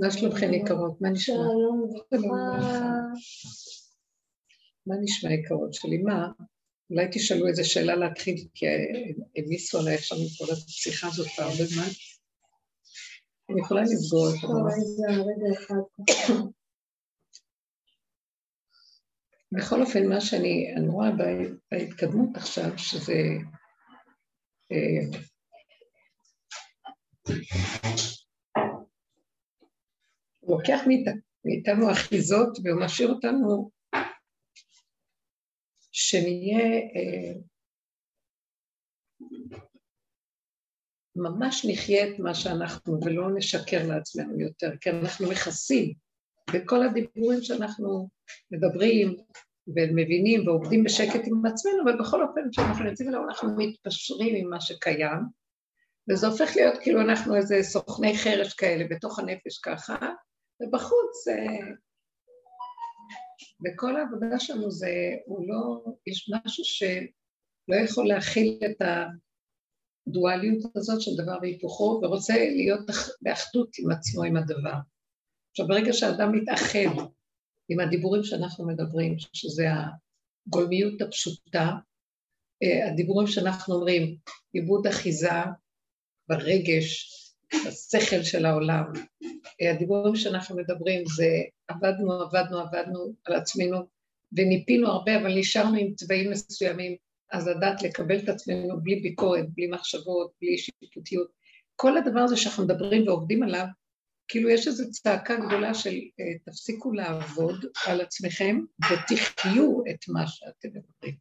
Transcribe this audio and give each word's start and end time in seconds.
מה 0.00 0.10
שלומכם 0.10 0.52
יקרות? 0.52 1.00
מה 1.00 1.10
נשמע? 1.10 1.34
מה 4.86 4.94
נשמע 5.02 5.32
יקרות 5.32 5.74
שלי? 5.74 5.98
מה? 5.98 6.26
אולי 6.90 7.06
תשאלו 7.12 7.48
איזה 7.48 7.64
שאלה 7.64 7.96
להתחיל, 7.96 8.36
כי 8.54 8.66
העמיסו 9.36 9.78
עליי 9.78 9.94
עכשיו 9.94 10.18
עם 10.18 10.24
כל 10.38 10.52
השיחה 10.52 11.06
הזאת 11.08 11.26
כבר 11.34 11.44
הרבה 11.44 11.64
זמן. 11.64 11.88
אני 13.50 13.60
יכולה 13.60 13.82
לסגור 13.82 14.26
את 14.28 14.44
הדבר. 14.44 14.58
אחד. 15.52 15.74
בכל 19.52 19.82
אופן, 19.82 20.06
מה 20.06 20.20
שאני 20.20 20.74
אני 20.76 20.88
רואה 20.88 21.10
בה- 21.10 21.50
בהתקדמות 21.70 22.28
עכשיו, 22.34 22.78
שזה... 22.78 23.14
הוא 30.46 30.58
לוקח 30.58 30.80
מאית- 30.86 31.22
מאיתנו 31.44 31.92
אחיזות 31.92 32.58
והוא 32.64 32.80
משאיר 32.80 33.08
אותנו 33.08 33.70
שנהיה 35.92 36.66
אה, 36.68 37.32
ממש 41.16 41.66
נחיה 41.70 42.08
את 42.08 42.18
מה 42.18 42.34
שאנחנו 42.34 42.98
ולא 43.04 43.36
נשקר 43.36 43.88
לעצמנו 43.88 44.40
יותר, 44.40 44.76
כי 44.80 44.90
אנחנו 44.90 45.28
מכסים 45.30 45.94
בכל 46.54 46.82
הדיבורים 46.82 47.42
שאנחנו 47.42 48.08
מדברים 48.50 49.16
ומבינים 49.66 50.48
ועובדים 50.48 50.84
בשקט 50.84 51.20
עם 51.26 51.46
עצמנו, 51.46 51.82
אבל 51.84 51.98
בכל 52.00 52.22
אופן 52.22 52.40
כשאנחנו 52.50 52.88
יוצאים 52.88 53.08
אליו 53.08 53.20
אנחנו 53.28 53.56
מתפשרים 53.56 54.34
עם 54.36 54.50
מה 54.50 54.60
שקיים, 54.60 55.20
וזה 56.10 56.26
הופך 56.26 56.56
להיות 56.56 56.74
כאילו 56.82 57.00
אנחנו 57.00 57.36
איזה 57.36 57.58
סוכני 57.62 58.18
חרש 58.18 58.54
כאלה 58.54 58.84
בתוך 58.90 59.18
הנפש 59.18 59.58
ככה, 59.58 59.96
ובחוץ 60.62 61.28
אה, 61.28 61.66
וכל 63.64 63.96
העבודה 63.96 64.38
שלנו 64.38 64.70
זה, 64.70 64.90
הוא 65.26 65.48
לא, 65.48 65.84
יש 66.06 66.30
משהו 66.34 66.64
שלא 66.64 67.76
יכול 67.84 68.08
להכיל 68.08 68.58
את 68.70 68.76
הדואליות 70.08 70.76
הזאת 70.76 71.00
של 71.00 71.10
דבר 71.22 71.38
והיפוכו, 71.42 72.00
ורוצה 72.02 72.34
להיות 72.34 72.90
אח- 72.90 73.10
באחדות 73.22 73.70
עם 73.78 73.90
עצמו, 73.90 74.22
עם 74.22 74.36
הדבר. 74.36 74.74
עכשיו, 75.50 75.66
ברגע 75.68 75.92
שאדם 75.92 76.32
מתאחד 76.32 77.02
עם 77.68 77.80
הדיבורים 77.80 78.24
שאנחנו 78.24 78.66
מדברים, 78.66 79.16
שזה 79.32 79.64
הגולמיות 80.46 81.02
הפשוטה, 81.02 81.70
אה, 82.62 82.88
הדיבורים 82.92 83.26
שאנחנו 83.26 83.74
אומרים, 83.74 84.16
עיבוד 84.52 84.86
אחיזה 84.86 85.30
ברגש, 86.28 87.12
בשכל 87.54 88.22
של 88.22 88.46
העולם, 88.46 88.84
הדיבורים 89.70 90.16
שאנחנו 90.16 90.56
מדברים 90.56 91.04
זה 91.16 91.28
עבדנו, 91.68 92.12
עבדנו, 92.12 92.58
עבדנו 92.58 93.14
על 93.24 93.34
עצמנו 93.34 93.86
וניפינו 94.32 94.88
הרבה, 94.88 95.16
אבל 95.16 95.38
נשארנו 95.38 95.78
עם 95.78 95.94
צבעים 95.94 96.30
מסוימים, 96.30 96.96
אז 97.32 97.48
לדעת 97.48 97.82
לקבל 97.82 98.18
את 98.18 98.28
עצמנו 98.28 98.80
בלי 98.82 99.00
ביקורת, 99.00 99.44
בלי 99.54 99.66
מחשבות, 99.66 100.32
בלי 100.40 100.58
שיפוטיות. 100.58 101.30
כל 101.76 101.98
הדבר 101.98 102.20
הזה 102.20 102.36
שאנחנו 102.36 102.64
מדברים 102.64 103.08
ועובדים 103.08 103.42
עליו, 103.42 103.66
כאילו 104.28 104.50
יש 104.50 104.66
איזו 104.66 104.90
צעקה 104.90 105.36
גדולה 105.36 105.74
של 105.74 105.94
אה, 106.20 106.38
תפסיקו 106.44 106.92
לעבוד 106.92 107.64
על 107.86 108.00
עצמכם 108.00 108.60
ותחיו 108.84 109.80
את 109.90 110.08
מה 110.08 110.26
שאתם 110.26 110.68
מדברים. 110.68 111.16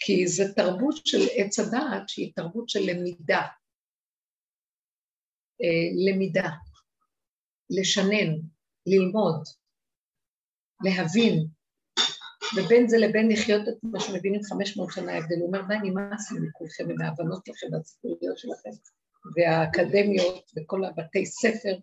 כי 0.00 0.26
זו 0.26 0.44
תרבות 0.56 1.06
של 1.06 1.18
עץ 1.36 1.58
הדעת 1.58 2.08
שהיא 2.08 2.32
תרבות 2.34 2.68
של 2.68 2.80
למידה. 2.82 3.42
אה, 5.62 6.12
למידה, 6.12 6.48
לשנן, 7.70 8.34
ללמוד, 8.86 9.42
להבין, 10.84 11.46
ובין 12.56 12.88
זה 12.88 12.98
לבין 12.98 13.28
לחיות 13.32 13.68
את 13.68 13.74
מה 13.82 14.00
שמבינים 14.00 14.40
500 14.42 14.92
שנה 14.92 15.12
ההבדל. 15.12 15.36
הוא 15.40 15.46
אומר, 15.46 15.62
די, 15.68 15.74
נמאס 15.82 16.32
לי 16.32 16.40
מכולכם 16.48 16.84
ומההבנות 16.88 17.46
שלכם 17.46 17.66
והציבוריות 17.72 18.38
שלכם, 18.38 18.70
והאקדמיות 19.36 20.52
וכל 20.56 20.84
הבתי 20.84 21.26
ספר. 21.26 21.78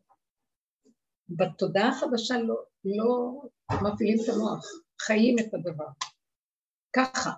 בתודעה 1.29 1.89
החדשה 1.89 2.37
לא, 2.37 2.55
לא 2.85 3.41
מפעילים 3.83 4.17
את 4.23 4.29
המוח, 4.29 4.65
חיים 5.01 5.35
את 5.39 5.53
הדבר. 5.53 5.87
ככה. 6.93 7.31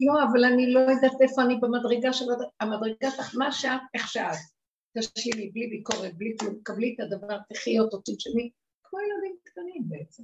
לא, 0.00 0.22
אבל 0.30 0.44
אני 0.44 0.72
לא 0.72 0.80
יודעת 0.80 1.20
איפה 1.20 1.42
אני 1.42 1.54
במדרגה 1.60 2.12
של 2.12 2.24
המדרגה 2.60 3.10
שלך, 3.16 3.34
מה 3.38 3.52
שאת, 3.52 3.80
איך 3.94 4.08
שאת. 4.08 4.55
תשלימי, 4.98 5.50
בלי 5.50 5.66
ביקורת, 5.66 6.16
בלי 6.16 6.36
כלום, 6.40 6.60
קבלי 6.62 6.94
את 6.94 7.00
הדבר, 7.00 7.38
תחי 7.48 7.78
אותו, 7.78 7.98
תנשמי, 7.98 8.50
כמו 8.82 8.98
ילדים 9.00 9.36
קטנים 9.42 9.82
בעצם. 9.88 10.22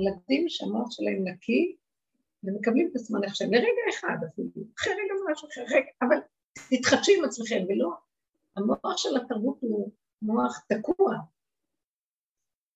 ילדים 0.00 0.48
שהמוח 0.48 0.90
שלהם 0.90 1.28
נקי, 1.28 1.76
ומקבלים 2.44 2.88
את 2.90 2.96
עצמם 2.96 3.20
שהם, 3.34 3.52
לרגע 3.52 3.84
אחד 3.90 4.16
אפילו, 4.28 4.50
אחרי 4.78 4.92
רגע 4.92 5.14
משהו 5.32 5.48
אחר, 5.48 5.64
רגע, 5.76 5.90
אבל 6.02 6.16
תתחדשו 6.70 7.12
עם 7.18 7.24
עצמכם, 7.24 7.64
ולא, 7.68 7.90
המוח 8.56 8.96
של 8.96 9.16
התרבות 9.16 9.58
הוא 9.60 9.92
מוח 10.22 10.64
תקוע, 10.68 11.16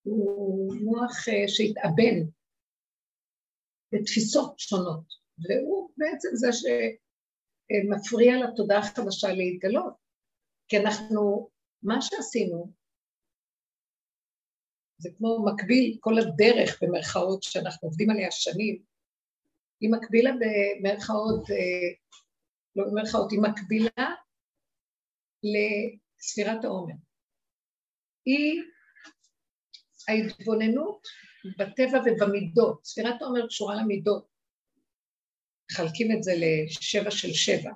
הוא 0.03 0.74
מוח 0.84 1.28
אה, 1.28 1.48
שהתאבן 1.48 2.16
בתפיסות 3.92 4.58
שונות, 4.58 5.04
והוא 5.38 5.91
בעצם 5.97 6.28
זה 6.32 6.48
שמפריע 6.53 8.34
לתודעה 8.36 8.78
החדשה 8.78 9.28
להתגלות. 9.32 10.05
כי 10.69 10.77
אנחנו, 10.77 11.50
מה 11.82 12.03
שעשינו, 12.03 12.72
זה 14.99 15.09
כמו 15.19 15.44
מקביל, 15.44 15.97
כל 16.00 16.19
הדרך 16.19 16.82
במרכאות 16.82 17.43
שאנחנו 17.43 17.88
עובדים 17.88 18.10
עליה 18.10 18.31
שנים, 18.31 18.82
היא 19.81 19.91
מקבילה 19.91 20.31
במרכאות, 20.31 21.50
אה, 21.50 21.88
לא 22.77 22.84
במרכאות, 22.84 23.32
היא 23.32 23.41
מקבילה 23.41 24.15
לספירת 25.43 26.65
העומר. 26.65 26.94
היא 28.25 28.62
ההתבוננות 30.09 31.06
בטבע 31.59 31.98
ובמידות. 32.06 32.84
ספירת 32.84 33.22
העומר 33.22 33.47
קשורה 33.47 33.77
למידות. 33.77 34.27
מחלקים 35.71 36.16
את 36.16 36.22
זה 36.22 36.33
לשבע 36.37 37.10
של 37.10 37.33
שבע. 37.33 37.72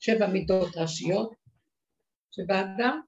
שבע 0.00 0.26
מידות 0.26 0.76
ראשיות, 0.76 1.32
שבאדם, 2.30 3.00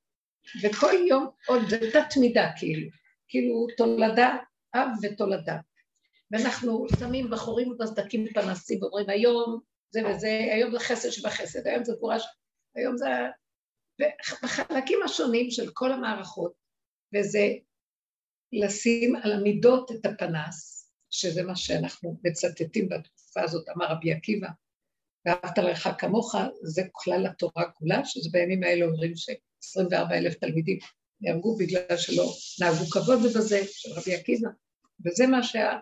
וכל 0.62 0.92
יום 1.08 1.30
עוד 1.48 1.62
זה 1.68 1.90
תת 1.92 2.16
מידה 2.20 2.50
כאילו, 2.56 2.88
כאילו 3.28 3.66
תולדה, 3.76 4.36
אב 4.74 4.88
ותולדה. 5.02 5.56
ואנחנו 6.30 6.86
שמים 6.98 7.30
בחורים 7.30 7.68
ובסדקים 7.70 8.26
פנסים 8.34 8.82
ואומרים 8.82 9.08
היום 9.08 9.60
זה 9.90 10.00
וזה, 10.08 10.48
היום 10.52 10.72
זה 10.72 10.78
חסד 10.78 11.10
שבחסד, 11.10 11.66
היום 11.66 11.84
זה 11.84 11.92
גבורה, 11.96 12.20
ש- 12.20 12.26
היום 12.76 12.96
זה... 12.96 13.06
ובחלקים 14.00 14.98
השונים 15.04 15.50
של 15.50 15.70
כל 15.72 15.92
המערכות, 15.92 16.52
וזה 17.14 17.48
לשים 18.52 19.16
על 19.16 19.32
המידות 19.32 19.90
את 19.92 20.06
הפנס, 20.06 20.90
שזה 21.10 21.42
מה 21.42 21.56
שאנחנו 21.56 22.20
מצטטים 22.24 22.88
בתקופה 22.88 23.42
הזאת, 23.42 23.68
אמר 23.68 23.86
רבי 23.86 24.12
עקיבא, 24.12 24.48
ואהבת 25.26 25.58
לך 25.58 25.88
כמוך, 25.98 26.34
זה 26.62 26.82
כלל 26.92 27.26
התורה 27.26 27.70
כולה, 27.70 28.04
שזה 28.04 28.28
בימים 28.32 28.62
האלה 28.62 28.84
אומרים 28.84 29.16
ש-24 29.16 30.12
אלף 30.12 30.34
תלמידים 30.34 30.78
נהרגו 31.20 31.56
בגלל 31.56 31.96
שלא 31.96 32.32
נהגו 32.60 32.84
כבוד 32.90 33.18
בזה, 33.36 33.60
של 33.66 33.92
רבי 33.92 34.14
עקיבא, 34.14 34.48
וזה 35.06 35.26
מה 35.26 35.42
שה... 35.42 35.78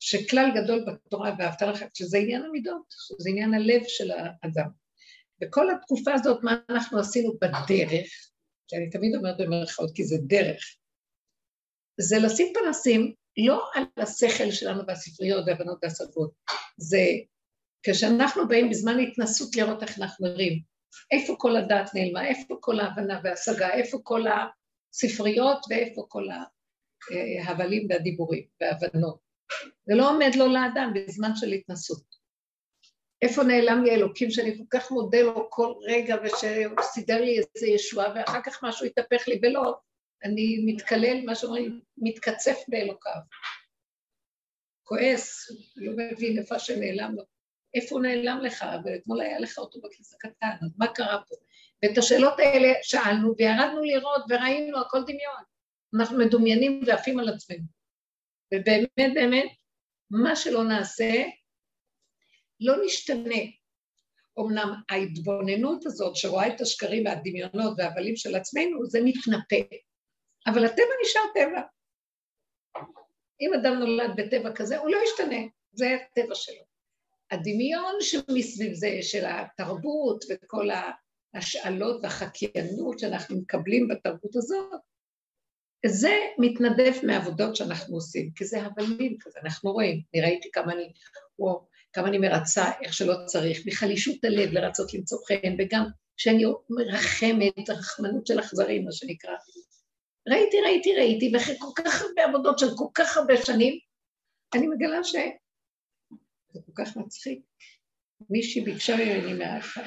שכלל 0.00 0.50
גדול 0.54 0.84
בתורה 0.84 1.34
ואהבת 1.38 1.62
לך, 1.62 1.84
שזה 1.94 2.18
עניין 2.18 2.42
המידות, 2.44 2.82
שזה 2.90 3.28
עניין 3.30 3.54
הלב 3.54 3.82
של 3.86 4.10
האדם. 4.10 4.68
וכל 5.42 5.70
התקופה 5.70 6.14
הזאת, 6.14 6.42
מה 6.42 6.60
אנחנו 6.70 6.98
עשינו 7.00 7.32
בדרך, 7.34 8.08
שאני 8.70 8.90
תמיד 8.90 9.14
אומרת 9.16 9.36
במרכאות, 9.38 9.90
כי 9.94 10.04
זה 10.04 10.16
דרך, 10.26 10.62
זה 12.00 12.18
לשים 12.18 12.52
פנסים 12.54 13.14
לא 13.36 13.70
על 13.74 13.84
השכל 13.96 14.50
שלנו 14.50 14.82
והספריות 14.86 15.44
והבנות 15.46 15.78
והשפות, 15.82 16.32
זה 16.76 17.02
כשאנחנו 17.82 18.48
באים 18.48 18.70
בזמן 18.70 18.98
התנסות 18.98 19.56
לראות 19.56 19.82
איך 19.82 19.98
אנחנו 19.98 20.26
נראים, 20.26 20.62
איפה 21.10 21.34
כל 21.38 21.56
הדעת 21.56 21.94
נעלמה, 21.94 22.26
איפה 22.26 22.56
כל 22.60 22.80
ההבנה 22.80 23.20
וההשגה, 23.24 23.70
איפה 23.70 23.98
כל 24.02 24.22
הספריות 24.26 25.58
ואיפה 25.70 26.06
כל 26.08 26.24
ההבלים 27.44 27.86
והדיבורים 27.90 28.46
וההבנות. 28.60 29.18
זה 29.86 29.94
לא 29.94 30.10
עומד 30.10 30.30
לו 30.34 30.46
לאדם 30.46 30.92
בזמן 30.94 31.30
של 31.36 31.52
התנסות. 31.52 32.18
איפה 33.22 33.42
נעלם 33.42 33.84
לי 33.84 33.90
אלוקים 33.90 34.30
שאני 34.30 34.58
כל 34.58 34.78
כך 34.78 34.90
מודה 34.90 35.22
לו 35.22 35.50
כל 35.50 35.72
רגע 35.82 36.16
ושהוא 36.24 36.82
סידר 36.82 37.20
לי 37.20 37.38
איזה 37.38 37.66
ישועה 37.66 38.12
ואחר 38.14 38.42
כך 38.42 38.64
משהו 38.64 38.86
התהפך 38.86 39.28
לי 39.28 39.40
ולא, 39.42 39.78
אני 40.24 40.62
מתקלל, 40.66 41.24
מה 41.26 41.34
שאומרים, 41.34 41.80
מתקצף 41.98 42.58
באלוקיו. 42.68 43.20
כועס, 44.84 45.50
לא 45.76 45.92
מבין 45.96 46.38
איפה 46.38 46.58
שנעלם 46.58 47.14
לו. 47.14 47.37
איפה 47.74 47.94
הוא 47.94 48.02
נעלם 48.02 48.40
לך? 48.42 48.64
ואתמול 48.84 49.20
היה 49.20 49.40
לך 49.40 49.58
אותו 49.58 49.80
בכיס 49.80 50.14
הקטן, 50.14 50.56
אז 50.62 50.78
מה 50.78 50.86
קרה 50.86 51.22
פה? 51.28 51.34
ואת 51.82 51.98
השאלות 51.98 52.38
האלה 52.38 52.72
שאלנו, 52.82 53.34
וירדנו 53.38 53.84
לראות 53.84 54.24
וראינו 54.28 54.80
הכל 54.80 55.02
דמיון. 55.02 55.42
אנחנו 55.98 56.18
מדומיינים 56.18 56.80
ועפים 56.86 57.18
על 57.18 57.28
עצמנו. 57.28 57.64
ובאמת, 58.54 59.14
באמת, 59.14 59.50
מה 60.10 60.36
שלא 60.36 60.64
נעשה, 60.64 61.24
לא 62.60 62.74
נשתנה. 62.84 63.40
אמנם 64.40 64.74
ההתבוננות 64.90 65.86
הזאת 65.86 66.16
שרואה 66.16 66.48
את 66.48 66.60
השקרים 66.60 67.06
והדמיונות 67.06 67.74
והבלים 67.78 68.16
של 68.16 68.34
עצמנו, 68.34 68.86
זה 68.86 68.98
מתנפה. 69.04 69.76
אבל 70.46 70.64
הטבע 70.64 70.94
נשאר 71.02 71.22
טבע. 71.34 71.62
אם 73.40 73.54
אדם 73.54 73.78
נולד 73.78 74.10
בטבע 74.16 74.52
כזה, 74.54 74.78
הוא 74.78 74.90
לא 74.90 74.98
ישתנה, 75.04 75.40
זה 75.72 75.86
הטבע 75.94 76.34
שלו. 76.34 76.67
הדמיון 77.30 77.94
שמסביב 78.00 78.74
זה, 78.74 78.98
של 79.02 79.24
התרבות 79.26 80.24
וכל 80.30 80.68
ההשאלות 81.34 82.00
והחקיינות 82.02 82.98
שאנחנו 82.98 83.36
מקבלים 83.36 83.88
בתרבות 83.88 84.36
הזאת, 84.36 84.80
זה 85.86 86.16
מתנדף 86.38 86.98
מעבודות 87.02 87.56
שאנחנו 87.56 87.94
עושים, 87.94 88.30
כי 88.34 88.44
זה 88.44 88.62
הבלים 88.62 89.16
כזה, 89.20 89.38
אנחנו 89.42 89.72
רואים, 89.72 90.02
אני 90.14 90.22
ראיתי 90.22 90.50
כמה 90.52 90.72
אני, 90.72 90.92
וואו, 91.38 91.66
כמה 91.92 92.08
אני 92.08 92.18
מרצה 92.18 92.64
איך 92.82 92.94
שלא 92.94 93.14
צריך, 93.26 93.66
מחלישות 93.66 94.24
הלב 94.24 94.52
לרצות 94.52 94.94
למצוא 94.94 95.18
חן, 95.28 95.54
וגם 95.58 95.84
שאני 96.16 96.44
מרחמת, 96.70 97.70
רחמנות 97.70 98.26
של 98.26 98.40
אכזרים, 98.40 98.84
מה 98.84 98.92
שנקרא. 98.92 99.34
ראיתי, 100.28 100.56
ראיתי, 100.60 100.94
ראיתי, 100.96 101.30
ואחרי 101.34 101.54
כל 101.58 101.82
כך 101.84 102.02
הרבה 102.02 102.24
עבודות 102.24 102.58
של 102.58 102.66
כל 102.76 102.88
כך 102.94 103.16
הרבה 103.16 103.34
שנים, 103.44 103.78
אני 104.54 104.66
מגלה 104.66 105.04
ש... 105.04 105.14
זה 106.58 106.72
כל 106.72 106.84
כך 106.84 106.96
מצחיק. 106.96 107.40
מישהי 108.30 108.60
ביקשה 108.60 108.96
ממני 108.96 109.34
מהאחד, 109.34 109.82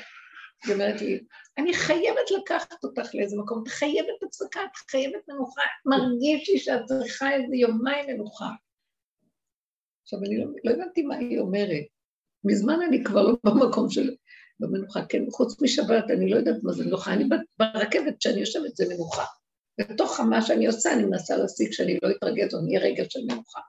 היא 0.66 0.74
אומרת 0.74 1.02
לי, 1.02 1.20
אני 1.58 1.74
חייבת 1.74 2.32
לקחת 2.40 2.84
אותך 2.84 3.16
לאיזה 3.16 3.38
מקום, 3.38 3.64
את 3.64 3.68
חייבת 3.68 4.24
הפסקה, 4.28 4.60
את 4.64 4.90
חייבת 4.92 5.28
מנוחה, 5.28 5.62
מרגיש 5.86 6.50
לי 6.50 6.60
שאת 6.60 6.86
צריכה 6.86 7.32
איזה 7.34 7.56
יומיים 7.56 8.10
מנוחה. 8.10 8.50
עכשיו, 10.04 10.20
אני 10.20 10.38
לא, 10.38 10.46
לא 10.64 10.72
הבנתי 10.72 11.02
מה 11.02 11.16
היא 11.16 11.40
אומרת. 11.40 11.86
מזמן 12.44 12.80
אני 12.88 13.04
כבר 13.04 13.22
לא 13.22 13.36
במקום 13.44 13.90
של... 13.90 14.16
במנוחה, 14.60 15.06
כן, 15.06 15.24
חוץ 15.32 15.62
משבת, 15.62 16.04
אני 16.10 16.30
לא 16.30 16.36
יודעת 16.36 16.64
מה 16.64 16.74
זה 16.74 16.86
מנוחה, 16.86 17.14
אני 17.14 17.24
ברכבת, 17.60 18.18
כשאני 18.20 18.40
יושבת 18.40 18.76
זה 18.76 18.86
מנוחה. 18.90 19.26
בתוך 19.80 20.20
מה 20.20 20.42
שאני 20.42 20.68
עושה, 20.68 20.94
אני 20.94 21.04
מנסה 21.04 21.38
להשיג 21.38 21.72
שאני 21.72 21.98
לא 22.04 22.10
אתרגז, 22.12 22.54
או 22.54 22.60
אני 22.60 22.78
אהיה 22.78 22.92
רגע 22.92 23.04
של 23.10 23.20
מנוחה. 23.28 23.60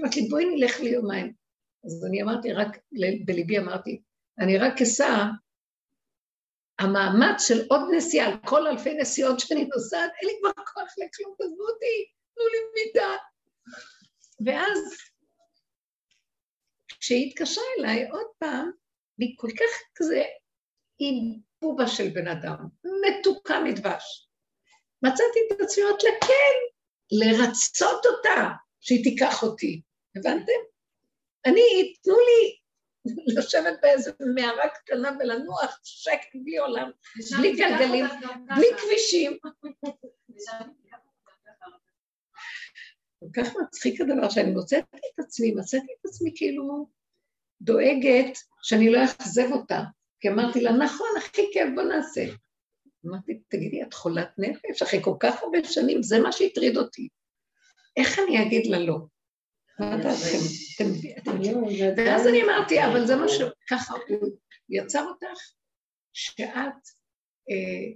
אמרתי 0.00 0.20
לי, 0.20 0.28
בואי 0.28 0.44
נלך 0.44 0.80
ליומיים. 0.80 1.32
אז 1.84 2.04
אני 2.08 2.22
אמרתי, 2.22 2.52
רק 2.52 2.78
בליבי 3.24 3.58
אמרתי, 3.58 4.00
אני 4.38 4.58
רק 4.58 4.80
אסע 4.82 5.24
המאמץ 6.78 7.48
של 7.48 7.66
עוד 7.68 7.80
נסיעה, 7.96 8.26
על 8.26 8.34
כל 8.46 8.66
אלפי 8.66 8.94
נסיעות 8.94 9.40
שאני 9.40 9.64
נוסעת, 9.64 10.10
אין 10.20 10.28
לי 10.28 10.34
כבר 10.40 10.64
כוח 10.64 10.94
לכלום, 10.98 11.34
תעזבו 11.38 11.62
אותי, 11.62 12.06
תנו 12.34 12.44
לי 12.46 12.58
מידה. 12.74 13.16
ואז, 14.44 14.78
כשהיא 17.00 17.26
התקשרה 17.30 17.64
אליי 17.78 18.08
עוד 18.10 18.26
פעם, 18.38 18.70
והיא 19.18 19.34
כל 19.36 19.50
כך 19.50 19.80
כזה 19.94 20.22
עם 20.98 21.40
בובה 21.62 21.86
של 21.86 22.08
בן 22.08 22.28
אדם, 22.28 22.56
מתוקה 22.84 23.60
מדבש. 23.60 24.28
מצאתי 25.02 25.38
את 25.52 25.60
עצמי 25.60 25.84
אומרת 25.84 26.04
לה, 26.04 26.10
כן, 26.20 26.56
לרצות 27.12 28.06
אותה 28.06 28.48
שהיא 28.80 29.04
תיקח 29.04 29.42
אותי. 29.42 29.82
הבנתם? 30.16 30.60
אני, 31.46 31.94
תנו 32.02 32.14
לי 32.14 32.56
לשבת 33.36 33.78
באיזה 33.82 34.10
מערה 34.34 34.68
קטנה 34.68 35.10
ולנוח 35.20 35.80
שקט 35.84 36.34
בלי 36.34 36.58
עולם, 36.58 36.90
בלי 37.38 37.56
גלגלים, 37.56 38.06
בלי 38.56 38.66
כבישים. 38.78 39.38
כל 43.20 43.26
כך 43.36 43.56
מצחיק 43.62 44.00
הדבר 44.00 44.28
שאני 44.30 44.50
מוצאת 44.50 44.84
את 44.94 45.18
עצמי, 45.18 45.52
מצאתי 45.52 45.92
את 46.00 46.06
עצמי 46.06 46.32
כאילו 46.34 46.88
דואגת 47.60 48.38
שאני 48.62 48.90
לא 48.90 49.02
אאכזב 49.02 49.52
אותה. 49.52 49.80
כי 50.20 50.28
אמרתי 50.28 50.60
לה, 50.60 50.72
נכון, 50.72 51.08
הכי 51.16 51.42
כיף, 51.52 51.68
בוא 51.74 51.82
נעשה. 51.82 52.24
אמרתי, 53.06 53.40
תגידי, 53.48 53.82
את 53.82 53.94
חולת 53.94 54.28
נפש? 54.38 54.82
אחרי 54.82 55.02
כל 55.02 55.14
כך 55.20 55.42
הרבה 55.42 55.58
שנים, 55.64 56.02
זה 56.02 56.20
מה 56.20 56.32
שהטריד 56.32 56.76
אותי. 56.76 57.08
איך 57.96 58.18
אני 58.18 58.42
אגיד 58.42 58.66
לה 58.66 58.78
לא? 58.78 58.98
מה 59.80 59.96
דעתכם? 59.96 60.38
ואז 61.96 62.26
אני 62.26 62.42
אמרתי, 62.42 62.84
אבל 62.84 63.06
זה 63.06 63.16
מה 63.16 63.28
ש... 63.28 63.40
ככה 63.70 63.94
הוא 64.08 64.30
יצר 64.68 65.04
אותך, 65.04 65.38
שאת, 66.12 66.46
אה, 67.50 67.92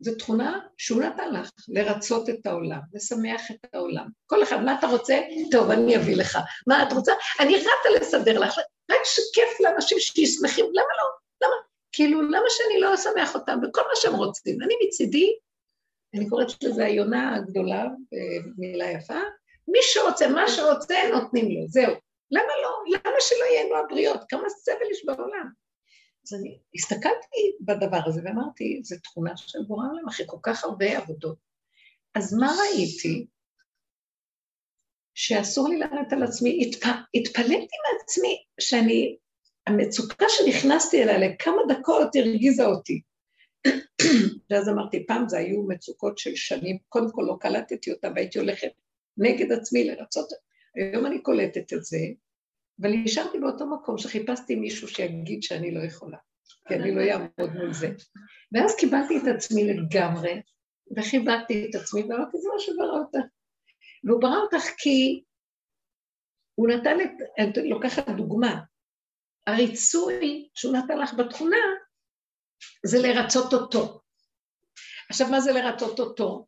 זו 0.00 0.14
תכונה 0.14 0.60
שהוא 0.78 1.02
נתן 1.02 1.32
לך, 1.32 1.50
לרצות 1.68 2.28
את 2.28 2.46
העולם, 2.46 2.80
לשמח 2.94 3.50
את 3.50 3.74
העולם. 3.74 4.08
כל 4.26 4.42
אחד, 4.42 4.64
מה 4.64 4.78
אתה 4.78 4.86
רוצה? 4.86 5.20
טוב, 5.50 5.70
אני 5.70 5.96
אביא 5.96 6.16
לך. 6.16 6.38
מה 6.66 6.82
את 6.82 6.92
רוצה? 6.92 7.12
אני 7.40 7.56
רצה 7.56 7.90
לסדר 8.00 8.38
לך, 8.38 8.58
רק 8.90 9.00
שכיף 9.04 9.60
לאנשים 9.60 9.98
שישמחים, 10.00 10.64
למה 10.64 10.94
לא? 10.98 11.08
למה? 11.42 11.54
כאילו, 11.92 12.22
למה 12.22 12.46
שאני 12.48 12.80
לא 12.80 12.94
אשמח 12.94 13.34
אותם 13.34 13.58
בכל 13.62 13.80
מה 13.80 13.94
שהם 13.94 14.14
רוצים? 14.14 14.62
אני 14.62 14.74
מצידי, 14.86 15.36
אני 16.14 16.28
קוראת 16.28 16.62
לזה 16.62 16.84
היונה 16.84 17.36
הגדולה, 17.36 17.84
במילה 18.56 18.90
יפה, 18.90 19.20
מי 19.68 19.78
שרוצה, 19.82 20.28
מה 20.28 20.48
שרוצה, 20.48 20.94
נותנים 21.12 21.44
לו, 21.50 21.68
זהו. 21.68 21.94
למה 22.30 22.52
לא? 22.62 22.98
למה 22.98 23.20
שלא 23.20 23.44
ייהנו 23.44 23.76
הבריות? 23.76 24.20
כמה 24.28 24.48
סבל 24.48 24.90
יש 24.90 25.04
בעולם? 25.04 25.48
אז 26.26 26.34
אני 26.34 26.58
הסתכלתי 26.74 27.56
בדבר 27.60 28.00
הזה 28.06 28.20
ואמרתי, 28.24 28.80
זו 28.82 28.96
תכונה 29.02 29.36
של 29.36 29.58
בורא 29.66 29.86
עולם 29.92 30.08
אחרי 30.08 30.26
כל 30.28 30.38
כך 30.42 30.64
הרבה 30.64 30.98
עבודות. 30.98 31.38
אז 32.14 32.34
מה 32.34 32.52
ראיתי? 32.60 33.26
שאסור 35.14 35.68
לי 35.68 35.78
לענות 35.78 36.12
על 36.12 36.22
עצמי, 36.22 36.58
התפ... 36.62 36.86
התפלאתי 37.14 37.76
מעצמי 37.84 38.44
שאני, 38.60 39.16
המצוקה 39.66 40.26
שנכנסתי 40.28 41.02
אליה 41.02 41.18
לכמה 41.18 41.62
דקות 41.68 42.16
הרגיזה 42.16 42.64
אותי. 42.64 43.00
ואז 44.50 44.68
אמרתי, 44.68 45.06
פעם 45.06 45.28
זה 45.28 45.38
היו 45.38 45.62
מצוקות 45.62 46.18
של 46.18 46.34
שנים, 46.34 46.78
קודם 46.88 47.12
כל 47.12 47.22
לא 47.22 47.36
קלטתי 47.40 47.92
אותה 47.92 48.08
והייתי 48.14 48.38
הולכת 48.38 48.70
נגד 49.18 49.52
עצמי 49.52 49.84
לרצות, 49.84 50.28
היום 50.74 51.06
אני 51.06 51.22
קולטת 51.22 51.72
את 51.72 51.84
זה, 51.84 51.98
אבל 52.80 52.90
נשארתי 52.90 53.38
באותו 53.38 53.66
מקום 53.66 53.98
שחיפשתי 53.98 54.54
מישהו 54.54 54.88
שיגיד 54.88 55.42
שאני 55.42 55.74
לא 55.74 55.80
יכולה, 55.80 56.18
כי 56.68 56.74
אני 56.74 56.94
לא 56.94 57.00
אעמוד 57.00 57.56
מול 57.56 57.72
זה. 57.72 57.88
ואז 58.52 58.76
קיבלתי 58.76 59.18
את 59.18 59.36
עצמי 59.36 59.64
לגמרי, 59.64 60.42
וחיבקתי 60.96 61.66
את 61.70 61.74
עצמי, 61.74 62.02
ואמרתי, 62.02 62.38
זה 62.38 62.48
מה 62.54 62.60
שברא 62.60 62.98
אותך. 62.98 63.26
והוא 64.04 64.20
ברא 64.20 64.36
אותך 64.36 64.64
כי 64.78 65.22
הוא 66.54 66.68
נתן 66.68 66.96
את, 67.00 67.58
אני 67.58 67.70
לוקחת 67.70 68.08
דוגמה, 68.08 68.60
הריצוי 69.46 70.48
שהוא 70.54 70.76
נתן 70.76 70.98
לך 70.98 71.14
בתכונה, 71.14 71.56
זה 72.86 72.98
לרצות 72.98 73.52
אותו. 73.52 74.00
עכשיו, 75.10 75.28
מה 75.28 75.40
זה 75.40 75.52
לרצות 75.52 76.00
אותו? 76.00 76.46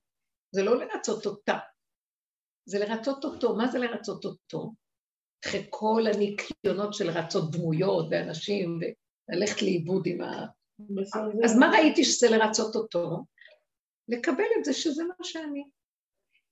זה 0.51 0.63
לא 0.63 0.77
לרצות 0.79 1.27
אותה, 1.27 1.59
זה 2.67 2.79
לרצות 2.79 3.25
אותו. 3.25 3.57
מה 3.57 3.69
זה 3.69 3.79
לרצות 3.79 4.25
אותו? 4.25 4.73
אחרי 5.47 5.67
כל 5.71 6.03
הניקיונות 6.15 6.95
של 6.95 7.11
רצות 7.11 7.51
דמויות 7.51 8.07
ואנשים, 8.11 8.79
וללכת 9.29 9.63
לאיבוד 9.63 10.03
עם 10.07 10.21
ה... 10.21 10.47
אז 11.45 11.59
מה 11.59 11.71
ראיתי 11.73 12.05
שזה 12.05 12.27
לרצות 12.31 12.77
אותו? 12.77 13.25
לקבל 14.09 14.49
את 14.59 14.65
זה 14.65 14.73
שזה 14.73 15.05
מה 15.05 15.15
שאני. 15.23 15.65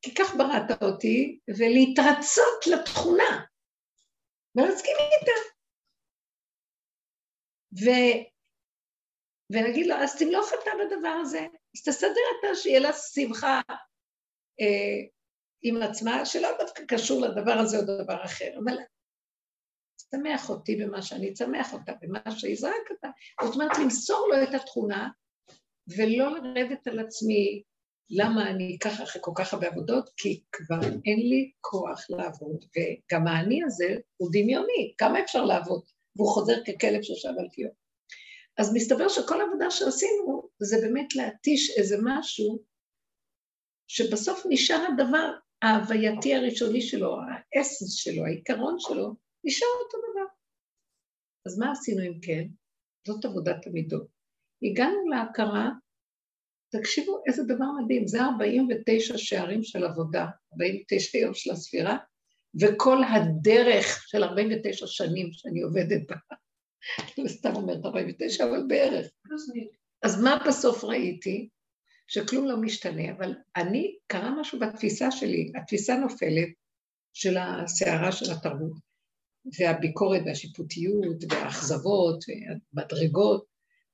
כי 0.03 0.15
כך 0.15 0.35
בראת 0.35 0.83
אותי, 0.83 1.39
ולהתרצות 1.59 2.67
לתכונה, 2.73 3.45
ולהסכים 4.55 4.97
איתה. 5.21 5.33
ו... 7.83 7.87
ונגיד 9.53 9.87
לו, 9.87 9.95
אז 9.95 10.19
תמלוך 10.19 10.49
אתה 10.63 10.71
בדבר 10.81 11.17
הזה, 11.23 11.47
אז 11.77 11.83
תסדר 11.89 12.27
אתה 12.41 12.55
שיהיה 12.55 12.81
לה 12.81 12.93
שמחה 12.93 13.61
אה, 14.61 15.14
עם 15.67 15.83
עצמה, 15.83 16.27
שלא 16.27 16.49
דווקא 16.59 16.83
קשור 16.89 17.21
לדבר 17.21 17.53
הזה 17.53 17.79
או 17.79 17.83
דבר 17.83 18.25
אחר, 18.25 18.51
אבל 18.65 18.77
תשמח 19.97 20.51
אותי 20.51 20.77
במה 20.77 21.03
שאני 21.03 21.31
אצמח 21.31 21.73
אותה, 21.73 21.93
במה 22.01 22.21
שיזרק 22.31 22.91
אותה. 22.91 23.09
זאת 23.45 23.55
אומרת, 23.55 23.79
למסור 23.79 24.29
לו 24.29 24.43
את 24.43 24.55
התכונה, 24.55 25.09
ולא 25.97 26.39
לרדת 26.39 26.87
על 26.87 26.99
עצמי 26.99 27.63
למה 28.11 28.51
אני 28.51 28.77
ככה 28.81 29.03
אחרי 29.03 29.23
כל 29.25 29.33
כך 29.35 29.55
הרבה 29.55 29.67
עבודות, 29.67 30.11
כי 30.17 30.43
כבר 30.53 30.81
אין 30.83 31.19
לי 31.19 31.51
כוח 31.61 32.11
לעבוד, 32.11 32.65
וגם 32.65 33.27
האני 33.27 33.65
הזה 33.65 33.97
הוא 34.17 34.29
דמיוני, 34.33 34.95
כמה 34.99 35.21
אפשר 35.21 35.45
לעבוד? 35.45 35.83
והוא 36.17 36.29
חוזר 36.29 36.55
ככלב 36.65 37.03
שישב 37.03 37.33
על 37.39 37.49
קיום. 37.53 37.73
אז 38.59 38.75
מסתבר 38.75 39.09
שכל 39.09 39.41
עבודה 39.41 39.71
שעשינו 39.71 40.49
זה 40.59 40.77
באמת 40.83 41.15
להתיש 41.15 41.79
איזה 41.79 41.97
משהו 42.03 42.59
שבסוף 43.87 44.43
נשאר 44.49 44.87
הדבר 44.93 45.33
ההווייתי 45.63 46.35
הראשוני 46.35 46.83
שלו, 46.83 47.17
האסנס 47.55 47.95
שלו, 47.95 48.25
העיקרון 48.25 48.77
שלו, 48.79 49.15
נשאר 49.45 49.69
אותו 49.85 49.99
דבר. 49.99 50.27
אז 51.47 51.59
מה 51.59 51.73
עשינו 51.73 52.03
אם 52.03 52.21
כן? 52.23 52.45
זאת 53.07 53.25
עבודת 53.25 53.67
המידות. 53.67 54.07
הגענו 54.63 55.09
להכרה, 55.09 55.71
תקשיבו 56.73 57.23
איזה 57.27 57.43
דבר 57.45 57.67
מדהים, 57.83 58.07
זה 58.07 58.23
49 58.23 59.19
שערים 59.19 59.63
של 59.63 59.85
עבודה, 59.85 60.27
49 60.53 61.19
יום 61.19 61.35
של 61.35 61.51
הספירה, 61.51 61.97
וכל 62.61 62.99
הדרך 63.05 64.05
של 64.07 64.25
49 64.25 64.87
שנים 64.87 65.33
שאני 65.33 65.63
עובדת 65.63 66.09
בה. 66.09 66.17
אני 67.19 67.29
סתם 67.29 67.57
אומרת 67.57 67.85
49, 67.85 68.45
אבל 68.45 68.63
בערך. 68.69 69.07
אז 70.03 70.23
מה 70.23 70.39
בסוף 70.49 70.85
ראיתי? 70.85 71.49
שכלום 72.07 72.47
לא 72.47 72.57
משתנה, 72.57 73.13
אבל 73.13 73.35
אני, 73.57 73.97
קרה 74.07 74.41
משהו 74.41 74.59
בתפיסה 74.59 75.11
שלי, 75.11 75.53
התפיסה 75.55 75.97
נופלת 75.97 76.49
של 77.13 77.37
הסערה 77.37 78.13
של 78.13 78.33
התרבות, 78.33 78.73
והביקורת 79.59 80.23
והשיפוטיות 80.27 81.17
והאכזבות 81.31 82.25
והמדרגות, 82.29 83.45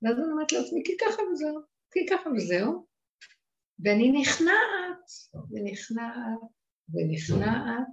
ואז 0.02 0.14
אני 0.18 0.32
אומרת 0.32 0.52
לעצמי, 0.52 0.82
כי 0.84 0.92
ככה 1.00 1.22
וזהו, 1.32 1.60
כי 1.92 2.00
ככה 2.10 2.30
וזהו, 2.36 2.86
ואני 3.84 4.12
נכנעת, 4.20 5.04
ונכנעת, 5.50 6.40
ונכנעת, 6.88 7.86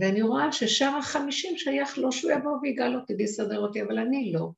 ואני 0.00 0.22
רואה 0.22 0.52
ששאר 0.52 0.96
החמישים 0.98 1.58
שייך 1.58 1.98
לו 1.98 2.12
שהוא 2.12 2.32
יבוא 2.32 2.58
ויגאל 2.62 2.96
אותי 2.96 3.14
ויסדר 3.18 3.58
אותי, 3.58 3.82
אבל 3.82 3.98
אני 3.98 4.32
לא. 4.32 4.50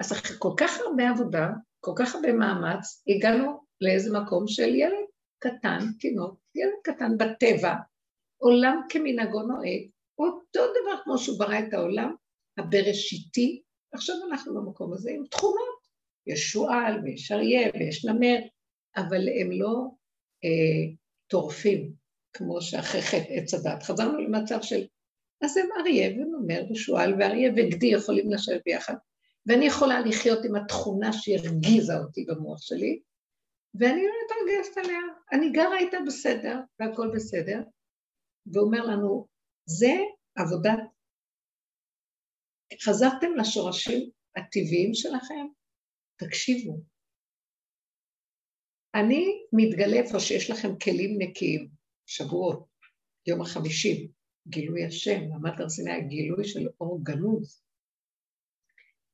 אז 0.00 0.12
אחרי 0.12 0.36
כל 0.38 0.54
כך 0.56 0.80
הרבה 0.80 1.10
עבודה, 1.10 1.48
כל 1.86 1.92
כך 1.96 2.14
הרבה 2.14 2.32
מאמץ, 2.32 3.04
הגענו 3.08 3.60
לאיזה 3.80 4.18
מקום 4.18 4.48
של 4.48 4.74
ילד 4.74 5.06
קטן, 5.38 5.78
תינוק, 6.00 6.40
ילד 6.54 6.72
קטן 6.82 7.18
בטבע, 7.18 7.74
עולם 8.36 8.80
כמנהגו 8.88 9.42
נוהג, 9.42 9.88
אותו 10.18 10.60
דבר 10.60 11.02
כמו 11.04 11.18
שהוא 11.18 11.38
ברא 11.38 11.58
את 11.58 11.74
העולם, 11.74 12.14
הבראשיתי, 12.58 13.62
עכשיו 13.92 14.16
אנחנו 14.30 14.54
במקום 14.54 14.92
הזה 14.92 15.10
עם 15.10 15.26
תכונות, 15.30 15.78
יש 16.26 16.40
שועל 16.40 17.00
ויש 17.04 17.32
אריה 17.32 17.70
ויש 17.74 18.04
נמר, 18.04 18.38
אבל 18.96 19.28
הם 19.40 19.52
לא 19.52 19.86
אה, 20.44 20.94
טורפים, 21.26 21.92
כמו 22.32 22.62
שאחרי 22.62 23.02
חטא 23.02 23.32
עץ 23.32 23.54
הדת. 23.54 23.82
חזרנו 23.82 24.18
למצב 24.18 24.62
של, 24.62 24.86
אז 25.44 25.56
הם 25.56 25.66
אריה 25.80 26.10
ונמר 26.10 26.62
ושועל 26.70 27.14
ואריה 27.18 27.50
וגדי 27.56 27.86
יכולים 27.86 28.32
לשבת 28.32 28.62
ביחד, 28.64 28.94
ואני 29.46 29.66
יכולה 29.66 30.00
לחיות 30.00 30.44
עם 30.44 30.54
התכונה 30.56 31.12
שהרגיזה 31.12 31.92
אותי 31.98 32.24
במוח 32.28 32.62
שלי, 32.62 33.00
ואני 33.74 34.02
לא 34.06 34.12
מתרגשת 34.24 34.76
עליה. 34.76 35.00
אני 35.32 35.52
גרה 35.52 35.78
איתה 35.78 35.96
בסדר, 36.06 36.60
והכל 36.80 37.10
בסדר, 37.14 37.62
ואומר 38.52 38.84
לנו, 38.86 39.26
זה 39.68 39.94
עבודת... 40.36 40.78
חזרתם 42.84 43.30
לשורשים 43.40 44.10
הטבעיים 44.36 44.94
שלכם? 44.94 45.46
תקשיבו. 46.16 46.80
אני 48.94 49.24
מתגלה 49.52 49.96
איפה 49.96 50.20
שיש 50.20 50.50
לכם 50.50 50.78
כלים 50.78 51.18
נקיים, 51.18 51.68
שבועות, 52.06 52.66
יום 53.26 53.42
החמישים, 53.42 54.08
גילוי 54.48 54.84
השם, 54.86 55.28
מעמד 55.28 55.60
הר 55.60 55.68
סיני, 55.68 56.08
גילוי 56.08 56.44
של 56.44 56.68
אור 56.80 57.00
גנוז. 57.02 57.65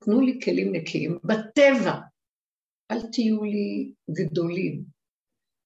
תנו 0.05 0.21
לי 0.21 0.41
כלים 0.45 0.73
נקיים 0.73 1.19
בטבע, 1.25 2.01
אל 2.91 3.01
תהיו 3.13 3.45
לי 3.45 3.95
גדולים, 4.11 4.85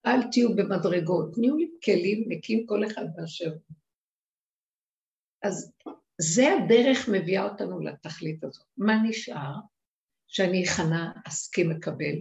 אל 0.06 0.30
תהיו 0.32 0.56
במדרגות, 0.56 1.34
תנו 1.34 1.56
לי 1.56 1.70
כלים 1.84 2.24
נקיים 2.28 2.66
כל 2.66 2.86
אחד 2.86 3.04
באשר 3.16 3.52
הוא. 3.52 3.76
אז 5.42 5.72
זה 6.20 6.42
הדרך 6.52 7.08
מביאה 7.12 7.48
אותנו 7.48 7.80
לתכלית 7.80 8.44
הזאת. 8.44 8.66
מה 8.76 8.92
נשאר? 9.08 9.54
שאני 10.26 10.64
אכנה, 10.64 11.12
אסכים 11.28 11.70
לקבל. 11.70 12.16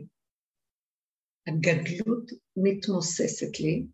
הגדלות 1.47 2.31
מתמוססת 2.57 3.59
לי, 3.59 3.85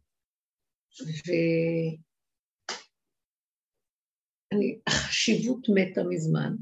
והחשיבות 4.53 5.67
מתה 5.69 6.01
מזמן, 6.09 6.55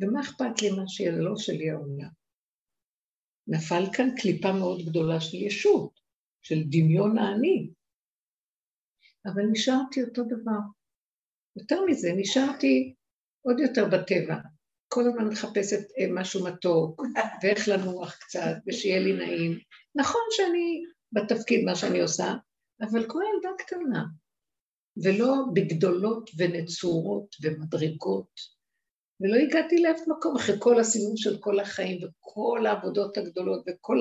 ומה 0.00 0.20
אכפת 0.20 0.62
לי 0.62 0.70
מה 0.70 0.82
שיהיה 0.86 1.12
לא 1.12 1.36
שלי 1.36 1.70
העולם? 1.70 2.10
נפל 3.48 3.82
כאן 3.92 4.08
קליפה 4.16 4.52
מאוד 4.52 4.80
גדולה 4.86 5.20
של 5.20 5.36
ישות, 5.36 6.00
של 6.42 6.62
דמיון 6.70 7.18
האני, 7.18 7.70
אבל 9.26 9.42
נשארתי 9.52 10.02
אותו 10.02 10.22
דבר. 10.24 10.60
יותר 11.56 11.84
מזה, 11.86 12.08
נשארתי 12.16 12.94
עוד 13.42 13.60
יותר 13.60 13.84
בטבע. 13.84 14.36
כל 14.88 15.04
הזמן 15.08 15.28
מחפשת 15.28 15.78
אה, 15.98 16.06
משהו 16.14 16.44
מתוק, 16.44 17.02
ואיך 17.42 17.68
לנוח 17.68 18.18
קצת, 18.20 18.56
ושיהיה 18.66 19.00
לי 19.00 19.12
נעים. 19.12 19.58
נכון 19.94 20.20
שאני 20.30 20.82
בתפקיד, 21.12 21.64
מה 21.64 21.74
שאני 21.74 22.00
עושה, 22.00 22.34
אבל 22.80 23.04
כמו 23.08 23.20
ילדה 23.20 23.48
קטנה, 23.58 24.04
ולא 25.04 25.34
בגדולות 25.54 26.30
ונצורות 26.38 27.36
ומדרגות. 27.42 28.57
ולא 29.20 29.36
הגעתי 29.36 29.76
לאף 29.82 30.00
מקום 30.08 30.36
אחרי 30.36 30.54
כל 30.58 30.80
הסיבוב 30.80 31.14
של 31.16 31.38
כל 31.40 31.60
החיים 31.60 31.98
וכל 32.04 32.66
העבודות 32.66 33.16
הגדולות 33.16 33.64
וכל 33.66 33.96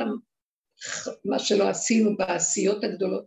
מה 1.26 1.40
שלא 1.40 1.70
עשינו 1.70 2.18
בעשיות 2.18 2.84
הגדולות. 2.84 3.26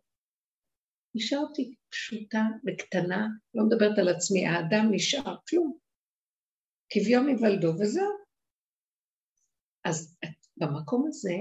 נשארתי 1.14 1.74
פשוטה 1.90 2.42
וקטנה, 2.66 3.26
לא 3.54 3.64
מדברת 3.64 3.98
על 3.98 4.08
עצמי, 4.08 4.46
האדם 4.46 4.84
נשאר 4.90 5.36
כלום. 5.48 5.78
כביום 6.92 7.26
היוולדו 7.26 7.68
וזהו. 7.68 8.20
אז 9.84 10.16
במקום 10.56 11.04
הזה, 11.08 11.34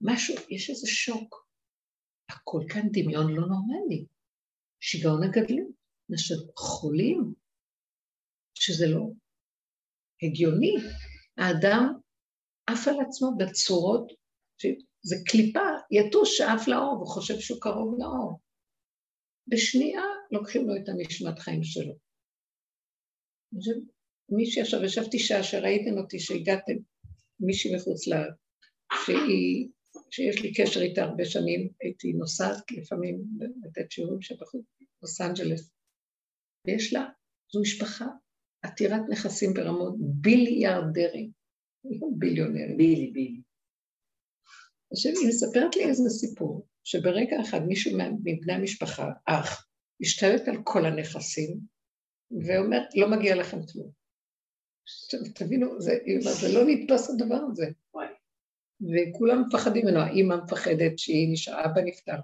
משהו, 0.00 0.34
יש 0.50 0.70
איזה 0.70 0.86
שוק. 0.86 1.46
הכל 2.30 2.60
כאן 2.68 2.88
דמיון 2.92 3.26
לא 3.34 3.42
נורמלי. 3.46 4.06
שיגעון 4.80 5.22
הגדלות, 5.22 5.74
אנשים 6.10 6.36
חולים, 6.56 7.34
שזה 8.54 8.86
לא 8.86 9.06
הגיוני. 10.22 10.74
האדם 11.38 11.92
עף 12.66 12.88
על 12.88 12.94
עצמו 13.08 13.36
בצורות, 13.38 14.12
זה 15.02 15.16
קליפה, 15.26 15.68
יתוש 15.90 16.38
שעף 16.38 16.68
לאור 16.68 17.02
וחושב 17.02 17.38
שהוא 17.38 17.60
קרוב 17.60 17.98
לאור. 17.98 18.40
בשנייה 19.48 20.02
לוקחים 20.32 20.68
לו 20.68 20.76
את 20.76 20.88
הנשמת 20.88 21.38
חיים 21.38 21.64
שלו. 21.64 21.94
מישהי 24.28 24.62
עכשיו, 24.62 24.84
ישבתי 24.84 25.18
שעה 25.18 25.42
שראיתם 25.42 25.98
אותי, 25.98 26.18
שהגעתם, 26.18 26.72
מישהי 27.40 27.76
מחוץ 27.76 28.06
שהיא, 29.04 29.68
שיש 30.10 30.42
לי 30.42 30.54
קשר 30.54 30.80
איתה 30.80 31.02
הרבה 31.02 31.24
שנים, 31.24 31.68
הייתי 31.80 32.12
נוסעת 32.12 32.70
לפעמים 32.70 33.24
לתת 33.64 33.90
שיעורים 33.90 34.22
שבחוץ, 34.22 34.64
לוס 35.02 35.20
אנג'לס, 35.20 35.70
ויש 36.66 36.92
לה, 36.92 37.08
זו 37.52 37.60
משפחה 37.60 38.06
עתירת 38.66 39.00
נכסים 39.08 39.54
ברמות 39.54 39.94
ביליארדרים, 39.98 41.30
לא 41.84 42.08
ביליונרים. 42.18 42.76
בילי, 42.76 43.10
בילי. 43.10 43.40
עכשיו, 44.92 45.12
היא 45.20 45.28
מספרת 45.28 45.76
לי 45.76 45.84
איזה 45.84 46.10
סיפור, 46.10 46.66
שברגע 46.84 47.36
אחד 47.40 47.60
מישהו 47.66 47.98
מבני 48.24 48.52
המשפחה, 48.52 49.10
אח, 49.26 49.66
השתלט 50.00 50.48
על 50.48 50.56
כל 50.64 50.86
הנכסים, 50.86 51.60
ואומר, 52.46 52.78
לא 52.94 53.10
מגיע 53.10 53.36
לכם 53.36 53.58
כלום. 53.72 53.90
תבינו, 55.34 55.80
זה, 55.80 55.98
זה 56.40 56.48
לא 56.54 56.60
נתפס 56.66 57.10
הדבר 57.10 57.40
הזה. 57.50 57.66
וכולם 58.80 59.42
מפחדים 59.46 59.86
ממנו, 59.86 59.98
האימא 59.98 60.36
מפחדת 60.44 60.98
שהיא 60.98 61.32
נשארה, 61.32 61.64
אבא 61.64 61.80
נפטר. 61.80 62.16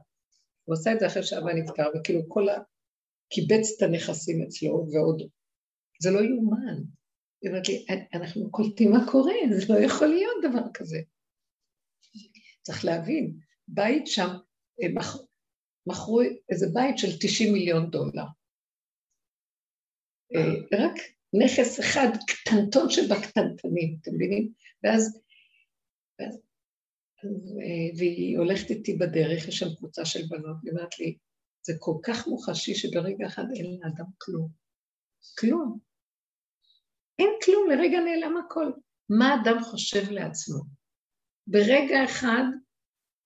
הוא 0.64 0.74
עשה 0.74 0.92
את 0.92 1.00
זה 1.00 1.06
אחרי 1.06 1.22
שאבא 1.22 1.52
נפטר, 1.52 1.84
וכאילו 1.94 2.20
כל 2.28 2.48
ה... 2.48 2.58
קיבץ 3.30 3.76
את 3.76 3.82
הנכסים 3.82 4.42
אצלו, 4.42 4.86
ועוד 4.92 5.22
זה 6.02 6.10
לא 6.10 6.20
יאומן. 6.20 6.78
היא 7.42 7.50
אומרת 7.50 7.68
לי, 7.68 7.86
אנחנו 8.14 8.50
קולטים 8.50 8.90
מה 8.90 9.06
קורה, 9.12 9.34
זה 9.58 9.74
לא 9.74 9.78
יכול 9.78 10.08
להיות 10.08 10.36
דבר 10.42 10.72
כזה. 10.74 10.98
צריך 12.62 12.84
להבין, 12.84 13.38
בית 13.68 14.06
שם, 14.06 14.28
מכרו 15.86 16.20
איזה 16.50 16.66
בית 16.74 16.98
של 16.98 17.08
90 17.20 17.52
מיליון 17.52 17.90
דולר. 17.90 18.24
אה, 20.34 20.86
רק 20.86 20.94
נכס 21.44 21.80
אחד 21.80 22.08
קטנטון 22.26 22.90
שבקטנטנים, 22.90 23.96
אתם 24.00 24.10
מבינים? 24.14 24.52
ואז, 24.82 25.20
ואז 26.18 26.40
אה, 27.24 27.98
והיא 27.98 28.38
הולכת 28.38 28.70
איתי 28.70 28.96
בדרך, 28.96 29.48
יש 29.48 29.58
שם 29.58 29.74
קבוצה 29.76 30.04
של 30.04 30.20
בנות, 30.28 30.56
והיא 30.62 30.72
אומרת 30.72 30.98
לי, 30.98 31.16
זה 31.66 31.72
כל 31.78 31.94
כך 32.02 32.26
מוחשי 32.26 32.74
שברגע 32.74 33.26
אחד 33.26 33.44
אין 33.56 33.78
לאדם 33.80 34.06
כלום. 34.18 34.48
כלום. 35.38 35.91
אין 37.18 37.30
כלום, 37.44 37.70
לרגע 37.70 38.00
נעלם 38.00 38.36
הכל. 38.36 38.72
מה 39.08 39.36
אדם 39.42 39.62
חושב 39.62 40.10
לעצמו? 40.10 40.62
ברגע 41.46 42.04
אחד 42.04 42.44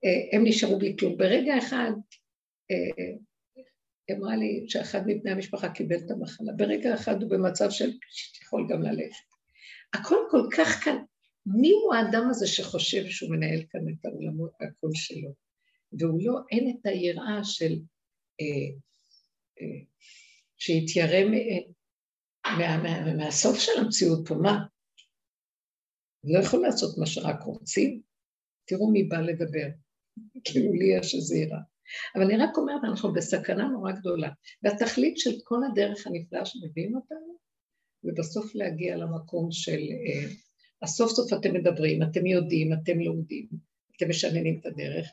אה, 0.05 0.37
הם 0.37 0.45
נשארו 0.45 0.79
בלי 0.79 0.97
כלום. 0.99 1.17
ברגע 1.17 1.59
אחד, 1.59 1.91
אה, 2.71 3.17
אמרה 4.17 4.37
לי 4.37 4.65
שאחד 4.69 5.01
מבני 5.07 5.31
המשפחה 5.31 5.69
קיבל 5.69 5.97
את 5.97 6.11
המחלה. 6.11 6.53
ברגע 6.57 6.95
אחד 6.95 7.23
הוא 7.23 7.31
במצב 7.31 7.71
של 7.71 7.91
יכול 8.43 8.67
גם 8.71 8.83
ללכת. 8.83 9.25
הכל 9.95 10.17
כל 10.31 10.49
כך 10.57 10.85
כאן. 10.85 10.97
מי 11.47 11.71
הוא 11.71 11.95
האדם 11.95 12.29
הזה 12.31 12.47
שחושב 12.47 13.07
שהוא 13.09 13.31
מנהל 13.31 13.63
כאן 13.71 13.81
את 13.89 14.05
העולמות, 14.05 14.51
הקול 14.61 14.91
שלו? 14.95 15.35
והוא 15.93 16.21
לא, 16.23 16.39
אין 16.51 16.71
את 16.71 16.87
היראה 16.87 17.45
של... 17.45 17.73
אה, 18.41 18.77
אה, 19.61 19.85
שיתיירא 20.59 21.29
מה, 22.59 22.83
מה, 22.83 23.15
מהסוף 23.15 23.59
של 23.59 23.73
המציאות 23.81 24.29
פה, 24.29 24.35
מה? 24.35 24.59
לא 26.25 26.39
יכול 26.39 26.63
לעשות 26.63 26.99
מה 26.99 27.07
שרק 27.07 27.43
רוצים? 27.43 28.01
תראו 28.65 28.91
מי 28.91 29.03
בא 29.05 29.21
לדבר. 29.21 29.67
כאילו 30.45 30.73
לי 30.73 30.99
יש 30.99 31.15
איזה 31.15 31.37
יראה. 31.37 31.59
אבל 32.15 32.25
אני 32.25 32.37
רק 32.37 32.57
אומרת, 32.57 32.81
אנחנו 32.85 33.13
בסכנה 33.13 33.69
נורא 33.69 33.93
גדולה. 33.93 34.31
והתכלית 34.63 35.19
של 35.19 35.31
כל 35.45 35.61
הדרך 35.71 36.07
הנפלאה 36.07 36.47
שמביאים 36.47 36.97
אותנו, 36.97 37.37
ובסוף 38.05 38.55
להגיע 38.55 38.97
למקום 38.97 39.49
של... 39.51 39.79
אה, 39.79 40.29
אז 40.83 40.89
סוף 40.89 41.11
סוף 41.13 41.33
אתם 41.33 41.55
מדברים, 41.55 42.03
אתם 42.03 42.27
יודעים, 42.27 42.73
אתם 42.73 43.01
לומדים, 43.01 43.47
אתם 43.97 44.09
משננים 44.09 44.61
את 44.61 44.67
הדרך. 44.67 45.07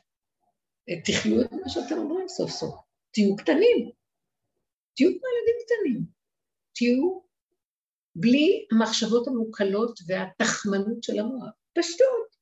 אה, 0.88 1.00
תחיו 1.04 1.40
את 1.40 1.52
מה 1.52 1.68
שאתם 1.68 1.98
אומרים 1.98 2.28
סוף 2.28 2.50
סוף. 2.50 2.74
תהיו 3.10 3.36
קטנים. 3.36 3.90
תהיו 4.96 5.08
כמו 5.08 5.26
ילדים 5.34 5.56
קטנים. 5.64 6.04
תהיו 6.74 7.20
בלי 8.16 8.66
המחשבות 8.72 9.28
המוקלות 9.28 10.00
והתחמנות 10.06 11.02
של 11.02 11.18
המוח. 11.18 11.50
פשטות. 11.78 12.34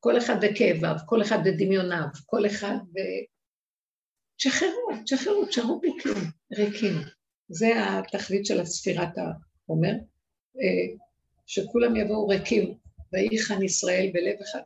כל 0.00 0.18
אחד 0.18 0.44
בכאביו, 0.44 0.94
כל 1.06 1.22
אחד 1.22 1.38
בדמיוניו, 1.44 2.06
כל 2.26 2.46
אחד 2.46 2.76
ב... 2.92 2.98
תשחררו, 4.36 4.88
תשחררו, 5.04 5.46
תשחררו 5.46 5.80
בלי 5.80 5.90
כלום, 6.02 6.18
ריקים. 6.52 6.94
זה 7.48 7.68
התכלית 7.76 8.46
של 8.46 8.60
הספירת 8.60 9.08
העומר, 9.18 9.92
אה, 10.60 10.96
שכולם 11.46 11.96
יבואו 11.96 12.28
ריקים, 12.28 12.74
ויחן 13.12 13.62
ישראל 13.62 14.10
בלב 14.12 14.36
אחד, 14.42 14.60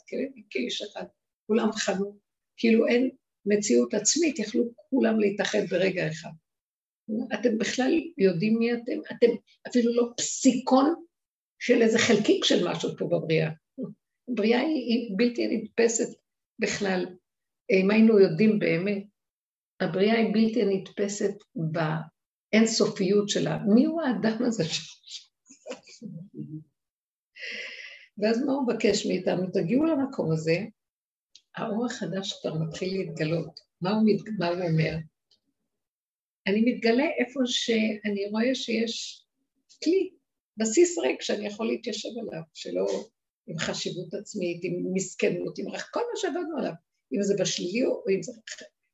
כאיש 0.50 0.82
אחד, 0.82 1.04
כולם 1.46 1.72
חנו, 1.72 2.18
כאילו 2.56 2.87
אין 2.87 3.11
מציאות 3.46 3.94
עצמית, 3.94 4.38
יכלו 4.38 4.64
כולם 4.90 5.20
להתאחד 5.20 5.58
ברגע 5.70 6.08
אחד. 6.08 6.30
אתם 7.35 7.59
בכלל 7.59 8.00
יודעים 8.18 8.59
מי 8.59 8.73
אתם? 8.73 9.16
אתם 9.16 9.26
אפילו 9.68 9.94
לא 9.94 10.12
פסיקון 10.16 10.94
של 11.59 11.82
איזה 11.82 11.99
חלקיק 11.99 12.44
של 12.44 12.68
משהו 12.68 12.90
פה 12.99 13.04
בבריאה. 13.04 13.50
הבריאה 14.28 14.61
היא, 14.61 14.68
היא 14.68 15.14
בלתי 15.16 15.47
נתפסת 15.47 16.18
בכלל. 16.59 17.06
אם 17.71 17.90
היינו 17.90 18.21
יודעים 18.21 18.59
באמת, 18.59 19.04
הבריאה 19.80 20.14
היא 20.14 20.32
בלתי 20.32 20.64
נתפסת 20.64 21.35
באינסופיות 21.54 23.28
שלה. 23.28 23.59
מי 23.75 23.85
הוא 23.85 24.02
האדם 24.02 24.44
הזה? 24.44 24.64
ואז 28.18 28.42
מה 28.42 28.52
הוא 28.52 28.62
מבקש 28.62 29.06
מאיתנו? 29.06 29.50
תגיעו 29.52 29.85
למקום 29.85 30.32
הזה, 30.32 30.56
האור 31.56 31.87
החדש 31.87 32.32
כבר 32.40 32.54
מתחיל 32.54 32.99
להתגלות. 32.99 33.61
מה 33.80 33.90
הוא, 33.90 34.02
מת... 34.06 34.21
מה 34.38 34.49
הוא 34.49 34.68
אומר? 34.68 34.97
אני 36.46 36.61
מתגלה 36.61 37.04
איפה 37.18 37.40
שאני 37.44 38.26
רואה 38.30 38.54
שיש 38.54 39.25
כלי, 39.84 40.11
בסיס 40.56 40.99
ריק 40.99 41.22
שאני 41.22 41.46
יכול 41.46 41.66
להתיישב 41.66 42.08
עליו, 42.20 42.42
שלא 42.54 42.87
עם 43.46 43.58
חשיבות 43.58 44.14
עצמית, 44.14 44.61
עם 44.64 44.72
מסכנות, 44.94 45.58
עם 45.58 45.66
כל 45.90 46.00
מה 46.00 46.16
שעבדנו 46.16 46.58
עליו, 46.58 46.72
אם 47.12 47.22
זה 47.22 47.34
בשלילי 47.38 47.84
או 47.84 48.04
אם 48.11 48.22
זה 48.22 48.32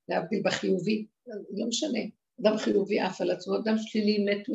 להבדיל 0.08 0.42
בחיובי, 0.44 1.06
לא 1.50 1.66
משנה. 1.66 1.98
אדם 2.40 2.56
חיובי 2.56 3.00
עף 3.00 3.20
על 3.20 3.30
עצמו, 3.30 3.56
אדם 3.56 3.74
שלילי 3.78 4.24
מת 4.24 4.46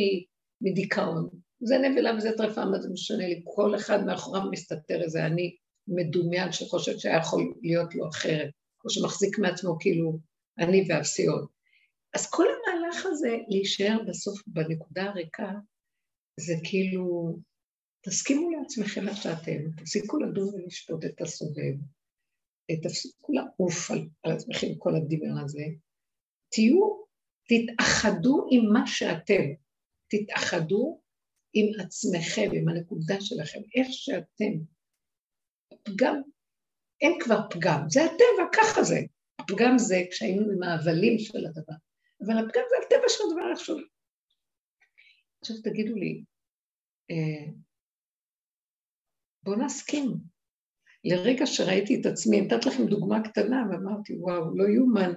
מדיכאון. 0.62 1.30
זה 1.62 1.78
נבלה 1.78 2.16
וזה 2.18 2.32
טרפה, 2.38 2.66
מה 2.66 2.80
זה 2.80 2.90
משנה 2.90 3.28
לי? 3.28 3.42
כל 3.44 3.76
אחד 3.76 4.06
מאחוריו 4.06 4.42
מסתתר 4.52 5.02
איזה 5.04 5.26
אני 5.26 5.56
מדומיין 5.88 6.52
שחושב 6.52 6.98
שהיה 6.98 7.18
יכול 7.18 7.54
להיות 7.62 7.96
לו 7.96 8.10
אחרת, 8.10 8.50
או 8.86 8.90
שמחזיק 8.90 9.40
מעצמו 9.40 9.78
כאילו 9.80 10.20
אני 10.60 10.86
ואפסי 10.90 11.26
עוד. 11.26 11.46
אז 12.14 12.30
כל 12.30 12.46
המהלך 12.94 13.06
הזה 13.06 13.38
להישאר 13.48 13.98
בסוף 14.08 14.42
בנקודה 14.48 15.04
הריקה, 15.04 15.52
זה 16.40 16.54
כאילו, 16.64 17.38
תסכימו 18.06 18.52
לעצמכם 18.52 19.08
איך 19.10 19.18
שאתם, 19.18 19.72
תפסיקו 19.78 20.20
לדון 20.20 20.56
ולשפוט 20.56 21.06
את 21.06 21.22
הסובב, 21.22 21.76
תפסיקו 22.84 23.34
לעוף 23.34 23.92
על, 23.92 24.10
על 24.24 24.32
עצמכם 24.32 24.68
כל 24.78 24.96
הדמיון 24.96 25.38
הזה, 25.38 25.64
תהיו, 26.52 27.04
תתאחדו 27.48 28.48
עם 28.52 28.74
מה 28.74 28.88
שאתם, 28.88 29.44
תתאחדו 30.08 31.02
עם 31.54 31.66
עצמכם, 31.80 32.50
עם 32.54 32.70
הנקודה 32.70 33.16
שלכם, 33.22 33.60
איך 33.76 33.88
שאתם. 33.92 34.54
הפגם, 35.72 36.22
אין 37.02 37.20
כבר 37.20 37.40
פגם, 37.50 37.86
זה 37.90 38.02
הטבע, 38.04 38.50
ככה 38.54 38.84
זה. 38.84 39.00
הפגם 39.40 39.78
זה 39.78 40.02
כשהיינו 40.12 40.52
עם 40.52 40.64
ההבלים 40.64 41.20
של 41.20 41.46
הדבר, 41.46 41.74
אבל 42.26 42.38
הפגם 42.38 42.62
זה 42.70 42.76
הטבע 42.86 43.10
של 43.10 43.24
הדבר 43.30 43.52
עכשיו. 43.52 43.76
עכשיו 45.42 45.56
תגידו 45.64 45.96
לי, 45.96 46.24
אה, 47.12 47.52
בואו 49.44 49.56
נסכים. 49.56 50.14
לרגע 51.04 51.46
שראיתי 51.46 52.02
את 52.02 52.06
עצמי, 52.06 52.42
נתת 52.42 52.66
לכם 52.66 52.86
דוגמה 52.86 53.24
קטנה, 53.24 53.64
ואמרתי, 53.72 54.16
וואו, 54.18 54.58
לא 54.58 54.64
יאומן. 54.64 55.14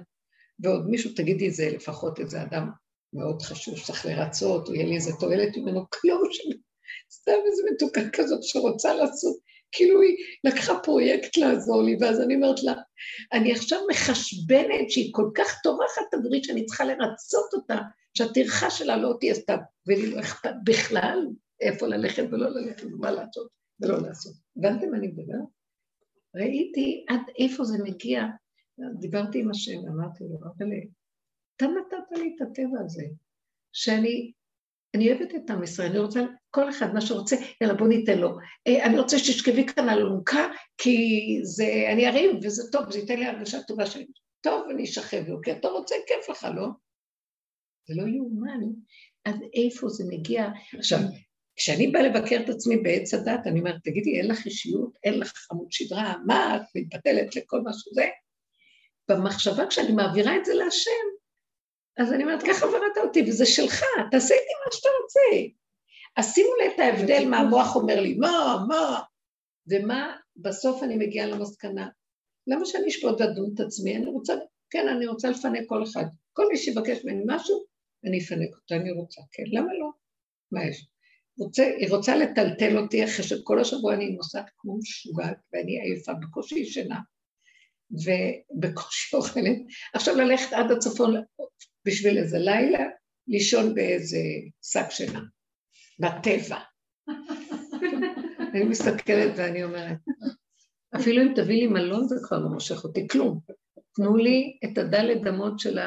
ועוד 0.59 0.89
מישהו, 0.89 1.13
תגידי 1.15 1.51
זה 1.51 1.69
לפחות 1.69 2.19
איזה 2.19 2.41
אדם 2.41 2.69
מאוד 3.13 3.41
חשוב 3.41 3.77
שצריך 3.77 4.05
לרצות, 4.05 4.67
או 4.67 4.73
יהיה 4.73 4.85
לי 4.85 4.95
איזה 4.95 5.11
תועלת 5.19 5.57
ממנו, 5.57 5.89
כלום, 5.89 6.21
סתם 7.11 7.31
איזה 7.45 7.63
מתוקה 7.71 8.01
כזאת 8.13 8.43
שרוצה 8.43 8.93
לעשות, 8.93 9.37
כאילו 9.71 10.01
היא 10.01 10.15
לקחה 10.43 10.79
פרויקט 10.79 11.37
לעזור 11.37 11.83
לי, 11.83 11.97
ואז 12.01 12.21
אני 12.21 12.35
אומרת 12.35 12.63
לה, 12.63 12.73
אני 13.33 13.51
עכשיו 13.51 13.79
מחשבנת 13.91 14.89
שהיא 14.91 15.13
כל 15.13 15.29
כך 15.35 15.61
טורחת 15.63 16.13
עבורי 16.13 16.43
שאני 16.43 16.65
צריכה 16.65 16.85
לרצות 16.85 17.53
אותה, 17.53 17.77
שהטרחה 18.13 18.69
שלה 18.69 18.97
לא 18.97 19.13
תהיה 19.19 19.33
סתם, 19.33 19.57
ולי 19.87 20.11
לא 20.11 20.19
אכפת 20.19 20.53
בכלל 20.63 21.27
איפה 21.61 21.87
ללכת 21.87 22.23
ולא 22.31 22.49
ללכת 22.49 22.83
ומה 22.83 23.11
לעשות 23.11 23.47
ולא 23.81 24.01
לעשות. 24.01 24.33
הבנתם 24.57 24.89
מה 24.91 24.97
אני 24.97 25.07
מדברת? 25.07 25.47
ראיתי 26.35 27.05
עד 27.09 27.21
איפה 27.39 27.63
זה 27.63 27.77
מגיע, 27.83 28.23
דיברתי 28.99 29.39
עם 29.39 29.49
השם, 29.49 29.77
אמרתי 29.87 30.23
לו, 30.23 30.37
אבל 30.41 30.67
אתה 31.55 31.65
נתת 31.65 32.17
לי 32.17 32.35
את 32.35 32.41
הטבע 32.41 32.79
הזה, 32.85 33.03
שאני 33.73 34.31
אני 34.95 35.11
אוהבת 35.11 35.35
את 35.35 35.49
עם 35.49 35.63
ישראל, 35.63 35.89
אני 35.89 35.99
רוצה, 35.99 36.25
כל 36.57 36.69
אחד 36.69 36.93
מה 36.93 37.01
שרוצה, 37.01 37.35
יאללה 37.61 37.73
בוא 37.73 37.87
ניתן 37.87 38.17
לו. 38.19 38.37
אה, 38.67 38.85
אני 38.85 38.99
רוצה 38.99 39.19
שתשכבי 39.19 39.65
כאן 39.65 39.89
על 39.89 39.99
אלונקה, 39.99 40.47
כי 40.77 40.97
זה, 41.43 41.65
אני 41.93 42.07
ארים 42.07 42.39
וזה 42.43 42.71
טוב, 42.71 42.91
זה 42.91 42.99
ייתן 42.99 43.19
לי 43.19 43.25
הרגשה 43.25 43.61
טובה 43.61 43.85
שלי. 43.85 44.05
טוב, 44.41 44.69
אני 44.69 44.83
אשכב 44.83 45.23
לו, 45.27 45.41
כי 45.43 45.51
אתה 45.51 45.67
רוצה, 45.67 45.95
כיף 46.07 46.29
לך, 46.29 46.47
לא? 46.55 46.67
זה 47.87 47.93
לא 47.95 48.07
יאומן 48.07 48.59
עד 49.23 49.35
איפה 49.53 49.89
זה 49.89 50.03
מגיע. 50.07 50.47
עכשיו, 50.77 50.99
כשאני 51.55 51.87
באה 51.87 52.01
לבקר 52.01 52.39
את 52.45 52.49
עצמי 52.49 52.77
בעץ 52.77 53.13
הדת, 53.13 53.47
אני 53.47 53.59
אומרת, 53.59 53.75
תגידי, 53.83 54.19
אין 54.19 54.27
לך 54.27 54.45
אישיות, 54.45 54.91
אין 55.03 55.19
לך 55.19 55.47
עמוד 55.51 55.71
שדרה, 55.71 56.15
מה 56.25 56.55
את 56.55 56.61
מתבטלת 56.75 57.35
לכל 57.35 57.61
מה 57.61 57.71
שזה? 57.73 58.05
במחשבה, 59.09 59.67
כשאני 59.67 59.91
מעבירה 59.91 60.35
את 60.35 60.45
זה 60.45 60.53
להשם, 60.53 60.91
אז 61.97 62.13
אני 62.13 62.23
אומרת, 62.23 62.43
ככה 62.43 62.65
בראת 62.65 62.97
אותי, 63.03 63.23
וזה 63.27 63.45
שלך, 63.45 63.83
תעשה 64.11 64.33
איתי 64.33 64.53
מה 64.65 64.71
שאתה 64.71 64.89
רוצה. 65.03 65.57
אז 66.17 66.33
שימו 66.33 66.49
לי 66.55 66.75
את 66.75 66.79
ההבדל 66.79 67.29
מה 67.29 67.37
המוח 67.37 67.75
אומר 67.75 68.01
לי, 68.01 68.13
מה, 68.13 68.65
מה, 68.67 69.01
ומה, 69.67 70.15
בסוף 70.35 70.83
אני 70.83 70.95
מגיעה 70.97 71.27
למסקנה. 71.27 71.89
למה 72.47 72.65
שאני 72.65 72.87
אשפוט 72.87 73.21
ואדון 73.21 73.51
את 73.55 73.59
עצמי? 73.59 73.95
אני 73.95 74.05
רוצה, 74.05 74.33
כן, 74.69 74.87
אני 74.87 75.07
רוצה 75.07 75.29
לפנק 75.29 75.63
כל 75.67 75.83
אחד. 75.83 76.05
כל 76.33 76.43
מי 76.51 76.57
שיבקש 76.57 77.05
ממני 77.05 77.23
משהו, 77.27 77.65
אני 78.05 78.19
אפנק 78.19 78.49
אותו, 78.55 78.75
אני 78.75 78.91
רוצה, 78.91 79.21
כן, 79.31 79.43
למה 79.51 79.73
לא? 79.73 79.89
מה 80.51 80.65
יש? 80.65 80.87
רוצה, 81.39 81.63
היא 81.77 81.89
רוצה 81.89 82.15
לטלטל 82.15 82.77
אותי 82.77 83.03
אחרי 83.05 83.25
שכל 83.25 83.59
השבוע 83.59 83.93
אני 83.93 84.09
נוסעת 84.09 84.49
כמו 84.57 84.77
משוגעת 84.77 85.37
ואני 85.53 85.81
עייפה, 85.81 86.13
בקושי 86.13 86.59
ישנה 86.59 86.99
ובקושי 87.91 89.15
אוכלת. 89.15 89.57
עכשיו 89.93 90.15
ללכת 90.15 90.53
עד 90.53 90.71
הצפון 90.71 91.15
בשביל 91.85 92.17
איזה 92.17 92.37
לילה, 92.37 92.83
לישון 93.27 93.75
באיזה 93.75 94.19
שק 94.61 94.89
שינה, 94.89 95.21
בטבע. 95.99 96.59
אני 98.53 98.63
מסתכלת 98.63 99.31
ואני 99.35 99.63
אומרת, 99.63 99.97
אפילו 100.95 101.21
אם 101.21 101.33
תביא 101.35 101.55
לי 101.55 101.67
מלון 101.67 102.07
זה 102.07 102.15
כבר 102.23 102.39
לא 102.39 102.49
מושך 102.49 102.83
אותי, 102.83 103.07
כלום. 103.07 103.39
תנו 103.95 104.17
לי 104.17 104.59
את 104.65 104.77
הדלת 104.77 105.27
אמות 105.27 105.59
של 105.59 105.79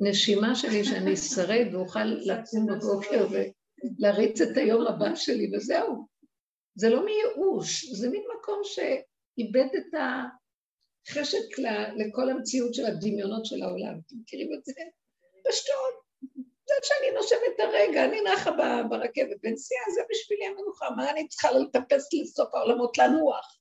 הנשימה 0.00 0.54
שלי, 0.54 0.84
שאני 0.84 1.14
אשרד 1.14 1.66
ואוכל 1.72 2.04
לקום 2.04 2.66
בבוקר 2.66 3.26
ולהריץ 3.30 4.40
את 4.40 4.56
היום 4.56 4.86
הבא 4.86 5.14
שלי, 5.14 5.56
וזהו. 5.56 6.06
זה 6.74 6.88
לא 6.88 7.04
מייאוש, 7.04 7.84
זה 7.84 8.10
מין 8.10 8.22
מקום 8.38 8.60
שאיבד 8.64 9.68
את 9.76 9.94
ה... 9.94 10.22
חשק 11.08 11.58
לכל 11.96 12.30
המציאות 12.30 12.74
של 12.74 12.86
הדמיונות 12.86 13.46
של 13.46 13.62
העולם. 13.62 14.00
אתם 14.06 14.16
מכירים 14.20 14.48
את 14.58 14.64
זה? 14.64 14.72
פשטות. 15.48 15.99
זה 16.70 16.74
שאני 16.82 17.10
נושמת 17.16 17.60
הרגע, 17.60 18.04
אני 18.04 18.20
נחה 18.20 18.50
ברכבת 18.90 19.36
בנסיעה, 19.42 19.82
זה 19.94 20.00
בשבילי 20.10 20.46
המנוחה, 20.46 20.90
מה 20.96 21.10
אני 21.10 21.28
צריכה 21.28 21.52
לטפס 21.52 22.08
לסוף 22.12 22.54
העולמות 22.54 22.98
לנוח? 22.98 23.58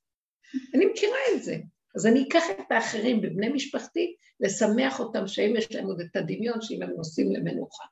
אני 0.75 0.85
מכירה 0.85 1.17
את 1.35 1.43
זה. 1.43 1.55
אז 1.95 2.05
אני 2.05 2.25
אקח 2.27 2.43
את 2.49 2.71
האחרים 2.71 3.21
בבני 3.21 3.49
משפחתי, 3.49 4.15
לשמח 4.39 4.99
אותם 4.99 5.27
שאם 5.27 5.53
יש 5.57 5.71
להם 5.71 5.85
עוד 5.85 5.99
את 5.99 6.15
הדמיון 6.15 6.61
שאם 6.61 6.83
הם 6.83 6.89
נוסעים 6.89 7.31
למנוחה. 7.31 7.83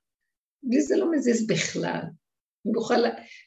לי 0.63 0.82
זה 0.82 0.97
לא 0.97 1.12
מזיז 1.12 1.47
בכלל. 1.47 2.01
אני 2.65 2.75
אוכל 2.75 2.95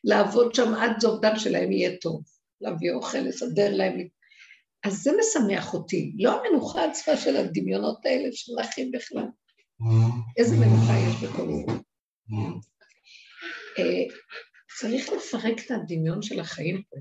לעבוד 0.04 0.54
שם 0.54 0.74
עד 0.74 1.00
זובדם 1.00 1.37
שלהם 1.37 1.72
יהיה 1.72 1.96
טוב. 1.96 2.22
להביא 2.61 2.92
אוכל, 2.92 3.18
לסדר 3.18 3.76
להם. 3.76 4.09
אז 4.85 4.92
זה 5.02 5.11
משמח 5.18 5.74
אותי, 5.74 6.12
לא 6.18 6.33
המנוחה 6.33 6.85
עצמה 6.85 7.16
של 7.16 7.37
הדמיונות 7.37 8.06
האלה 8.06 8.28
שנחים 8.33 8.90
בכלל. 8.90 9.26
איזה 10.37 10.57
מנוחה 10.57 10.93
יש 11.09 11.14
בכל 11.25 11.47
זה. 11.47 11.73
אה, 13.79 14.05
צריך 14.81 15.09
לפרק 15.09 15.66
את 15.66 15.71
הדמיון 15.71 16.23
של 16.23 16.40
החיים 16.40 16.83
פה. 16.90 16.97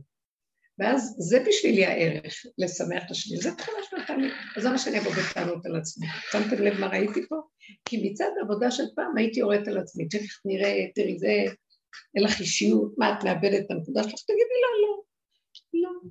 ואז 0.79 1.15
זה 1.17 1.43
בשבילי 1.47 1.85
הערך, 1.85 2.45
לשמח 2.57 3.03
את 3.05 3.11
השני. 3.11 3.37
זה 3.37 3.55
תחילה 3.55 3.77
של 3.89 3.95
התהליך. 4.01 4.33
אז 4.57 4.65
למה 4.65 4.77
שאני 4.77 4.99
אבוא 4.99 5.11
בטענות 5.11 5.65
על 5.65 5.75
עצמי? 5.75 6.07
שמתם 6.31 6.63
לב 6.63 6.79
מה 6.79 6.87
ראיתי 6.87 7.27
פה? 7.29 7.35
כי 7.85 8.09
מצד 8.11 8.29
העבודה 8.39 8.71
של 8.71 8.83
פעם 8.95 9.17
הייתי 9.17 9.39
יורדת 9.39 9.67
על 9.67 9.77
עצמי, 9.77 10.07
תכף 10.07 10.45
נראה, 10.45 10.75
תראי, 10.95 11.19
זה, 11.19 11.27
אין 12.15 12.23
לך 12.23 12.39
אישיות, 12.39 12.93
מה, 12.97 13.13
את 13.13 13.23
מאבדת 13.23 13.65
את 13.65 13.71
הנקודה 13.71 14.03
שלך? 14.03 14.21
תגידי 14.27 14.59
לא, 14.63 14.87
לא. 14.87 15.03
לא. 15.73 16.09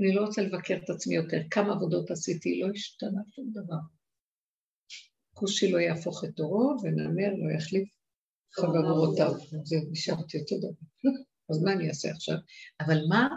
אני 0.00 0.14
לא 0.14 0.20
רוצה 0.20 0.42
לבקר 0.42 0.76
את 0.84 0.90
עצמי 0.90 1.14
יותר. 1.14 1.40
כמה 1.50 1.72
עבודות 1.72 2.10
עשיתי, 2.10 2.60
לא 2.60 2.68
השתנה 2.74 3.20
שום 3.34 3.50
דבר. 3.52 3.95
כושי 5.38 5.70
לא 5.70 5.78
יהפוך 5.78 6.24
את 6.24 6.38
עורו, 6.38 6.74
ונמר 6.82 7.30
לא 7.36 7.56
יחליף 7.56 7.88
חברותיו. 8.52 9.32
זה 9.64 9.76
נשארתי 9.90 10.38
אותו 10.38 10.58
דבר. 10.58 11.12
אז 11.50 11.62
מה 11.62 11.72
אני 11.72 11.88
אעשה 11.88 12.10
עכשיו? 12.10 12.36
אבל 12.80 12.98
מה? 13.08 13.28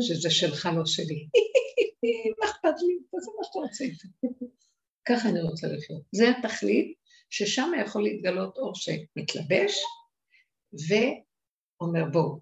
שזה 0.00 0.30
שלך, 0.30 0.68
לא 0.76 0.86
שלי. 0.86 1.28
מה 2.40 2.46
אכפת 2.50 2.78
לי? 2.86 2.94
תעשה 3.10 3.30
מה 3.38 3.44
שאתה 3.44 3.58
רוצה. 3.58 3.84
ככה 5.08 5.28
אני 5.28 5.42
רוצה 5.42 5.66
לחיות. 5.66 6.02
זה 6.12 6.30
התכלית, 6.30 6.94
ששם 7.30 7.70
יכול 7.84 8.02
להתגלות 8.02 8.56
אור 8.56 8.74
שמתלבש, 8.74 9.74
ואומר, 10.88 12.04
בואו, 12.12 12.40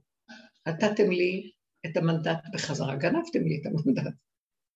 נתתם 0.68 1.10
לי 1.10 1.50
את 1.86 1.96
המנדט 1.96 2.38
בחזרה, 2.54 2.96
גנבתם 2.96 3.42
לי 3.42 3.60
את 3.60 3.66
המנדט, 3.66 4.12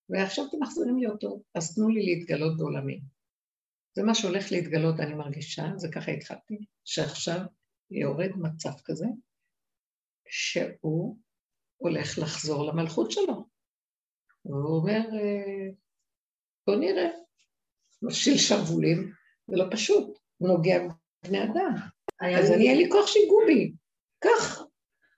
ועכשיו 0.08 0.44
אתם 0.48 0.56
מחזירים 0.60 0.98
לי 0.98 1.06
אותו, 1.06 1.42
אז 1.54 1.74
תנו 1.74 1.88
לי 1.88 2.02
להתגלות 2.02 2.58
בעולמי. 2.58 3.00
זה 3.96 4.02
מה 4.02 4.14
שהולך 4.14 4.52
להתגלות, 4.52 5.00
אני 5.00 5.14
מרגישה, 5.14 5.62
זה 5.76 5.88
ככה 5.92 6.10
התחלתי, 6.10 6.58
שעכשיו 6.84 7.40
יורד 7.90 8.30
מצב 8.36 8.72
כזה, 8.84 9.06
שהוא 10.28 11.18
הולך 11.76 12.18
לחזור 12.18 12.66
למלכות 12.66 13.10
שלו. 13.10 13.44
והוא 14.44 14.76
אומר, 14.80 15.00
אה, 15.00 15.70
בוא 16.66 16.76
נראה, 16.76 17.08
מפשיל 18.02 18.38
שרוולים, 18.38 19.12
זה 19.46 19.56
לא 19.56 19.64
פשוט, 19.70 20.18
נוגע 20.40 20.78
בבני 21.24 21.42
אדם. 21.44 21.74
אז 22.20 22.50
אני, 22.50 22.68
אין 22.68 22.78
לי 22.78 22.90
כוח 22.90 23.06
שיגעו 23.06 23.40
בי, 23.46 23.74
כך, 24.24 24.62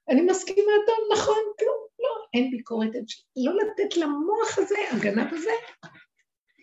אני 0.09 0.21
מסכימה 0.21 0.73
טוב, 0.87 1.19
נכון, 1.19 1.43
כלום, 1.59 1.87
לא, 1.99 2.27
אין 2.35 2.51
ביקורת, 2.51 2.91
לא 3.37 3.53
לתת 3.57 3.97
למוח 3.97 4.59
הזה, 4.59 4.77
הגנב 4.93 5.35
הזה, 5.35 5.51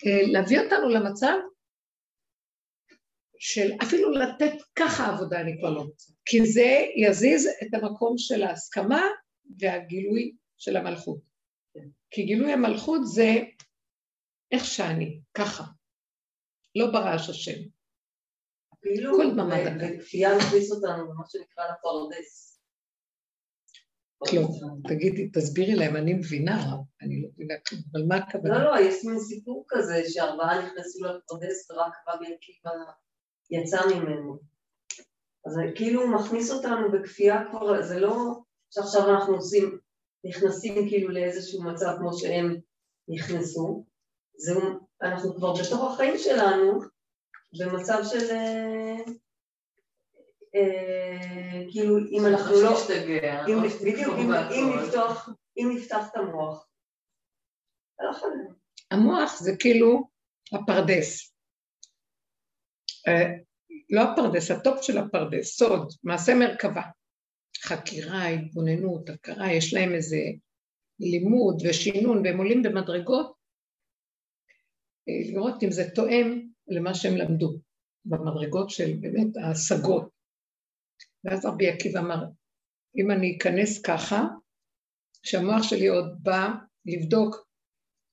אה, 0.06 0.32
להביא 0.32 0.60
אותנו 0.60 0.90
למצב 0.90 1.38
של 3.46 3.72
אפילו 3.84 4.12
לתת 4.12 4.54
ככה 4.76 5.08
עבודה 5.08 5.42
אני 5.42 5.58
כבר 5.60 5.70
לא 5.70 5.82
רוצה, 5.82 6.12
כי 6.26 6.46
זה 6.46 6.86
יזיז 6.96 7.48
את 7.48 7.74
המקום 7.74 8.18
של 8.18 8.44
ההסכמה 8.44 9.02
והגילוי 9.60 10.36
של 10.58 10.78
המלכות. 10.78 11.20
כי 12.12 12.24
גילוי 12.24 12.54
המלכות 12.54 13.02
זה 13.04 13.34
איך 14.52 14.66
שאני, 14.66 15.22
ככה, 15.34 15.64
לא 16.76 16.92
ברעש 16.92 17.30
השם. 17.30 17.60
כאילו, 18.82 19.18
וכפייה 19.98 20.38
מכניס 20.38 20.72
אותנו 20.72 21.14
למה 21.14 21.24
שנקרא 21.28 21.64
לפרדס. 21.64 22.60
כלום, 24.18 24.82
תגידי, 24.88 25.30
תסבירי 25.30 25.76
להם, 25.76 25.96
אני 25.96 26.14
מבינה, 26.14 26.76
אני 27.02 27.22
לא 27.22 27.30
מבינה 27.34 27.54
כלום, 27.68 27.82
אבל 27.92 28.02
מה 28.08 28.16
הכוונה? 28.16 28.64
לא, 28.64 28.72
לא, 28.72 28.80
יש 28.80 29.06
מין 29.06 29.20
סיפור 29.20 29.66
כזה 29.68 30.02
שארבעה 30.08 30.66
נכנסו 30.66 31.00
לפרדס 31.04 31.72
ורק 31.72 31.94
רבי 32.08 32.26
עקיבא 32.36 32.72
יצא 33.54 33.82
ממנו. 33.88 34.38
אז 35.46 35.54
זה 35.54 35.62
כאילו 35.76 36.08
מכניס 36.08 36.52
אותנו 36.52 36.92
בכפייה 36.92 37.46
כבר, 37.50 37.82
זה 37.82 38.00
לא 38.00 38.40
שעכשיו 38.70 39.10
אנחנו 39.10 39.36
עושים, 39.36 39.78
נכנסים 40.24 40.90
כאילו 40.90 41.10
לאיזשהו 41.10 41.64
מצב 41.64 41.96
כמו 41.98 42.14
שהם 42.14 42.56
נכנסו, 43.08 43.86
זה, 44.36 44.54
אנחנו 45.02 45.36
כבר 45.36 45.54
בתוך 45.54 45.94
החיים 45.94 46.18
שלנו 46.18 46.80
במצב 47.60 48.02
של 48.04 48.32
אה, 48.32 48.96
אה, 50.56 51.64
כאילו 51.72 51.98
אם 51.98 52.26
אנחנו 52.26 52.62
לא, 52.62 52.78
אם, 53.48 53.58
בדיוק, 53.82 54.16
אם, 54.18 54.34
אם, 54.34 54.80
נפתח, 54.80 55.30
אם 55.58 55.72
נפתח 55.76 56.08
את 56.12 56.16
המוח, 56.16 56.68
המוח 58.92 59.40
זה 59.40 59.52
כאילו 59.60 60.08
הפרדס. 60.54 61.33
אה, 63.08 63.34
לא 63.90 64.02
הפרדס, 64.02 64.52
ה 64.52 64.59
top 64.59 64.82
של 64.82 64.98
הפרדס, 64.98 65.58
סוד, 65.58 65.94
מעשה 66.04 66.36
מרכבה. 66.36 66.82
חקירה, 67.64 68.28
התבוננות, 68.28 69.10
הכרה, 69.10 69.54
יש 69.54 69.74
להם 69.74 69.94
איזה 69.94 70.18
לימוד 71.00 71.62
ושינון, 71.66 72.26
והם 72.26 72.38
עולים 72.38 72.64
במדרגות, 72.64 73.34
אה, 75.10 75.32
לראות 75.32 75.64
אם 75.64 75.72
זה 75.72 75.90
תואם 75.96 76.48
למה 76.68 76.94
שהם 76.94 77.18
למדו, 77.18 77.60
במדרגות 78.06 78.70
של 78.70 78.94
באמת 79.00 79.38
ההשגות. 79.38 80.10
ואז 81.24 81.46
רבי 81.46 81.68
עקיבא 81.68 82.00
אמר, 82.00 82.26
אם 82.98 83.12
אני 83.12 83.38
אכנס 83.38 83.82
ככה, 83.82 84.24
שהמוח 85.24 85.64
שלי 85.64 85.88
עוד 85.88 86.24
בא 86.24 86.50
לבדוק 86.86 87.48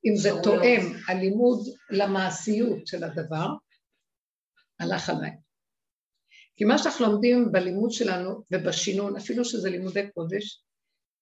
אם 0.04 0.16
זה 0.16 0.30
תואם 0.42 0.80
הלימוד 1.08 1.58
למעשיות 1.90 2.86
של 2.86 3.04
הדבר, 3.04 3.46
הלך 4.80 5.10
עליי. 5.10 5.30
כי 6.56 6.64
מה 6.64 6.78
שאנחנו 6.78 7.06
לומדים 7.06 7.52
בלימוד 7.52 7.90
שלנו 7.90 8.44
ובשינון, 8.50 9.16
אפילו 9.16 9.44
שזה 9.44 9.70
לימודי 9.70 10.10
קודש, 10.14 10.64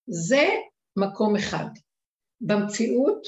זה 0.07 0.49
מקום 0.97 1.37
אחד. 1.37 1.67
במציאות, 2.41 3.27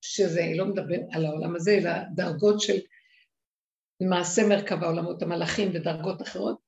שזה, 0.00 0.42
לא 0.56 0.66
מדבר 0.66 0.98
על 1.12 1.26
העולם 1.26 1.56
הזה, 1.56 1.70
אלא 1.70 1.90
דרגות 2.14 2.60
של 2.60 2.76
מעשה 4.00 4.42
מרכב 4.48 4.82
העולמות, 4.82 5.22
המלאכים 5.22 5.70
ודרגות 5.74 6.22
אחרות, 6.22 6.58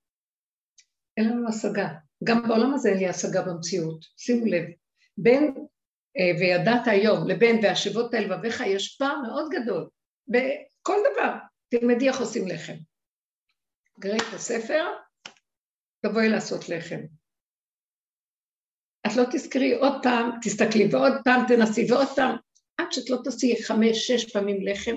אין 1.17 1.29
לנו 1.29 1.49
השגה. 1.49 1.89
גם 2.25 2.49
בעולם 2.49 2.75
הזה 2.75 2.89
אין 2.89 2.99
לי 2.99 3.09
השגה 3.09 3.43
במציאות. 3.43 4.05
שימו 4.17 4.47
לב, 4.47 4.65
בין 5.19 5.55
אה, 6.19 6.39
וידעת 6.41 6.87
היום 6.87 7.29
לבין 7.29 7.61
והשבות 7.63 8.15
אל 8.15 8.25
לבביך 8.25 8.61
יש 8.67 8.97
פער 8.99 9.17
מאוד 9.27 9.51
גדול. 9.51 9.89
בכל 10.29 10.97
דבר, 11.13 11.33
תלמדי 11.69 12.09
איך 12.09 12.21
עושים 12.21 12.49
לחם. 12.49 12.77
תקראי 13.95 14.17
את 14.17 14.35
הספר, 14.35 14.85
תבואי 16.03 16.29
לעשות 16.29 16.69
לחם. 16.69 17.01
את 19.07 19.17
לא 19.17 19.23
תזכרי 19.33 19.75
עוד 19.75 19.93
פעם, 20.03 20.31
תסתכלי 20.43 20.89
ועוד 20.93 21.13
פעם 21.25 21.41
תנסי 21.49 21.93
ועוד 21.93 22.09
פעם, 22.17 22.37
עד 22.79 22.87
שאת 22.91 23.11
לא 23.11 23.17
תעשי 23.25 23.63
חמש, 23.63 24.07
שש 24.07 24.33
פעמים 24.33 24.67
לחם, 24.67 24.97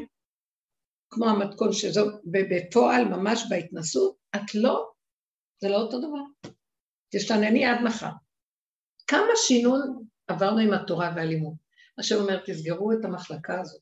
כמו 1.10 1.26
המתכון 1.30 1.74
שזו, 1.74 2.06
בפועל, 2.26 3.06
ממש 3.06 3.44
בהתנסות, 3.50 4.16
את 4.36 4.56
לא, 4.56 4.92
זה 5.62 5.70
לא 5.70 5.76
אותו 5.76 6.00
דבר. 6.00 6.54
תשתנני 7.16 7.66
עד 7.66 7.78
מחר. 7.84 8.12
כמה 9.08 9.32
שינון 9.36 10.04
עברנו 10.28 10.60
עם 10.60 10.74
התורה 10.74 11.14
והלימוד. 11.16 11.56
השם 11.98 12.16
אומר, 12.16 12.44
תסגרו 12.46 12.92
את 12.92 13.06
המחלקה 13.06 13.62
הזאת. 13.62 13.82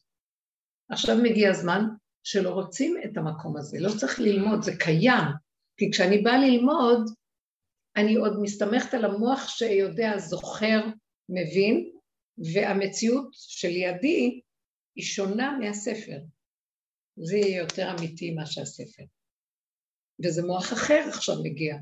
עכשיו 0.89 1.15
מגיע 1.23 1.49
הזמן 1.49 1.81
שלא 2.23 2.49
רוצים 2.49 2.97
את 3.05 3.17
המקום 3.17 3.57
הזה, 3.57 3.77
לא 3.79 3.89
צריך 3.99 4.19
ללמוד, 4.19 4.61
זה 4.63 4.71
קיים. 4.77 5.25
כי 5.77 5.91
כשאני 5.91 6.17
באה 6.17 6.37
ללמוד, 6.37 7.09
אני 7.97 8.15
עוד 8.15 8.33
מסתמכת 8.41 8.93
על 8.93 9.05
המוח 9.05 9.47
שיודע, 9.47 10.17
זוכר, 10.17 10.79
מבין, 11.29 11.91
והמציאות 12.53 13.29
שלידי 13.31 14.41
היא 14.95 15.05
שונה 15.05 15.57
מהספר. 15.59 16.17
זה 17.17 17.37
יהיה 17.37 17.61
יותר 17.61 17.91
אמיתי 17.91 18.31
מה 18.31 18.45
שהספר. 18.45 19.03
וזה 20.23 20.41
מוח 20.43 20.73
אחר 20.73 21.05
עכשיו 21.09 21.35
מגיע. 21.43 21.75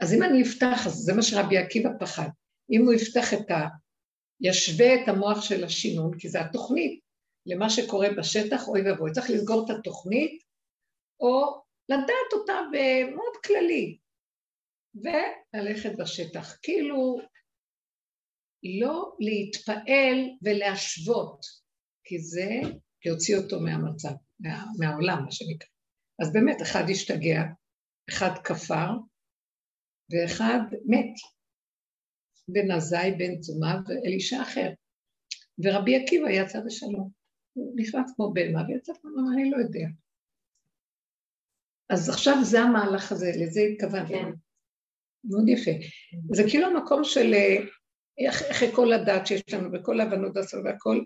אז 0.00 0.14
אם 0.14 0.22
אני 0.22 0.42
אפתח, 0.42 0.86
אז 0.86 0.92
זה 0.92 1.12
מה 1.14 1.22
שרבי 1.22 1.58
עקיבא 1.58 1.90
פחד. 2.00 2.28
אם 2.70 2.84
הוא 2.84 2.92
יפתח 2.92 3.34
את 3.34 3.50
ה... 3.50 3.66
ישווה 4.40 4.94
את 4.94 5.08
המוח 5.08 5.40
של 5.40 5.64
השינון, 5.64 6.18
כי 6.18 6.28
זה 6.28 6.40
התוכנית, 6.40 7.00
למה 7.48 7.70
שקורה 7.70 8.08
בשטח, 8.18 8.68
אוי 8.68 8.80
ואבוי, 8.82 9.12
צריך 9.12 9.30
לסגור 9.30 9.64
את 9.64 9.78
התוכנית, 9.78 10.42
או 11.20 11.62
לדעת 11.88 12.32
אותה 12.32 12.60
במאוד 12.72 13.36
כללי, 13.46 13.98
וללכת 14.94 15.90
בשטח. 15.98 16.58
כאילו, 16.62 17.18
לא 18.80 19.16
להתפעל 19.20 20.18
ולהשוות, 20.42 21.40
כי 22.04 22.18
זה 22.18 22.50
יוציא 23.04 23.36
אותו 23.36 23.60
מהמצב, 23.60 24.12
מה, 24.40 24.64
מהעולם, 24.78 25.24
מה 25.24 25.32
שנקרא. 25.32 25.68
אז 26.22 26.32
באמת, 26.32 26.62
אחד 26.62 26.84
השתגע, 26.90 27.42
אחד 28.10 28.30
כפר, 28.44 28.88
ואחד 30.10 30.60
מת. 30.86 31.14
בן 32.48 32.70
עזאי, 32.70 33.10
בן 33.18 33.38
תזומה 33.38 33.80
ואלישע 33.86 34.42
אחר. 34.42 34.70
ורבי 35.64 35.96
עקיבא 35.96 36.30
יצא 36.30 36.58
בשלום. 36.66 37.17
הוא 37.58 37.74
נכנס 37.76 38.12
כמו 38.16 38.32
בלמה 38.32 38.62
ויצא 38.68 38.92
כמו 39.02 39.10
אני 39.34 39.50
לא 39.50 39.56
יודע. 39.56 39.86
אז 41.90 42.08
עכשיו 42.08 42.36
זה 42.42 42.60
המהלך 42.60 43.12
הזה, 43.12 43.32
לזה 43.40 43.60
התכוונתי. 43.60 44.12
כן. 44.12 44.30
מאוד 45.24 45.48
יפה. 45.48 45.70
זה 46.34 46.42
כאילו 46.50 46.66
המקום 46.66 47.04
של, 47.04 47.34
אה, 47.34 47.56
אחרי 48.30 48.72
כל 48.74 48.92
הדת 48.92 49.26
שיש 49.26 49.54
לנו 49.54 49.68
וכל 49.72 50.00
ההבנות 50.00 50.36
הסוף 50.36 50.60
והכל, 50.64 51.04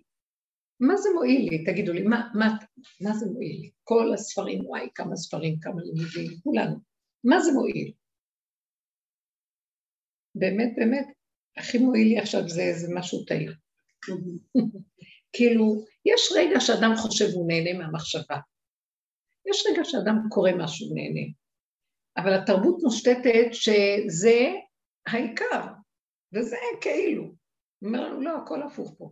מה 0.81 0.97
זה 0.97 1.09
מועיל 1.15 1.51
לי? 1.51 1.65
תגידו 1.65 1.93
לי, 1.93 2.03
מה, 2.03 2.31
מה, 2.35 2.57
מה 3.01 3.13
זה 3.13 3.27
מועיל 3.27 3.61
לי? 3.61 3.71
כל 3.85 4.15
הספרים, 4.15 4.67
וואי, 4.67 4.89
כמה 4.95 5.17
ספרים, 5.17 5.61
כמה 5.61 5.83
לימודים, 5.83 6.41
כולנו. 6.43 6.77
מה 7.25 7.41
זה 7.41 7.53
מועיל? 7.53 7.93
באמת, 10.35 10.73
באמת, 10.77 11.07
הכי 11.57 11.79
מועיל 11.79 12.09
לי 12.09 12.19
עכשיו 12.19 12.49
זה 12.49 12.63
איזה 12.63 12.95
משהו 12.95 13.25
תאיר. 13.25 13.55
כאילו, 15.33 15.85
יש 16.05 16.33
רגע 16.37 16.61
שאדם 16.61 16.93
חושב 16.97 17.25
הוא 17.35 17.49
נהנה 17.49 17.79
מהמחשבה. 17.79 18.37
יש 19.51 19.67
רגע 19.71 19.85
שאדם 19.85 20.17
קורא 20.29 20.51
משהו 20.59 20.95
נהנה. 20.95 21.27
אבל 22.17 22.35
התרבות 22.35 22.83
מושתתת 22.83 23.49
שזה 23.53 24.53
העיקר, 25.07 25.73
וזה 26.35 26.57
כאילו. 26.81 27.35
אומר 27.85 28.01
לנו, 28.01 28.21
לא, 28.21 28.37
הכל 28.37 28.63
הפוך 28.63 28.95
פה. 28.99 29.11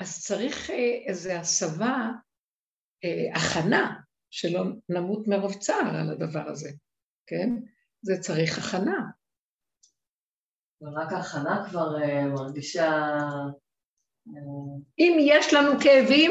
אז 0.00 0.22
צריך 0.24 0.70
אה, 0.70 0.98
איזו 1.06 1.32
הסבה, 1.32 2.10
אה, 3.04 3.36
הכנה, 3.36 4.00
שלא 4.30 4.64
נמות 4.88 5.28
מרוב 5.28 5.54
צער 5.54 5.96
על 6.00 6.10
הדבר 6.10 6.48
הזה, 6.48 6.70
כן? 7.26 7.48
זה 8.02 8.14
צריך 8.20 8.58
הכנה. 8.58 9.00
ורק 10.80 11.12
ההכנה 11.12 11.66
כבר 11.70 11.96
uh, 11.96 12.26
מרגישה... 12.34 12.88
אם 14.98 15.16
יש 15.20 15.54
לנו 15.54 15.72
כאבים, 15.80 16.30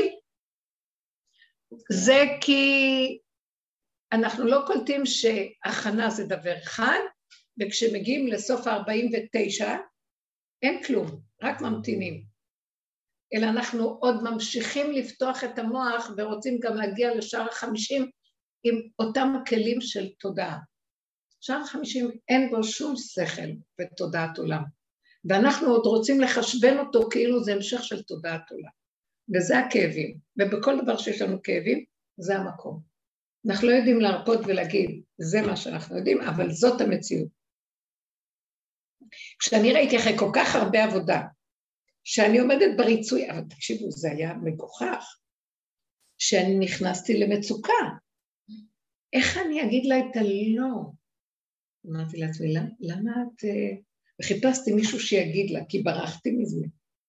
זה 1.91 2.23
כי 2.41 3.19
אנחנו 4.11 4.45
לא 4.45 4.63
קולטים 4.67 5.05
שהכנה 5.05 6.09
זה 6.09 6.25
דבר 6.25 6.57
אחד, 6.57 6.99
וכשמגיעים 7.59 8.27
לסוף 8.27 8.67
ה-49, 8.67 9.65
אין 10.61 10.83
כלום, 10.83 11.21
רק 11.41 11.61
ממתינים. 11.61 12.23
אלא 13.33 13.45
אנחנו 13.45 13.83
עוד 13.83 14.15
ממשיכים 14.23 14.91
לפתוח 14.91 15.43
את 15.43 15.59
המוח 15.59 16.11
ורוצים 16.17 16.59
גם 16.59 16.75
להגיע 16.75 17.15
לשער 17.15 17.47
החמישים 17.49 18.09
עם 18.63 18.75
אותם 18.99 19.33
כלים 19.47 19.81
של 19.81 20.09
תודעה. 20.19 20.59
שער 21.41 21.61
החמישים 21.61 22.11
אין 22.29 22.49
בו 22.49 22.63
שום 22.63 22.95
שכל 22.95 23.51
ותודעת 23.81 24.37
עולם, 24.37 24.63
ואנחנו 25.25 25.67
עוד 25.67 25.85
רוצים 25.85 26.21
לחשבן 26.21 26.77
אותו 26.79 27.09
כאילו 27.11 27.43
זה 27.43 27.53
המשך 27.53 27.83
של 27.83 28.03
תודעת 28.03 28.51
עולם, 28.51 28.71
וזה 29.35 29.59
הכאבים, 29.59 30.17
ובכל 30.37 30.81
דבר 30.81 30.97
שיש 30.97 31.21
לנו 31.21 31.43
כאבים, 31.43 31.85
זה 32.17 32.35
המקום. 32.35 32.81
אנחנו 33.47 33.67
לא 33.67 33.73
יודעים 33.73 33.99
להרפות 33.99 34.39
ולהגיד, 34.45 35.01
זה 35.17 35.41
מה 35.41 35.55
שאנחנו 35.55 35.97
יודעים, 35.97 36.21
אבל 36.21 36.51
זאת 36.51 36.81
המציאות. 36.81 37.27
כשאני 39.39 39.73
ראיתי 39.73 39.97
אחרי 39.97 40.17
כל 40.17 40.31
כך 40.35 40.55
הרבה 40.55 40.83
עבודה, 40.83 41.21
שאני 42.03 42.39
עומדת 42.39 42.77
בריצוי, 42.77 43.31
אבל 43.31 43.41
תקשיבו, 43.49 43.91
זה 43.91 44.11
היה 44.11 44.33
מגוחך, 44.33 45.17
שאני 46.17 46.59
נכנסתי 46.59 47.19
למצוקה. 47.19 47.83
איך 49.13 49.37
אני 49.45 49.63
אגיד 49.63 49.85
לה 49.85 49.99
את 49.99 50.15
הלא? 50.15 50.91
אמרתי 51.85 52.17
לעצמי, 52.17 52.53
למה 52.79 53.11
את... 53.11 53.43
וחיפשתי 54.21 54.71
מישהו 54.71 54.99
שיגיד 54.99 55.51
לה, 55.51 55.59
כי 55.69 55.79
ברחתי 55.79 56.31
מזה. 56.31 56.65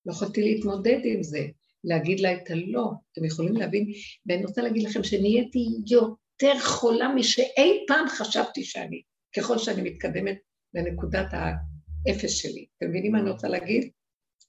לא 0.07 0.13
יכולתי 0.13 0.43
להתמודד 0.43 0.99
עם 1.05 1.23
זה, 1.23 1.47
להגיד 1.85 2.21
לה 2.21 2.35
את 2.35 2.51
הלא. 2.51 2.91
אתם 3.13 3.25
יכולים 3.25 3.57
להבין? 3.57 3.87
ואני 4.27 4.45
רוצה 4.45 4.63
להגיד 4.63 4.83
לכם 4.83 5.05
שנהייתי 5.05 5.59
יותר 5.91 6.59
חולה 6.61 7.09
משאי 7.15 7.85
פעם 7.89 8.09
חשבתי 8.09 8.65
שאני, 8.65 9.03
ככל 9.37 9.59
שאני 9.59 9.91
מתקדמת 9.91 10.37
לנקודת 10.75 11.27
האפס 11.33 12.31
שלי. 12.31 12.67
אתם 12.79 12.91
מבינים 12.91 13.13
מה 13.13 13.21
אני 13.21 13.31
רוצה 13.31 13.49
להגיד? 13.49 13.91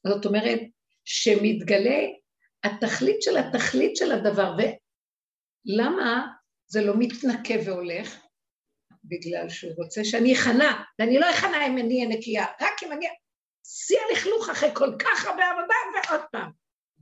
זאת 0.07 0.25
אומרת, 0.25 0.59
שמתגלה 1.05 1.99
התכלית 2.63 3.21
של 3.21 3.37
התכלית 3.37 3.95
של 3.95 4.11
הדבר, 4.11 4.55
ולמה 5.67 6.27
זה 6.67 6.81
לא 6.81 6.93
מתנקה 6.99 7.53
והולך? 7.65 8.22
בגלל 9.03 9.49
שהוא 9.49 9.73
רוצה 9.77 10.01
שאני 10.03 10.33
אכנע, 10.33 10.83
ואני 10.99 11.19
לא 11.19 11.29
אכנע 11.31 11.67
אם 11.67 11.77
אני 11.77 11.95
אהיה 11.95 12.17
נקייה, 12.17 12.45
רק 12.61 12.83
אם 12.83 12.91
אני... 12.91 13.05
שיא 13.65 13.99
הלכלוך 14.09 14.49
אחרי 14.49 14.69
כל 14.75 14.89
כך 14.99 15.25
הרבה 15.25 15.43
עבודה, 15.49 15.75
ועוד 16.09 16.21
פעם. 16.31 16.51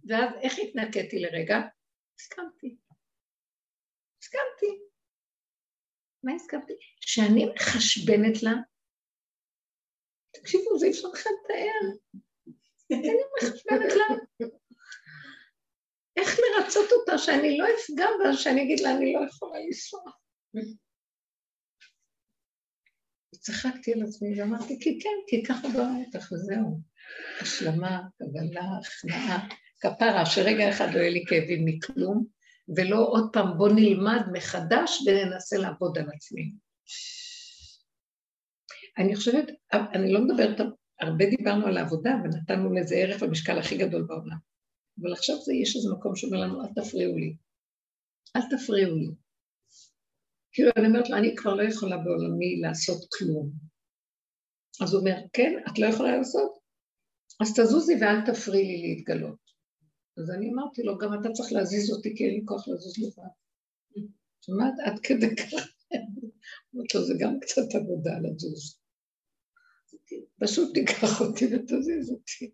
ואז 0.07 0.29
איך 0.41 0.53
התנקיתי 0.59 1.19
לרגע? 1.19 1.57
הסכמתי. 2.19 2.77
הסכמתי. 4.21 4.81
מה 6.23 6.33
הסכמתי? 6.35 6.73
שאני 7.01 7.45
מחשבנת 7.45 8.43
לה, 8.43 8.51
תקשיבו, 10.31 10.79
זה 10.79 10.85
אי 10.85 10.91
אפשר 10.91 11.07
לכם 11.07 11.29
לתאר. 11.43 11.91
אני 12.91 13.21
מחשבנת 13.37 13.93
לה. 13.95 14.05
איך 16.17 16.39
לרצות 16.39 16.91
אותה 16.91 17.17
שאני 17.17 17.57
לא 17.57 17.65
אפגע 17.65 18.07
בה, 18.23 18.33
שאני 18.33 18.63
אגיד 18.63 18.79
לה, 18.79 18.91
אני 18.91 19.13
לא 19.13 19.19
יכולה 19.27 19.59
לנסוע. 19.59 20.03
צחקתי 23.41 23.93
על 23.93 24.03
עצמי 24.03 24.41
ואמרתי, 24.41 24.79
כי 24.79 24.99
כן, 24.99 25.17
כי 25.27 25.43
ככה 25.43 25.67
ברא 25.73 25.89
אותך, 26.05 26.31
וזהו. 26.31 26.81
השלמה, 27.41 28.01
קבלה, 28.17 28.65
הכנעה, 28.81 29.47
כפרה, 29.81 30.25
שרגע 30.25 30.69
אחד 30.69 30.93
לא 30.93 30.99
יהיה 30.99 31.09
לי 31.09 31.23
כאבים 31.27 31.65
מכלום, 31.65 32.25
ולא 32.77 32.97
עוד 32.97 33.29
פעם 33.33 33.57
בוא 33.57 33.69
נלמד 33.75 34.21
מחדש 34.33 34.99
וננסה 35.07 35.57
לעבוד 35.57 35.97
על 35.97 36.09
עצמי. 36.15 36.51
אני 38.97 39.15
חושבת, 39.15 39.45
אני 39.73 40.13
לא 40.13 40.21
מדברת, 40.21 40.59
הרבה 40.99 41.25
דיברנו 41.25 41.67
על 41.67 41.77
העבודה 41.77 42.11
ונתנו 42.23 42.73
לזה 42.73 42.95
ערך 42.95 43.23
במשקל 43.23 43.59
הכי 43.59 43.77
גדול 43.77 44.03
בעולם, 44.07 44.37
אבל 45.01 45.13
עכשיו 45.13 45.35
זה, 45.35 45.53
יש 45.53 45.75
איזה 45.75 45.89
מקום 45.93 46.15
שאומר 46.15 46.37
לנו, 46.37 46.61
אל 46.61 46.67
תפריעו 46.75 47.17
לי. 47.17 47.35
אל 48.35 48.41
תפריעו 48.49 48.95
לי. 48.95 49.09
כאילו, 50.51 50.71
אני 50.77 50.87
אומרת 50.87 51.09
לו, 51.09 51.17
אני 51.17 51.35
כבר 51.35 51.53
לא 51.53 51.63
יכולה 51.63 51.97
בעולמי 51.97 52.59
לעשות 52.61 53.05
כלום. 53.17 53.51
אז 54.81 54.93
הוא 54.93 54.99
אומר, 54.99 55.15
כן, 55.33 55.53
את 55.67 55.79
לא 55.79 55.85
יכולה 55.85 56.17
לעשות? 56.17 56.51
אז 57.41 57.59
תזוזי 57.59 57.93
ואל 58.01 58.25
תפריעי 58.25 58.65
לי 58.65 58.95
להתגלות. 58.95 59.41
אז 60.17 60.31
אני 60.31 60.49
אמרתי 60.53 60.83
לו, 60.83 60.97
גם 60.97 61.13
אתה 61.13 61.29
צריך 61.33 61.51
להזיז 61.53 61.91
אותי, 61.91 62.15
כי 62.15 62.25
אין 62.25 62.33
לי 62.33 62.41
כוח 62.45 62.67
לזוז 62.67 62.97
לבד. 62.97 63.33
שמעת? 64.41 64.73
עד 64.85 64.99
כדי 65.03 65.35
כך. 65.35 65.53
אמרתי 66.75 66.97
לו, 66.97 67.03
זה 67.03 67.13
גם 67.19 67.39
קצת 67.39 67.75
עבודה 67.75 68.11
לזוז. 68.19 68.77
פשוט 70.39 70.73
תיקח 70.73 71.21
אותי 71.21 71.45
ותזיז 71.45 72.11
אותי. 72.11 72.51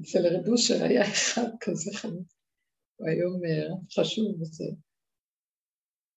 אצל 0.00 0.26
רב 0.26 0.82
היה 0.82 1.02
אחד 1.02 1.48
כזה 1.60 1.90
חמוד. 1.94 2.24
הוא 2.96 3.08
היום 3.08 3.40
חשוב 3.94 4.40
וזה. 4.40 4.64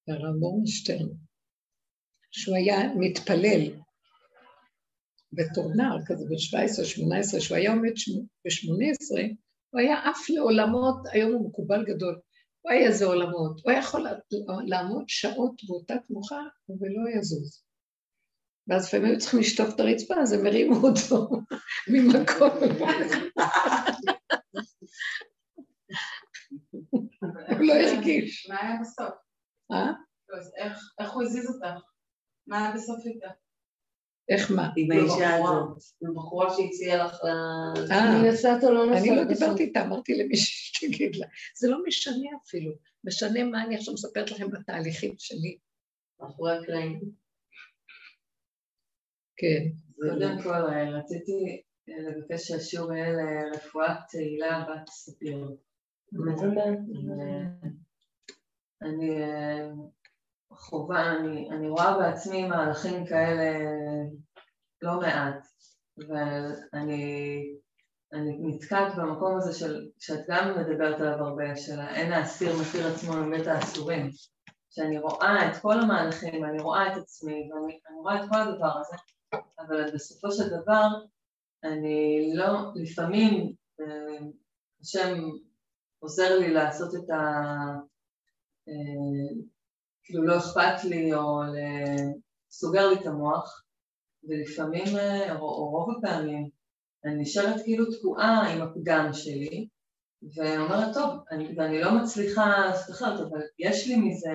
הרב 0.08 0.36
מורנשטיין, 0.36 1.10
שהוא 2.32 2.56
היה 2.56 2.78
מתפלל 2.96 3.82
בתור 5.34 5.72
נער 5.76 5.98
כזה 6.06 6.26
ב-17-18, 6.26 7.40
שהוא 7.40 7.58
היה 7.58 7.72
עומד 7.72 7.92
ב-18, 8.46 9.22
הוא 9.70 9.82
היה 9.82 10.10
עף 10.10 10.30
לעולמות, 10.30 10.96
היום 11.12 11.34
הוא 11.34 11.50
מקובל 11.50 11.86
גדול, 11.86 12.20
הוא 12.62 12.72
היה 12.72 12.88
איזה 12.88 13.06
עולמות, 13.06 13.62
הוא 13.64 13.72
היה 13.72 13.80
יכול 13.80 14.08
לעמוד 14.68 15.04
שעות 15.08 15.62
באותה 15.68 15.96
תנוחה 16.08 16.42
ולא 16.70 17.20
יזוז. 17.20 17.64
ואז 18.68 18.88
לפעמים 18.88 19.06
היו 19.06 19.20
צריכים 19.20 19.40
לשטוף 19.40 19.76
את 19.76 19.80
הרצפה, 19.80 20.16
אז 20.22 20.34
הם 20.34 20.46
הרימו 20.46 20.76
אותו 20.76 21.30
ממקום. 21.92 22.50
הוא 27.50 27.60
לא 27.60 27.74
הרגיש. 27.74 28.50
מה 28.50 28.62
היה 28.62 28.78
בסוף? 28.82 29.21
אה? 29.72 29.92
איך 31.00 31.12
הוא 31.12 31.24
הזיז 31.24 31.56
אותך? 31.56 31.84
מה 32.48 32.58
היה 32.58 32.76
בסוף 32.76 33.06
איתה? 33.06 33.28
איך 34.30 34.52
מה? 34.52 34.70
עם 34.78 34.92
האישה 34.92 35.36
הזאת, 35.36 35.78
עם 36.02 36.16
בחורה 36.16 36.48
שהציעה 36.50 37.06
לך 37.06 37.20
ל... 37.24 37.28
אה, 37.92 38.20
אני 38.20 38.30
נסעת 38.30 38.64
או 38.64 38.74
לא 38.74 38.86
נסעת? 38.86 39.04
אני 39.04 39.16
לא? 39.16 39.24
דיברתי 39.24 39.64
איתה, 39.64 39.82
אמרתי 39.82 40.14
למישהי 40.14 40.88
שתגיד 40.90 41.16
לה. 41.16 41.28
זה 41.56 41.70
לא 41.70 41.78
משנה 41.88 42.30
אפילו. 42.44 42.72
משנה 43.04 43.44
מה 43.44 43.64
אני 43.64 43.76
עכשיו 43.76 43.94
מספרת 43.94 44.32
לכם 44.32 44.52
בתהליכים 44.52 45.14
שלי. 45.18 45.58
מאחורי 46.20 46.58
הקלעים. 46.58 47.02
כן. 49.38 49.64
קודם 50.10 50.42
כל, 50.44 50.74
אה, 50.74 50.90
רציתי 50.90 51.62
לבקש 51.88 52.48
שהשיעור 52.48 52.94
יהיה 52.94 53.10
לרפואת 53.12 53.98
תהילה 54.10 54.66
בת 54.70 54.90
ספיר. 54.90 55.48
אני 58.82 59.24
אה, 59.24 59.70
חובה, 60.52 61.12
אני, 61.12 61.50
אני 61.50 61.70
רואה 61.70 61.98
בעצמי 61.98 62.48
מהלכים 62.48 63.06
כאלה 63.06 63.60
לא 64.82 65.00
מעט, 65.00 65.48
ואני 65.98 67.44
אני 68.14 68.38
נתקעת 68.40 68.96
במקום 68.98 69.38
הזה 69.38 69.60
של, 69.60 69.90
שאת 70.00 70.20
גם 70.28 70.60
מדברת 70.60 71.02
עליו 71.02 71.26
הרבה, 71.26 71.56
של 71.56 71.80
אין 71.80 72.14
האסיר 72.14 72.56
מכיר 72.62 72.88
עצמו 72.88 73.14
מבית 73.14 73.48
האסורים, 73.48 74.10
שאני 74.70 75.00
רואה 75.00 75.52
את 75.52 75.62
כל 75.62 75.80
המהלכים, 75.80 76.46
אני 76.46 76.62
רואה 76.62 76.92
את 76.94 76.98
עצמי, 76.98 77.50
ואני 77.54 77.80
אני 77.90 77.98
רואה 77.98 78.24
את 78.24 78.30
כל 78.30 78.42
הדבר 78.42 78.80
הזה, 78.80 78.98
אבל 79.60 79.92
בסופו 79.94 80.32
של 80.32 80.50
דבר 80.50 80.88
אני 81.64 82.32
לא, 82.36 82.72
לפעמים 82.76 83.54
אה, 83.82 84.28
השם 84.82 85.18
עוזר 86.00 86.40
לי 86.40 86.54
לעשות 86.54 86.96
את 86.96 87.10
ה... 87.10 87.22
אה, 88.68 89.36
כאילו 90.04 90.24
לא 90.24 90.38
אכפת 90.38 90.84
לי 90.84 91.14
או 91.14 91.42
סוגר 92.52 92.88
לי 92.90 92.96
את 92.96 93.06
המוח, 93.06 93.64
ולפעמים, 94.24 94.98
אה, 94.98 95.36
או 95.40 95.70
רוב 95.70 95.98
הפעמים, 95.98 96.50
אני 97.06 97.16
נשארת 97.22 97.62
כאילו 97.64 97.86
תקועה 97.86 98.54
עם 98.54 98.62
הפגם 98.62 99.14
שלי, 99.14 99.68
ואומרת, 100.36 100.94
טוב, 100.94 101.20
אני, 101.32 101.54
ואני 101.58 101.82
לא 101.82 101.92
מצליחה 101.96 102.48
לעשות 102.48 102.96
אחרת, 102.96 103.20
אבל 103.20 103.42
יש 103.60 103.88
לי 103.88 103.96
מזה 103.96 104.30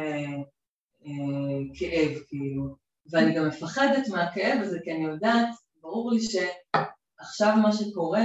אה, 1.07 1.63
כאב, 1.75 2.19
כאילו, 2.29 2.77
ואני 3.11 3.35
גם 3.35 3.49
מפחדת 3.49 4.09
מהכאב 4.09 4.59
הזה, 4.63 4.79
כי 4.85 4.93
אני 4.93 5.05
יודעת, 5.05 5.49
ברור 5.81 6.13
לי 6.13 6.21
שעכשיו 6.21 7.57
מה 7.63 7.73
שקורה, 7.73 8.23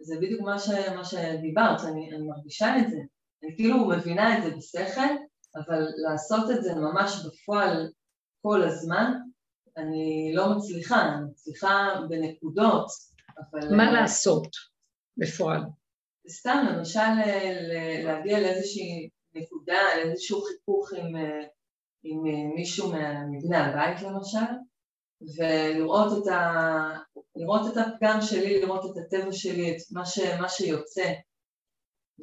זה 0.00 0.16
בדיוק 0.20 0.40
מה, 0.40 0.58
ש, 0.58 0.70
מה 0.96 1.04
שדיברת, 1.04 1.80
אני, 1.84 2.10
אני 2.12 2.26
מרגישה 2.26 2.78
את 2.78 2.90
זה, 2.90 2.98
אני 3.42 3.56
כאילו 3.56 3.88
מבינה 3.88 4.38
את 4.38 4.42
זה 4.42 4.50
בשכל, 4.56 5.14
אבל 5.56 5.86
לעשות 5.96 6.50
את 6.50 6.62
זה 6.62 6.74
ממש 6.74 7.26
בפועל 7.26 7.92
כל 8.42 8.62
הזמן, 8.62 9.12
אני 9.76 10.32
לא 10.34 10.56
מצליחה, 10.56 11.02
אני 11.02 11.24
מצליחה 11.30 11.94
בנקודות, 12.08 12.86
אבל... 13.38 13.76
מה 13.76 13.92
לעשות 13.92 14.48
בפועל? 15.16 15.60
סתם, 16.28 16.66
למשל 16.70 17.00
ל- 17.00 18.04
להגיע 18.04 18.40
לאיזושהי 18.40 19.08
נקודה, 19.34 19.78
לאיזשהו 19.96 20.42
חיכוך 20.42 20.92
עם, 20.92 21.16
אה, 21.16 21.46
עם 22.02 22.26
אה, 22.26 22.54
מישהו 22.54 22.92
מבני 23.30 23.56
הבית 23.56 24.02
למשל, 24.02 24.52
ולראות 25.36 26.22
את, 26.22 26.26
ה, 26.32 26.98
לראות 27.36 27.72
את 27.72 27.76
הפגם 27.76 28.18
שלי, 28.20 28.60
לראות 28.60 28.84
את 28.84 29.02
הטבע 29.02 29.32
שלי, 29.32 29.70
את 29.70 29.76
מה, 29.92 30.06
ש, 30.06 30.18
מה 30.40 30.48
שיוצא, 30.48 31.12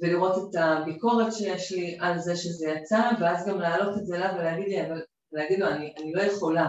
ולראות 0.02 0.50
את 0.50 0.56
הביקורת 0.60 1.34
שיש 1.34 1.72
לי 1.72 1.98
על 2.00 2.20
זה 2.20 2.36
שזה 2.36 2.70
יצא, 2.70 3.10
ואז 3.22 3.48
גם 3.48 3.60
להעלות 3.60 3.98
את 3.98 4.06
זה 4.06 4.16
אליו 4.16 4.30
ולהגיד 4.40 4.68
לי, 4.68 4.88
אבל, 4.88 5.02
להגיד 5.32 5.60
לו, 5.60 5.68
אני, 5.68 5.94
אני 5.98 6.14
לא 6.14 6.22
יכולה, 6.22 6.68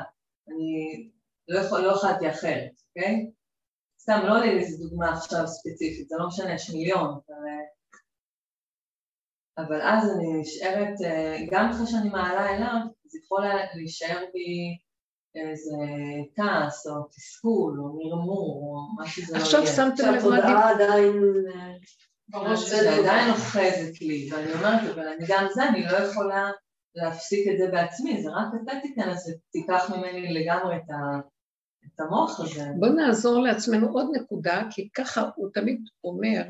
אני 0.48 1.10
לא, 1.48 1.60
יכול, 1.60 1.80
לא 1.80 1.92
יכולתי 1.92 2.30
אחרת, 2.30 2.70
אוקיי? 2.88 3.30
סתם, 4.00 4.20
לא 4.24 4.30
עולה 4.30 4.46
לי 4.46 4.58
איזה 4.58 4.84
דוגמה 4.84 5.12
עכשיו 5.12 5.46
ספציפית, 5.46 6.08
זה 6.08 6.16
לא 6.18 6.26
משנה, 6.26 6.54
יש 6.54 6.70
מיליון, 6.70 7.08
אבל, 7.28 7.62
אבל 9.58 9.82
אז 9.82 10.10
אני 10.10 10.40
נשארת, 10.40 10.94
אה, 11.04 11.37
גם 11.50 11.70
אחרי 11.70 11.87
שאני 11.87 12.08
מעלה 12.08 12.56
אליו, 12.56 12.78
זה 13.04 13.18
יכול 13.24 13.44
להישאר 13.74 14.24
בי 14.32 14.78
איזה 15.34 15.76
כעס 16.37 16.87
או 16.87 16.92
תסכול 17.02 17.80
או 17.80 17.84
מרמור 17.84 18.62
או 18.62 18.96
מה 18.96 19.08
שזה 19.08 19.32
לא 19.32 19.38
יהיה. 19.38 19.46
עכשיו 19.46 19.66
שמתם 19.66 20.12
לב 20.14 20.28
מה 20.28 20.40
דיברתי? 20.46 21.18
בראש 22.28 22.70
זה 22.70 22.90
עדיין 22.90 23.30
אוחזת 23.30 24.00
לי, 24.00 24.28
ואני 24.32 24.52
אומרת, 24.52 24.90
אבל 24.94 25.08
אני 25.08 25.24
גם 25.28 25.46
זה, 25.54 25.68
אני 25.68 25.82
לא 25.82 25.96
יכולה 25.96 26.50
להפסיק 26.94 27.48
את 27.52 27.58
זה 27.58 27.70
בעצמי, 27.72 28.22
זה 28.22 28.28
רק 28.30 28.46
אתה 28.62 28.72
תיכנס 28.82 29.28
ותיקח 29.28 29.90
ממני 29.90 30.34
לגמרי 30.34 30.76
את, 30.76 30.90
ה, 30.90 31.20
את 31.87 32.00
המוח 32.00 32.40
הזה. 32.40 32.64
בואו 32.78 32.92
נעזור 32.92 33.42
לעצמנו 33.42 33.88
עוד 33.88 34.06
נקודה, 34.12 34.62
כי 34.70 34.88
ככה 34.94 35.30
הוא 35.37 35.48
תמיד 35.54 35.80
אומר, 36.04 36.42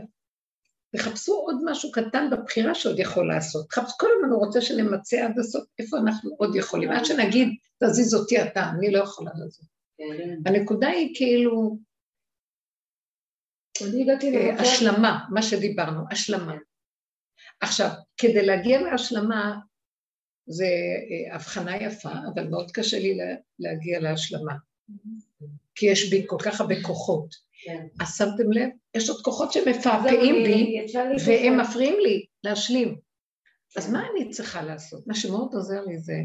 תחפשו 0.97 1.33
עוד 1.33 1.57
משהו 1.65 1.93
קטן 1.93 2.31
בבחירה 2.31 2.75
שעוד 2.75 2.99
יכול 2.99 3.29
לעשות. 3.29 3.73
חפש, 3.73 3.93
כל 3.99 4.07
הזמן 4.17 4.31
הוא 4.31 4.47
רוצה 4.47 4.61
שנמצא 4.61 5.25
עד 5.25 5.39
הסוף 5.39 5.65
איפה 5.79 5.99
אנחנו 5.99 6.31
עוד 6.39 6.57
יכולים. 6.57 6.91
עד 6.91 7.05
שנגיד, 7.05 7.49
תזיז 7.85 8.15
אותי 8.15 8.43
אתה, 8.43 8.71
אני 8.79 8.91
לא 8.91 8.99
יכולה 8.99 9.31
לזוז. 9.35 9.69
כן. 9.99 10.37
הנקודה 10.47 10.89
היא 10.89 11.15
כאילו 11.17 11.79
אני 11.79 11.83
הגעתי 11.83 13.33
אה, 13.33 13.33
למצב... 13.35 13.64
השלמה, 14.61 15.25
מה 15.31 15.43
שדיברנו, 15.43 16.01
השלמה. 16.11 16.55
עכשיו, 17.61 17.89
כדי 18.17 18.47
להגיע 18.47 18.81
להשלמה, 18.81 19.57
זה 20.47 20.65
אה, 20.65 21.35
הבחנה 21.35 21.77
יפה, 21.77 22.11
אבל 22.35 22.49
מאוד 22.49 22.71
קשה 22.71 22.99
לי 22.99 23.15
לה- 23.15 23.35
להגיע 23.59 24.01
להשלמה. 24.01 24.53
כי 25.75 25.87
יש 25.87 26.11
בי 26.11 26.23
כל 26.27 26.37
כך 26.45 26.61
הרבה 26.61 26.83
כוחות. 26.83 27.35
כן. 27.65 27.87
אז 28.01 28.17
שמתם 28.17 28.53
לב? 28.53 28.69
יש 28.97 29.09
עוד 29.11 29.21
כוחות 29.23 29.53
שמפעפעים 29.53 30.35
בי, 30.45 30.87
והם. 31.27 31.61
מפריעים 31.61 31.95
לי 32.03 32.27
להשלים. 32.45 32.97
אז 33.77 33.93
מה 33.93 34.03
אני 34.13 34.31
צריכה 34.31 34.63
לעשות? 34.63 35.07
מה 35.07 35.15
שמאוד 35.15 35.55
עוזר 35.55 35.81
לי 35.85 35.99
זה, 35.99 36.17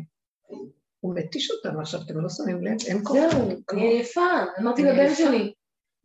הוא 0.99 1.15
מתיש 1.15 1.51
אותנו 1.51 1.81
עכשיו, 1.81 1.99
אתם 2.05 2.21
לא 2.21 2.29
שמים 2.29 2.63
לב, 2.63 2.77
אין 2.88 2.97
כוח. 3.03 3.31
זהו, 3.31 3.49
אני 3.71 3.88
עייפה. 3.88 4.21
אמרתי 4.59 4.83
לבן. 4.83 5.15
שלי, 5.15 5.53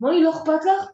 אמר 0.01 0.11
לי, 0.11 0.23
לא 0.23 0.31
אכפת 0.37 0.47
לך? 0.65 0.89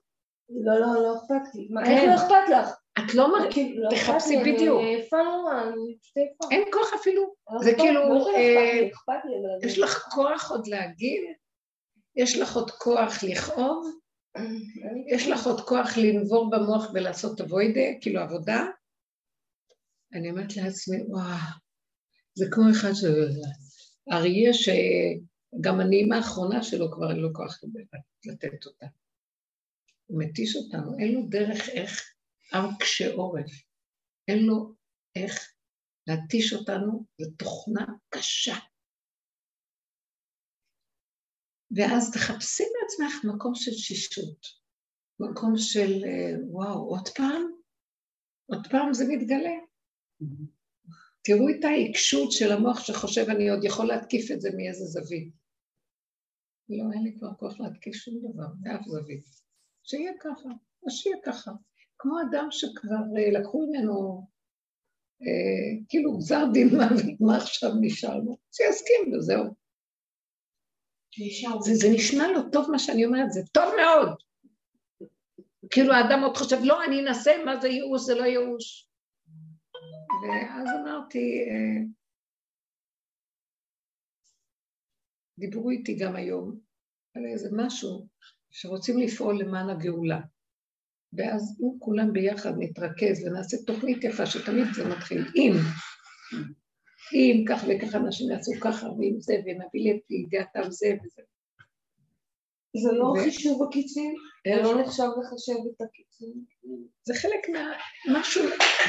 לא, 0.66 0.80
לא, 0.80 0.94
לא 1.04 1.18
אכפת 1.18 1.56
לי. 1.56 1.68
מה, 1.70 1.86
כן. 1.86 1.92
איך 1.92 2.04
לא 2.10 2.16
אכפת 2.16 2.50
לך? 2.52 2.70
את 3.00 3.16
לא 3.16 3.32
מרגישה, 3.32 3.54
כאילו, 3.54 3.84
לא 3.84 3.90
תחפשי 3.90 4.38
בדיוק. 4.42 4.82
אני 4.82 4.96
עייפה 4.96 5.18
נורא, 5.24 5.62
אני 5.62 5.98
פשוט 6.02 6.18
עייפה. 6.18 6.48
אין 6.52 6.64
כוח 6.74 6.94
אפילו. 6.94 7.34
לא 7.52 7.64
זה 7.64 7.74
כאילו, 7.78 8.10
לא 8.10 8.24
שלא 8.24 8.36
אה. 8.36 8.88
יש 9.64 9.80
לך 9.80 10.08
כוח 10.12 10.52
עוד 10.52 10.68
להגיד? 10.68 11.22
יש 12.16 12.38
לך 12.40 12.56
עוד 12.56 12.72
כוח 12.72 13.24
לכאוב? 13.24 13.86
אני- 14.36 15.06
יש 15.16 15.28
לך 15.28 15.48
עוד 15.48 15.62
כוח 15.62 15.98
לנבור 15.98 16.50
במוח 16.50 16.92
ולעשות 16.94 17.42
אבוידה, 17.42 17.82
כאילו 18.02 18.22
עבודה? 18.22 18.66
אני 20.14 20.30
אומרת 20.30 20.56
לעצמי, 20.58 20.98
וואו, 21.08 21.24
זה 22.34 22.46
כמו 22.52 22.64
אחד 22.72 22.94
ש... 22.94 23.04
אריה 24.12 24.52
שגם 24.54 25.80
הנעימה 25.80 26.18
האחרונה 26.18 26.64
שלו 26.64 26.92
כבר 26.92 27.10
אין 27.10 27.18
לו 27.20 27.34
כוח 27.34 27.60
לתת 28.26 28.66
אותה. 28.66 28.86
הוא 30.12 30.24
מתיש 30.24 30.56
אותנו, 30.56 31.00
אין 31.00 31.14
לו 31.14 31.22
דרך 31.30 31.70
איך, 31.70 32.14
עם 32.54 32.66
קשה 32.80 33.14
עורף, 33.14 33.52
אין 34.28 34.46
לו 34.46 34.76
איך 35.16 35.54
להתיש 36.08 36.54
אותנו, 36.54 37.06
זו 37.18 37.32
תוכנה 37.38 37.86
קשה. 38.10 38.56
ואז 41.76 42.12
תחפשי 42.14 42.64
מעצמך 42.64 43.36
מקום 43.36 43.56
של 43.56 43.72
שישות, 43.72 44.46
מקום 45.20 45.54
של 45.58 45.92
אה, 46.06 46.34
וואו, 46.50 46.90
עוד 46.90 47.08
פעם? 47.18 47.44
עוד 48.46 48.68
פעם 48.72 48.94
זה 48.94 49.04
מתגלה. 49.08 49.58
תראו 51.24 51.46
את 51.50 51.64
העיקשות 51.66 52.32
של 52.32 52.52
המוח 52.52 52.80
שחושב 52.80 53.26
אני 53.30 53.50
עוד 53.50 53.64
יכול 53.64 53.88
להתקיף 53.88 54.32
את 54.32 54.42
זה 54.42 54.50
מאיזה 54.58 54.86
זווית. 54.86 55.34
לא, 56.70 56.84
אין 56.94 57.04
לי 57.04 57.16
כבר 57.18 57.34
כוח 57.40 57.60
להתקיף 57.60 57.94
שום 57.94 58.16
דבר, 58.20 58.48
מאף 58.62 58.86
זווית. 58.86 59.51
שיהיה 59.84 60.12
ככה, 60.20 60.50
אז 60.88 60.94
שיהיה 60.94 61.18
ככה. 61.26 61.52
כמו 61.98 62.14
אדם 62.22 62.48
שכבר 62.52 63.04
אה, 63.18 63.40
לקחו 63.40 63.68
ממנו, 63.68 64.28
אה, 65.22 65.86
כאילו 65.90 66.18
גזר 66.18 66.44
דין 66.54 66.68
מוות, 66.68 67.22
מה 67.22 67.38
עכשיו 67.38 67.72
נשאר 67.82 68.18
לו? 68.18 68.38
שיסכים 68.52 69.14
וזהו. 69.14 69.44
זה, 71.62 71.72
זה 71.76 71.88
נשמע 71.94 72.28
לו 72.28 72.50
טוב 72.52 72.72
מה 72.72 72.80
שאני 72.80 73.06
אומרת, 73.06 73.32
זה 73.32 73.42
טוב 73.52 73.74
מאוד. 73.76 74.10
כאילו 75.72 75.94
האדם 75.94 76.24
עוד 76.24 76.38
חושב, 76.38 76.58
לא, 76.64 76.84
אני 76.86 77.02
אנסה, 77.02 77.32
מה 77.46 77.62
זה 77.62 77.68
ייאוש, 77.68 78.02
זה 78.02 78.16
לא 78.16 78.24
ייאוש. 78.24 78.90
ואז 80.24 80.68
אמרתי, 80.82 81.46
אה, 81.50 81.84
דיברו 85.38 85.70
איתי 85.70 85.96
גם 85.96 86.16
היום 86.16 86.60
על 87.16 87.26
איזה 87.26 87.50
משהו 87.54 88.08
שרוצים 88.52 89.00
לפעול 89.00 89.40
למען 89.40 89.70
הגאולה. 89.70 90.20
ואז 91.14 91.60
אם 91.62 91.80
כולם 91.80 92.14
ביחד 92.14 92.52
נתרכז 92.60 93.26
ונעשה 93.26 93.58
תוכנית 93.68 94.04
יפה, 94.04 94.26
שתמיד 94.26 94.68
זה 94.74 94.90
מתחיל, 94.90 95.26
אם, 95.36 95.52
אם 97.14 97.46
כך 97.50 97.64
וכך 97.70 97.96
אנשים 97.96 98.32
יעשו 98.32 98.52
ככה, 98.62 98.88
ואם 98.88 99.16
זה, 99.20 99.34
ונביא 99.34 99.94
לידיעתם 100.10 100.72
זה 100.72 100.88
וזה. 101.04 101.22
זה 102.84 102.92
לא 102.92 103.04
ו- 103.04 103.24
חישוב 103.24 103.64
הקיצים? 103.64 104.16
זה? 104.48 104.62
לא 104.64 104.82
נחשב 104.82 105.04
לחשב 105.22 105.54
את 105.76 105.82
הקיצים? 105.82 106.46
זה 107.04 107.14
חלק 107.14 107.50
מה... 107.54 107.72
משהו, 108.20 108.44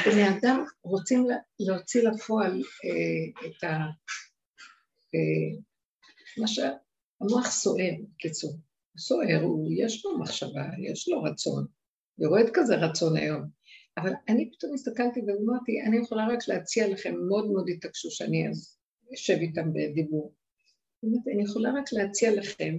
בני 0.05 0.29
אדם 0.29 0.63
רוצים 0.83 1.25
לה- 1.25 1.37
להוציא 1.59 2.09
לפועל 2.09 2.51
אה, 2.85 3.47
את 3.47 3.63
ה... 3.63 3.67
אה, 5.15 5.61
מה 6.41 6.47
שהמוח 6.47 7.51
סוער, 7.51 7.91
בקיצור. 8.15 8.53
סוער, 8.97 9.41
הוא, 9.41 9.69
יש 9.77 10.05
לו 10.05 10.19
מחשבה, 10.19 10.65
יש 10.91 11.09
לו 11.09 11.23
רצון. 11.23 11.65
יורד 12.19 12.49
כזה 12.53 12.75
רצון 12.75 13.17
היום. 13.17 13.43
אבל 13.97 14.11
אני 14.29 14.51
פתאום 14.51 14.73
הסתכלתי 14.73 15.19
ואמרתי, 15.19 15.81
אני 15.81 15.97
יכולה 15.97 16.27
רק 16.27 16.47
להציע 16.47 16.87
לכם, 16.87 17.13
מאוד 17.27 17.51
מאוד 17.51 17.69
התעקשו 17.69 18.11
שאני 18.11 18.49
אז 18.49 18.77
אשב 19.13 19.33
איתם 19.33 19.73
בדיבור. 19.73 20.33
אמרתי, 21.05 21.31
אני 21.31 21.43
יכולה 21.43 21.69
רק 21.79 21.93
להציע 21.93 22.35
לכם 22.35 22.77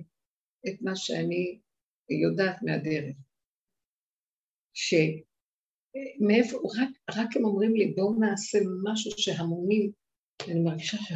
את 0.69 0.83
מה 0.83 0.97
שאני 0.97 1.61
יודעת 2.23 2.63
מהדרך. 2.63 3.17
שמאיפה, 4.73 6.57
רק, 6.57 6.89
רק 7.11 7.37
הם 7.37 7.45
אומרים 7.45 7.75
לי, 7.75 7.95
בואו 7.97 8.15
נעשה 8.21 8.59
משהו 8.85 9.11
שהמונים, 9.17 9.91
אני 10.49 10.61
מרגישה 10.61 10.97
ש... 10.97 11.13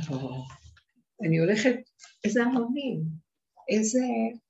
אני 1.27 1.39
הולכת, 1.39 1.77
איזה 2.25 2.43
המונים, 2.43 3.03
איזה 3.69 4.01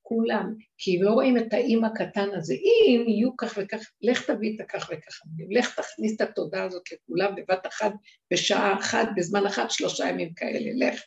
כולם, 0.08 0.54
כי 0.78 0.98
לא 0.98 1.10
רואים 1.10 1.36
את 1.36 1.52
האם 1.52 1.84
הקטן 1.84 2.28
הזה. 2.34 2.54
אם 2.54 3.04
יהיו 3.08 3.36
כך 3.36 3.58
וכך, 3.62 3.90
לך 4.02 4.30
תביא 4.30 4.56
את 4.56 4.60
הכך 4.60 4.90
וכך, 4.92 5.20
לך 5.50 5.80
תכניס 5.80 6.16
את 6.16 6.20
התודעה 6.20 6.64
הזאת 6.64 6.82
לכולם 6.92 7.34
בבת 7.36 7.66
אחת, 7.66 7.92
בשעה 8.32 8.78
אחת, 8.78 9.08
בזמן 9.16 9.46
אחת, 9.46 9.70
שלושה 9.70 10.08
ימים 10.08 10.32
כאלה, 10.34 10.86
לך. 10.86 11.00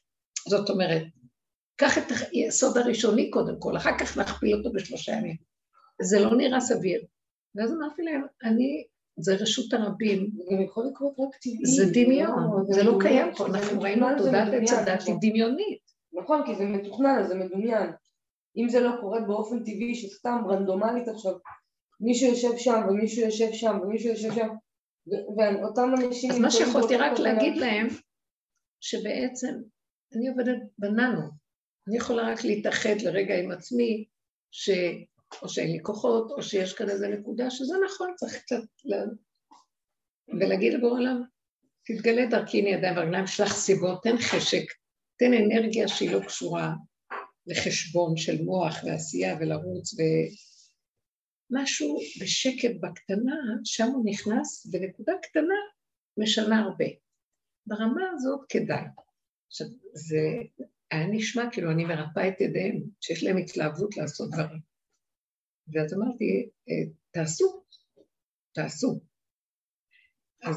זאת 0.49 0.70
אומרת, 0.70 1.04
קח 1.76 1.97
את 1.97 2.04
היסוד 2.32 2.78
הראשוני 2.78 3.30
קודם 3.30 3.56
כל, 3.60 3.78
אחר 3.78 3.97
כך 3.99 4.18
נכפיל 4.18 4.58
אותו 4.58 4.72
בשלושה 4.74 5.12
ימים. 5.12 5.36
זה 6.02 6.20
לא 6.20 6.36
נראה 6.38 6.60
סביר. 6.60 7.02
ואז 7.56 7.72
אמרתי 7.74 8.02
להם, 8.02 8.22
אני, 8.43 8.84
זה 9.20 9.36
רשות 9.36 9.74
הרבים, 9.74 10.30
זה 10.49 10.64
יכול 10.66 10.86
לקרות 10.91 11.14
רק 11.20 11.36
טבעי. 11.36 11.66
זה 11.66 11.86
דמיון, 11.93 12.66
זה 12.70 12.84
לא 12.84 12.97
קיים 13.02 13.28
פה, 13.38 13.47
אנחנו 13.47 13.82
ראינו 13.82 14.08
תודעת 14.18 14.54
עץ 14.54 14.72
הדת 14.74 15.02
היא. 15.08 15.16
דמיונית. 15.22 15.91
נכון, 16.14 16.41
כי 16.45 16.56
זה 16.56 16.66
מתוכנן, 16.66 17.24
זה 17.28 17.36
מדומיין. 17.36 17.89
אם 18.58 18.70
זה 18.70 18.80
לא 18.80 18.91
קורה 19.02 19.22
באופן 19.22 19.60
טבעי, 19.60 19.95
שסתם 19.95 20.38
רנדומלית 20.49 21.08
עכשיו, 21.08 21.34
מישהו 21.99 22.30
יושב 22.30 22.58
שם 22.58 22.82
ומישהו 22.89 23.26
יושב 23.26 23.52
שם 23.52 23.80
ומישהו 23.84 24.10
יושב 24.10 24.34
שם, 24.34 24.47
ואותם 25.38 25.89
אנשים... 25.97 26.32
אז 26.32 26.39
מה 26.39 26.52
שיכולתי 26.52 26.95
רק. 26.95 27.20
להגיד 27.20 27.58
להם, 27.58 27.88
שבעצם 28.82 29.54
אני 30.16 30.28
עובדת 30.28 30.58
בננו, 30.78 31.22
אני 31.88 31.97
יכולה 31.97 32.32
רק 32.32 32.43
להתאחד 32.43 33.02
לרגע 33.02 33.39
עם 33.39 33.52
עצמי, 33.52 34.06
ש... 34.52 34.70
או 35.41 35.49
שאין 35.49 35.72
לי 35.72 35.80
כוחות, 35.82 36.32
או 36.32 36.41
שיש 36.43 36.74
כאן 36.74 36.89
איזו 36.89 37.08
נקודה 37.08 37.49
שזה 37.49 37.74
נכון, 37.86 38.14
צריך 38.16 38.41
קצת 38.41 38.64
ל... 38.86 38.93
ולהגיד 40.39 40.74
לבורא 40.74 41.02
תתגלה 41.86 42.26
דרכי 42.26 42.60
הנה 42.60 42.70
ידיים 42.70 42.97
ורגליים, 42.97 43.28
שלח 43.28 43.56
סיבות, 43.56 44.04
תן 44.04 44.18
חשק, 44.18 44.64
תן 45.20 45.34
אנרגיה 45.34 45.88
שהיא 45.88 46.12
לא 46.12 46.20
קשורה 46.20 46.74
לחשבון 47.48 48.18
של 48.18 48.44
מוח 48.44 48.84
ועשייה 48.84 49.38
ולרוץ 49.39 49.94
ומשהו 51.52 52.00
בשקט 52.22 52.76
בקטנה, 52.82 53.36
שם 53.64 53.88
הוא 53.88 54.04
נכנס, 54.06 54.68
ונקודה 54.74 55.14
קטנה 55.22 55.56
משנה 56.18 56.60
הרבה. 56.60 56.86
ברמה 57.66 58.02
הזאת 58.14 58.39
כדאי. 58.50 58.86
עכשיו, 59.48 59.68
זה 59.94 60.18
היה 60.92 61.08
נשמע 61.08 61.44
כאילו 61.52 61.72
אני 61.72 61.86
מרפאה 61.86 62.28
את 62.28 62.42
ידיהם, 62.42 62.82
שיש 63.02 63.24
להם 63.24 63.38
התלהבות 63.38 63.98
לעשות 63.98 64.30
דברים. 64.32 64.62
ואז 65.74 65.94
אמרתי, 65.94 66.50
"אה, 66.70 66.92
תעשו, 67.12 67.64
תעשו. 68.54 69.02
אז 70.44 70.56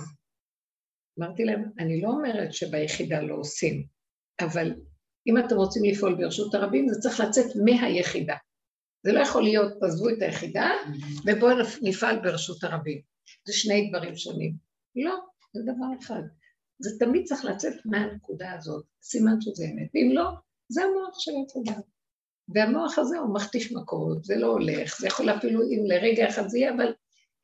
אמרתי 1.18 1.44
להם, 1.44 1.64
אני 1.78 2.00
לא 2.00 2.08
אומרת 2.08 2.52
שביחידה 2.52 3.20
לא 3.20 3.34
עושים, 3.34 3.86
אבל 4.40 4.74
אם 5.26 5.38
אתם 5.38 5.56
רוצים 5.56 5.84
לפעול 5.84 6.14
ברשות 6.14 6.54
הרבים, 6.54 6.88
זה 6.88 7.00
צריך 7.00 7.20
לצאת 7.20 7.46
מהיחידה. 7.64 8.34
זה 9.06 9.12
לא 9.12 9.20
יכול 9.20 9.42
להיות, 9.42 9.72
תעזבו 9.80 10.08
את 10.08 10.22
היחידה, 10.22 10.70
ובואו 11.26 11.56
נפעל 11.82 12.20
ברשות 12.20 12.64
הרבים. 12.64 13.00
זה 13.46 13.52
שני 13.52 13.90
דברים 13.90 14.16
שונים. 14.16 14.54
לא, 14.96 15.14
זה 15.54 15.62
דבר 15.62 15.98
אחד. 16.02 16.22
זה 16.78 16.90
תמיד 16.98 17.24
צריך 17.24 17.44
לצאת 17.44 17.74
מהנקודה 17.84 18.52
הזאת, 18.52 18.84
סימן 19.02 19.40
שזה 19.40 19.64
אמת. 19.64 19.88
ואם 19.94 20.10
לא, 20.14 20.30
זה 20.68 20.82
המוח 20.84 21.18
של 21.18 21.32
התודעה. 21.44 21.80
והמוח 22.48 22.98
הזה 22.98 23.18
הוא 23.18 23.34
מכתיש 23.34 23.72
מכות, 23.72 24.24
זה 24.24 24.36
לא 24.36 24.46
הולך, 24.46 24.98
זה 25.00 25.06
יכול 25.06 25.30
אפילו 25.30 25.62
אם 25.62 25.84
לרגע 25.86 26.28
אחד 26.28 26.48
זה 26.48 26.58
יהיה, 26.58 26.74
אבל 26.74 26.92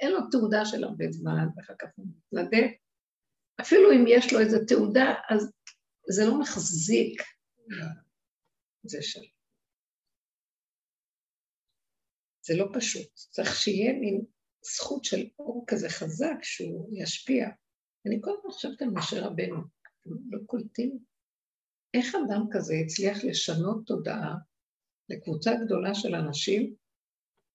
אין 0.01 0.13
לו 0.13 0.19
תעודה 0.31 0.65
של 0.65 0.85
הרבה 0.85 1.05
זמן, 1.11 1.47
ואחר 1.57 1.75
כך 1.79 1.89
הוא 1.97 2.07
מתנדב. 2.33 2.67
אפילו 3.61 3.93
אם 3.93 4.05
יש 4.09 4.33
לו 4.33 4.41
איזו 4.41 4.59
תעודה, 4.67 5.15
אז 5.31 5.51
זה 6.11 6.27
לא 6.27 6.41
מחזיק. 6.41 7.23
זה 8.83 9.03
של... 9.03 9.25
זה 12.47 12.57
לא 12.57 12.69
פשוט. 12.75 13.15
צריך 13.15 13.55
שיהיה 13.55 13.93
מין 13.93 14.25
זכות 14.63 15.05
של 15.05 15.29
אור 15.39 15.65
כזה 15.67 15.89
חזק 15.89 16.39
שהוא 16.43 16.91
ישפיע. 16.93 17.49
אני 18.07 18.19
כל 18.21 18.31
הזמן 18.31 18.51
חושבת 18.51 18.83
על 18.83 18.89
משה 18.89 19.27
רבנו, 19.27 19.57
אתם 19.57 20.11
לא 20.31 20.39
קולטים? 20.47 20.99
איך 21.95 22.15
אדם 22.15 22.47
כזה 22.53 22.75
הצליח 22.85 23.25
לשנות 23.25 23.87
תודעה 23.87 24.35
לקבוצה 25.09 25.51
גדולה 25.65 25.95
של 25.95 26.15
אנשים 26.15 26.75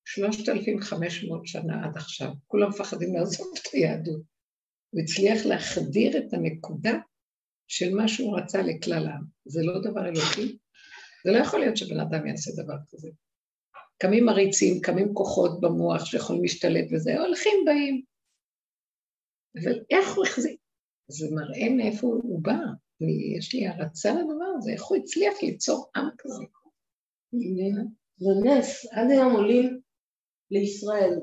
3,500 0.06 1.48
שנה 1.48 1.86
עד 1.86 1.98
עכשיו? 1.98 2.28
כולם 2.48 2.70
מפחדים 2.70 3.16
לעזוב 3.16 3.48
את 3.54 3.74
היהדות. 3.74 4.22
הוא 4.90 5.02
הצליח 5.02 5.46
להחדיר 5.46 6.18
את 6.18 6.34
הנקודה 6.34 6.94
של 7.68 7.94
מה 7.94 8.08
שהוא 8.08 8.38
רצה 8.38 8.62
לכלל 8.62 9.08
העם. 9.08 9.24
זה 9.46 9.62
לא 9.64 9.82
דבר 9.82 10.06
אלוקי? 10.06 10.58
זה 11.26 11.32
לא 11.32 11.38
יכול 11.38 11.60
להיות 11.60 11.78
שבן 11.78 12.00
אדם 12.00 12.28
יעשה 12.28 12.64
דבר 12.64 12.78
כזה. 12.90 13.10
קמים 13.98 14.30
עריצים, 14.30 14.82
קמים 14.82 15.14
כוחות 15.14 15.62
במוח 15.62 16.06
שיכולים 16.06 16.42
להשתלט 16.42 16.86
וזה, 16.92 17.20
הולכים 17.20 17.66
באים. 17.66 18.02
אבל 19.64 19.80
איך 19.90 20.16
הוא 20.16 20.26
החזיק? 20.26 20.60
זה 21.08 21.28
מראה 21.32 21.70
מאיפה 21.78 22.08
הוא 22.08 22.44
בא. 22.44 22.58
יש 23.38 23.54
לי 23.54 23.68
הערצה 23.68 24.10
לדבר 24.12 24.52
הזה, 24.58 24.72
איך 24.72 24.84
הוא 24.84 24.98
הצליח 24.98 25.34
ליצור 25.44 25.92
עם 25.96 26.10
כזה. 26.18 26.44
זה 28.18 28.30
נס, 28.44 28.86
עד 28.92 29.12
היום 29.12 29.34
עולים 29.34 29.80
לישראל. 30.52 31.20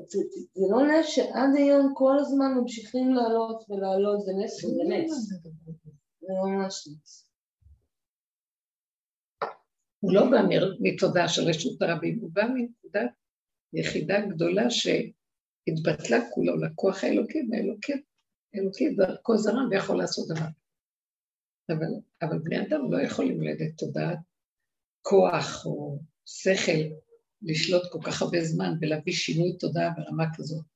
זה 0.53 0.65
לא 0.71 0.87
נס 0.87 1.05
שעד 1.07 1.49
היום 1.57 1.93
כל 1.95 2.17
הזמן 2.19 2.53
ממשיכים 2.61 3.13
לעלות 3.13 3.63
ולעלות, 3.69 4.21
זה 4.21 4.31
נס, 4.43 4.61
זה 4.61 4.83
נס. 4.89 5.33
נס. 6.97 7.29
הוא 9.99 10.13
לא 10.13 10.29
בא 10.31 10.37
מתודעה 10.79 11.27
של 11.27 11.41
רשות 11.41 11.81
הרבים, 11.81 12.19
הוא 12.19 12.29
בא 12.33 12.43
מנקודת 12.53 13.11
יחידה 13.73 14.15
גדולה 14.29 14.63
שהתבטלה 14.69 16.17
כולו 16.33 16.57
לכוח 16.57 17.03
האלוקי, 17.03 17.39
והאלוקי 17.51 17.93
האלוקי 18.53 18.95
דרכו 18.95 19.37
זרם 19.37 19.67
ויכול 19.71 19.97
לעשות 19.97 20.27
דבר. 20.27 20.45
אבל, 21.69 21.87
אבל 22.21 22.39
בני 22.39 22.61
אדם 22.61 22.91
לא 22.91 23.01
יכולים 23.01 23.41
ללדת 23.41 23.77
תודעת 23.77 24.17
כוח 25.01 25.65
או 25.65 25.99
שכל 26.25 26.95
לשלוט 27.41 27.91
כל 27.91 27.99
כך 28.05 28.21
הרבה 28.21 28.41
זמן 28.41 28.73
ולהביא 28.81 29.13
שינוי 29.13 29.57
תודעה 29.57 29.89
ברמה 29.89 30.25
כזאת. 30.35 30.72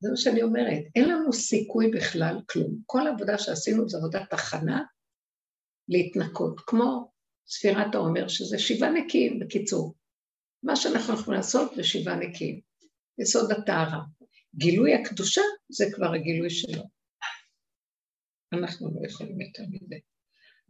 זה 0.00 0.10
מה 0.10 0.16
שאני 0.16 0.42
אומרת, 0.42 0.82
אין 0.94 1.08
לנו 1.08 1.32
סיכוי 1.32 1.90
בכלל 1.90 2.40
כלום. 2.50 2.78
כל 2.86 3.06
העבודה 3.06 3.38
שעשינו 3.38 3.88
זו 3.88 3.98
עבודת 3.98 4.32
הכנה 4.32 4.82
להתנקות, 5.88 6.60
כמו 6.66 7.12
ספירת 7.48 7.94
העומר, 7.94 8.28
שזה 8.28 8.58
שבעה 8.58 8.90
נקיים 8.90 9.38
בקיצור. 9.38 9.94
מה 10.62 10.76
שאנחנו 10.76 11.14
יכולים 11.14 11.40
לעשות 11.40 11.74
זה 11.74 11.84
שבעה 11.84 12.16
נקיים. 12.16 12.60
יסוד 13.18 13.52
הטהרה. 13.52 14.00
גילוי 14.54 14.94
הקדושה 14.94 15.40
זה 15.68 15.84
כבר 15.92 16.14
הגילוי 16.14 16.50
שלו. 16.50 16.82
אנחנו 18.52 18.90
לא 18.94 19.08
יכולים 19.08 19.40
יותר 19.40 19.62
מזה. 19.70 19.96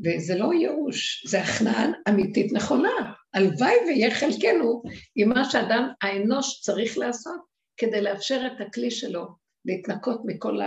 וזה 0.04 0.38
לא 0.38 0.54
ייאוש, 0.54 1.26
זה 1.26 1.42
הכנעה 1.42 1.86
אמיתית 2.08 2.52
נכונה. 2.52 3.12
הלוואי 3.34 3.74
ויהיה 3.86 4.14
חלקנו 4.14 4.82
עם 5.14 5.28
מה 5.28 5.50
שאדם, 5.50 5.88
האנוש 6.02 6.60
צריך 6.60 6.98
לעשות 6.98 7.53
כדי 7.76 8.00
לאפשר 8.02 8.40
את 8.46 8.60
הכלי 8.60 8.90
שלו 8.90 9.26
להתנקות 9.64 10.20
מכל 10.24 10.58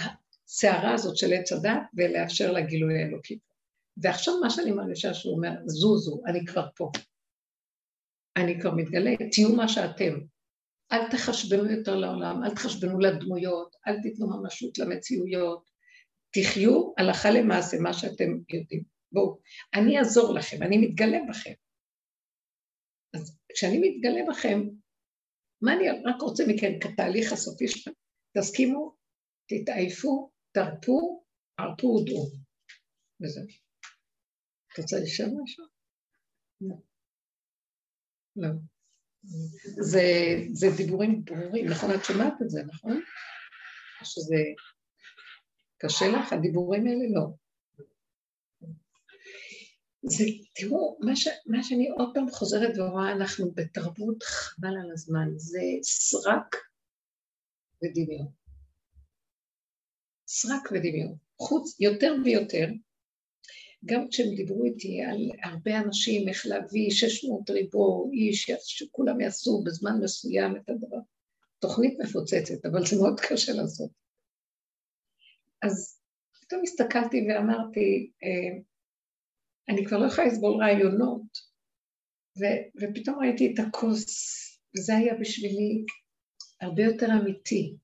הסערה 0.00 0.94
הזאת 0.94 1.16
של 1.16 1.32
עץ 1.32 1.52
הדת 1.52 1.82
ולאפשר 1.94 2.52
לגילוי 2.52 3.02
האלוקי. 3.02 3.38
ועכשיו 4.02 4.34
מה 4.40 4.50
שאני 4.50 4.70
מרגישה 4.70 5.14
שהוא 5.14 5.36
אומר, 5.36 5.50
זוזו, 5.66 6.20
אני 6.26 6.46
כבר 6.46 6.66
פה. 6.76 6.90
אני 8.36 8.60
כבר 8.60 8.74
מתגלה, 8.74 9.10
תהיו 9.32 9.48
מה 9.56 9.68
שאתם. 9.68 10.14
אל 10.92 11.10
תחשבנו 11.10 11.70
יותר 11.70 11.96
לעולם, 11.96 12.44
אל 12.44 12.54
תחשבנו 12.54 13.00
לדמויות, 13.00 13.76
אל 13.86 14.02
תיתנו 14.02 14.26
ממשות 14.26 14.78
למציאויות. 14.78 15.70
תחיו 16.30 16.92
הלכה 16.98 17.30
למעשה 17.30 17.76
מה 17.80 17.92
שאתם 17.92 18.30
יודעים. 18.52 18.82
בואו, 19.12 19.38
אני 19.74 19.98
אעזור 19.98 20.34
לכם, 20.34 20.62
אני 20.62 20.78
מתגלה 20.78 21.18
בכם. 21.28 21.52
אז 23.14 23.38
כשאני 23.54 23.78
מתגלה 23.78 24.20
בכם, 24.28 24.68
מה 25.62 25.72
אני 25.72 25.88
רק 26.04 26.20
רוצה 26.20 26.44
מכם 26.48 26.72
כתהליך 26.80 27.32
הסופי 27.32 27.68
שלכם? 27.68 27.90
תסכימו, 28.38 28.96
תתעייפו, 29.46 30.30
תרפו, 30.52 31.24
ערפו 31.58 31.86
ודעו. 31.86 32.26
וזהו. 33.20 33.44
את 34.72 34.78
רוצה 34.78 34.96
לשאול 35.02 35.28
משהו? 35.42 35.64
לא. 36.60 36.76
לא. 38.36 38.48
זה, 39.80 40.02
זה 40.52 40.66
דיבורים 40.76 41.24
ברורים, 41.24 41.66
נכון? 41.68 41.90
את 41.94 42.04
שומעת 42.04 42.32
את 42.42 42.50
זה, 42.50 42.62
נכון? 42.62 43.00
שזה 44.04 44.36
קשה 45.78 46.04
לך, 46.08 46.32
הדיבורים 46.32 46.86
האלה? 46.86 47.04
לא. 47.14 47.26
זה, 50.02 50.24
תראו, 50.54 50.98
מה, 51.00 51.16
ש, 51.16 51.28
מה 51.46 51.62
שאני 51.62 51.88
עוד 51.88 52.10
פעם 52.14 52.30
חוזרת 52.30 52.78
ורואה, 52.78 53.12
אנחנו 53.12 53.50
בתרבות 53.54 54.22
חבל 54.22 54.68
על 54.68 54.92
הזמן, 54.92 55.28
זה 55.36 55.60
סרק 55.82 56.56
ודמיון. 57.82 58.26
סרק 60.28 60.72
ודמיון. 60.72 61.14
חוץ, 61.40 61.80
יותר 61.80 62.14
ויותר, 62.24 62.66
גם 63.84 64.08
כשהם 64.10 64.34
דיברו 64.36 64.64
איתי 64.64 65.02
על 65.02 65.30
הרבה 65.44 65.78
אנשים, 65.80 66.28
איך 66.28 66.46
להביא 66.46 66.90
600 66.90 67.50
ריבו 67.50 68.10
איש, 68.12 68.50
שכולם 68.64 69.20
יעשו 69.20 69.62
בזמן 69.66 69.92
מסוים 70.02 70.56
את 70.56 70.68
הדבר. 70.68 70.98
תוכנית 71.58 71.98
מפוצצת, 72.00 72.66
אבל 72.66 72.86
זה 72.86 72.96
מאוד 72.96 73.20
קשה 73.20 73.52
לעשות. 73.52 73.90
אז 75.62 76.00
פתאום 76.40 76.62
הסתכלתי 76.62 77.26
ואמרתי, 77.28 78.10
אה, 78.24 78.60
אני 79.68 79.86
כבר 79.86 79.98
לא 79.98 80.06
יכולה 80.06 80.26
לסבול 80.26 80.62
רעיונות, 80.62 81.48
ו- 82.38 82.80
ופתאום 82.80 83.18
ראיתי 83.18 83.52
את 83.54 83.58
הכוס, 83.58 84.04
וזה 84.76 84.96
היה 84.96 85.14
בשבילי 85.20 85.84
הרבה 86.60 86.82
יותר 86.82 87.06
אמיתי. 87.20 87.76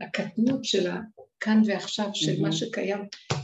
הקטנות 0.00 0.64
של 0.64 0.90
הכאן 0.90 1.60
ועכשיו, 1.66 2.10
של 2.14 2.42
מה 2.42 2.52
שקיים 2.52 2.98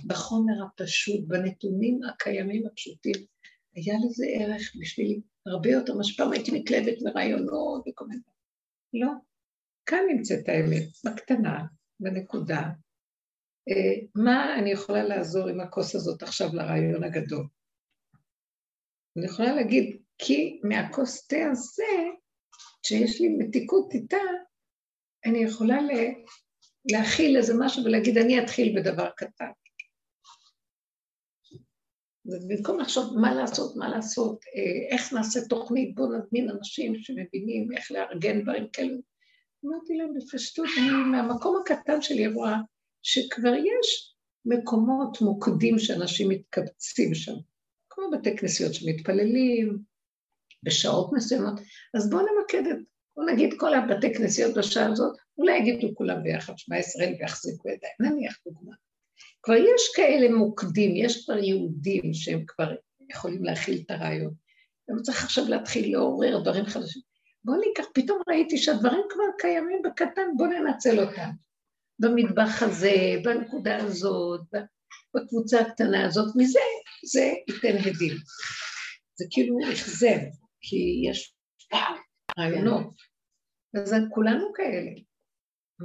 בחומר 0.07 0.65
הפשוט, 0.65 1.25
בנתונים 1.27 2.01
הקיימים 2.09 2.67
הפשוטים, 2.67 3.27
היה 3.75 3.95
לזה 4.07 4.25
ערך 4.39 4.73
בשבילי 4.81 5.21
הרבה 5.47 5.71
יותר, 5.71 5.95
מה 5.95 6.05
שפעם 6.05 6.33
הייתי 6.33 6.51
מתלהבת 6.61 7.03
מרעיונות 7.05 7.85
וכל 7.89 8.07
מיני. 8.07 8.23
לא, 8.95 9.09
כאן 9.87 9.99
נמצאת 10.11 10.49
האמת, 10.49 10.89
בקטנה, 11.05 11.65
בנקודה, 12.01 12.63
מה 14.15 14.59
אני 14.59 14.71
יכולה 14.71 15.03
לעזור 15.03 15.49
עם 15.49 15.61
הכוס 15.61 15.95
הזאת 15.95 16.23
עכשיו 16.23 16.49
לרעיון 16.53 17.05
הגדול? 17.05 17.47
אני 19.17 19.27
יכולה 19.27 19.55
להגיד, 19.55 19.97
כי 20.19 20.61
מהכוס 20.63 21.27
תה 21.27 21.37
הזה, 21.53 22.11
שיש 22.87 23.21
לי 23.21 23.29
מתיקות 23.29 23.93
איתה, 23.95 24.17
אני 25.27 25.39
יכולה 25.39 25.79
להכיל 26.93 27.37
איזה 27.37 27.55
משהו 27.59 27.85
ולהגיד, 27.85 28.19
אני 28.19 28.45
אתחיל 28.45 28.81
בדבר 28.81 29.11
קטן. 29.17 29.51
במקום 32.25 32.81
לחשוב 32.81 33.19
מה 33.19 33.35
לעשות, 33.35 33.77
מה 33.77 33.89
לעשות, 33.89 34.45
אה, 34.57 34.97
איך 34.97 35.13
נעשה 35.13 35.41
תוכנית, 35.49 35.95
בואו 35.95 36.19
נזמין 36.19 36.51
אנשים 36.51 36.95
שמבינים 36.99 37.73
איך 37.73 37.93
לארגן 37.93 38.43
דברים 38.43 38.69
כאלו. 38.73 38.99
אמרתי 39.65 39.95
להם 39.97 40.15
בפשטות, 40.15 40.67
אני 40.79 40.91
מהמקום 40.91 41.63
הקטן 41.63 42.03
שלי 42.03 42.27
רואה 42.27 42.57
שכבר 43.05 43.55
יש 43.55 44.15
מקומות, 44.45 45.21
מוקדים 45.21 45.79
שאנשים 45.79 46.29
מתקבצים 46.29 47.15
שם, 47.15 47.35
כמו 47.91 48.05
בתי 48.13 48.37
כנסיות 48.37 48.75
שמתפללים, 48.75 49.79
בשעות 50.63 51.11
מסוימות, 51.13 51.61
אז 51.95 52.11
בואו 52.11 52.23
נמקד 52.23 52.67
את, 52.71 52.77
בואו 53.17 53.27
נגיד 53.27 53.55
כל 53.59 53.75
הבתי 53.75 54.15
כנסיות 54.15 54.57
בשעה 54.57 54.87
הזאת, 54.87 55.17
אולי 55.39 55.59
יגידו 55.59 55.95
כולם 55.95 56.23
ביחד 56.23 56.53
שמע 56.57 56.79
ישראל 56.79 57.15
ויחזיקו 57.21 57.69
ידיים, 57.69 57.95
נניח 58.01 58.39
דוגמה. 58.47 58.75
כבר 59.43 59.55
יש 59.55 59.93
כאלה 59.97 60.37
מוקדים, 60.37 60.97
יש 60.97 61.25
כבר 61.25 61.39
יהודים 61.39 62.15
שהם 62.15 62.45
כבר 62.47 62.75
יכולים 63.11 63.45
להכיל 63.45 63.83
את 63.87 63.91
הרעיון. 63.91 64.35
למה 64.89 65.03
צריך 65.03 65.25
עכשיו 65.25 65.45
להתחיל 65.49 65.93
לעורר 65.93 66.41
דברים 66.43 66.65
חדשים? 66.65 67.03
בואו 67.45 67.61
ניקח, 67.61 67.85
פתאום 67.95 68.19
ראיתי 68.29 68.59
שהדברים 68.59 69.03
כבר 69.11 69.25
קיימים 69.39 69.83
בקטן, 69.85 70.29
בואו 70.37 70.49
ננצל 70.49 71.01
אותם. 71.01 71.31
במטבח 71.99 72.63
הזה, 72.63 72.93
בנקודה 73.25 73.77
הזאת, 73.77 74.41
בקבוצה 75.15 75.61
הקטנה 75.61 76.07
הזאת, 76.07 76.37
מזה 76.37 76.61
זה 77.05 77.33
ייתן 77.49 77.77
הדים. 77.79 78.17
זה 79.15 79.25
כאילו 79.31 79.57
החזר, 79.73 80.19
כי 80.61 81.11
יש 81.11 81.35
רעיונות. 82.39 82.95
אז 83.77 83.95
כולנו 84.15 84.53
כאלה. 84.55 84.91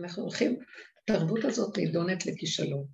אנחנו 0.01 0.23
הולכים, 0.23 0.59
התרבות 0.97 1.45
הזאת 1.45 1.77
נידונת 1.77 2.25
לכישלון. 2.25 2.85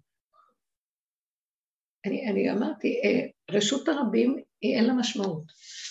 אני, 2.05 2.31
אני 2.31 2.51
אמרתי, 2.51 3.01
אה, 3.03 3.55
רשות 3.57 3.87
הרבים, 3.87 4.43
היא 4.61 4.75
אין 4.75 4.85
לה 4.85 4.93
משמעות. 4.93 5.43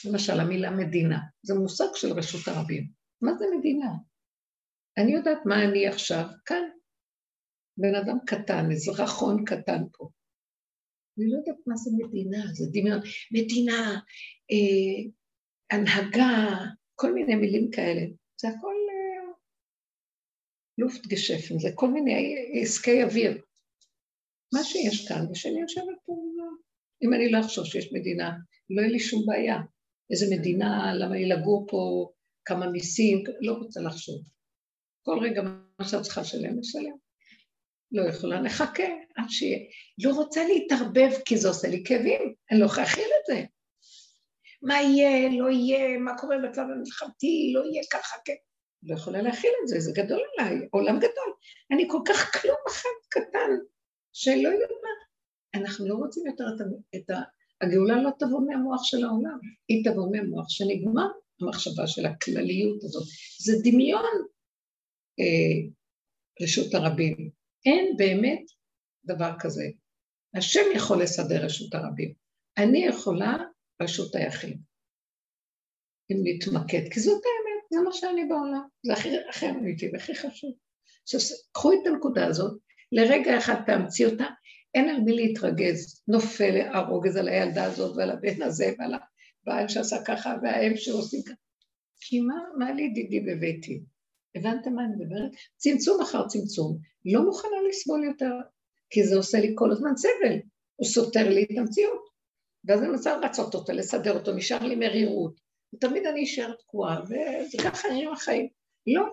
למשל, 0.05 0.41
המילה 0.41 0.71
מדינה, 0.71 1.19
זה 1.43 1.55
מושג 1.55 1.95
של 1.95 2.13
רשות 2.13 2.49
הרבים. 2.49 2.91
מה 3.23 3.35
זה 3.35 3.45
מדינה? 3.59 3.89
אני 4.99 5.13
יודעת 5.13 5.39
מה 5.45 5.65
אני 5.65 5.89
עכשיו, 5.89 6.25
כאן, 6.45 6.63
בן 7.77 7.95
אדם 7.95 8.19
קטן, 8.27 8.73
אזרחון 8.73 9.45
קטן 9.45 9.83
פה. 9.93 10.09
אני 11.19 11.31
לא 11.31 11.37
יודעת 11.39 11.67
מה 11.67 11.77
זה 11.77 11.91
מדינה, 11.99 12.47
זה 12.53 12.65
דמיון. 12.73 13.01
מדינה, 13.33 14.01
אה, 14.51 15.11
הנהגה, 15.71 16.59
כל 16.95 17.13
מיני 17.15 17.35
מילים 17.35 17.71
כאלה. 17.71 18.03
זה 18.41 18.49
הכל 18.49 18.75
אה, 18.91 19.33
לופט 20.79 21.07
גשפן, 21.07 21.59
זה 21.59 21.69
כל 21.75 21.91
מיני 21.91 22.35
עסקי 22.63 23.05
אוויר. 23.05 23.43
מה 24.55 24.65
שיש 24.65 25.09
כאן, 25.09 25.27
ושאני 25.31 25.61
יושבת 25.61 25.99
פה, 26.05 26.13
אם 27.03 27.15
אני 27.15 27.31
לא 27.31 27.41
אחשוב 27.41 27.65
שיש 27.65 27.93
מדינה, 27.93 28.31
לא 28.71 28.81
יהיה 28.81 28.93
לי 28.93 29.01
שום 29.01 29.27
בעיה. 29.27 29.57
איזה 30.11 30.27
מדינה, 30.37 30.95
למה 30.95 31.15
לי 31.15 31.29
לגור 31.29 31.67
פה, 31.69 32.11
כמה 32.45 32.71
מיסים, 32.71 33.25
לא 33.41 33.53
רוצה 33.53 33.81
לחשוב. 33.81 34.23
כל 35.03 35.19
רגע 35.23 35.43
מה 35.79 35.89
שאת 35.89 36.03
צריכה 36.03 36.21
לשלם, 36.21 36.59
לשלם. 36.59 37.04
לא 37.95 38.09
יכולה, 38.09 38.41
נחכה 38.41 38.85
עד 39.17 39.25
שיהיה. 39.29 39.59
לא 40.05 40.15
רוצה 40.15 40.45
להתערבב 40.45 41.11
כי 41.25 41.37
זה 41.37 41.49
עושה 41.49 41.69
לי 41.69 41.83
כאבים, 41.87 42.35
אני 42.51 42.61
לא 42.61 42.65
יכולה 42.65 42.83
להכיל 42.83 43.05
את 43.05 43.27
זה. 43.27 43.45
מה 44.63 44.75
יהיה, 44.83 45.29
לא 45.39 45.51
יהיה, 45.51 45.99
מה 45.99 46.19
קורה 46.19 46.37
בצד 46.39 46.63
המלחמתי, 46.63 47.53
לא 47.55 47.65
יהיה 47.65 47.83
ככה, 47.93 48.17
כן. 48.25 48.35
לא 48.83 48.95
יכולה 48.95 49.23
להכיל 49.23 49.51
את 49.63 49.69
זה, 49.69 49.81
זה 49.81 49.93
גדול 49.95 50.21
עליי, 50.39 50.69
עולם 50.71 50.99
גדול. 50.99 51.33
אני 51.73 51.87
כל 51.91 52.01
כך 52.09 52.43
כלום 52.43 52.57
אחד 52.69 52.89
קטן, 53.09 53.51
שלא 54.13 54.49
יודעת 54.49 54.71
מה. 54.83 55.61
אנחנו 55.61 55.89
לא 55.89 55.95
רוצים 55.95 56.27
יותר 56.27 56.45
את, 56.45 56.61
את 56.95 57.11
ה... 57.11 57.21
הגאולה 57.61 58.03
לא 58.03 58.11
תבוא 58.19 58.41
מהמוח 58.47 58.85
של 58.85 59.05
העולם, 59.05 59.39
היא 59.69 59.85
תבוא 59.85 60.13
מהמוח 60.13 60.49
שנגמר 60.49 61.09
המחשבה 61.41 61.87
של 61.87 62.07
הכלליות 62.07 62.85
הזאת. 62.85 63.05
זה 63.39 63.53
דמיון 63.65 64.05
אה, 65.21 65.71
רשות 66.43 66.75
הרבים. 66.75 67.31
אין 67.65 67.97
באמת 67.97 68.43
דבר 69.05 69.31
כזה. 69.41 69.65
השם 70.35 70.65
יכול 70.77 71.03
לסדר 71.03 71.45
רשות 71.45 71.75
הרבים. 71.75 72.13
אני 72.59 72.79
יכולה 72.79 73.37
רשות 73.83 74.15
היחיד. 74.15 74.61
אם 76.11 76.17
נתמקד, 76.25 76.93
כי 76.93 77.01
זאת 77.01 77.23
האמת, 77.25 77.65
זה 77.71 77.81
מה 77.85 77.93
שאני 77.93 78.25
בעולם, 78.25 78.63
זה 78.87 78.93
הכי, 79.29 79.51
אמיתי 79.51 79.91
והכי 79.93 80.15
חשוב. 80.15 80.55
עכשיו, 81.03 81.21
קחו 81.53 81.73
את 81.73 81.87
הנקודה 81.87 82.27
הזאת, 82.27 82.59
לרגע 82.93 83.39
אחד 83.39 83.55
תאמצי 83.67 84.05
אותה, 84.05 84.25
אין 84.75 84.89
על 84.89 85.01
מי 85.01 85.13
להתרגז, 85.13 86.03
נופל 86.09 86.61
הרוגז 86.75 87.17
על 87.17 87.29
הילדה 87.29 87.65
הזאת 87.65 87.97
ועל 87.97 88.11
הבן 88.11 88.43
הזה 88.43 88.73
ועל 88.79 88.95
הבעל 88.95 89.69
שעשה 89.69 89.97
ככה 90.07 90.37
והאם 90.43 90.77
שעושים 90.77 91.23
ככה. 91.23 91.35
כי 92.01 92.21
מה, 92.21 92.35
מה 92.59 92.73
לי 92.73 92.89
דידי 92.89 93.21
בביתי? 93.21 93.83
הבנתם 94.35 94.75
מה 94.75 94.83
אני 94.85 94.93
מדברת? 94.97 95.31
צמצום 95.57 96.01
אחר 96.01 96.27
צמצום. 96.29 96.79
לא 97.05 97.25
מוכנה 97.25 97.57
לסבול 97.69 98.05
יותר, 98.05 98.33
כי 98.91 99.05
זה 99.05 99.17
עושה 99.17 99.41
לי 99.41 99.53
כל 99.55 99.73
הזמן 99.73 99.97
סבל. 99.97 100.39
הוא 100.77 100.89
סותר 100.89 101.29
לי 101.29 101.45
את 101.45 101.59
המציאות. 101.59 102.09
ואז 102.65 102.81
אני 102.81 102.89
מנסה 102.89 103.17
לרצות 103.17 103.55
אותו, 103.55 103.73
לסדר 103.73 104.19
אותו, 104.19 104.33
נשאר 104.33 104.67
לי 104.67 104.75
מרירות. 104.75 105.41
ותמיד 105.75 106.07
אני 106.07 106.25
אשאר 106.25 106.53
תקועה, 106.53 107.03
וזה 107.03 107.59
ככה 107.65 107.89
נראים 107.89 108.13
החיים. 108.13 108.49
לא. 108.87 109.05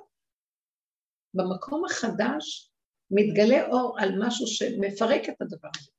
במקום 1.33 1.85
החדש 1.85 2.71
מתגלה 3.11 3.67
אור 3.67 3.95
על 3.99 4.09
משהו 4.19 4.47
שמפרק 4.47 5.29
את 5.29 5.41
הדבר 5.41 5.69
הזה. 5.77 5.91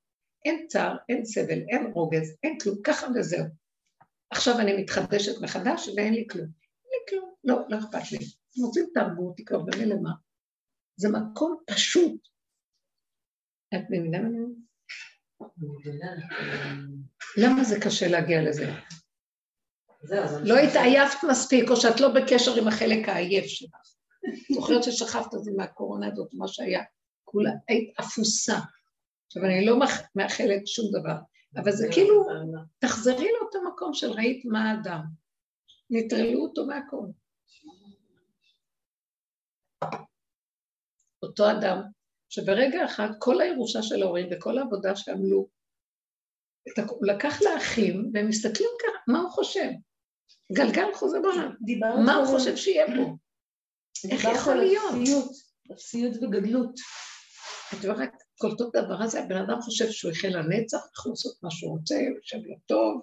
אין 0.44 0.66
צער, 0.68 0.96
אין 1.08 1.24
סבל, 1.24 1.58
אין 1.68 1.86
רוגז, 1.94 2.36
אין 2.42 2.58
כלום, 2.58 2.76
ככה 2.84 3.06
וזהו. 3.14 3.44
עכשיו 4.30 4.58
אני 4.58 4.82
מתחדשת 4.82 5.42
מחדש 5.42 5.88
ואין 5.96 6.14
לי 6.14 6.26
כלום. 6.30 6.46
אין 6.46 6.90
לי 6.92 6.98
כלום, 7.08 7.34
לא, 7.44 7.56
לא 7.68 7.78
אכפת 7.78 8.12
לי. 8.12 8.18
אתם 8.18 8.62
רוצים 8.64 8.86
תרבות, 8.94 9.36
תקראו 9.36 9.64
במילא 9.66 9.96
מה. 10.02 10.10
זה 11.02 11.08
מקום 11.08 11.56
פשוט. 11.66 12.28
את 13.74 13.80
מבינה 13.90 14.18
מה 14.22 14.28
למה 17.36 17.64
זה 17.64 17.80
קשה 17.84 18.08
להגיע 18.08 18.42
לזה? 18.42 18.70
לא 20.44 20.54
התעייפת 20.58 21.18
מספיק, 21.30 21.70
או 21.70 21.76
שאת 21.76 22.00
לא 22.00 22.08
בקשר 22.14 22.56
עם 22.60 22.68
החלק 22.68 23.08
העייף 23.08 23.44
שלך. 23.46 23.70
זוכרת 24.54 24.82
ששכבת 24.82 25.34
את 25.34 25.44
זה 25.44 25.50
מהקורונה 25.56 26.06
הזאת, 26.12 26.34
מה 26.34 26.48
שהיה. 26.48 26.82
כולה, 27.24 27.50
היית 27.68 27.98
אפוסה. 28.00 28.58
עכשיו, 29.26 29.44
אני 29.44 29.66
לא 29.66 29.78
מאח- 29.78 30.02
מאחלת 30.16 30.66
שום 30.66 30.86
דבר, 31.00 31.16
אבל 31.56 31.72
זה 31.72 31.88
כאילו, 31.92 32.26
תחזרי 32.78 33.28
לאותו 33.40 33.58
מקום 33.74 33.94
של 33.94 34.10
ראית 34.10 34.44
מה 34.44 34.70
האדם. 34.70 35.00
נטרלו 35.90 36.40
אותו 36.42 36.66
מהכל. 36.66 37.06
אותו 41.22 41.50
אדם, 41.50 41.82
שברגע 42.28 42.84
אחד 42.84 43.08
כל 43.18 43.40
הירושה 43.40 43.82
של 43.82 44.02
ההורים 44.02 44.28
וכל 44.32 44.58
העבודה 44.58 44.96
שעמלו, 44.96 45.48
הוא 46.88 47.06
לקח 47.06 47.42
לאחים, 47.42 48.10
והם 48.14 48.28
מסתכלים 48.28 48.68
ככה, 48.80 48.98
מה 49.08 49.20
הוא 49.20 49.30
חושב? 49.30 49.68
גלגל 50.52 50.94
חוזר 50.94 51.18
בעולם, 51.22 51.54
דיברת 51.60 51.98
מה 52.06 52.14
הוא 52.14 52.26
חושב 52.26 52.56
שיהיה 52.56 52.86
פה? 52.86 53.16
איך 54.10 54.24
יכול 54.24 54.52
על 54.52 54.58
להיות? 54.58 55.30
אפסיות, 55.72 56.16
וגדלות. 56.16 56.74
את 57.72 57.84
יודעת, 57.84 58.22
כל 58.38 58.56
טוב 58.58 58.70
דבר 58.76 59.02
הזה, 59.02 59.20
הבן 59.20 59.36
אדם 59.36 59.60
חושב 59.60 59.90
שהוא 59.90 60.12
יחיה 60.12 60.30
לנצח, 60.30 60.78
יכול 60.98 61.12
לעשות 61.12 61.42
מה 61.42 61.50
שהוא 61.50 61.78
רוצה, 61.78 61.94
הוא 61.94 62.16
יושב 62.16 62.36
לו 62.36 62.56
טוב. 62.66 63.02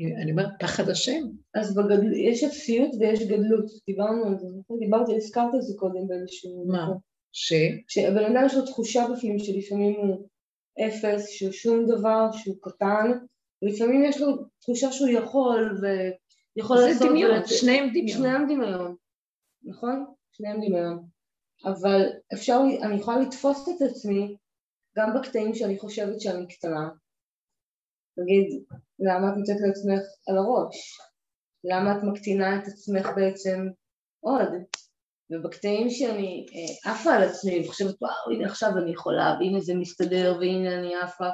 אני 0.00 0.30
אומרת, 0.30 0.50
פחד 0.60 0.88
השם. 0.88 1.22
אז 1.54 1.74
בגדל... 1.74 2.12
יש 2.12 2.44
אפסיות 2.44 2.90
ויש 3.00 3.22
גדלות, 3.22 3.64
דיברנו 3.86 4.26
על 4.26 4.38
זה, 4.38 4.46
נכון? 4.60 4.78
דיברתי, 4.78 5.16
הזכרת 5.16 5.54
את 5.54 5.62
זה 5.62 5.74
קודם 5.78 6.08
באיזשהו... 6.08 6.64
מה? 6.66 6.88
ש... 7.32 7.52
שהבן 7.88 8.24
אדם 8.24 8.46
יש 8.46 8.54
לו 8.54 8.66
תחושה 8.66 9.06
בפנים 9.12 9.38
שלפעמים 9.38 9.94
הוא 9.94 10.28
אפס, 10.86 11.28
שהוא 11.28 11.52
שום 11.52 11.86
דבר, 11.86 12.32
שהוא 12.32 12.56
קטן, 12.60 13.10
ולפעמים 13.62 14.04
יש 14.04 14.20
לו 14.20 14.36
תחושה 14.60 14.92
שהוא 14.92 15.08
יכול 15.08 15.78
ויכול 16.56 16.78
זה 16.78 16.86
לעשות... 16.86 17.08
דמיון, 17.08 17.30
ולתת- 17.30 17.48
שניהם 17.48 17.88
דמיון. 17.88 18.08
שניהם 18.08 18.44
דמיון, 18.44 18.94
נכון? 19.64 20.04
שניהם 20.32 20.56
דמיון. 20.56 21.06
אבל 21.64 22.06
אפשר, 22.34 22.60
אני 22.82 22.94
יכולה 22.96 23.18
לתפוס 23.18 23.68
את 23.68 23.82
עצמי 23.90 24.36
גם 24.96 25.14
בקטעים 25.14 25.54
שאני 25.54 25.78
חושבת 25.78 26.20
שאני 26.20 26.46
קטנה. 26.48 26.88
נגיד, 28.18 28.64
למה 28.98 29.28
את 29.28 29.36
נמצאת 29.36 29.56
לעצמך 29.60 30.02
על 30.28 30.36
הראש? 30.38 30.98
למה 31.64 31.98
את 31.98 32.02
מקטינה 32.02 32.56
את 32.56 32.66
עצמך 32.66 33.06
בעצם 33.16 33.68
עוד? 34.20 34.48
ובקטעים 35.30 35.90
שאני 35.90 36.46
אה, 36.54 36.92
עפה 36.92 37.14
על 37.14 37.22
עצמי 37.22 37.60
וחושבת 37.64 38.02
וואו 38.02 38.30
הנה 38.34 38.46
עכשיו 38.46 38.70
אני 38.78 38.90
יכולה 38.92 39.36
והנה 39.40 39.60
זה 39.60 39.74
מסתדר 39.74 40.36
והנה 40.40 40.78
אני 40.78 40.94
עפה 40.94 41.28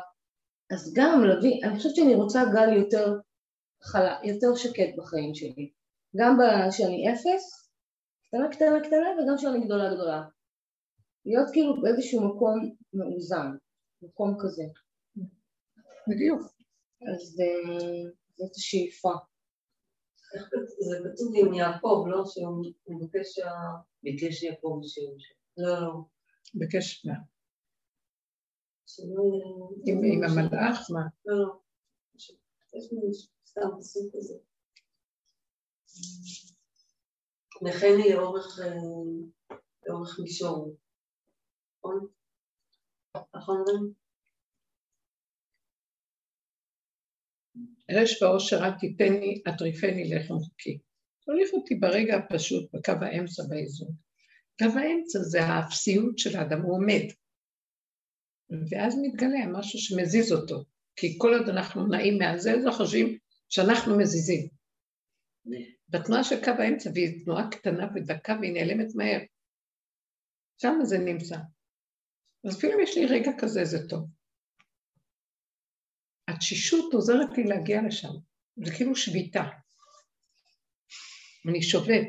אז 0.73 0.93
גם 0.97 1.25
להביא, 1.25 1.61
אני 1.65 1.77
חושבת 1.77 1.95
שאני 1.95 2.15
רוצה 2.15 2.41
גל 2.53 2.73
יותר 2.73 3.19
חלה, 3.83 4.19
יותר 4.25 4.55
שקט 4.55 4.97
בחיים 4.97 5.35
שלי 5.35 5.73
גם 6.17 6.39
שאני 6.71 7.13
אפס, 7.13 7.71
קטנה 8.27 8.49
קטנה 8.53 8.81
קטנה 8.81 9.09
וגם 9.23 9.39
שאני 9.39 9.65
גדולה 9.65 9.95
גדולה 9.95 10.23
להיות 11.27 11.49
כאילו 11.53 11.83
באיזשהו 11.83 12.29
מקום 12.29 12.75
מאוזן, 12.95 13.47
מקום 14.03 14.37
כזה 14.41 14.63
בדיוק. 16.09 16.41
אז 17.09 17.41
אה, 17.41 18.11
זאת 18.37 18.57
השאיפה? 18.57 19.13
זה 20.79 20.97
כתוב 21.05 21.33
עם 21.37 21.55
יעקב, 21.55 22.05
לא? 22.11 22.25
שהוא 22.27 22.65
מבקש 22.89 23.35
שה... 23.35 23.51
ביקש 24.03 24.43
יעקב 24.43 24.81
שהוא 24.83 25.19
לא, 25.57 25.81
לא. 25.81 25.93
בקש 26.55 27.07
מה? 27.07 27.15
שלא 28.87 29.23
יהיה... 29.87 30.15
עם 30.15 30.25
המלאך? 30.25 30.91
מה? 30.91 31.01
לא, 31.27 31.39
לא. 31.39 31.61
יש 32.75 32.93
לי 32.93 32.99
סתם 33.47 33.69
פסוק 33.79 34.17
כזה. 34.17 34.35
נכני 37.63 38.15
לאורך, 38.15 38.59
אה, 38.61 38.77
לאורך 39.87 40.21
מישור. 40.23 40.77
נכון? 41.79 42.07
נכון 43.37 43.93
אומרים? 47.91 48.05
אש 48.05 48.23
ואושר 48.23 48.57
אל 48.57 48.79
תיתני, 48.79 49.43
אטריפני 49.49 50.05
לחם 50.05 50.39
חוקי. 50.39 50.79
תוליך 51.25 51.51
אותי 51.53 51.75
ברגע 51.75 52.17
הפשוט, 52.17 52.75
בקו 52.75 52.93
האמצע 53.01 53.43
באיזון. 53.49 53.89
קו 54.59 54.79
האמצע 54.79 55.19
זה 55.19 55.43
האפסיות 55.43 56.19
של 56.19 56.37
האדם, 56.37 56.63
הוא 56.63 56.75
עומד. 56.75 57.03
ואז 58.71 58.99
מתגלה 59.03 59.47
משהו 59.53 59.79
שמזיז 59.79 60.33
אותו. 60.33 60.65
כי 60.97 61.19
כל 61.19 61.35
עוד 61.35 61.49
אנחנו 61.49 61.87
נעים 61.87 62.19
מהזה, 62.19 62.53
אז 62.53 62.67
אנחנו 62.67 62.85
חושבים 62.85 63.19
שאנחנו 63.49 63.99
מזיזים. 63.99 64.49
בתנועה 65.89 66.25
של 66.25 66.45
קו 66.45 66.51
האמצע, 66.51 66.91
והיא 66.95 67.25
תנועה 67.25 67.51
קטנה 67.51 67.89
ודקה 67.95 68.37
והיא 68.41 68.53
נעלמת 68.53 68.95
מהר. 68.95 69.21
שם 70.63 70.79
זה 70.83 70.99
נמצא. 70.99 71.37
אז 72.45 72.59
אפילו 72.59 72.73
אם 72.75 72.81
יש 72.83 72.97
לי 72.97 73.07
רגע 73.07 73.31
כזה, 73.39 73.65
זה 73.65 73.89
טוב. 73.89 74.20
התשישות 76.35 76.95
עוזרת 76.95 77.37
לי 77.37 77.45
להגיע 77.45 77.83
לשם. 77.87 78.13
זה 78.65 78.73
כאילו 78.77 78.97
שביתה. 78.97 79.45
אני 81.49 81.63
שובת. 81.63 82.09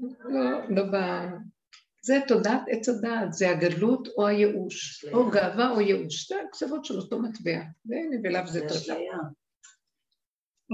לא, 0.00 0.70
לא 0.70 0.82
ב... 0.82 0.96
זה 2.02 2.18
תודעת 2.28 2.62
עץ 2.68 2.88
הדעת, 2.88 3.32
זה 3.32 3.50
הגדלות 3.50 4.08
או 4.16 4.26
הייאוש, 4.26 5.04
או 5.12 5.30
גאווה 5.30 5.70
או 5.70 5.80
ייאוש, 5.80 6.22
שתי 6.22 6.34
הקצוות 6.34 6.84
של 6.84 6.94
אותו 6.94 7.18
מטבע, 7.18 7.60
והנה 7.86 8.16
ולאו 8.22 8.46
זה 8.46 8.60
תודה. 8.60 9.00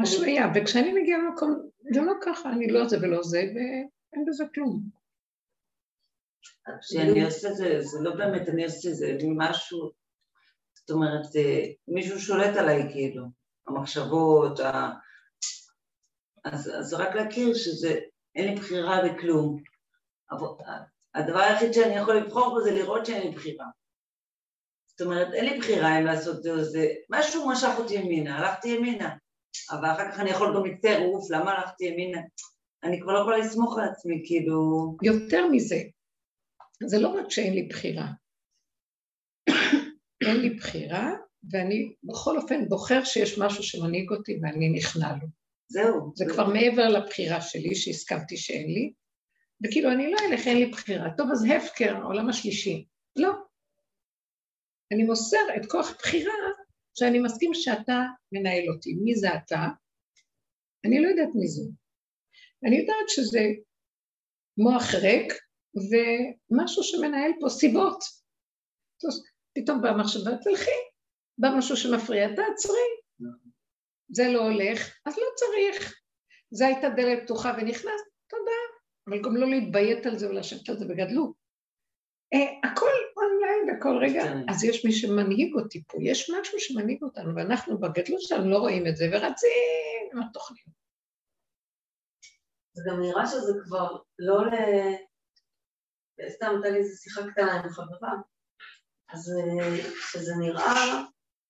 אשליה, 0.02 0.46
וכשאני 0.54 0.92
מגיעה 0.92 1.18
למקום, 1.18 1.68
זה 1.94 2.00
לא 2.00 2.12
ככה, 2.22 2.52
אני 2.52 2.66
לא 2.72 2.88
זה 2.88 2.96
ולא 3.02 3.22
זה, 3.22 3.38
ואין 3.38 4.24
בזה 4.28 4.44
כלום. 4.54 4.82
כשאני 6.80 7.24
עושה 7.24 7.48
את 7.48 7.56
זה, 7.56 7.80
זה 7.80 7.98
לא 8.02 8.16
באמת, 8.16 8.48
אני 8.48 8.64
עושה 8.64 8.90
את 8.90 8.94
זה 8.94 9.16
משהו, 9.36 9.90
זאת 10.91 10.97
אומרת, 10.97 11.36
אה, 11.36 11.66
מישהו 11.88 12.20
שולט 12.20 12.57
עליי 12.57 12.93
כאילו, 12.93 13.24
המחשבות, 13.68 14.61
ה... 14.61 14.91
אז, 16.45 16.70
אז 16.78 16.95
רק 16.95 17.14
להכיר 17.14 17.55
שזה, 17.55 18.01
אין 18.34 18.49
לי 18.49 18.61
בחירה 18.61 19.01
בכלום. 19.05 19.62
הדבר 21.14 21.38
היחיד 21.38 21.72
שאני 21.72 21.97
יכול 21.97 22.16
לבחור 22.16 22.51
בו 22.51 22.62
זה 22.62 22.70
לראות 22.70 23.07
שאין 23.07 23.22
לי 23.22 23.36
בחירה. 23.36 23.66
זאת 24.86 25.01
אומרת, 25.01 25.34
אין 25.34 25.45
לי 25.45 25.59
בחירה 25.59 25.99
אם 25.99 26.05
לעשות 26.05 26.43
זה 26.43 26.51
או 26.51 26.64
זה, 26.64 26.86
משהו 27.11 27.49
משך 27.49 27.74
אותי 27.78 27.95
ימינה, 27.95 28.38
הלכתי 28.38 28.68
ימינה, 28.68 29.16
אבל 29.70 29.91
אחר 29.91 30.12
כך 30.12 30.20
אני 30.20 30.30
יכול 30.30 30.57
גם 30.57 30.66
להצטער, 30.66 31.05
אוף, 31.05 31.30
למה 31.30 31.53
הלכתי 31.53 31.84
ימינה? 31.84 32.20
אני 32.84 33.01
כבר 33.01 33.12
לא 33.12 33.18
יכולה 33.18 33.38
לסמוך 33.38 33.78
על 33.78 33.88
עצמי, 33.88 34.22
כאילו... 34.26 34.97
יותר 35.03 35.47
מזה, 35.51 35.76
זה 36.86 36.99
לא 36.99 37.09
רק 37.09 37.30
שאין 37.30 37.55
לי 37.55 37.62
בחירה. 37.62 38.07
אין 40.24 40.36
לי 40.36 40.50
בחירה, 40.50 41.10
ואני 41.50 41.94
בכל 42.02 42.36
אופן 42.36 42.68
בוחר 42.68 43.04
שיש 43.04 43.38
משהו 43.38 43.62
שמנהיג 43.62 44.10
אותי 44.10 44.40
ואני 44.42 44.68
נכנע 44.68 45.12
לו. 45.12 45.28
זהו. 45.68 46.12
זה 46.14 46.24
כבר 46.28 46.48
מעבר 46.48 46.88
לבחירה 46.88 47.40
שלי, 47.40 47.74
שהסכמתי 47.74 48.36
שאין 48.36 48.66
לי, 48.66 48.92
וכאילו 49.64 49.92
אני 49.92 50.10
לא 50.10 50.16
אלך, 50.28 50.46
אין 50.46 50.56
לי 50.56 50.66
בחירה. 50.66 51.08
טוב, 51.16 51.28
אז 51.32 51.44
הפקר, 51.56 51.96
העולם 51.96 52.28
השלישי. 52.28 52.86
לא. 53.16 53.30
אני 54.92 55.04
מוסר 55.04 55.46
את 55.56 55.70
כוח 55.70 55.90
הבחירה 55.90 56.32
שאני 56.98 57.18
מסכים 57.18 57.50
שאתה 57.54 58.02
מנהל 58.32 58.68
אותי. 58.74 58.94
מי 58.94 59.14
זה 59.14 59.28
אתה? 59.34 59.66
אני 60.84 61.02
לא 61.02 61.08
יודעת 61.08 61.34
מי 61.34 61.48
זה. 61.48 61.62
אני 62.66 62.76
יודעת 62.76 63.08
שזה 63.08 63.40
מוח 64.58 64.94
ריק 64.94 65.32
ומשהו 65.74 66.82
שמנהל 66.82 67.30
פה 67.40 67.48
סיבות. 67.48 67.98
פתאום 69.55 69.82
באה 69.82 69.96
מחשבה, 69.96 70.30
תלכי, 70.42 70.78
בא 71.38 71.48
משהו 71.59 71.76
שמפריע, 71.76 72.28
תעצרי. 72.28 72.88
זה 74.12 74.22
לא 74.32 74.40
הולך, 74.40 74.98
אז 75.07 75.18
לא 75.18 75.26
צריך. 75.34 76.01
זו 76.51 76.64
הייתה 76.64 76.88
דלת 76.88 77.22
פתוחה 77.24 77.53
ונכנס, 77.57 78.01
תודה. 78.28 78.61
אבל 79.09 79.22
גם 79.22 79.36
לא 79.36 79.46
להתביית 79.51 80.07
על 80.07 80.18
זה 80.18 80.26
או 80.26 80.32
לשבת 80.32 80.68
על 80.68 80.78
זה 80.78 80.84
בגדלות. 80.84 81.32
אה, 82.34 82.70
הכל 82.70 82.90
אונליין 83.16 83.78
בכל 83.78 83.98
רגע, 84.03 84.22
כן. 84.22 84.51
אז 84.51 84.64
יש 84.64 84.84
מי 84.84 84.92
שמנהיג 84.92 85.55
אותי 85.55 85.82
פה, 85.88 85.98
יש 86.03 86.30
משהו 86.30 86.61
שמנהיג 86.61 87.03
אותנו, 87.03 87.36
ואנחנו 87.36 87.80
בגדלות 87.80 88.20
שלנו 88.20 88.51
לא 88.51 88.59
רואים 88.59 88.86
את 88.86 88.96
זה, 88.96 89.05
ורצים 89.12 89.51
עם 90.12 90.22
התוכנית. 90.22 90.64
זה 92.72 92.82
גם 92.86 93.01
נראה 93.01 93.26
שזה 93.26 93.53
כבר 93.64 93.96
לא 94.18 94.46
ל... 94.46 94.53
סתם 96.28 96.46
הייתה 96.46 96.68
לי 96.68 96.78
איזו 96.78 97.03
שיחה 97.03 97.30
קטנה 97.30 97.61
עם 97.61 97.68
חברה, 97.68 98.12
אז 99.12 99.32
אה, 99.32 99.76
שזה 100.12 100.34
נראה 100.40 101.02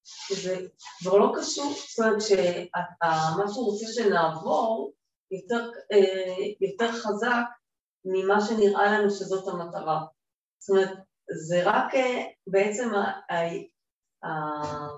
שזה 0.04 0.56
כבר 1.00 1.16
לא 1.18 1.32
קשור, 1.40 1.72
זאת 1.96 1.98
אומרת 1.98 2.22
שמה 2.22 3.52
שהוא 3.52 3.66
רוצה 3.72 3.86
שנעבור 3.92 4.92
יותר, 5.30 5.70
אה, 5.92 6.34
יותר 6.60 6.92
חזק 6.92 7.44
ממה 8.04 8.40
שנראה 8.40 8.92
לנו 8.92 9.10
שזאת 9.10 9.48
המטרה. 9.48 10.00
זאת 10.58 10.70
אומרת, 10.70 10.98
זה 11.48 11.62
רק 11.64 11.94
אה, 11.94 12.24
בעצם 12.46 12.94
ה- 12.94 13.34
ה- 13.34 13.64
ה- 14.26 14.96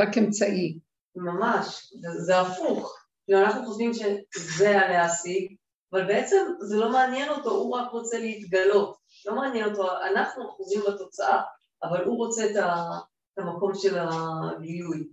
רק 0.00 0.18
אמצעי. 0.18 0.78
ממש, 1.16 1.92
זה, 2.00 2.08
זה 2.24 2.40
הפוך. 2.40 2.96
כאילו 3.24 3.40
אנחנו 3.40 3.66
חושבים 3.66 3.92
שזה 3.94 4.80
הלהשיג, 4.80 5.56
אבל 5.92 6.06
בעצם 6.06 6.46
זה 6.60 6.76
לא 6.76 6.92
מעניין 6.92 7.28
אותו, 7.28 7.50
הוא 7.50 7.76
רק 7.76 7.92
רוצה 7.92 8.18
להתגלות. 8.18 8.96
לא 9.26 9.34
מעניין 9.34 9.70
אותו, 9.70 9.88
אנחנו 10.02 10.50
אחוזים 10.50 10.80
בתוצאה, 10.88 11.40
אבל 11.82 12.04
הוא 12.04 12.16
רוצה 12.16 12.50
את, 12.50 12.56
ה, 12.56 12.98
את 13.32 13.38
המקום 13.38 13.72
של 13.74 13.98
הגילוי. 13.98 15.08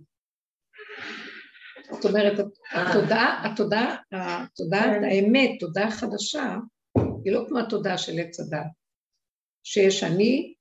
זאת 1.90 2.04
אומרת, 2.04 2.46
התודעה, 2.72 3.52
התודעה, 3.52 3.96
התודעה, 4.12 4.84
האמת, 5.10 5.50
תודעה 5.60 5.90
חדשה, 5.90 6.56
היא 7.24 7.32
לא 7.32 7.44
כמו 7.48 7.58
התודעה 7.58 7.98
של 7.98 8.18
עץ 8.18 8.40
הדת, 8.40 8.66
שיש 9.64 10.04
אני, 10.04 10.54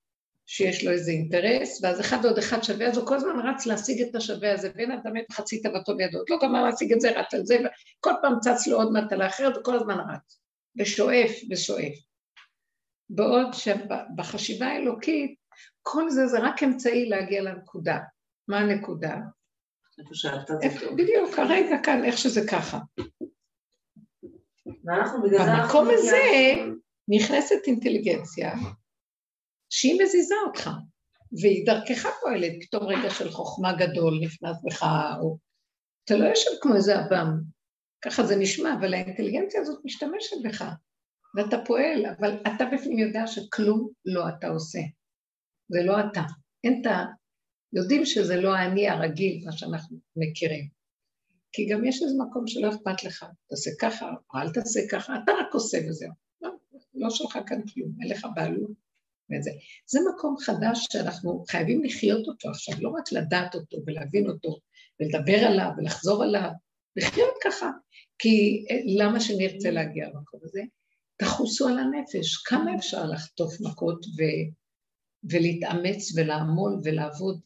שיש 0.46 0.86
לו 0.86 0.92
איזה 0.92 1.12
אינטרס, 1.12 1.84
ואז 1.84 2.02
אחד 2.02 2.18
ועוד 2.24 2.38
אחד 2.38 2.64
שווה, 2.64 2.88
אז 2.88 2.98
הוא 2.98 3.08
כל 3.08 3.16
הזמן 3.16 3.40
רץ 3.48 3.66
להשיג 3.66 4.02
את 4.02 4.16
השווה 4.16 4.54
הזה, 4.54 4.72
ואין 4.76 4.92
אדם 4.92 5.14
מת 5.14 5.32
חצי 5.32 5.62
תאוותו 5.62 5.98
בידו, 5.98 6.20
לא 6.30 6.38
גמר 6.42 6.64
להשיג 6.64 6.94
את 6.94 7.02
זה, 7.02 7.20
רץ 7.20 7.34
על 7.34 7.46
זה, 7.46 7.58
וכל 7.60 8.12
פעם 8.22 8.34
צץ 8.40 8.68
לו 8.68 8.78
עוד 8.78 8.92
מטלה 8.94 9.28
אחרת, 9.28 9.58
וכל 9.58 9.76
הזמן 9.76 9.98
רץ, 10.14 10.40
ושואף 10.80 11.32
ושואף. 11.52 11.94
בעוד 13.10 13.48
שבחשיבה 13.54 14.68
האלוקית, 14.68 15.36
כל 15.92 16.10
זה 16.10 16.28
זה 16.28 16.40
רק 16.40 16.64
אמצעי 16.64 17.10
להגיע 17.10 17.42
לנקודה. 17.42 18.00
מה 18.48 18.58
הנקודה? 18.58 19.16
בדיוק, 20.96 21.36
כרגע 21.36 21.78
כאן, 21.84 22.04
איך 22.04 22.18
שזה 22.18 22.42
ככה. 22.52 22.80
במקום 25.64 25.88
הזה. 25.94 26.18
נכנסת 27.10 27.68
אינטליגנציה 27.68 28.54
שהיא 29.70 30.02
מזיזה 30.02 30.36
אותך, 30.48 30.70
והיא 31.42 31.66
דרכך 31.66 32.08
פועלת, 32.22 32.52
פתאום 32.62 32.84
רגע 32.84 33.10
של 33.10 33.32
חוכמה 33.32 33.74
גדול 33.74 34.20
נכנס 34.24 34.58
בך, 34.64 34.84
או... 35.22 35.38
אתה 36.06 36.16
לא 36.16 36.26
יושב 36.26 36.50
כמו 36.62 36.76
איזה 36.76 37.00
עב"ם, 37.00 37.42
ככה 38.02 38.24
זה 38.24 38.36
נשמע, 38.36 38.74
אבל 38.80 38.94
האינטליגנציה 38.94 39.62
הזאת 39.62 39.86
משתמשת 39.86 40.36
בך, 40.44 40.66
ואתה 41.36 41.58
פועל, 41.66 42.06
אבל 42.06 42.42
אתה 42.42 42.66
בפנים 42.74 43.00
יודע 43.00 43.28
שכלום 43.28 43.90
לא 44.06 44.24
אתה 44.30 44.48
עושה. 44.48 44.80
זה 45.70 45.84
לא 45.84 46.00
אתה. 46.00 46.24
אין 46.64 46.82
את 46.82 46.86
ה... 46.86 47.06
יודעים 47.74 48.06
שזה 48.06 48.36
לא 48.36 48.56
האני 48.56 48.90
הרגיל, 48.90 49.46
מה 49.46 49.52
שאנחנו 49.52 49.98
מכירים. 50.16 50.68
כי 51.52 51.66
גם 51.66 51.86
יש 51.86 52.04
איזה 52.04 52.16
מקום 52.28 52.48
שלא 52.48 52.70
אכפת 52.70 53.04
לך, 53.04 53.26
תעשה 53.50 53.70
ככה, 53.82 54.10
או 54.34 54.40
אל 54.40 54.54
תעשה 54.54 54.80
ככה, 54.92 55.14
אתה 55.24 55.32
רק 55.32 55.54
עושה 55.54 55.78
וזהו. 55.90 56.12
לא, 56.42 56.50
לא 56.94 57.10
שלך 57.10 57.40
כאן 57.48 57.62
כלום, 57.74 57.92
אין 58.02 58.10
לך 58.10 58.28
בעלות 58.36 58.72
וזה. 59.32 59.52
זה 59.86 60.00
מקום 60.14 60.36
חדש 60.38 60.88
שאנחנו 60.92 61.44
חייבים 61.50 61.84
לחיות 61.84 62.28
אותו 62.28 62.50
עכשיו, 62.50 62.76
לא 62.82 62.90
רק 62.90 63.12
לדעת 63.12 63.56
אותו 63.56 63.78
ולהבין 63.88 64.30
אותו, 64.30 64.60
ולדבר 65.00 65.38
עליו 65.38 65.70
ולחזור 65.78 66.24
עליו, 66.24 66.50
לחיות 66.96 67.34
ככה. 67.44 67.72
כי 68.20 68.66
אה, 68.72 68.76
למה 68.98 69.20
שנרצה 69.20 69.72
להגיע 69.72 70.08
למקום 70.10 70.40
הזה? 70.44 70.62
תחוסו 71.18 71.68
על 71.68 71.80
הנפש, 71.80 72.38
כמה 72.38 72.76
אפשר 72.76 73.06
לחטוף 73.06 73.54
מכות 73.62 74.06
ו... 74.06 74.22
ולהתאמץ 75.32 76.12
ולעמול 76.16 76.80
ולעבוד? 76.84 77.40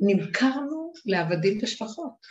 נמכרנו 0.00 0.92
לעבדים 1.06 1.58
ושפחות. 1.62 2.26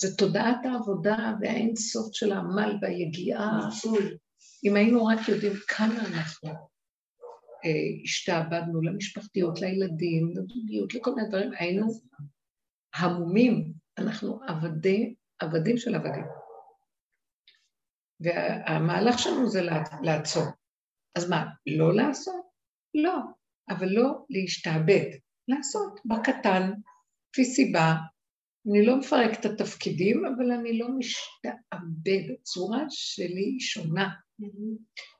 זה 0.00 0.16
תודעת 0.16 0.56
העבודה 0.64 1.16
והאין 1.40 1.76
סוף 1.76 2.14
של 2.14 2.32
העמל 2.32 2.76
והיגיעה. 2.82 3.60
אם 4.64 4.76
היינו 4.76 5.06
רק 5.06 5.28
יודעים 5.28 5.52
כמה 5.68 6.00
אנחנו 6.06 6.48
אה, 7.64 7.70
השתעבדנו 8.04 8.82
למשפחתיות, 8.82 9.60
לילדים, 9.60 10.30
לזוגיות, 10.36 10.94
לכל 10.94 11.14
מיני 11.14 11.28
דברים, 11.28 11.50
היינו 11.58 11.86
המומים, 12.94 13.72
אנחנו 13.98 14.40
עבדי, 14.48 15.14
עבדים 15.38 15.76
של 15.76 15.94
עבדים. 15.94 16.24
והמהלך 18.20 19.18
שלנו 19.18 19.48
זה 19.48 19.62
לע- 19.62 20.00
לעצור. 20.02 20.44
אז 21.14 21.30
מה, 21.30 21.46
לא 21.66 21.94
לעשות? 21.94 22.44
לא, 22.94 23.14
אבל 23.68 23.88
לא 23.88 24.24
להשתעבד, 24.30 25.10
לעשות 25.48 26.00
בקטן, 26.04 26.70
לפי 27.30 27.44
סיבה. 27.44 27.94
אני 28.70 28.86
לא 28.86 28.96
מפרק 28.96 29.40
את 29.40 29.44
התפקידים, 29.44 30.24
אבל 30.24 30.52
אני 30.52 30.78
לא 30.78 30.88
משתעבד. 30.98 32.34
הצורה 32.40 32.84
שלי 32.88 33.42
היא 33.42 33.60
שונה. 33.60 34.08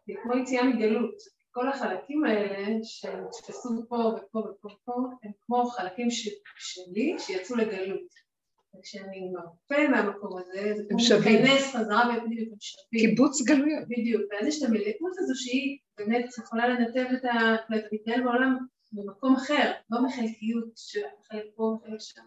זה 0.06 0.12
כמו 0.22 0.36
יציאה 0.36 0.64
מגלות. 0.64 1.14
כל 1.50 1.68
החלקים 1.68 2.24
האלה 2.24 2.78
שנתפסו 2.82 3.68
פה 3.88 3.94
ופה 3.94 4.38
ופה 4.38 4.68
ופה, 4.68 4.92
הם 5.22 5.32
כמו 5.40 5.64
חלקים. 5.64 6.08
שלי 6.56 7.16
שיצאו 7.18 7.56
לגלות. 7.56 8.31
וכשאני 8.78 9.30
מרפא 9.32 9.90
מהמקום 9.90 10.38
הזה, 10.38 10.74
זה 10.76 10.82
כמו. 10.88 10.98
להיכנס 11.24 11.74
חזרה 11.76 12.04
ובדיוק, 12.08 12.48
הם 12.52 12.60
שווים. 12.60 13.08
קיבוץ 13.10 13.42
גלויות. 13.42 13.88
בדיוק, 13.88 14.22
ואז 14.30 14.46
יש 14.46 14.62
את 14.62 14.68
המלאכות 14.68 15.12
הזו 15.18 15.34
שהיא 15.42 15.78
באמת 15.98 16.24
יכולה 16.38 16.68
לנתב 16.68 17.06
את 17.12 17.24
ה... 17.24 17.56
להתנהל 17.92 18.22
בעולם 18.22 18.58
במקום 18.92 19.36
אחר, 19.36 19.72
לא 19.90 20.02
מחלקיות 20.02 20.72
של 20.76 21.00
חלק 21.28 21.44
פה 21.54 21.62
וחלק 21.62 22.00
שם. 22.00 22.22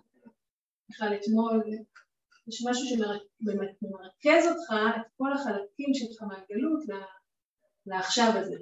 בכלל 0.90 1.14
אתמול, 1.16 1.64
יש 2.48 2.66
משהו 2.70 2.86
שמרכז 2.88 4.48
אותך, 4.48 4.74
את 4.96 5.06
כל 5.18 5.34
החלקים 5.34 5.94
שלך 5.94 6.22
מהגלות 6.22 6.84
לעכשיו 7.86 8.34
הזה. 8.36 8.58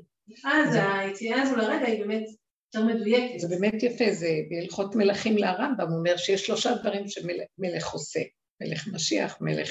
אז 0.46 0.76
היציאה 0.76 1.42
הזו 1.42 1.56
לרגע 1.56 1.86
היא 1.86 2.06
באמת 2.06 2.24
יותר 2.76 2.88
מדויקת. 2.88 3.40
זה 3.40 3.48
באמת 3.48 3.84
יפה, 3.84 4.06
זה 4.12 4.30
בהלכות 4.50 4.96
מלכים 4.96 5.38
לרמב"ם, 5.38 5.88
הוא 5.90 5.98
אומר 5.98 6.18
שיש 6.18 6.46
שלושה 6.46 6.70
דברים 6.82 7.08
שמלך 7.08 7.94
עושה. 7.94 8.20
מלך 8.62 8.88
משיח, 8.94 9.42
מלך 9.42 9.70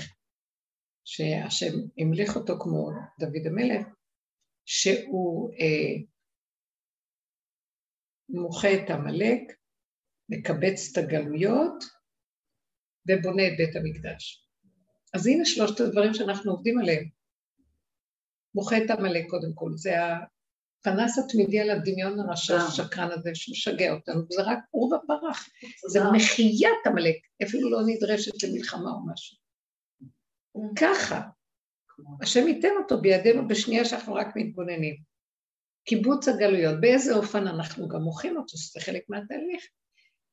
שהשם 1.04 1.72
המליך 1.98 2.36
אותו 2.36 2.58
כמו 2.60 2.90
דוד 3.18 3.46
המלך, 3.46 3.86
שהוא 4.66 5.54
אה, 5.54 6.02
מוחה 8.28 8.68
את 8.74 8.90
עמלק, 8.90 9.40
מקבץ 10.28 10.92
את 10.92 11.04
הגלויות 11.04 11.84
ובונה 13.08 13.46
את 13.48 13.52
בית 13.56 13.76
המקדש. 13.76 14.48
אז 15.14 15.26
הנה 15.26 15.44
שלושת 15.44 15.80
הדברים 15.80 16.14
שאנחנו 16.14 16.52
עובדים 16.52 16.78
עליהם. 16.78 17.08
מוחה 18.54 18.76
את 18.78 18.90
עמלק 18.90 19.24
קודם 19.30 19.54
כל, 19.54 19.70
זה 19.74 19.90
הפנס 20.86 21.18
התמידי 21.18 21.60
על 21.60 21.70
הדמיון 21.70 22.20
הרשע 22.20 22.56
אה. 22.56 22.66
השקרן 22.66 23.10
הזה 23.12 23.30
שמשגע 23.34 23.92
אותנו, 23.92 24.20
וזה 24.20 24.42
רק 24.42 24.58
עורבא 24.70 24.96
פרח, 25.06 25.48
זה. 25.88 26.00
מחיית 26.12 26.86
עמלק, 26.86 27.16
אפילו 27.42 27.70
לא 27.70 27.78
נדרשת 27.86 28.42
למלחמה 28.42 28.90
או 28.90 29.06
משהו. 29.12 29.38
ככה, 30.76 31.20
השם 32.22 32.48
ייתן 32.48 32.68
אותו 32.82 33.00
בידינו 33.00 33.48
בשנייה 33.48 33.84
שאנחנו 33.84 34.14
רק 34.14 34.36
מתבוננים. 34.36 34.96
קיבוץ 35.84 36.28
הגלויות, 36.28 36.80
באיזה 36.80 37.16
אופן 37.16 37.46
אנחנו 37.46 37.88
גם 37.88 38.00
מוחים 38.00 38.36
אותו, 38.36 38.58
שזה 38.58 38.80
חלק 38.80 39.02
מהתהליך. 39.08 39.64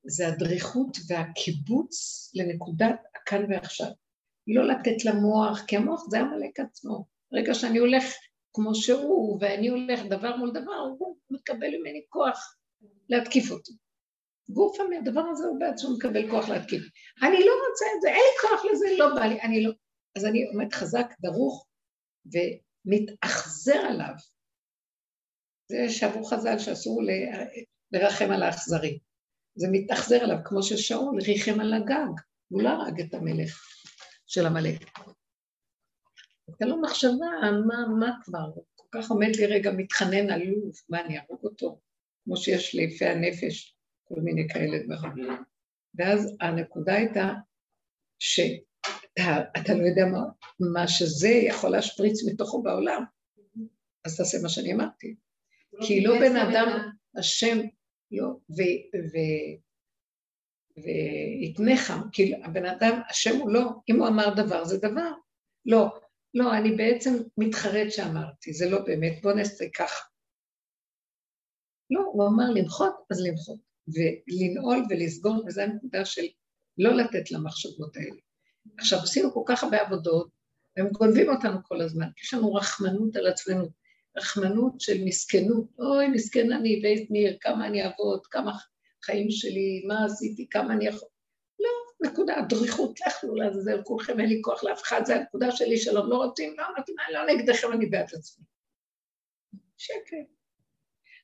זה 0.04 0.28
הדריכות 0.28 0.97
והקיבוץ 1.08 1.95
לנקודת 2.36 3.00
הכאן 3.16 3.45
ועכשיו. 3.50 3.88
לא 4.47 4.68
לתת 4.68 5.06
למוח, 5.06 5.66
כי 5.68 5.78
המוח 5.78 6.04
זה 6.10 6.20
עמלק 6.20 6.60
עצמו. 6.60 7.06
ברגע 7.32 7.54
שאני 7.54 7.80
הולך 7.80 8.04
כמו 8.54 8.76
שהוא, 8.76 9.38
ואני 9.41 9.68
הולך 9.68 10.00
דבר 10.10 10.36
מול 10.36 10.52
דבר, 10.52 10.76
הוא 11.00 11.18
מקבל 11.30 11.68
ממני 11.68 12.06
כוח 12.10 12.56
להתקיף 13.10 13.52
אותי. 13.52 13.72
גוף 14.50 14.78
הדבר 15.02 15.22
הזה 15.32 15.45
הוא 15.45 15.60
בעצמו 15.60 15.97
מקבל 15.97 16.32
כוח 16.32 16.50
להתקיף. 16.50 16.82
אני 17.24 17.45
לא 17.45 17.54
רוצה 17.70 17.86
את 17.95 18.02
זה, 18.02 18.08
אין 18.08 18.18
לי 18.18 18.50
כוח 18.50 18.66
לזה, 18.66 18.86
לא 18.97 19.16
בא 19.16 19.26
לי, 19.26 19.41
אני 19.41 19.64
לא... 19.64 19.72
אז 20.18 20.26
אני 20.26 20.43
עומד 20.43 20.74
חזק, 20.74 21.06
דרוך, 21.20 21.68
ומתאכזר 22.26 23.80
עליו. 23.80 24.14
זה 25.72 25.89
שאמרו 25.89 26.24
חז"ל 26.24 26.60
שאסור 26.60 27.04
ל- 27.04 27.58
לרחם 27.91 28.32
על 28.32 28.43
האכזרי. 28.43 29.00
זה 29.56 29.68
מתאכזר 29.72 30.24
עליו, 30.24 30.38
כמו 30.45 30.64
ששאול 30.64 31.22
ריחם 31.22 31.60
על 31.60 31.74
הגג, 31.74 32.20
הוא 32.47 32.62
לא 32.62 32.70
הרג 32.70 33.02
את 33.02 33.14
המלך 33.14 33.62
של 34.28 34.45
עמלק. 34.45 35.00
הייתה 36.54 36.66
לו 36.66 36.82
מחשבה, 36.82 37.28
מה, 37.68 37.88
מה 38.00 38.12
כבר? 38.24 38.52
כל 38.76 38.88
כך 38.91 39.12
עומד 39.12 39.36
לי 39.36 39.45
רגע, 39.45 39.72
מתחנן 39.72 40.30
עלוב, 40.30 40.72
מה, 40.89 41.02
אני 41.02 41.18
אהרוג 41.18 41.39
אותו? 41.43 41.80
כמו 42.24 42.38
שיש 42.38 42.76
ליפי 42.76 43.06
הנפש, 43.06 43.76
כל 44.04 44.22
מיני 44.22 44.47
כאלה 44.50 44.78
דברים. 44.86 45.30
ואז 45.95 46.36
הנקודה 46.41 46.93
הייתה 46.93 47.34
שאתה 48.20 49.43
אתה 49.58 49.74
לא 49.74 49.84
יודע 49.84 50.06
מה, 50.06 50.24
מה 50.60 50.88
שזה 50.88 51.30
יכול 51.30 51.70
להשפריץ 51.70 52.24
מתוכו 52.28 52.64
בעולם, 52.64 53.04
אז 54.06 54.18
תעשה 54.18 54.38
מה 54.43 54.50
שאני 54.50 54.74
אמרתי. 54.74 55.16
כי 55.82 56.04
לא 56.04 56.20
בן 56.20 56.36
אדם, 56.36 56.89
השם, 57.16 57.58
לא, 58.12 58.28
ויתנך, 60.78 61.93
כי 62.12 62.36
הבן 62.43 62.66
אדם, 62.66 63.02
השם 63.10 63.36
הוא 63.39 63.52
לא, 63.52 63.70
אם 63.89 64.00
הוא 64.00 64.08
אמר 64.08 64.34
דבר 64.34 64.66
זה 64.66 64.78
דבר, 64.78 65.12
לא, 65.66 66.00
לא, 66.34 66.57
אני 66.57 66.71
בעצם 66.71 67.13
מתחרט 67.38 67.91
שאמרתי, 67.91 68.53
זה 68.53 68.69
לא 68.69 68.82
באמת, 68.86 69.21
בוא 69.21 69.34
נעשה 69.34 69.65
ככה. 69.75 70.05
לא, 71.89 72.01
הוא 72.13 72.27
אמר 72.27 72.49
למחות, 72.55 72.93
אז 73.11 73.21
למחות. 73.25 73.59
ולנעול 73.88 74.86
ולסגור, 74.89 75.43
וזו 75.47 75.61
הנקודה 75.61 76.05
של 76.05 76.25
לא 76.77 76.93
לתת 76.93 77.32
למחשבות 77.32 77.97
האלה. 77.97 78.21
עכשיו, 78.77 78.99
עשינו 78.99 79.34
כל 79.34 79.43
כך 79.45 79.63
הרבה 79.63 79.82
עבודות, 79.82 80.30
והם 80.77 80.89
גונבים 80.89 81.30
אותנו 81.30 81.57
כל 81.63 81.82
הזמן. 81.82 82.07
יש 82.23 82.34
לנו 82.34 82.53
רחמנות 82.53 83.15
על 83.15 83.27
עצמנו, 83.27 83.67
רחמנות 84.17 84.82
של 84.82 85.03
מסכנות. 85.03 85.65
אוי, 85.80 86.07
מסכן 86.07 86.51
אני, 86.51 86.82
ניר, 87.09 87.38
כמה 87.41 87.67
אני 87.67 87.84
אעבוד, 87.84 88.27
כמה 88.27 88.51
חיים 89.03 89.32
שלי, 89.32 89.84
מה 89.88 90.05
עשיתי, 90.05 90.47
כמה 90.49 90.73
אני 90.73 90.88
יכול... 90.88 91.09
נקודה, 92.02 92.36
דריכות, 92.50 93.00
לכו 93.08 93.36
לעזאזל, 93.36 93.82
כולכם, 93.84 94.20
אין 94.20 94.30
לי 94.30 94.41
כוח 94.43 94.64
לאף 94.64 94.82
אחד, 94.82 95.02
זה 95.06 95.16
הנקודה 95.16 95.52
שלי, 95.52 95.78
שלום, 95.78 96.10
לא 96.10 96.16
רוצים, 96.16 96.56
לא 96.58 96.64
מה, 96.95 97.04
לא 97.14 97.34
נגדכם, 97.34 97.72
אני 97.72 97.86
בעד 97.86 98.08
עצמי. 98.14 98.45
שקר. 99.78 100.18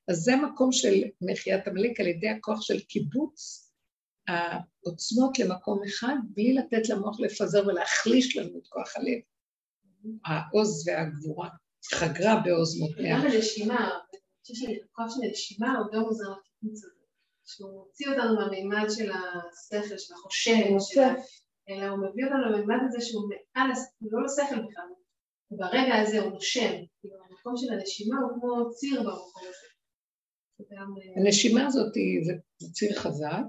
אז 0.08 0.18
זה 0.18 0.34
המקום 0.34 0.72
של 0.72 1.04
מחיית 1.22 1.68
עמלק 1.68 2.00
על 2.00 2.08
ידי 2.08 2.30
הכוח 2.30 2.62
של 2.62 2.80
קיבוץ 2.80 3.72
העוצמות 4.28 5.40
למקום 5.40 5.84
אחד, 5.88 6.16
בלי 6.24 6.54
לתת 6.54 6.90
למוח 6.90 7.20
לפזר 7.20 7.68
ולהחליש 7.68 8.38
לנו 8.38 8.58
את 8.58 8.68
כוח 8.68 8.98
הלב. 8.98 9.20
העוז 10.26 10.88
והגבורה 10.88 11.50
חגרה 11.94 12.42
בעוז 12.44 12.80
מותניה. 12.80 13.18
גם 13.18 13.32
בנשימה, 13.32 13.90
אני 13.90 14.22
חושבת 14.42 14.58
שהכוח 14.58 15.16
של 15.16 15.28
הנשימה 15.28 15.78
הוא 15.78 15.88
גם 15.94 16.02
עוזר 16.02 16.30
לקיבוץ 16.30 16.84
הזה. 16.84 16.95
שהוא 17.46 17.72
מוציא 17.72 18.08
אותנו 18.10 18.36
מהמימד 18.36 18.88
של 18.90 19.12
השכל, 19.12 19.98
של 19.98 20.14
החושב, 20.14 21.10
אלא 21.70 21.86
הוא 21.86 21.98
מביא 21.98 22.26
אותנו 22.26 22.50
למימד 22.50 22.78
הזה 22.88 23.02
שהוא 23.02 23.30
מעל, 23.30 23.72
הוא 24.00 24.10
לא 24.12 24.26
לשכל 24.26 24.56
בכלל, 24.56 24.86
וברגע 25.52 25.96
הזה 25.96 26.20
הוא 26.20 26.32
נושם, 26.32 26.72
כאילו 27.00 27.16
המקום 27.30 27.54
של 27.58 27.74
הנשימה 27.74 28.18
הוא 28.20 28.30
כמו 28.40 28.72
ציר 28.72 29.00
במקום 29.00 29.42
הזה. 29.42 29.68
אה, 30.72 31.22
הנשימה 31.22 31.66
הזאת 31.66 31.94
זה 32.60 32.70
ציר 32.72 33.00
חזק, 33.00 33.44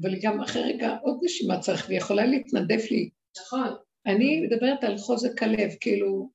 אבל 0.00 0.10
היא 0.14 0.20
גם 0.22 0.40
אחרי 0.40 0.62
רגע 0.62 0.96
עוד 1.02 1.18
נשימה 1.22 1.60
צריך, 1.60 1.84
והיא 1.86 1.98
יכולה 1.98 2.26
להתנדף 2.26 2.90
לי. 2.90 3.10
נכון. 3.40 3.68
אני 4.06 4.40
מדברת 4.40 4.84
על 4.84 4.98
חוזק 4.98 5.42
הלב, 5.42 5.70
כאילו, 5.80 6.30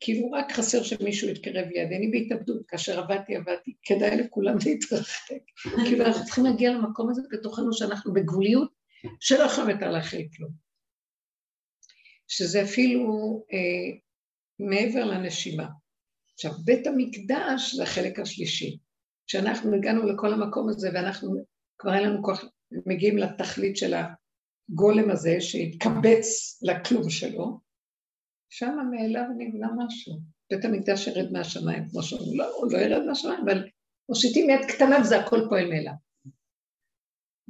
כאילו 0.00 0.30
רק 0.30 0.52
חסר 0.52 0.82
שמישהו 0.82 1.28
יתקרב 1.28 1.66
לידי, 1.68 1.96
אני 1.96 2.10
בהתאבדות, 2.10 2.66
כאשר 2.68 3.00
עבדתי, 3.00 3.36
עבדתי, 3.36 3.74
כדאי 3.82 4.16
לכולם 4.16 4.56
להתרחק. 4.66 5.42
כאילו 5.86 6.04
אנחנו 6.06 6.24
צריכים 6.24 6.44
להגיע 6.44 6.72
למקום 6.72 7.10
הזה 7.10 7.22
בתוכנו 7.32 7.72
שאנחנו 7.72 8.12
בגבוליות 8.12 8.70
שלא 9.20 9.44
יכולים 9.44 9.70
יותר 9.70 9.90
להכיל 9.90 10.28
כלום. 10.36 10.50
שזה 12.28 12.62
אפילו 12.62 13.44
אה, 13.52 13.98
מעבר 14.66 15.04
לנשימה. 15.04 15.66
עכשיו, 16.34 16.52
בית 16.64 16.86
המקדש 16.86 17.74
זה 17.74 17.82
החלק 17.82 18.18
השלישי. 18.18 18.78
כשאנחנו 19.26 19.74
הגענו 19.74 20.06
לכל 20.06 20.32
המקום 20.32 20.68
הזה 20.68 20.90
ואנחנו, 20.94 21.44
כבר 21.78 21.94
אין 21.94 22.02
לנו 22.02 22.22
כוח, 22.22 22.44
מגיעים 22.86 23.18
לתכלית 23.18 23.76
של 23.76 23.94
הגולם 23.94 25.10
הזה 25.10 25.40
שהתקבץ 25.40 26.58
לכלום 26.62 27.10
שלו, 27.10 27.60
שם 28.50 28.76
מאליו 28.90 29.24
נבנה 29.38 29.68
משהו. 29.76 30.12
בית 30.50 30.64
המקדש 30.64 31.06
ירד 31.06 31.32
מהשמיים, 31.32 31.88
כמו 31.90 32.02
שאומרים, 32.02 32.38
לא, 32.38 32.56
הוא 32.56 32.72
לא 32.72 32.78
ירד 32.78 33.02
מהשמיים, 33.06 33.40
אבל 33.44 33.68
מושיטים 34.08 34.50
יד 34.50 34.64
קטנה 34.68 35.00
וזה 35.00 35.20
הכל 35.20 35.40
פועל 35.48 35.68
מאליו. 35.68 35.92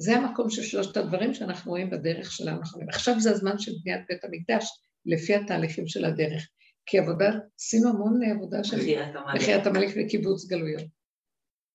זה 0.01 0.17
המקום 0.17 0.51
של 0.51 0.63
שלושת 0.63 0.97
הדברים 0.97 1.35
שאנחנו 1.35 1.71
רואים 1.71 1.91
בדרך 1.91 2.33
שלנו. 2.33 2.61
עכשיו 2.89 3.21
זה 3.21 3.31
הזמן 3.31 3.59
של 3.59 3.73
בניית 3.85 4.01
בית 4.09 4.25
המקדש, 4.25 4.69
לפי 5.07 5.35
התהליכים 5.35 5.89
של 5.89 6.05
הדרך. 6.05 6.49
כי 6.87 6.99
עבודה, 6.99 7.31
עשינו 7.59 7.89
המון 7.89 8.21
עבודה 8.23 8.65
של 8.65 8.77
מחיית 9.35 9.67
עמלק 9.67 9.89
וקיבוץ 9.97 10.47
גלויות. 10.47 10.85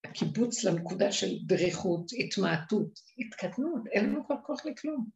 הקיבוץ 0.03 0.63
לנקודה 0.63 1.11
של 1.11 1.28
דריכות, 1.45 2.11
התמעטות, 2.19 2.99
התקטנות, 3.17 3.88
אין 3.91 4.05
לנו 4.05 4.26
כבר 4.26 4.36
כוח 4.45 4.65
לכלום. 4.65 5.09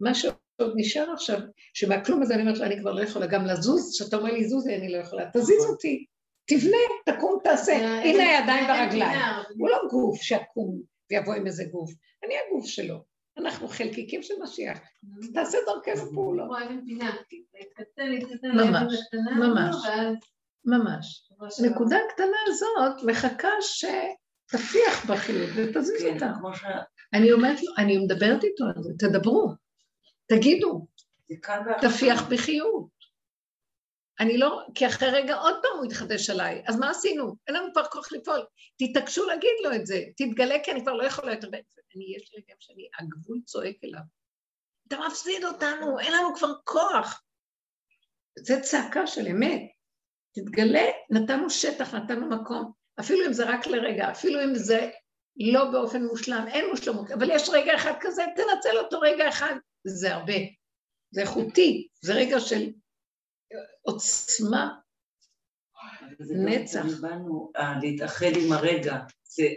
מה 0.00 0.14
שעוד 0.60 0.72
נשאר 0.76 1.12
עכשיו, 1.12 1.38
שמהכלום 1.74 2.22
הזה 2.22 2.34
אני 2.34 2.42
אומרת 2.42 2.58
לו, 2.58 2.64
אני 2.64 2.80
כבר 2.80 2.92
לא 2.92 3.02
יכולה 3.02 3.26
גם 3.26 3.46
לזוז, 3.46 3.92
כשאתה 3.94 4.16
אומר 4.16 4.32
לי 4.32 4.48
זוזי, 4.48 4.76
אני 4.76 4.92
לא 4.92 4.98
יכולה, 4.98 5.30
תזיז 5.32 5.64
אותי, 5.68 6.04
תבנה, 6.46 6.76
תקום, 7.16 7.38
תעשה, 7.44 7.72
הנה 8.04 8.38
הידיים 8.38 8.64
והרגליים. 8.68 9.20
הוא 9.58 9.68
לא 9.68 9.78
גוף 9.90 10.22
שיקום 10.22 10.80
ויבוא 11.10 11.34
עם 11.34 11.46
איזה 11.46 11.64
גוף, 11.64 11.90
אני 12.24 12.34
הגוף 12.46 12.66
שלו. 12.66 13.14
אנחנו 13.38 13.68
חלקיקים 13.68 14.22
של 14.22 14.34
משיח, 14.42 14.78
תעשה 15.34 15.58
דרכנו 15.66 16.10
פעולות. 16.14 16.48
ממש, 18.54 18.94
ממש, 20.64 21.28
ממש. 21.40 21.60
הנקודה 21.60 21.96
הקטנה 22.08 22.36
הזאת 22.46 23.02
מחכה 23.06 23.48
שתפיח 23.60 25.10
בחיות 25.10 25.50
ותזיז 25.56 26.02
כן, 26.02 26.14
אותה. 26.14 26.32
אני 27.14 27.32
אומרת 27.32 27.62
לו, 27.62 27.72
אני 27.78 27.98
מדברת 27.98 28.44
איתו 28.44 28.64
על 28.64 28.82
זה, 28.82 28.92
תדברו, 28.98 29.48
תגידו, 30.26 30.86
תפיח 31.80 32.22
בחיות. 32.30 32.94
אני 34.20 34.38
לא, 34.38 34.66
כי 34.74 34.86
אחרי 34.86 35.10
רגע 35.10 35.34
עוד 35.34 35.54
פעם 35.62 35.78
הוא 35.78 35.84
יתחדש 35.84 36.30
עליי, 36.30 36.62
אז 36.66 36.78
מה 36.78 36.90
עשינו? 36.90 37.36
אין 37.46 37.56
לנו 37.56 37.72
כבר 37.72 37.84
כוח 37.84 38.12
לפעול. 38.12 38.46
תתעקשו 38.78 39.26
להגיד 39.26 39.50
לו 39.64 39.74
את 39.74 39.86
זה, 39.86 40.02
תתגלה 40.16 40.54
כי 40.64 40.70
אני 40.72 40.80
כבר 40.80 40.92
לא 40.92 41.04
יכולה 41.04 41.32
יותר... 41.32 41.48
אני, 41.96 42.16
יש 42.16 42.34
לי 42.34 42.38
רגע 42.38 42.54
שאני, 42.60 42.88
הגבול 42.98 43.40
צועק 43.44 43.76
אליו. 43.84 44.00
אתה 44.88 44.96
מפסיד 45.06 45.44
אותנו, 45.44 45.98
אין 45.98 46.12
לנו 46.12 46.34
כבר 46.34 46.52
כוח. 46.64 47.22
זה 48.38 48.60
צעקה 48.60 49.06
של 49.06 49.26
אמת. 49.26 49.60
תתגלה, 50.34 50.84
נתנו 51.10 51.50
שטח, 51.50 51.94
נתנו 51.94 52.28
מקום, 52.28 52.72
אפילו 53.00 53.26
אם 53.26 53.32
זה 53.32 53.44
רק 53.44 53.66
לרגע, 53.66 54.10
אפילו 54.10 54.44
אם 54.44 54.54
זה 54.54 54.90
לא 55.52 55.70
באופן 55.70 56.04
מושלם, 56.04 56.44
אין 56.48 56.70
מושלמות, 56.70 57.10
אבל 57.10 57.30
יש 57.30 57.48
רגע 57.52 57.74
אחד 57.74 57.92
כזה, 58.00 58.22
תנצל 58.36 58.78
אותו 58.78 59.00
רגע 59.00 59.28
אחד, 59.28 59.54
זה 59.84 60.14
הרבה. 60.14 60.34
זה 61.10 61.20
איכותי, 61.20 61.88
זה 62.00 62.14
רגע 62.14 62.40
של 62.40 62.72
עוצמה, 63.82 64.74
נצח. 66.30 66.84
אה, 67.56 67.74
להתאחד 67.82 68.36
עם 68.44 68.52
הרגע, 68.52 68.96
זה 69.24 69.48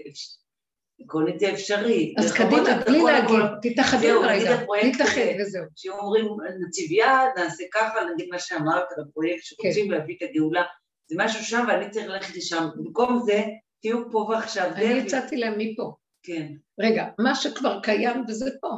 זה 1.37 1.53
אפשרי. 1.53 2.13
אז 2.17 2.33
קדימה, 2.33 2.83
בלי 2.85 3.03
להגיד, 3.03 3.39
תתאחדו 3.61 4.21
רגע, 4.21 4.63
תתאחד 4.81 5.41
וזהו. 5.41 5.63
שאומרים, 5.75 6.25
נציב 6.67 6.91
יד, 6.91 7.29
נעשה 7.37 7.63
ככה, 7.73 7.99
נגיד 8.13 8.29
מה 8.31 8.39
שאמרת 8.39 8.85
על 8.97 9.03
הפרויקט, 9.03 9.43
שרוצים 9.43 9.91
להביא 9.91 10.15
את 10.17 10.29
הגאולה, 10.29 10.63
זה 11.07 11.15
משהו 11.17 11.43
שם 11.43 11.65
ואני 11.67 11.89
צריך 11.89 12.07
ללכת 12.07 12.35
לשם. 12.35 12.67
במקום 12.75 13.19
זה, 13.25 13.43
תהיו 13.81 14.11
פה 14.11 14.17
ועכשיו. 14.17 14.71
אני 14.75 15.01
הצעתי 15.01 15.37
להם 15.37 15.53
מפה. 15.57 15.95
כן. 16.23 16.47
רגע, 16.79 17.05
מה 17.19 17.35
שכבר 17.35 17.79
קיים 17.83 18.23
וזה 18.27 18.49
פה. 18.61 18.69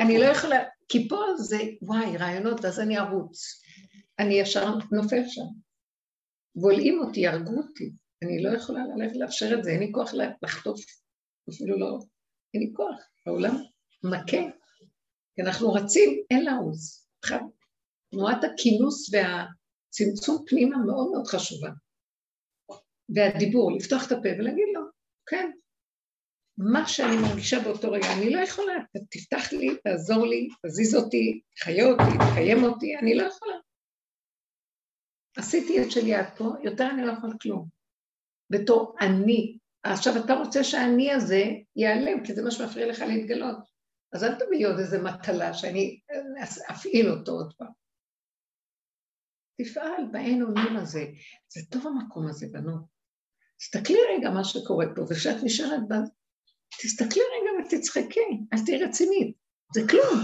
אני 0.00 0.18
לא 0.18 0.24
יכולה, 0.24 0.64
כי 0.88 1.08
פה 1.08 1.16
זה, 1.36 1.58
וואי, 1.82 2.16
רעיונות, 2.16 2.64
אז 2.64 2.80
אני 2.80 2.98
ארוץ. 2.98 3.62
אני 4.18 4.34
ישר 4.34 4.74
נופל 4.92 5.22
שם. 5.26 5.42
בולעים 6.56 7.00
אותי, 7.00 7.26
הרגו 7.26 7.56
אותי. 7.56 7.92
אני 8.24 8.42
לא 8.42 8.56
יכולה 8.56 8.80
ללכת 8.96 9.16
לאפשר 9.16 9.58
את 9.58 9.64
זה, 9.64 9.70
אין 9.70 9.80
לי 9.80 9.92
כוח 9.92 10.14
לחטוף, 10.42 10.80
אפילו 11.50 11.78
לא, 11.78 11.98
אין 12.54 12.62
לי 12.62 12.72
כוח. 12.76 12.96
העולם 13.26 13.54
מכה, 14.04 14.42
כי 15.34 15.42
אנחנו 15.42 15.72
רצים, 15.72 16.22
אין 16.30 16.44
לעוז. 16.44 17.06
תנועת 18.10 18.44
הכינוס 18.44 19.10
והצמצום 19.14 20.44
פנימה 20.46 20.78
מאוד 20.78 21.10
מאוד 21.12 21.26
חשובה. 21.26 21.70
והדיבור, 23.14 23.72
לפתוח 23.72 24.06
את 24.06 24.12
הפה 24.12 24.28
ולהגיד 24.38 24.68
לו, 24.74 24.80
כן, 25.26 25.50
מה 26.62 26.88
שאני 26.88 27.16
מרגישה 27.16 27.60
באותו 27.60 27.92
רגע, 27.92 28.06
אני 28.18 28.30
לא 28.30 28.40
יכולה, 28.40 28.72
תפתח 29.10 29.52
לי, 29.52 29.76
תעזור 29.84 30.26
לי, 30.26 30.48
תזיז 30.66 30.94
אותי, 30.94 31.40
תחיה 31.56 31.84
אותי, 31.84 32.18
תקיים 32.30 32.64
אותי, 32.64 32.96
אני 32.96 33.14
לא 33.14 33.22
יכולה. 33.22 33.56
עשיתי 35.36 35.82
את 35.82 35.90
שלי 35.90 36.14
עד 36.14 36.26
פה, 36.36 36.44
יותר 36.62 36.88
אני 36.90 37.06
לא 37.06 37.12
יכולה 37.12 37.32
כלום. 37.42 37.68
בתור 38.50 38.96
אני. 39.00 39.58
עכשיו 39.82 40.24
אתה 40.24 40.34
רוצה 40.34 40.64
שהאני 40.64 41.12
הזה 41.12 41.44
ייעלם, 41.76 42.24
כי 42.24 42.34
זה 42.34 42.42
מה 42.42 42.50
שמפריע 42.50 42.86
לך 42.86 43.00
להתגלות. 43.00 43.58
אז 44.12 44.24
אל 44.24 44.34
תביא 44.34 44.66
עוד 44.66 44.78
איזה 44.78 45.02
מטלה 45.02 45.54
שאני 45.54 46.00
אפעיל 46.70 47.10
אותו 47.10 47.32
עוד 47.32 47.52
פעם. 47.58 47.72
תפעל 49.60 50.04
באין 50.12 50.42
אונים 50.42 50.76
הזה. 50.76 51.04
זה 51.48 51.60
טוב 51.70 51.86
המקום 51.86 52.28
הזה, 52.28 52.46
בנות. 52.52 52.82
תסתכלי 53.58 53.98
רגע 54.16 54.30
מה 54.30 54.44
שקורה 54.44 54.86
פה, 54.96 55.02
וכשאת 55.02 55.36
נשארת 55.44 55.88
תסתכלי 56.82 57.22
רגע 57.22 57.66
ותצחקי, 57.66 58.20
אז 58.52 58.64
תהיי 58.64 58.84
רצינית. 58.84 59.36
זה 59.74 59.80
כלום. 59.88 60.18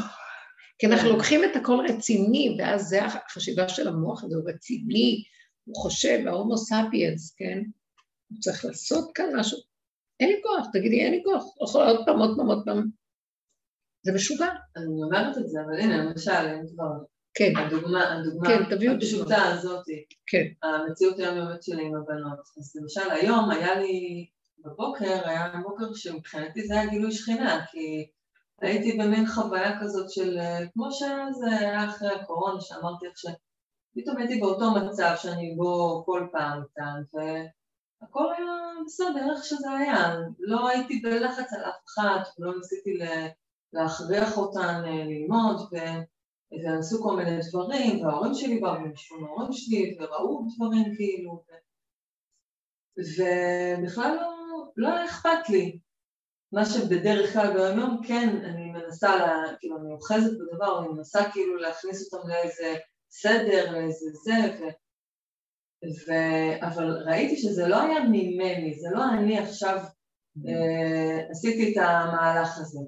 כי 0.79 0.87
אנחנו 0.87 1.09
לוקחים 1.09 1.45
את 1.45 1.57
הכל 1.57 1.87
רציני, 1.89 2.57
ואז 2.59 2.89
זה 2.89 3.05
החשיבה 3.05 3.69
של 3.69 3.89
המוח 3.89 4.25
הזה, 4.25 4.37
הוא 4.37 4.51
רציני, 4.51 5.25
הוא 5.65 5.77
חושב, 5.83 6.19
ההומו 6.27 6.57
ספיאנס, 6.57 7.35
כן? 7.37 7.63
הוא 8.31 8.41
צריך 8.41 8.65
לעשות 8.65 9.11
כאן 9.15 9.27
משהו. 9.37 9.59
אין 10.21 10.29
לי 10.29 10.41
כוח, 10.43 10.67
תגידי, 10.73 11.01
אין 11.01 11.13
לי 11.13 11.23
כוח. 11.25 11.45
יכול 11.63 11.87
עוד 11.87 12.07
פעם, 12.07 12.19
עוד 12.19 12.37
פעם, 12.37 12.47
עוד 12.47 12.63
פעם. 12.65 12.91
זה 14.03 14.13
משוגע. 14.13 14.49
אני 14.77 15.03
אומרת 15.03 15.39
את 15.39 15.49
זה, 15.49 15.59
אבל 15.61 15.81
הנה, 15.81 16.05
למשל, 16.05 16.31
אם 16.31 16.69
כבר 16.75 16.91
כן, 17.35 17.53
הדוגמה, 17.57 18.13
הדוגמה 18.13 18.49
כן, 18.49 18.77
תביאו 18.77 18.93
הפשוטה 18.93 19.45
הזאת, 19.45 19.85
כן, 20.27 20.45
המציאות 20.63 21.19
היומיומית 21.19 21.63
שלי 21.63 21.83
עם 21.83 21.95
הבנות. 21.95 22.39
אז 22.59 22.77
למשל 22.77 23.11
היום 23.11 23.51
היה 23.51 23.81
לי, 23.81 24.27
בבוקר, 24.59 25.29
היה 25.29 25.53
בוקר 25.63 25.95
שמבחינתי 25.95 26.67
זה 26.67 26.75
היה 26.75 26.91
גילוי 26.91 27.13
שכינה, 27.13 27.67
כי 27.71 28.07
הייתי 28.61 28.99
במין 28.99 29.27
חוויה 29.27 29.81
כזאת 29.81 30.11
של, 30.11 30.39
אה, 30.39 30.59
כמו 30.73 30.93
שזה 30.93 31.59
היה 31.61 31.85
אחרי 31.85 32.09
הקורונה, 32.09 32.61
שאמרתי 32.61 33.07
לך 33.07 33.19
שפתאום 33.19 34.17
הייתי 34.19 34.41
באותו 34.41 34.71
מצב 34.71 35.15
שאני 35.17 35.55
בו 35.57 36.03
כל 36.07 36.27
פעם 36.33 36.63
איתן, 36.63 37.03
והכל 37.13 38.33
היה 38.39 38.53
בסדר, 38.87 39.33
איך 39.35 39.45
שזה 39.45 39.71
היה. 39.71 40.17
לא 40.39 40.69
הייתי 40.69 41.01
בלחץ 41.01 41.53
על 41.53 41.65
אף 41.65 41.85
אחד, 41.87 42.19
ולא 42.39 42.57
ניסיתי 42.57 42.99
להכריח 43.73 44.37
אותן 44.37 44.83
אה, 44.87 45.05
ללמוד, 45.05 45.61
ו... 45.61 45.77
ועשו 46.65 47.03
כל 47.03 47.17
מיני 47.17 47.39
דברים, 47.51 48.07
וההורים 48.07 48.35
שלי 48.35 48.61
באו 48.61 48.75
ומשהו 48.75 49.21
מההורים 49.21 49.53
שלי, 49.53 49.97
וראו 50.01 50.47
דברים 50.57 50.85
כאילו. 50.97 51.43
ובכלל 52.99 54.17
לא, 54.17 54.36
לא 54.77 55.05
אכפת 55.05 55.49
לי. 55.49 55.79
מה 56.53 56.65
שבדרך 56.65 57.33
כלל 57.33 57.53
ביום 57.53 58.01
כן, 58.07 58.29
אני 58.45 58.71
מנסה, 58.71 59.17
לה, 59.17 59.43
כאילו, 59.61 59.77
אני 59.79 59.93
אוחזת 59.93 60.31
בדבר, 60.39 60.79
אני 60.81 60.89
מנסה 60.89 61.31
כאילו 61.33 61.57
להכניס 61.57 62.15
אותם 62.15 62.29
לאיזה 62.29 62.75
סדר, 63.11 63.73
לאיזה 63.73 64.07
זה, 64.25 64.33
ו... 64.61 64.65
ו... 65.85 66.13
אבל 66.67 67.03
ראיתי 67.07 67.37
שזה 67.37 67.69
לא 67.69 67.83
היה 67.83 68.01
ממני, 68.01 68.75
זה 68.75 68.89
לא 68.93 69.05
אני 69.05 69.39
עכשיו 69.39 69.79
אה, 70.49 71.31
עשיתי 71.31 71.73
את 71.73 71.77
המהלך 71.77 72.59
הזה. 72.59 72.81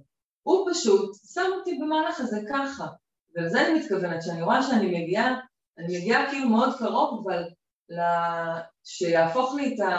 הוא 0.43 0.71
פשוט 0.71 1.17
שם 1.35 1.51
אותי 1.59 1.79
במהלך 1.83 2.21
הזה 2.21 2.41
ככה. 2.51 2.87
ולזה 3.37 3.67
אני 3.67 3.79
מתכוונת, 3.79 4.23
שאני 4.23 4.43
רואה 4.43 4.63
שאני 4.63 4.87
מגיעה, 4.87 5.41
אני 5.79 5.99
מגיעה 5.99 6.31
כאילו 6.31 6.49
מאוד 6.49 6.79
קרוב, 6.79 7.25
אבל 7.25 7.43
שיהפוך 8.85 9.55
לי 9.55 9.75
את 9.75 9.81
ה... 9.81 9.93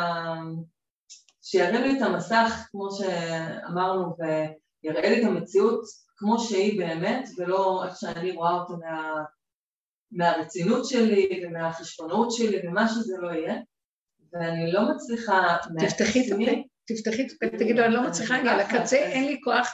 שירים 1.51 1.81
לי 1.83 1.97
את 1.97 2.01
המסך, 2.01 2.67
כמו 2.71 2.89
שאמרנו, 2.91 4.15
ויראה 4.19 5.09
לי 5.09 5.21
את 5.21 5.27
המציאות 5.27 5.81
כמו 6.17 6.39
שהיא 6.39 6.79
באמת, 6.79 7.29
ולא 7.37 7.83
איך 7.85 7.97
שאני 7.99 8.31
רואה 8.31 8.53
אותה 8.53 8.73
מה... 8.73 9.23
מהרצינות 10.11 10.85
שלי 10.85 11.43
ומהחשבונאות 11.43 12.31
שלי 12.31 12.67
ומה 12.67 12.87
שזה 12.87 13.17
לא 13.21 13.31
יהיה, 13.31 13.55
ואני 14.33 14.71
לא 14.71 14.81
מצליחה... 14.91 15.57
תפתחי 15.79 16.19
את 16.19 16.33
הפה, 16.33 16.51
תפתחי 16.87 17.27
את 17.27 17.31
הפה, 17.31 17.57
תגידו, 17.57 17.81
אני 17.81 17.93
לא 17.93 18.03
מצליחה 18.03 18.37
להגיע 18.37 18.57
לקצה, 18.57 18.97
אין 18.97 19.25
לי 19.25 19.41
כוח, 19.43 19.69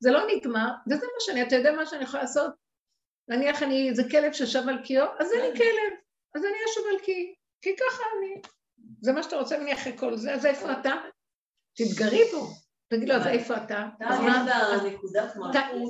זה 0.00 0.10
לא 0.10 0.20
נגמר, 0.34 0.68
וזה 0.86 1.06
מה 1.06 1.20
שאני, 1.20 1.42
אתה 1.42 1.56
יודע 1.56 1.72
מה 1.72 1.86
שאני 1.86 2.04
יכולה 2.04 2.22
לעשות? 2.22 2.52
נניח 3.28 3.62
אני, 3.62 3.94
זה 3.94 4.02
כלב 4.10 4.32
ששב 4.32 4.68
על 4.68 4.78
קיו, 4.84 5.06
אז 5.18 5.32
אני 5.32 5.56
כלב, 5.56 5.92
אז 6.34 6.44
אני 6.44 6.56
אשב 6.70 6.80
על 6.92 7.04
קי, 7.04 7.34
כי 7.62 7.70
ככה 7.76 8.02
אני. 8.18 8.42
זה 9.00 9.12
מה 9.12 9.22
שאתה 9.22 9.36
רוצה 9.36 9.58
ממני 9.58 9.74
אחרי 9.74 9.98
כל 9.98 10.16
זה, 10.16 10.34
אז 10.34 10.46
איפה 10.46 10.72
אתה? 10.72 10.92
תתגרי 11.78 12.22
בו. 12.32 12.48
תגיד 12.88 13.08
לו, 13.08 13.14
אז 13.14 13.26
איפה 13.26 13.56
אתה? 13.56 13.88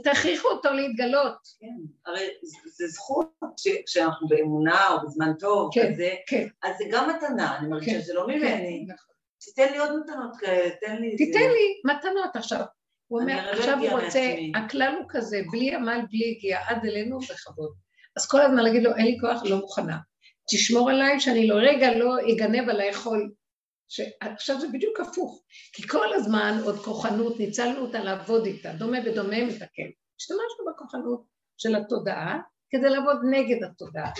תכריחו 0.04 0.48
אותו 0.48 0.72
להתגלות. 0.72 1.36
כן, 1.60 1.66
הרי 2.06 2.28
זה 2.76 2.88
זכות 2.88 3.30
כשאנחנו 3.86 4.28
באמונה 4.28 4.88
או 4.88 5.06
בזמן 5.06 5.32
טוב, 5.38 5.70
כן, 5.74 5.92
כזה, 5.92 6.14
כן. 6.26 6.46
אז 6.62 6.76
זה 6.78 6.84
גם 6.90 7.10
מתנה, 7.10 7.58
אני 7.58 7.68
מרגישה 7.68 7.92
כן, 7.92 8.00
שזה 8.00 8.14
לא 8.14 8.26
ממני. 8.26 8.86
נכון. 8.88 9.14
תיתן 9.40 9.72
לי 9.72 9.78
עוד 9.78 9.90
מתנות 10.00 10.36
כאלה, 10.36 10.70
תן 10.80 10.96
לי... 10.96 11.16
תיתן 11.16 11.38
לי 11.38 11.92
מתנות 11.92 12.36
עכשיו. 12.36 12.64
הוא 13.06 13.20
אומר, 13.20 13.46
לא 13.46 13.58
עכשיו 13.58 13.78
הוא 13.78 14.00
רוצה. 14.00 14.34
הכלל 14.54 14.94
הוא 14.98 15.06
כזה, 15.08 15.42
בלי 15.50 15.74
עמל, 15.74 16.00
בלי 16.10 16.34
הגיעה, 16.36 16.70
עד 16.70 16.84
אלינו 16.84 17.18
בכבוד. 17.18 17.72
אז 18.16 18.26
כל 18.26 18.40
הזמן 18.40 18.64
להגיד 18.64 18.82
לו, 18.82 18.96
אין 18.96 19.06
לי 19.06 19.16
כוח, 19.20 19.42
לא 19.44 19.56
מוכנה. 19.56 19.96
תשמור 20.50 20.90
עליי 20.90 21.20
שאני 21.20 21.46
לא 21.46 21.54
רגע 21.54 21.98
לא 21.98 22.16
אגנב 22.32 22.68
על 22.68 22.80
האכול. 22.80 23.32
עכשיו 24.20 24.60
זה 24.60 24.68
בדיוק 24.68 25.00
הפוך, 25.00 25.44
כי 25.72 25.88
כל 25.88 26.14
הזמן 26.14 26.60
עוד 26.64 26.76
כוחנות, 26.76 27.38
ניצלנו 27.38 27.78
אותה 27.78 28.04
לעבוד 28.04 28.46
איתה, 28.46 28.72
דומה 28.72 29.00
בדומה 29.00 29.44
מתקן. 29.44 29.90
השתמשנו 30.20 30.72
בכוחנות 30.72 31.24
של 31.56 31.76
התודעה 31.76 32.38
כדי 32.70 32.90
לעבוד 32.90 33.16
נגד 33.30 33.64
התודעה, 33.64 34.10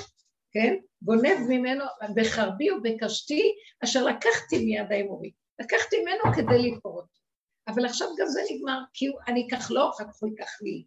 כן? 0.52 0.74
גונב 1.02 1.38
ממנו 1.48 1.84
בחרבי 2.14 2.70
ובקשתי, 2.70 3.52
אשר 3.84 4.04
לקחתי 4.04 4.64
מיד 4.64 4.92
האמורי. 4.92 5.32
לקחתי 5.60 5.96
ממנו 6.02 6.34
כדי 6.36 6.74
אותו. 6.74 7.06
אבל 7.68 7.84
עכשיו 7.84 8.08
גם 8.18 8.26
זה 8.26 8.40
נגמר, 8.50 8.78
כי 8.94 9.06
אני 9.28 9.46
אקח 9.46 9.70
לו, 9.70 9.90
אחר 9.90 10.04
כך 10.04 10.16
הוא 10.20 10.30
ייקח 10.30 10.62
לי. 10.62 10.84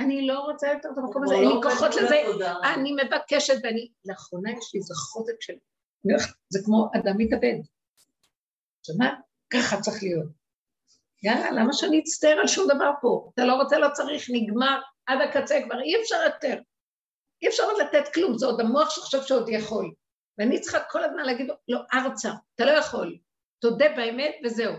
אני 0.00 0.26
לא 0.26 0.40
רוצה 0.40 0.72
יותר 0.72 0.88
את 0.92 0.98
המקום 0.98 1.24
הזה, 1.24 1.34
אין 1.34 1.48
לי 1.48 1.54
כוחות 1.62 1.94
לזה, 1.94 2.22
אני 2.74 2.92
מבקשת, 2.92 3.54
ואני, 3.62 3.88
לאחרונה 4.04 4.50
יש 4.50 4.74
לי 4.74 4.80
איזה 4.80 4.94
חוזק 4.94 5.34
של... 5.40 5.54
זה 6.48 6.58
כמו 6.64 6.90
אדם 6.96 7.14
מתאבד. 7.18 7.58
שמעת? 8.82 9.18
ככה 9.52 9.80
צריך 9.80 10.02
להיות. 10.02 10.26
יאללה, 11.22 11.50
למה 11.50 11.72
שאני 11.72 12.00
אצטער 12.00 12.38
על 12.40 12.46
שום 12.46 12.68
דבר 12.74 12.90
פה? 13.00 13.30
אתה 13.34 13.44
לא 13.44 13.54
רוצה, 13.54 13.78
לא 13.78 13.88
צריך, 13.92 14.26
נגמר, 14.32 14.80
עד 15.06 15.18
הקצה 15.20 15.60
כבר, 15.64 15.80
אי 15.80 16.02
אפשר 16.02 16.16
יותר. 16.24 16.60
אי 17.42 17.48
אפשר 17.48 17.62
עוד 17.62 17.80
לתת 17.80 18.14
כלום, 18.14 18.38
זה 18.38 18.46
עוד 18.46 18.60
המוח 18.60 18.90
שחושב 18.90 19.22
שעוד 19.22 19.48
יכול. 19.48 19.94
ואני 20.38 20.60
צריכה 20.60 20.78
כל 20.90 21.04
הזמן 21.04 21.22
להגיד 21.22 21.46
לו, 21.46 21.54
לא, 21.68 21.80
ארצה, 21.94 22.30
אתה 22.54 22.64
לא 22.64 22.70
יכול. 22.70 23.18
תודה 23.58 23.86
באמת 23.96 24.34
וזהו. 24.44 24.74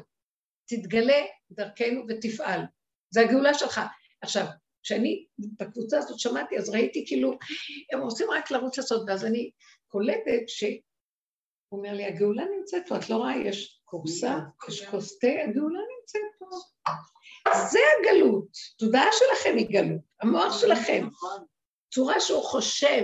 תתגלה 0.67 1.25
דרכנו 1.51 2.03
ותפעל. 2.09 2.61
זה 3.09 3.21
הגאולה 3.21 3.53
שלך. 3.53 3.81
עכשיו, 4.21 4.45
כשאני 4.83 5.25
בקבוצה 5.39 5.97
הזאת 5.97 6.19
שמעתי, 6.19 6.57
אז 6.57 6.69
ראיתי 6.69 7.05
כאילו, 7.07 7.37
הם 7.93 8.01
רוצים 8.01 8.27
רק 8.31 8.51
לרוץ 8.51 8.77
לעשות, 8.77 9.03
ואז 9.07 9.25
אני 9.25 9.51
קולטת 9.87 10.43
ש... 10.47 10.63
הוא 11.69 11.79
אומר 11.79 11.93
לי, 11.93 12.05
הגאולה 12.05 12.43
נמצאת 12.57 12.87
פה, 12.87 12.97
את 12.97 13.09
לא 13.09 13.15
רואה, 13.15 13.37
יש 13.37 13.81
קורסה, 13.85 14.35
יש 14.69 14.85
כוס 14.85 15.19
תה, 15.19 15.27
הגאולה 15.27 15.79
נמצאת 15.79 16.21
פה. 16.39 16.45
זה 17.71 17.79
הגלות, 17.99 18.47
תודעה 18.77 19.07
שלכם 19.11 19.57
היא 19.57 19.67
גלות, 19.69 20.01
המוח 20.21 20.61
שלכם, 20.61 21.05
נכון. 21.07 21.45
צורה 21.93 22.19
שהוא 22.19 22.43
חושב, 22.43 23.03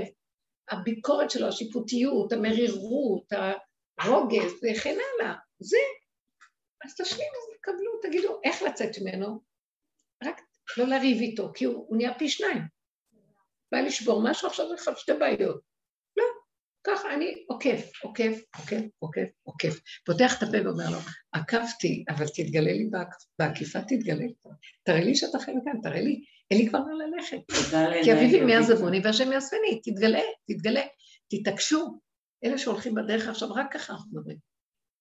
הביקורת 0.69 1.31
שלו, 1.31 1.47
השיפוטיות, 1.47 2.31
המרירות, 2.31 3.25
הרוגז 3.99 4.53
וכן 4.53 4.97
הלאה, 5.15 5.33
זה. 5.59 5.77
אז 6.85 6.95
תשלימו, 7.01 7.55
תקבלו, 7.57 7.99
תגידו, 8.01 8.39
איך 8.43 8.61
לצאת 8.61 8.91
ממנו? 9.01 9.41
רק 10.23 10.41
לא 10.77 10.85
לריב 10.85 11.17
איתו, 11.21 11.51
כי 11.55 11.65
הוא, 11.65 11.85
הוא 11.87 11.97
נהיה 11.97 12.13
פי 12.19 12.29
שניים. 12.29 12.61
בא 13.71 13.77
לשבור 13.79 14.21
משהו, 14.23 14.47
עכשיו 14.47 14.67
זה 14.67 14.73
לך 14.73 14.89
שתי 14.97 15.13
בעיות. 15.13 15.72
ככה 16.87 17.13
אני 17.13 17.43
עוקף, 17.47 17.91
עוקף, 18.03 18.41
עוקף, 18.55 18.83
עוקף, 18.99 19.27
עוקף. 19.43 19.79
פותח 20.05 20.37
את 20.37 20.43
הפה 20.43 20.57
ואומר 20.65 20.89
לו, 20.91 20.97
עקפתי, 21.31 22.03
אבל 22.09 22.25
תתגלה 22.27 22.71
לי 22.73 22.89
בעק- 22.91 23.23
בעקיפה, 23.39 23.81
תתגלה 23.81 24.15
לי. 24.15 24.33
תראה 24.83 25.03
לי 25.03 25.15
שאתה 25.15 25.39
חלק 25.39 25.55
כאן, 25.65 25.81
תראה 25.83 26.01
לי, 26.01 26.23
אין 26.51 26.59
לי 26.59 26.69
כבר 26.69 26.79
מה 26.79 26.93
ללכת. 27.05 27.37
כי 28.03 28.13
אביבי. 28.13 28.51
יעזבוני 28.51 29.01
והשם 29.03 29.31
יעזבני, 29.31 29.81
תתגלה, 29.83 30.19
תתגלה, 30.47 30.81
תתעקשו. 31.29 31.99
אלה 32.45 32.57
שהולכים 32.57 32.95
בדרך 32.95 33.27
עכשיו, 33.27 33.53
רק 33.53 33.73
ככה 33.73 33.93
אנחנו 33.93 34.11
מדברים. 34.11 34.37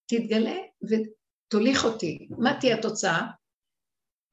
תתגלה 0.06 0.56
ותוליך 0.82 1.84
אותי. 1.84 2.28
מה 2.38 2.56
תהיה 2.60 2.78
התוצאה? 2.78 3.26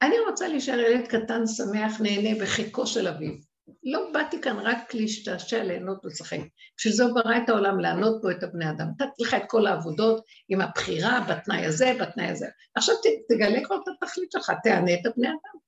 אני 0.02 0.14
רוצה 0.30 0.48
להישאר 0.48 0.78
ילד 0.78 1.06
קטן, 1.06 1.46
שמח, 1.46 2.00
נהנה 2.00 2.40
בחיקו 2.42 2.86
של 2.86 3.08
אביו. 3.08 3.49
לא 3.84 4.10
באתי 4.12 4.40
כאן 4.40 4.58
רק 4.58 4.94
להשתעשע, 4.94 5.64
ליהנות 5.64 6.04
ולשחק. 6.04 6.38
בשביל 6.76 6.92
זה 6.92 7.04
הוא 7.04 7.14
ברא 7.14 7.36
את 7.44 7.48
העולם, 7.48 7.80
לענות 7.80 8.22
בו 8.22 8.30
את 8.30 8.42
הבני 8.42 8.70
אדם. 8.70 8.86
נתתי 8.88 9.22
לך 9.22 9.34
את 9.34 9.42
כל 9.48 9.66
העבודות 9.66 10.24
עם 10.48 10.60
הבחירה 10.60 11.26
בתנאי 11.28 11.66
הזה, 11.66 11.92
בתנאי 12.00 12.26
הזה. 12.26 12.46
עכשיו 12.74 12.94
ת, 12.94 13.32
תגלה 13.32 13.64
כבר 13.64 13.76
את 13.76 14.02
התכלית 14.02 14.32
שלך, 14.32 14.52
תענה 14.62 14.94
את 14.94 15.06
הבני 15.06 15.28
אדם. 15.28 15.60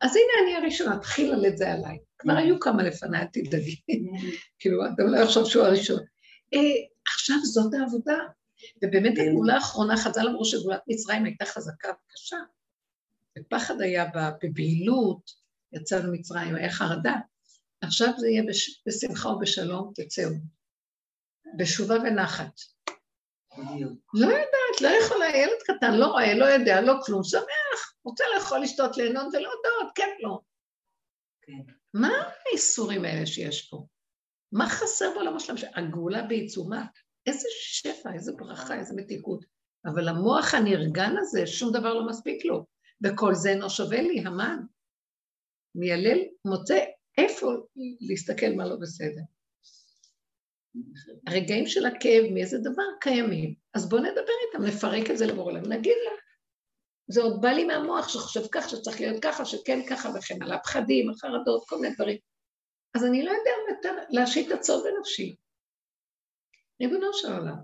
אז 0.00 0.16
הנה 0.16 0.44
אני 0.44 0.56
הראשונה, 0.56 0.98
תחיל 0.98 1.32
על 1.32 1.46
את 1.46 1.58
זה 1.58 1.72
עליי. 1.72 1.98
כבר 2.18 2.32
היו 2.32 2.60
כמה 2.60 2.82
לפניי, 2.82 3.20
אל 3.20 3.26
תדאגי. 3.32 3.76
כאילו, 4.58 4.86
אדם 4.86 5.06
לא 5.12 5.18
יחשוב 5.18 5.44
שהוא 5.44 5.64
הראשון. 5.64 6.00
אה, 6.54 6.60
עכשיו 7.14 7.36
זאת 7.44 7.74
העבודה. 7.74 8.18
ובאמת 8.84 9.18
הגאולה 9.18 9.54
האחרונה, 9.54 9.96
חז"ל 9.96 10.28
אמרו 10.28 10.44
שגאולת 10.44 10.80
מצרים 10.88 11.24
הייתה 11.24 11.44
חזקה 11.44 11.88
וקשה. 11.88 12.36
ופחד 13.38 13.80
היה 13.80 14.04
בה, 14.04 14.30
בבהילות, 14.42 15.30
יצאנו 15.72 16.12
מצרים, 16.12 16.54
היה 16.54 16.70
חרדה. 16.70 17.14
עכשיו 17.80 18.08
זה 18.16 18.28
יהיה 18.28 18.42
בש... 18.48 18.82
בשמחה 18.86 19.28
ובשלום, 19.28 19.92
תצאו. 19.94 20.30
בשובה 21.58 21.94
ונחת. 21.94 22.52
לא 24.14 24.26
יודעת, 24.26 24.80
לא 24.82 24.88
יכולה, 24.88 25.26
ילד 25.36 25.62
קטן, 25.66 25.94
לא 25.94 26.06
רואה, 26.06 26.34
לא 26.34 26.44
יודע, 26.44 26.80
לא 26.80 26.94
כלום, 27.06 27.24
שמח, 27.24 27.94
רוצה 28.04 28.24
לאכול, 28.34 28.60
לשתות, 28.62 28.96
ליהנות 28.96 29.26
ולהודות, 29.26 29.94
כיף 29.94 30.14
לו. 30.20 30.40
כן. 31.42 31.72
מה 31.94 32.10
האיסורים 32.46 33.04
האלה 33.04 33.26
שיש 33.26 33.68
פה? 33.70 33.86
מה 34.52 34.68
חסר 34.68 35.10
בעולם 35.14 35.38
שלם? 35.38 35.56
הגאולה 35.74 36.22
בעיצומה. 36.22 36.86
איזה 37.26 37.48
שפע, 37.50 38.12
איזה 38.14 38.32
ברכה, 38.32 38.78
איזה 38.78 38.94
מתיקות. 38.96 39.44
אבל 39.86 40.08
המוח 40.08 40.54
הנרגן 40.54 41.14
הזה, 41.18 41.46
שום 41.46 41.72
דבר 41.72 41.94
לא 41.94 42.06
מספיק 42.06 42.44
לו. 42.44 42.66
וכל 43.04 43.34
זה 43.34 43.50
אינו 43.50 43.70
שווה 43.70 44.02
לי, 44.02 44.20
המן. 44.20 44.58
מיילל, 45.74 46.18
מוצא 46.44 46.84
איפה 47.18 47.52
להסתכל 48.00 48.52
מה 48.56 48.66
לא 48.66 48.76
בסדר? 48.80 49.20
הרגעים 51.26 51.66
של 51.66 51.86
הכאב 51.86 52.24
מאיזה 52.34 52.58
דבר 52.58 52.82
קיימים, 53.00 53.54
אז 53.74 53.88
בואו 53.88 54.02
נדבר 54.02 54.32
איתם, 54.46 54.64
נפרק 54.64 55.10
את 55.10 55.18
זה 55.18 55.26
למורה 55.26 55.52
לנו, 55.52 55.68
נגיד 55.68 55.96
לה. 56.04 56.10
זה 57.10 57.22
עוד 57.22 57.40
בא 57.40 57.48
לי 57.48 57.64
מהמוח 57.64 58.08
שחושב 58.08 58.46
כך, 58.52 58.68
שצריך 58.68 59.00
להיות 59.00 59.22
ככה, 59.22 59.44
שכן 59.44 59.80
ככה 59.90 60.08
וכן 60.18 60.42
הלאה, 60.42 60.58
פחדים, 60.58 61.10
החרדות, 61.10 61.64
כל 61.68 61.80
מיני 61.80 61.94
דברים. 61.94 62.18
אז 62.94 63.04
אני 63.04 63.22
לא 63.22 63.30
יודע 63.30 63.50
יותר 63.68 64.02
להשית 64.10 64.52
עצור 64.52 64.84
בנפשי. 64.84 65.36
ריבונו 66.82 67.12
של 67.12 67.32
עולם, 67.32 67.56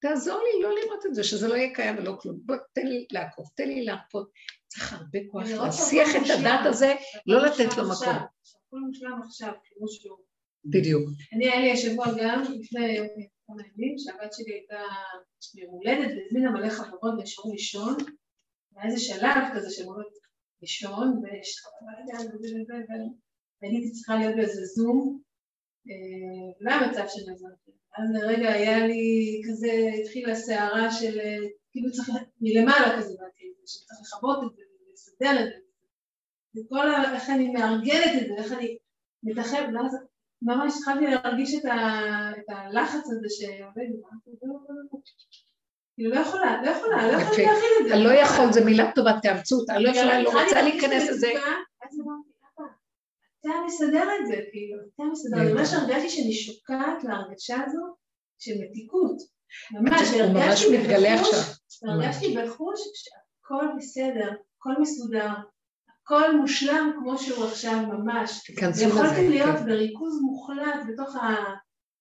תעזור 0.00 0.42
לי 0.42 0.62
לא 0.62 0.74
לראות 0.74 1.06
את 1.06 1.14
זה, 1.14 1.24
שזה 1.24 1.48
לא 1.48 1.54
יהיה 1.54 1.74
קיים 1.74 1.98
ולא 1.98 2.16
כלום. 2.20 2.40
בוא, 2.46 2.56
תן 2.72 2.86
לי 2.86 3.06
לעקוב, 3.12 3.46
תן 3.56 3.68
לי 3.68 3.84
להרפות. 3.84 4.30
צריך 4.70 4.92
הרבה 4.92 5.18
כוח 5.30 5.42
להסיח 5.48 6.08
את 6.16 6.30
הדת 6.38 6.66
הזה, 6.66 6.94
לא 7.26 7.46
לתת 7.46 7.76
לו 7.76 7.82
מקום. 7.84 8.14
שהכל 8.44 8.80
מושלם 8.86 9.20
עכשיו, 9.22 9.52
כמו 9.64 9.88
שהוא. 9.88 10.16
בדיוק. 10.64 11.08
אני, 11.32 11.50
היה 11.50 11.60
לי 11.60 11.72
השבוע 11.72 12.06
גם, 12.18 12.42
לפני 12.42 12.96
כמה 13.46 13.62
ימים, 13.74 13.98
שהבת 13.98 14.32
שלי 14.32 14.52
הייתה 14.52 14.82
יום 15.54 15.70
הולדת, 15.70 16.10
והזמינה 16.16 16.50
מלא 16.50 16.68
חברות 16.68 17.14
וישבו 17.18 17.52
לישון, 17.52 17.96
והיה 18.72 18.90
איזה 18.90 19.00
שלב 19.00 19.42
כזה 19.54 19.70
שהן 19.70 19.86
אומרות 19.86 20.06
לישון, 20.62 21.22
ואני 23.62 23.76
הייתי 23.76 23.90
צריכה 23.90 24.16
להיות 24.16 24.36
באיזה 24.36 24.64
זום, 24.64 25.20
אה, 25.88 26.52
ולא 26.60 26.70
היה 26.70 26.90
מצב 26.90 27.04
של 27.08 27.30
נזרתי. 27.30 27.70
אז 27.98 28.04
לרגע 28.14 28.52
היה 28.52 28.86
לי 28.86 29.42
כזה, 29.48 29.72
התחילה 30.00 30.34
סערה 30.34 30.92
של, 30.92 31.20
אה, 31.20 31.46
כאילו 31.72 31.92
צריך, 31.92 32.08
מלמעלה 32.40 32.98
כזה 32.98 33.14
באתי, 33.20 33.52
שצריך 33.66 33.98
לכבות 34.00 34.38
את 34.44 34.56
זה, 34.56 34.62
לסדר 34.92 35.40
את 35.40 35.48
זה, 35.52 35.60
וכל 36.60 36.90
ה... 36.90 37.14
איך 37.14 37.30
אני 37.30 37.50
מארגנת 37.50 38.22
את 38.22 38.26
זה, 38.28 38.34
איך 38.42 38.52
אני 38.52 38.78
מתאחד, 39.22 39.62
ואז 39.74 39.96
ממש 40.42 40.74
התחלתי 40.78 41.06
להרגיש 41.06 41.54
את, 41.54 41.64
ה, 41.64 41.76
את 42.38 42.44
הלחץ 42.48 43.04
הזה 43.10 43.26
שעובד, 43.28 43.84
כאילו 45.94 46.14
לא 46.14 46.20
יכולה, 46.20 46.62
לא 46.62 46.70
יכולה, 46.70 47.12
לא 47.12 47.22
יכולה 47.22 47.42
להכין 47.42 47.70
את 47.80 47.88
זה. 47.88 47.94
הלא 47.94 48.10
יכול 48.10 48.52
זה 48.52 48.64
מילה 48.64 48.92
טובה, 48.94 49.12
תאמצו 49.22 49.56
אותה, 49.56 49.78
לא 49.78 49.88
יכולה, 49.88 50.22
לא 50.22 50.28
רוצה 50.42 50.62
להיכנס 50.62 51.08
לזה. 51.10 51.32
אתה 53.40 53.48
מסדר 53.66 54.02
את 54.20 54.26
זה, 54.26 54.36
כאילו, 54.52 54.78
אתה 54.94 55.02
מסדר, 55.12 55.40
אני 55.40 55.52
ממש 55.52 55.72
הרגשתי 55.72 56.08
שאני 56.08 56.32
שוקעת 56.32 57.04
להרגשה 57.04 57.56
הזו 57.66 57.96
של 58.38 58.52
מתיקות. 58.60 59.16
ממש, 59.72 60.64
מתגלה 60.72 61.20
עכשיו. 61.20 61.40
הרגשתי 61.88 62.36
בחוש 62.36 62.80
שהכל 62.94 63.64
בסדר, 63.78 64.30
הכל 64.58 64.80
מסודר, 64.80 65.28
הכל 66.04 66.36
מושלם 66.36 66.92
כמו 66.98 67.18
שהוא 67.18 67.44
עכשיו 67.44 67.76
ממש. 67.86 68.40
תיכנסו 68.46 68.86
לזה. 68.86 68.94
יכולתי 68.94 69.28
להיות 69.28 69.56
כן. 69.56 69.64
בריכוז 69.64 70.20
מוחלט 70.20 70.86
בתוך, 70.88 71.16
ה... 71.16 71.34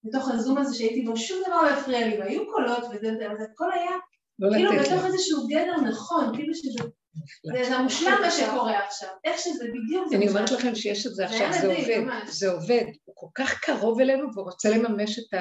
בתוך 0.04 0.30
הזום 0.32 0.58
הזה 0.58 0.78
שהייתי 0.78 1.02
בו, 1.02 1.18
שום 1.18 1.38
דבר 1.47 1.62
לא 1.62 1.70
הפריע 1.70 2.08
לי, 2.08 2.20
והיו 2.20 2.52
קולות 2.52 2.84
וזה, 2.84 3.10
אבל 3.28 3.36
הכל 3.54 3.72
היה 3.72 3.91
לא 4.39 4.50
כאילו 4.54 4.72
בתוך. 4.72 5.06
איזשהו 5.06 5.47
גדר 5.47 5.76
נכון, 5.82 6.36
כאילו 6.36 6.56
שזה 6.56 6.84
זה 7.43 7.70
זה 7.70 7.76
המושלם 7.76 8.18
מה 8.22 8.32
שקורה 8.32 8.86
עכשיו, 8.86 9.10
איך 9.24 9.39
שזה 9.39 9.66
בדיוק 9.66 10.08
זה 10.10 10.16
אני 10.16 10.26
מושלם. 10.26 10.38
אומרת 10.38 10.52
לכם 10.52 10.76
שיש 10.76 11.08
את 11.08 11.16
זה 11.16 11.26
עכשיו, 11.26 11.54
זה 11.62 11.68
עובד. 11.68 12.04
זה 12.28 12.52
עובד, 12.52 12.86
הוא 13.06 13.16
כל 13.16 13.28
כך 13.36 13.60
קרוב 13.60 14.00
אלינו 14.00 14.28
והוא 14.34 14.45
רוצה 14.45 14.70
לממש 14.70 15.20
את 15.20 15.34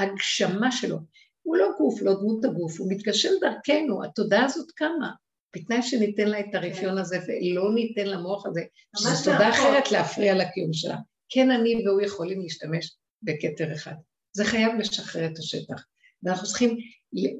ההגשמה 0.00 0.72
שלו. 0.72 0.98
הוא 1.42 1.56
לא 1.56 1.68
גוף, 1.78 2.02
לא 2.02 2.14
דמות 2.14 2.44
הגוף, 2.44 2.80
הוא 2.80 2.92
מתגשם 2.92 3.28
דרכנו, 3.40 4.04
התודעה 4.04 4.44
הזאת 4.44 4.70
קמה, 4.70 5.10
בתנאי 5.56 5.82
שניתן 5.82 6.28
לה 6.28 6.40
את 6.40 6.54
הרפיון 6.54 6.98
הזה 6.98 7.18
ולא 7.28 7.74
ניתן 7.74 8.06
למוח 8.06 8.46
הזה, 8.46 8.62
שזו 8.96 9.30
מהחוק. 9.30 9.54
אחרת 9.54 9.92
להפריע 9.92 10.34
לקיום 10.34 10.72
שלה. 10.72 10.96
כן 11.28 11.50
אני 11.50 11.86
והוא 11.86 12.00
יכולים 12.00 12.40
להשתמש 12.40 12.96
בכתר 13.22 13.72
אחד. 13.72 13.94
זה 14.32 14.44
חייב 14.44 14.72
לשחרר 14.78 15.26
את 15.26 15.38
השטח. 15.38 15.84
ואנחנו 16.22 16.46
צריכים, 16.46 16.78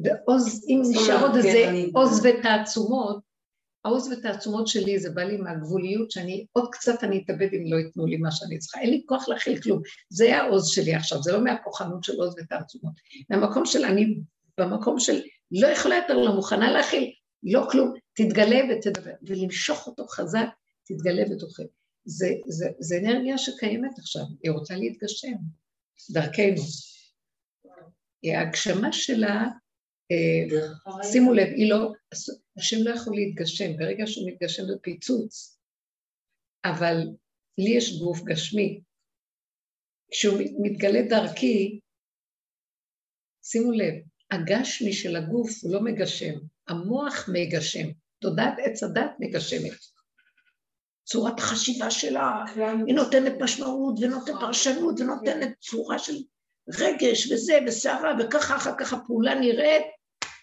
ועוז, 0.05 0.67
אם 0.69 0.83
נשאר 0.91 1.23
עוד 1.23 1.37
איזה 1.37 1.73
עוז 1.95 2.27
ותעצומות, 2.27 3.30
העוז 3.85 4.13
ותעצומות 4.13 4.69
שלי 4.69 4.99
זה 4.99 5.11
בא 5.11 5.23
לי 5.23 5.37
מהגבוליות, 5.37 6.11
שאני 6.11 6.47
עוד 6.53 6.69
קצת 6.73 7.05
אני 7.05 7.23
אתאבד 7.25 7.49
אם 7.53 7.73
לא 7.73 7.77
ייתנו 7.77 8.07
לי 8.07 8.17
מה 8.17 8.33
שאני 8.33 8.59
צריכה. 8.59 8.81
אין 8.81 8.91
לי 8.91 9.03
כוח 9.07 9.29
להכיל 9.29 9.61
כלום. 9.61 9.83
זה 10.09 10.37
העוז 10.37 10.69
שלי 10.69 10.95
עכשיו, 10.95 11.23
זה 11.23 11.33
לא 11.33 11.45
מהכוחנות 11.45 12.05
של 12.05 12.21
עוז 12.21 12.35
ותעצומות. 12.39 12.95
מהמקום 13.31 13.67
של 13.67 13.85
אני, 13.85 14.19
במקום 14.59 14.99
של 14.99 15.21
לא 15.51 15.67
יכולה 15.67 15.97
יותר, 15.97 16.17
לא 16.17 16.35
מוכנה 16.35 16.73
להכיל, 16.73 17.13
לא 17.43 17.67
כלום, 17.71 17.95
תתגלה 18.15 18.61
ותדבר, 18.71 19.13
ולמשוך 19.23 19.87
אותו 19.87 20.07
חזק, 20.07 20.47
תתגלה 20.87 21.23
ותאכל. 21.23 21.63
זה, 22.05 22.29
זה, 22.47 22.69
זה 22.79 22.99
אנרגיה 22.99 23.39
שקיימת 23.39 23.99
עכשיו, 23.99 24.23
היא 24.43 24.51
רוצה 24.51 24.77
להתגשם, 24.77 25.37
דרכנו. 26.11 26.63
ההגשמה 28.25 28.93
שלה, 28.93 29.47
אה. 30.13 31.03
שימו 31.03 31.35
לב, 31.35 31.49
היא 31.49 31.71
לא, 31.71 31.93
השם 32.61 32.77
לא 32.85 32.91
יכול 32.95 33.15
להתגשם, 33.17 33.77
ברגע 33.77 34.07
שהוא 34.07 34.31
מתגשם 34.31 34.63
זה 34.67 34.75
פיצוץ. 34.83 35.59
אבל 36.65 36.97
לי 37.59 37.71
יש 37.71 37.99
גוף 37.99 38.21
גשמי. 38.25 38.81
כשהוא 40.11 40.39
מתגלה 40.63 41.03
דרכי, 41.09 41.81
שימו 43.43 43.73
לב, 43.73 43.95
הגשמי 44.31 44.93
של 44.93 45.17
הגוף 45.17 45.51
הוא 45.63 45.73
לא 45.73 45.81
מגשם, 45.81 46.35
המוח 46.69 47.29
מגשם, 47.33 47.89
תודעת 48.19 48.55
עץ 48.65 48.83
הדת 48.83 49.11
מגשמת. 49.21 49.79
צורת 51.05 51.39
החשיבה 51.39 51.91
שלה, 51.91 52.45
היא 52.87 52.95
נותנת 52.95 53.33
משמעות 53.41 53.95
ונותנת 54.01 54.37
פרשנות 54.41 55.01
ונותנת 55.01 55.59
צורה 55.61 55.99
של 55.99 56.17
רגש 56.79 57.33
וזה 57.33 57.59
וסערה 57.67 58.15
וככה 58.21 58.57
אחר 58.57 58.75
כך 58.79 58.93
הפעולה 58.93 59.35
נראית, 59.35 59.83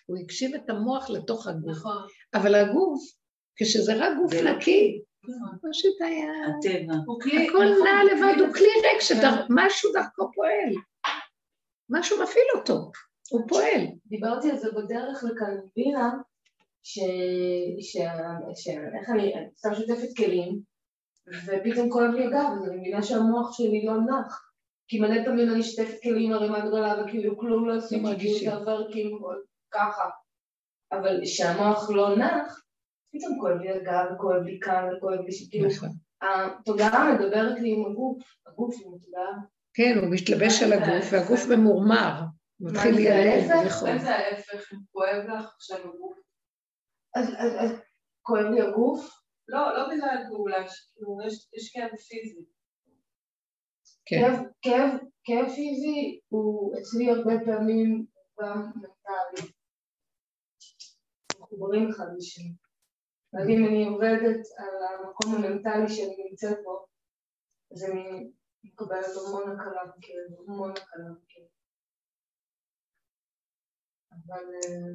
הוא 0.08 0.18
הגשים 0.18 0.56
את 0.56 0.70
המוח 0.70 1.10
לתוך 1.10 1.48
הגוף. 1.48 1.78
נכון, 1.78 2.08
אבל 2.34 2.56
הגוף, 2.56 3.02
כשזה 3.56 3.94
רק 3.96 4.18
גוף 4.18 4.34
לא- 4.34 4.52
נקי, 4.52 5.02
נכון. 5.24 5.70
פשוט 5.72 6.02
היה... 6.02 6.26
הטבע. 6.48 6.94
הכל 7.48 7.66
נע 7.84 8.04
לבד, 8.04 8.40
הוא 8.40 8.54
כלי 8.54 8.68
ריק 8.84 9.02
כן. 9.02 9.48
שמשהו 9.48 9.92
דרכו 9.94 10.32
פועל. 10.34 10.74
משהו 11.90 12.24
מפעיל 12.24 12.46
אותו, 12.56 12.92
הוא 13.32 13.42
פועל. 13.48 13.82
דיברתי 14.06 14.52
על 14.52 14.58
זה 14.58 14.72
בדרך 14.72 15.24
לכאן 15.24 15.52
עם 15.52 15.68
בינה, 15.76 16.14
ש... 16.84 17.00
ש... 17.80 17.98
ש... 18.56 18.68
איך 18.68 19.10
אני, 19.10 19.36
אני 19.36 19.46
סתם 19.58 19.76
שוטפת 19.76 20.18
כלים, 20.18 20.60
ופתאום 21.46 21.90
כואב 21.90 22.12
לי 22.12 22.26
הגב, 22.26 22.50
אז 22.56 22.70
אני 22.70 22.78
מבינה 22.78 23.04
שהמוח 23.04 23.58
שלי 23.58 23.86
לא 23.86 23.94
נח. 24.02 24.44
כי 24.88 25.00
מלא 25.00 25.26
פעמים 25.26 25.50
אני 25.54 25.64
שוטפת 25.64 26.02
כלים 26.04 26.34
ערימה 26.34 26.68
גדולה, 26.68 27.04
וכאילו 27.04 27.38
כלום 27.38 27.68
לא 27.68 27.78
עשיתי. 27.78 28.20
כאילו 28.20 28.40
זה 28.40 28.56
עובר 28.56 28.92
כאילו 28.92 29.20
ככה. 29.78 30.10
אבל 30.92 31.20
כשהמוח 31.24 31.90
לא 31.90 32.16
נח, 32.18 32.64
פתאום 33.14 33.40
כואב 33.40 33.58
לי 33.62 33.70
הגב, 33.70 34.06
וכואב 34.16 34.42
לי 34.44 34.60
כאן, 34.62 34.84
וכואב 34.98 35.20
לי 35.26 35.32
שכאילו, 35.32 35.70
נכון. 35.70 35.90
התודעה 36.22 37.14
מדברת 37.14 37.60
לי 37.60 37.70
עם 37.74 37.92
הגוף, 37.92 38.24
הגוף 38.48 38.76
עם 38.86 38.94
התודעה. 38.96 39.32
כן, 39.74 39.94
הוא 40.02 40.08
מתלבש 40.12 40.64
על 40.64 40.74
הגוף, 40.74 41.06
והגוף 41.12 41.42
ממורמר. 41.50 42.22
מתחיל 42.60 42.92
מה, 42.92 42.98
להיעלם? 43.00 43.46
ולכאוב. 43.64 43.82
אולי 43.90 44.00
זה 44.00 44.16
ההפך, 44.16 44.72
כואב 44.92 45.24
לך 45.28 45.46
עכשיו 45.56 45.78
הגוף. 45.80 46.18
אז, 47.16 47.72
כואב 48.22 48.46
לי 48.46 48.62
הגוף, 48.62 49.10
לא, 49.48 49.60
לא 49.78 49.88
בגלל 49.88 50.18
הגאולה, 50.26 50.70
שכאילו 50.70 51.18
יש- 51.28 51.50
יש 51.58 51.72
כאב 51.74 51.90
פיזי. 51.90 52.42
כן, 54.62 54.98
כאב 55.26 55.46
פיזי 55.56 56.20
הוא 56.28 56.74
אצלי 56.80 57.10
הרבה 57.12 57.34
פעמים 57.46 58.06
גם 58.42 58.62
מנטלי. 58.76 59.52
מחוברים 61.48 61.90
אחד 61.90 62.06
לשני. 62.18 62.54
אז 63.34 63.50
אם 63.50 63.66
אני 63.68 63.88
עובדת 63.88 64.42
על 64.58 64.76
המקום 64.90 65.36
המנטלי 65.36 65.90
שאני 65.96 66.30
נמצאת 66.30 66.58
בו, 66.64 66.86
אז 67.72 67.84
אני 67.84 68.32
מקבלת 68.64 69.06
המון 69.28 69.52
הקלה 69.52 69.84
בכאב, 69.86 70.48
המון 70.48 70.72
הקלה 70.72 71.10
בכאב. 71.10 71.48
אבל, 74.12 74.46
אה, 74.56 74.94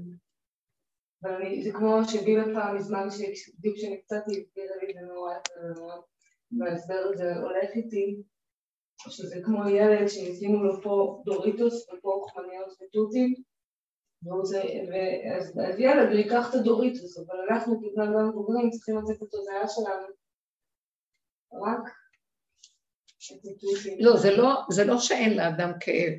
אבל 1.22 1.34
אני, 1.34 1.64
זה 1.64 1.70
כמו 1.72 1.98
שגילה 2.08 2.44
פעם 2.54 2.76
מזמן, 2.76 3.06
בדיוק 3.58 3.76
כשנקצתי, 3.76 4.40
הסבירה 4.40 4.76
לי, 4.76 4.94
זה 4.94 5.00
נורא 5.00 5.32
יפה 5.32 5.60
ונורא, 5.64 5.96
וההסבר 6.58 7.02
הזה 7.12 7.36
הולך 7.36 7.70
איתי, 7.74 8.22
שזה 9.08 9.36
כמו 9.44 9.68
ילד 9.68 10.06
שהזמינו 10.08 10.64
לו 10.64 10.82
פה 10.82 11.22
דוריטוס 11.24 11.88
ופה 11.88 12.08
אוכמניות 12.08 12.68
ותותים, 12.72 13.34
והוא 14.22 14.44
זה, 14.44 14.62
ואז, 14.90 15.58
אז 15.68 15.78
ילד 15.78 16.08
הוא 16.08 16.18
ייקח 16.18 16.50
את 16.50 16.54
הדוריטוס, 16.54 17.18
אבל 17.18 17.36
אנחנו 17.50 17.78
כבני 17.78 18.04
אדם 18.04 18.28
מבוגרים 18.28 18.70
צריכים 18.70 18.96
לתת 18.96 19.16
את 19.16 19.22
התודעה 19.22 19.68
שלנו 19.68 20.06
רק. 21.52 21.92
לא, 24.00 24.16
זה 24.16 24.36
לא, 24.36 24.62
זה 24.70 24.84
לא 24.84 24.98
שאין 24.98 25.36
לאדם 25.36 25.72
כאב. 25.80 26.12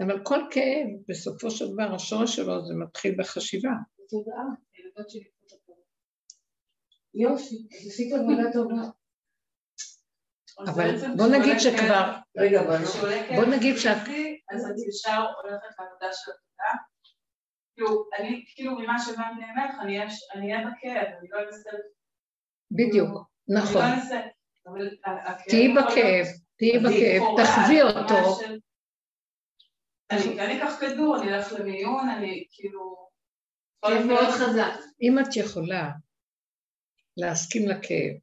אבל 0.00 0.24
כל 0.24 0.40
כאב, 0.50 0.86
בסופו 1.08 1.50
של 1.50 1.64
דבר, 1.72 1.94
השורש 1.94 2.36
שלו 2.36 2.66
זה 2.66 2.74
מתחיל 2.74 3.14
בחשיבה. 3.18 3.70
תודעה. 4.08 4.44
הילדות 4.76 5.10
שלי 5.10 5.30
פה 5.40 5.56
פה. 5.66 5.72
יופי, 7.14 7.68
אז 7.80 7.86
עשית 7.86 8.12
עבודה 8.12 8.52
טובה. 8.52 8.82
אבל 10.66 11.16
בוא 11.16 11.26
נגיד 11.26 11.58
שכבר, 11.58 12.12
רגע. 12.36 12.62
בוא 13.36 13.56
נגיד 13.56 13.76
שאת... 13.76 14.08
אז 14.50 14.64
את 14.64 14.76
ישר 14.88 15.24
הולכת 15.42 15.78
לעבודה 15.78 16.12
של 16.12 16.32
התודה. 16.60 16.82
כאילו, 17.74 18.04
אני, 18.18 18.44
כאילו 18.54 18.78
ממה 18.78 18.98
שהבנתי 18.98 19.40
ממך, 19.40 19.74
אני 19.80 19.98
אהיה- 19.98 20.10
אני 20.34 20.52
בכאב, 20.64 21.14
אני 21.18 21.28
לא 21.28 21.38
אנסה... 21.48 21.70
בדיוק, 22.70 23.08
אני 23.08 23.56
נכון. 23.62 23.82
לא 23.82 23.94
אנסה... 23.94 24.20
אבל 24.66 24.88
ה- 25.04 25.30
הכאב 25.30 25.44
תהיי 25.48 25.68
בכאב, 25.74 26.26
תהיי 26.58 26.78
בכאב, 26.78 27.22
תחווי 27.44 27.82
אותו. 27.82 28.40
אני 30.10 30.40
אני 30.40 30.58
אקח 30.58 30.72
כדור, 30.80 31.16
אני 31.22 31.34
אלך 31.34 31.52
למיון, 31.52 32.08
אני 32.08 32.46
כאילו... 32.50 33.08
כאב 33.84 34.06
מאוד 34.06 34.28
חזק. 34.34 34.80
אם 35.02 35.18
את 35.18 35.36
יכולה 35.36 35.90
להסכים 37.16 37.62
לכאב, 37.68 38.14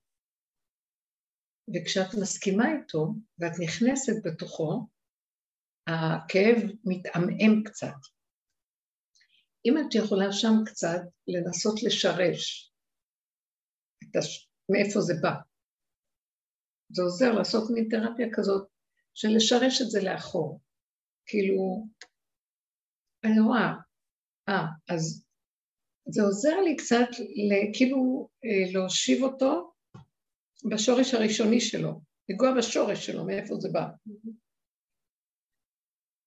וכשאת 1.76 2.07
מסכימה 2.22 2.66
איתו 2.72 3.07
ואת 3.40 3.52
נכנסת 3.64 4.26
בתוכו, 4.26 4.88
הכאב 5.88 6.57
מתעמעם 6.86 7.64
קצת. 7.66 8.15
אם 9.66 9.78
את 9.78 9.96
יכולה 9.96 10.32
שם 10.32 10.54
קצת 10.66 11.02
לנסות 11.28 11.84
לשרש 11.84 12.74
את 14.04 14.16
הש... 14.16 14.50
מאיפה 14.72 15.02
זה 15.02 15.14
בא, 15.22 15.34
זה 16.90 17.02
עוזר 17.02 17.32
לעשות 17.32 17.64
מין 17.74 17.88
תרפיה 17.90 18.28
כזאת 18.34 18.68
של 19.14 19.28
לשרש 19.36 19.82
את 19.82 19.90
זה 19.90 20.00
לאחור. 20.04 20.62
כאילו, 21.26 21.88
אני 23.24 23.40
רואה, 23.40 23.74
אה, 24.50 24.66
אז 24.90 25.26
זה 26.10 26.22
עוזר 26.22 26.62
לי 26.62 26.76
קצת 26.76 27.10
כאילו 27.74 28.30
אה, 28.46 28.74
להושיב 28.74 29.24
אותו 29.24 29.74
בשורש 30.70 31.14
הראשוני 31.14 31.62
שלו, 31.62 32.02
לגוע 32.30 32.58
בשורש 32.58 33.06
שלו, 33.06 33.26
מאיפה 33.26 33.56
זה 33.60 33.70
בא. 33.74 33.86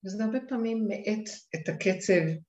וזה 0.04 0.24
הרבה 0.24 0.38
פעמים 0.48 0.88
מאט 0.88 1.28
את 1.54 1.68
הקצב, 1.68 2.47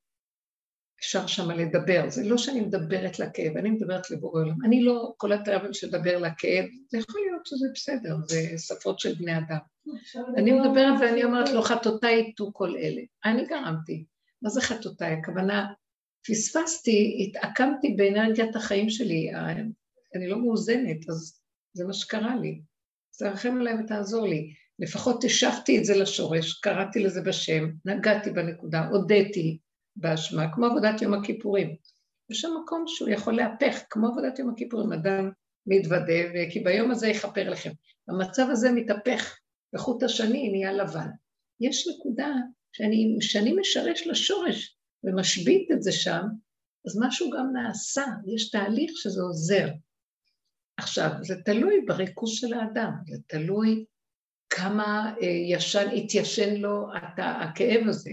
אפשר 1.00 1.28
שמה 1.28 1.56
לדבר. 1.56 2.10
זה 2.10 2.24
לא 2.30 2.38
שאני 2.38 2.62
מדברת 2.62 3.20
לכאב, 3.20 3.58
אני 3.58 3.70
מדברת 3.70 4.12
לבורא 4.12 4.42
עולם. 4.42 4.66
אני 4.66 4.84
לא 4.84 5.14
כל 5.18 5.32
התרבל 5.32 5.74
שדבר 5.74 6.18
לכאב, 6.18 6.66
זה 6.90 6.98
יכול 6.98 7.22
להיות 7.30 7.46
שזה 7.46 7.68
בסדר, 7.74 8.16
זה 8.28 8.58
שפות 8.58 9.00
של 9.00 9.14
בני 9.14 9.38
אדם. 9.38 9.58
אני 10.38 10.52
מדברת 10.52 11.00
ואני 11.02 11.24
אומרת 11.24 11.50
לו, 11.50 11.62
חטאותיי 11.62 12.20
יטו 12.20 12.54
כל 12.54 12.76
אלה. 12.78 13.02
אני 13.26 13.46
גרמתי. 13.46 14.06
מה 14.42 14.50
זה 14.50 14.62
חטאותיי? 14.62 15.14
הכוונה, 15.14 15.68
פספסתי, 16.28 17.28
התעקמתי 17.28 17.94
באנרגיית 17.98 18.56
החיים 18.56 18.90
שלי, 18.90 19.32
אני 20.16 20.28
לא 20.28 20.40
מאוזנת, 20.40 21.10
אז 21.10 21.42
זה 21.74 21.86
מה 21.86 21.94
שקרה 21.94 22.36
לי. 22.36 22.62
תרחם 23.18 23.58
עליי 23.60 23.74
ותעזור 23.84 24.28
לי. 24.28 24.54
לפחות 24.80 25.24
השבתי 25.24 25.78
את 25.78 25.86
זה 25.86 25.98
לשורש, 25.98 26.54
קראתי 26.54 27.00
לזה 27.00 27.22
בשם, 27.22 27.70
נגעתי 27.86 28.32
בנקודה, 28.32 28.88
הודיתי 28.88 29.58
באשמה, 30.00 30.54
כמו 30.54 30.66
עבודת 30.66 31.02
יום 31.02 31.14
הכיפורים. 31.14 31.76
יש 32.30 32.42
שם 32.42 32.50
מקום 32.64 32.84
שהוא 32.88 33.10
יכול 33.10 33.36
להפך, 33.36 33.80
כמו 33.90 34.08
עבודת 34.08 34.40
יום 34.40 34.50
הכיפורים, 34.50 34.94
אדם 34.94 35.32
מתוודה, 35.68 36.50
כי 36.52 36.60
ביום 36.60 36.92
הזה 36.92 37.08
יכפר 37.08 37.50
לכם. 37.50 37.72
המצב 38.08 38.48
הזה 38.52 38.72
מתהפך, 38.72 39.38
בחוט 39.74 40.04
השני 40.04 40.50
נהיה 40.50 40.74
לבן. 40.74 41.10
יש 41.60 41.88
נקודה 41.88 42.34
שאני, 42.72 43.18
שאני 43.22 43.54
משרש 43.54 44.08
לשורש 44.08 44.78
ומשבית 45.04 45.72
את 45.72 45.84
זה 45.84 45.92
שם, 45.92 46.22
אז 46.86 47.00
משהו 47.00 47.30
גם 47.30 47.54
נעשה, 47.54 48.06
יש 48.36 48.50
תהליך 48.50 48.92
שזה 48.96 49.22
עוזר. 49.22 49.68
עכשיו, 50.78 51.10
זה 51.22 51.36
תלוי 51.46 51.82
בריכוז 51.88 52.32
של 52.32 52.54
האדם, 52.54 52.92
זה 53.08 53.18
תלוי 53.28 53.86
כמה 54.50 55.14
אה, 55.22 55.28
ישן, 55.28 55.90
התיישן 55.96 56.56
לו 56.56 56.88
הכאב 57.18 57.88
הזה. 57.88 58.12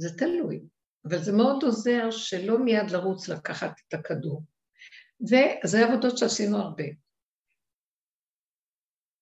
זה 0.00 0.18
תלוי, 0.18 0.60
אבל 1.04 1.22
זה 1.22 1.32
מאוד 1.32 1.62
עוזר 1.62 2.10
שלא 2.10 2.58
מיד 2.58 2.90
לרוץ 2.90 3.28
לקחת 3.28 3.72
את 3.88 3.94
הכדור. 3.94 4.42
וזה 5.22 5.86
עבודות 5.86 6.18
שעשינו 6.18 6.56
הרבה. 6.56 6.84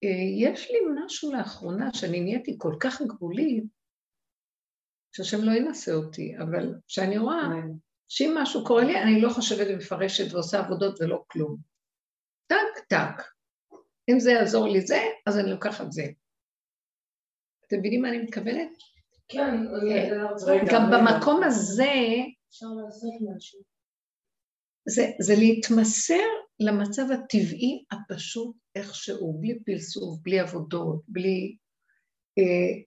אה, 0.05 0.49
יש 0.51 0.71
לי 0.71 0.79
משהו 1.05 1.33
לאחרונה 1.33 1.95
שאני 1.95 2.21
נהייתי 2.21 2.57
כל 2.59 2.75
כך 2.81 3.03
גבולית, 3.03 3.65
שהשם 5.13 5.45
לא 5.45 5.53
ינסה 5.53 5.93
אותי, 5.93 6.37
אבל 6.39 6.75
כשאני 6.87 7.19
רואה 7.19 7.43
שאם 8.09 8.35
משהו 8.43 8.65
קורה 8.65 8.85
לי, 8.85 9.03
אני 9.03 9.21
לא 9.21 9.29
חושבת 9.31 9.67
ומפרשת 9.71 10.35
ועושה 10.35 10.59
עבודות 10.59 11.01
ולא 11.01 11.25
כלום. 11.29 11.57
טק, 12.47 12.85
טק. 12.89 13.23
אם 14.11 14.21
זה 14.21 14.31
יעזור 14.31 14.69
לי 14.69 14.81
זה, 14.81 15.03
אז 15.27 15.39
אני 15.39 15.51
לוקחת 15.51 15.93
זה. 15.93 16.03
אתם 17.67 17.79
מבינים 17.79 18.03
מה 18.03 18.09
אני 18.09 18.19
מתכוונת? 18.19 18.69
כן, 19.29 19.55
גם 20.73 20.91
במקום 20.91 21.43
הזה, 21.43 21.95
אפשר 22.49 22.67
לעשות 22.67 23.13
משהו. 23.37 23.61
זה, 24.89 25.11
זה 25.21 25.35
להתמסר 25.39 26.25
למצב 26.61 27.03
הטבעי 27.11 27.85
הפשוט 27.91 28.57
איכשהו, 28.75 29.39
בלי 29.41 29.59
פלסוף, 29.65 30.19
בלי 30.23 30.41
עבודות, 30.41 31.03
בלי... 31.09 31.57
אה, 32.39 32.83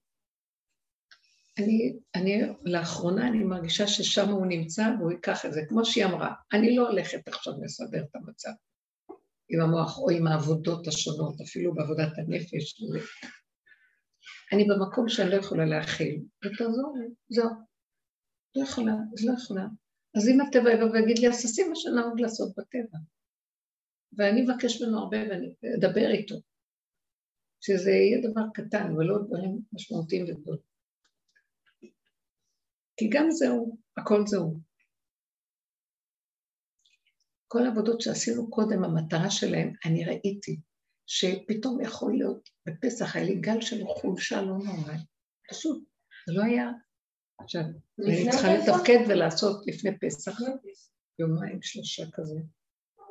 אני, 1.60 1.94
אני, 2.16 2.42
לאחרונה 2.64 3.28
אני 3.28 3.44
מרגישה 3.44 3.88
ששם 3.88 4.30
הוא 4.30 4.46
נמצא 4.46 4.92
והוא 5.00 5.12
ייקח 5.12 5.46
את 5.46 5.54
זה, 5.54 5.62
כמו 5.70 5.86
שהיא 5.86 6.06
אמרה, 6.06 6.34
אני 6.54 6.76
לא 6.76 6.90
הולכת 6.90 7.28
עכשיו 7.28 7.54
לסדר 7.64 8.04
את 8.04 8.16
המצב 8.16 8.52
עם 9.50 9.62
המוח 9.62 9.98
או 9.98 10.10
עם 10.10 10.28
העבודות 10.28 10.88
השונות, 10.88 11.42
אפילו 11.42 11.74
בעבודת 11.76 12.18
הנפש. 12.18 12.82
אני 14.54 14.64
במקום 14.64 15.10
שאני 15.10 15.30
לא 15.32 15.36
יכולה 15.36 15.66
להכיל, 15.66 16.22
ותעזור 16.46 16.98
לי, 16.98 17.14
זהו. 17.30 17.50
לא 18.56 18.64
יכולה, 18.64 18.94
אז 19.14 19.26
לא 19.26 19.34
יכולה. 19.34 19.66
אז 20.18 20.28
אם 20.28 20.42
הטבע 20.42 20.74
יבוא 20.74 20.92
ויגיד 20.92 21.20
לי, 21.20 21.28
אז 21.28 21.42
תעשי 21.42 21.64
מה 21.64 21.76
שנהוג 21.76 22.20
לעשות 22.20 22.50
בטבע. 22.58 22.98
ואני 24.18 24.46
אבקש 24.46 24.82
ממנו 24.82 25.00
הרבה 25.00 25.18
ואני 25.30 25.56
אדבר 25.78 26.12
איתו. 26.12 26.36
שזה 27.62 27.92
יהיה 27.92 28.30
דבר 28.32 28.42
קטן 28.54 28.96
ולא 28.96 29.18
דברים 29.28 29.62
משמעותיים 29.74 30.24
וגדולים. 30.24 30.62
כי 32.98 33.10
גם 33.14 33.32
זהו, 33.32 33.78
הכל 33.98 34.28
זהו. 34.28 34.60
כל 37.48 37.66
העבודות 37.66 38.02
שעשינו 38.02 38.50
קודם, 38.50 38.84
המטרה 38.84 39.30
שלהם, 39.30 39.74
אני 39.86 40.06
ראיתי 40.06 40.60
שפתאום 41.14 41.82
יכול 41.82 42.14
להיות, 42.14 42.50
בפסח 42.66 43.16
היה 43.16 43.26
לי 43.26 43.36
גל 43.36 43.62
של 43.62 43.84
חולשה 43.88 44.42
לא 44.42 44.58
נורמלי. 44.58 44.98
פשוט, 45.50 45.84
זה 46.28 46.34
לא 46.34 46.44
היה... 46.44 46.72
עכשיו, 47.40 47.62
אני 48.00 48.32
צריכה 48.32 48.48
לתפקד 48.54 49.00
ולעשות 49.10 49.68
לפני 49.68 50.00
פסח, 50.00 50.32
יומיים, 51.20 51.62
שלושה 51.62 52.04
כזה, 52.14 52.40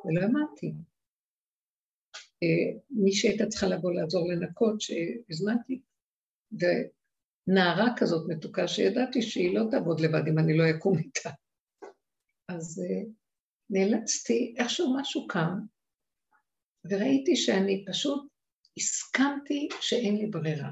ולא 0.05 0.21
האמנתי. 0.21 0.73
מי 2.89 3.13
שהייתה 3.13 3.47
צריכה 3.47 3.67
לבוא 3.67 3.91
לעזור 3.91 4.31
לנקות, 4.31 4.81
שהזמנתי, 4.81 5.81
ונערה 6.51 7.87
כזאת 7.97 8.29
מתוקה 8.29 8.67
שידעתי 8.67 9.21
שהיא 9.21 9.55
לא 9.55 9.63
תעבוד 9.71 9.99
לבד 9.99 10.27
אם 10.27 10.39
אני 10.39 10.57
לא 10.57 10.63
אקום 10.69 10.97
איתה. 10.97 11.29
אז 12.47 12.81
נאלצתי, 13.69 14.55
איכשהו 14.57 14.95
משהו 14.99 15.27
קם, 15.27 15.59
וראיתי 16.89 17.35
שאני 17.35 17.85
פשוט 17.87 18.27
הסכמתי 18.77 19.67
שאין 19.81 20.17
לי 20.17 20.25
ברירה. 20.27 20.69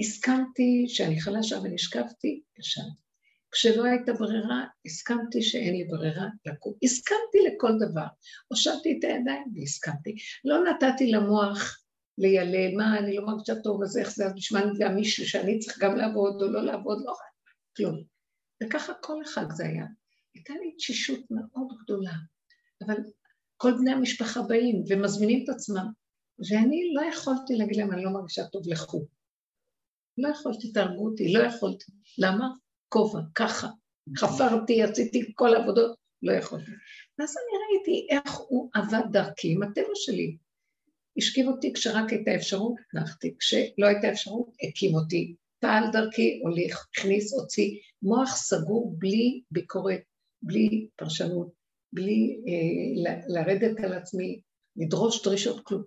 הסכמתי 0.00 0.84
שאני 0.88 1.20
חלשה 1.20 1.58
ונשכבתי, 1.58 2.42
ישנתי. 2.58 3.06
כשלא 3.50 3.84
הייתה 3.84 4.12
ברירה, 4.12 4.64
הסכמתי 4.86 5.42
שאין 5.42 5.74
לי 5.74 5.84
ברירה 5.84 6.26
לקום. 6.46 6.72
הסכמתי 6.82 7.38
לכל 7.46 7.72
דבר. 7.80 8.06
הושבתי 8.48 8.98
את 8.98 9.04
הידיים 9.04 9.44
והסכמתי. 9.54 10.14
לא 10.44 10.56
נתתי 10.64 11.10
למוח 11.10 11.82
לילל, 12.18 12.76
מה, 12.76 12.98
אני 12.98 13.16
לא 13.16 13.26
מרגישה 13.26 13.54
טוב, 13.64 13.82
אז 13.82 13.98
איך 13.98 14.10
זה, 14.10 14.26
אז 14.26 14.32
נשמע 14.34 14.64
לי 14.64 14.70
גם 14.78 14.94
מישהו 14.94 15.26
שאני 15.26 15.58
צריך 15.58 15.78
גם 15.78 15.96
לעבוד 15.96 16.42
או 16.42 16.48
לא 16.48 16.62
לעבוד, 16.62 16.98
לא, 17.04 17.14
כלום. 17.76 18.02
וככה 18.62 18.92
כל 19.02 19.22
אחד 19.22 19.46
זה 19.50 19.66
היה. 19.66 19.84
הייתה 20.34 20.52
לי 20.52 20.76
תשישות 20.76 21.20
מאוד 21.30 21.68
גדולה, 21.82 22.12
אבל 22.86 22.96
כל 23.56 23.72
בני 23.78 23.90
המשפחה 23.90 24.42
באים 24.42 24.84
ומזמינים 24.88 25.44
את 25.44 25.48
עצמם, 25.48 25.86
ואני 26.50 26.92
לא 26.94 27.02
יכולתי 27.02 27.54
להגיד 27.54 27.76
להם, 27.76 27.92
אני 27.92 28.04
לא 28.04 28.10
מרגישה 28.10 28.46
טוב, 28.46 28.62
לכו. 28.66 29.06
לא 30.18 30.28
יכולתי, 30.28 30.72
תהרגו 30.72 31.08
אותי, 31.08 31.32
לא 31.32 31.42
יכולתי. 31.42 31.92
למה? 32.18 32.48
כובע, 32.88 33.20
ככה. 33.34 33.68
חפרתי, 34.18 34.82
עשיתי 34.82 35.32
כל 35.34 35.54
העבודות, 35.54 35.96
לא 36.22 36.32
יכולתי. 36.32 36.70
ואז 37.18 37.34
אני 37.36 37.78
ראיתי 37.78 38.06
איך 38.10 38.36
הוא 38.36 38.70
עבד 38.74 39.12
דרכי 39.12 39.52
עם 39.52 39.62
הטבע 39.62 39.94
שלי. 39.94 40.36
השכיב 41.18 41.46
אותי 41.48 41.72
כשרק 41.72 42.10
הייתה 42.10 42.34
אפשרות, 42.34 42.74
נחתי. 42.94 43.34
כשלא 43.38 43.86
הייתה 43.86 44.10
אפשרות, 44.10 44.48
הקים 44.62 44.94
אותי. 44.94 45.34
פעל 45.60 45.84
דרכי, 45.92 46.40
הוליך, 46.42 46.86
הכניס, 46.90 47.34
הוציא. 47.34 47.78
מוח 48.02 48.36
סגור 48.36 48.94
בלי 48.98 49.42
ביקורת, 49.50 50.00
בלי 50.42 50.88
פרשנות, 50.96 51.48
בלי 51.92 52.40
אה, 52.48 53.12
לרדת 53.28 53.80
על 53.84 53.92
עצמי, 53.92 54.40
לדרוש 54.76 55.26
דרישות 55.26 55.64
כלום. 55.64 55.82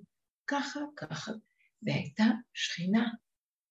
ככה, 0.48 0.80
ככה, 0.96 1.32
והייתה 1.84 2.26
שכינה, 2.54 3.10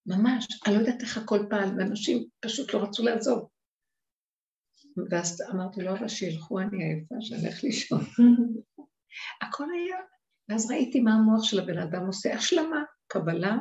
ממש, 0.06 0.46
אני 0.66 0.74
לא 0.74 0.80
יודעת 0.80 1.00
איך 1.00 1.18
הכל 1.18 1.46
פעל, 1.50 1.68
ואנשים 1.78 2.28
פשוט 2.40 2.74
לא 2.74 2.82
רצו 2.82 3.02
לעזוב. 3.02 3.48
ואז 5.10 5.42
אמרתי 5.50 5.80
לו, 5.80 5.96
אבל 5.96 6.08
שילכו, 6.08 6.60
אני 6.60 6.84
עייפה, 6.84 7.14
שהלך 7.20 7.64
לישון. 7.64 8.00
הכל 9.42 9.64
היה, 9.74 9.96
ואז 10.48 10.70
ראיתי 10.70 11.00
מה 11.00 11.14
המוח 11.14 11.42
של 11.42 11.60
הבן 11.60 11.78
אדם 11.78 12.06
עושה, 12.06 12.34
השלמה, 12.34 12.82
קבלה, 13.06 13.56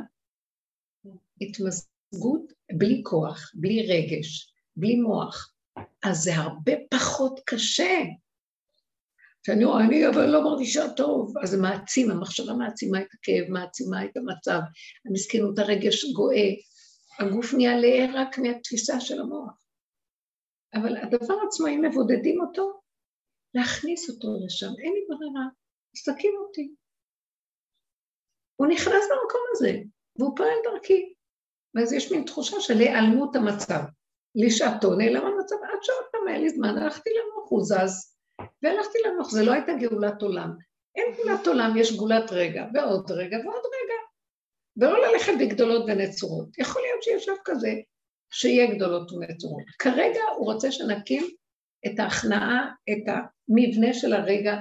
התמזגות, 1.42 2.54
בלי 2.78 3.02
כוח, 3.06 3.52
בלי 3.56 3.88
רגש, 3.88 4.54
בלי 4.76 4.96
מוח. 4.96 5.54
אז 6.04 6.18
זה 6.18 6.36
הרבה 6.36 6.72
פחות 6.92 7.40
קשה. 7.46 8.04
שאני 9.48 9.66
רואה, 9.66 9.86
אני 9.86 10.08
אבל 10.08 10.26
לא 10.26 10.44
מרגישה 10.44 10.90
טוב, 10.90 11.34
אז 11.44 11.50
זה 11.50 11.58
מעצים, 11.58 12.12
המחשבה 12.12 12.54
מעצימה 12.54 13.02
את 13.02 13.08
הכאב, 13.14 13.50
מעצימה 13.50 14.06
את 14.06 14.18
המצב, 14.18 14.60
המסכנות, 15.06 15.60
הרגש 15.60 16.06
גואה, 16.14 16.50
הגוף 17.20 17.54
נהיה 17.54 17.80
לער 17.80 18.10
רק 18.14 18.38
מהתפיסה 18.38 19.00
של 19.00 19.22
המוח. 19.22 19.66
אבל 20.74 20.98
הדבר 20.98 21.36
עצמו, 21.48 21.68
אם 21.68 21.82
מבודדים 21.82 22.42
אותו, 22.42 22.80
להכניס 23.54 24.10
אותו 24.10 24.28
לשם, 24.46 24.72
אין 24.84 24.94
לי 24.94 25.06
ברירה, 25.08 25.46
תקים 26.06 26.34
אותי. 26.40 26.74
הוא 28.56 28.68
נכנס 28.68 29.04
למקום 29.12 29.42
הזה, 29.52 29.72
והוא 30.20 30.38
פועל 30.38 30.58
דרכי. 30.64 31.14
ואז 31.76 31.94
יש 31.94 32.12
מין 32.12 32.24
תחושה 32.24 32.60
של 32.60 32.78
היעלמות 32.78 33.36
המצב. 33.36 33.80
לשעתו 34.36 34.96
נעלם 34.96 35.26
המצב, 35.26 35.56
עד 35.56 35.80
שעוד 35.82 36.06
פעם 36.12 36.28
היה 36.28 36.38
לי 36.38 36.50
זמן, 36.50 36.78
הלכתי 36.78 37.10
למוח, 37.10 37.50
הוא 37.50 37.64
זז, 37.64 38.17
והלכתי 38.64 38.98
למוח, 39.06 39.32
זה 39.32 39.44
לא 39.44 39.52
הייתה 39.52 39.72
גאולת 39.80 40.22
עולם. 40.22 40.50
אין 40.96 41.06
גאולת 41.18 41.48
עולם, 41.48 41.78
יש 41.78 41.98
גאולת 41.98 42.32
רגע, 42.32 42.66
ועוד 42.74 43.12
רגע 43.12 43.38
ועוד 43.38 43.66
רגע. 43.66 43.98
ולא 44.78 45.08
ללכת 45.08 45.34
בגדולות 45.40 45.86
ונצורות. 45.88 46.58
יכול 46.58 46.82
להיות 46.82 47.04
שישב 47.04 47.36
כזה, 47.46 47.74
שיהיה 48.32 48.76
גדולות 48.76 49.12
ונצורות. 49.12 49.64
כרגע 49.80 50.22
הוא 50.38 50.54
רוצה 50.54 50.72
שנקים 50.72 51.24
את 51.86 52.00
ההכנעה, 52.00 52.72
את 52.90 53.04
המבנה 53.08 53.94
של 53.94 54.14
הרגע, 54.14 54.54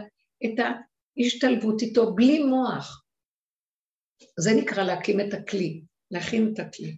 את 0.44 0.64
ההשתלבות 1.18 1.82
איתו, 1.82 2.14
בלי 2.14 2.44
מוח. 2.44 3.02
זה 4.38 4.50
נקרא 4.54 4.82
להקים 4.82 5.20
את 5.20 5.34
הכלי, 5.34 5.82
להכין 6.10 6.52
את 6.52 6.58
הכלי. 6.58 6.96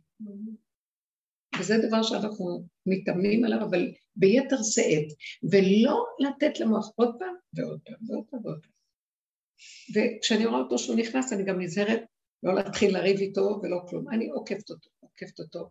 וזה 1.59 1.75
דבר 1.89 2.03
שאנחנו 2.03 2.65
מתאמנים 2.87 3.45
עליו, 3.45 3.63
אבל 3.63 3.93
ביתר 4.17 4.57
שאת, 4.63 5.07
ולא 5.53 6.05
לתת 6.21 6.61
למוח 6.61 6.93
עוד 6.97 7.15
פעם 7.19 7.35
ועוד 7.55 7.81
פעם 7.85 7.97
ועוד 8.09 8.25
פעם 8.31 8.41
ועוד 8.45 8.59
פעם. 8.63 8.73
וכשאני 9.95 10.47
רואה 10.47 10.61
אותו 10.61 10.79
שהוא 10.79 10.97
נכנס, 10.97 11.33
אני 11.33 11.45
גם 11.45 11.61
נזהרת 11.61 12.01
לא 12.43 12.55
להתחיל 12.55 12.99
לריב 12.99 13.19
איתו 13.19 13.61
ולא 13.63 13.81
כלום. 13.89 14.09
אני 14.11 14.31
עוקפת 14.31 14.71
אותו, 14.71 14.91
עוקפת 15.01 15.41
אותו. 15.41 15.71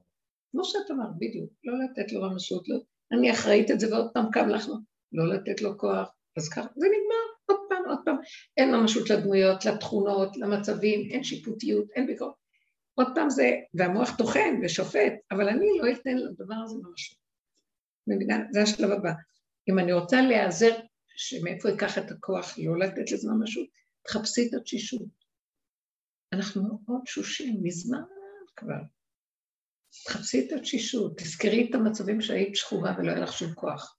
כמו 0.52 0.64
שאת 0.64 0.92
אמרת, 0.92 1.10
בדיוק, 1.18 1.50
לא 1.64 1.74
לתת 1.84 2.12
לו 2.12 2.22
ממשות, 2.22 2.70
לא, 2.70 2.78
אני 3.12 3.32
אחראית 3.32 3.72
את 3.72 3.80
זה 3.80 3.94
ועוד 3.94 4.12
פעם 4.14 4.26
קם 4.32 4.50
לך, 4.50 4.68
לא 5.12 5.34
לתת 5.34 5.62
לו 5.62 5.78
כוח, 5.78 6.10
אז 6.38 6.50
ככה, 6.50 6.68
זה 6.76 6.88
נגמר, 6.88 7.26
עוד 7.46 7.60
פעם, 7.70 7.90
עוד 7.90 8.00
פעם. 8.06 8.16
אין 8.58 8.72
ממשות 8.72 9.10
לדמויות, 9.10 9.66
לתכונות, 9.66 10.38
למצבים, 10.38 11.10
אין 11.12 11.24
שיפוטיות, 11.24 11.86
אין 11.96 12.08
ביקורת. 12.08 12.34
עוד 12.98 13.08
פעם 13.16 13.30
זה, 13.30 13.52
והמוח 13.74 14.18
טוחן 14.18 14.60
ושופט, 14.64 15.14
אבל 15.32 15.50
אני 15.50 15.66
לא 15.82 15.92
אתן 15.92 16.18
לדבר 16.18 16.56
הזה 16.66 16.76
ממשות. 16.76 17.18
מבינה? 18.08 18.36
זה 18.52 18.62
השלב 18.62 18.92
הבא. 18.92 19.12
אם 19.70 19.80
אני 19.80 19.94
רוצה 19.94 20.22
להיעזר, 20.22 20.80
שמאיפה 21.16 21.70
אקח 21.70 21.98
את 21.98 22.12
הכוח 22.12 22.56
לא 22.58 22.80
לתת 22.80 23.12
לזה 23.12 23.32
ממשות, 23.32 23.68
תחפשי 24.04 24.48
את 24.50 24.54
התשישות. 24.54 25.08
אנחנו 26.34 26.64
מאוד 26.64 27.02
תשושים, 27.06 27.60
מזמן 27.64 28.02
כבר. 28.56 28.82
תחפשי 30.06 30.48
את 30.48 30.52
התשישות, 30.52 31.18
תזכרי 31.18 31.68
את 31.70 31.76
המצבים 31.76 32.22
שהיית 32.22 32.56
שחורה 32.56 32.96
ולא 32.98 33.12
היה 33.12 33.20
לך 33.20 33.34
שום 33.34 33.54
כוח. 33.54 33.98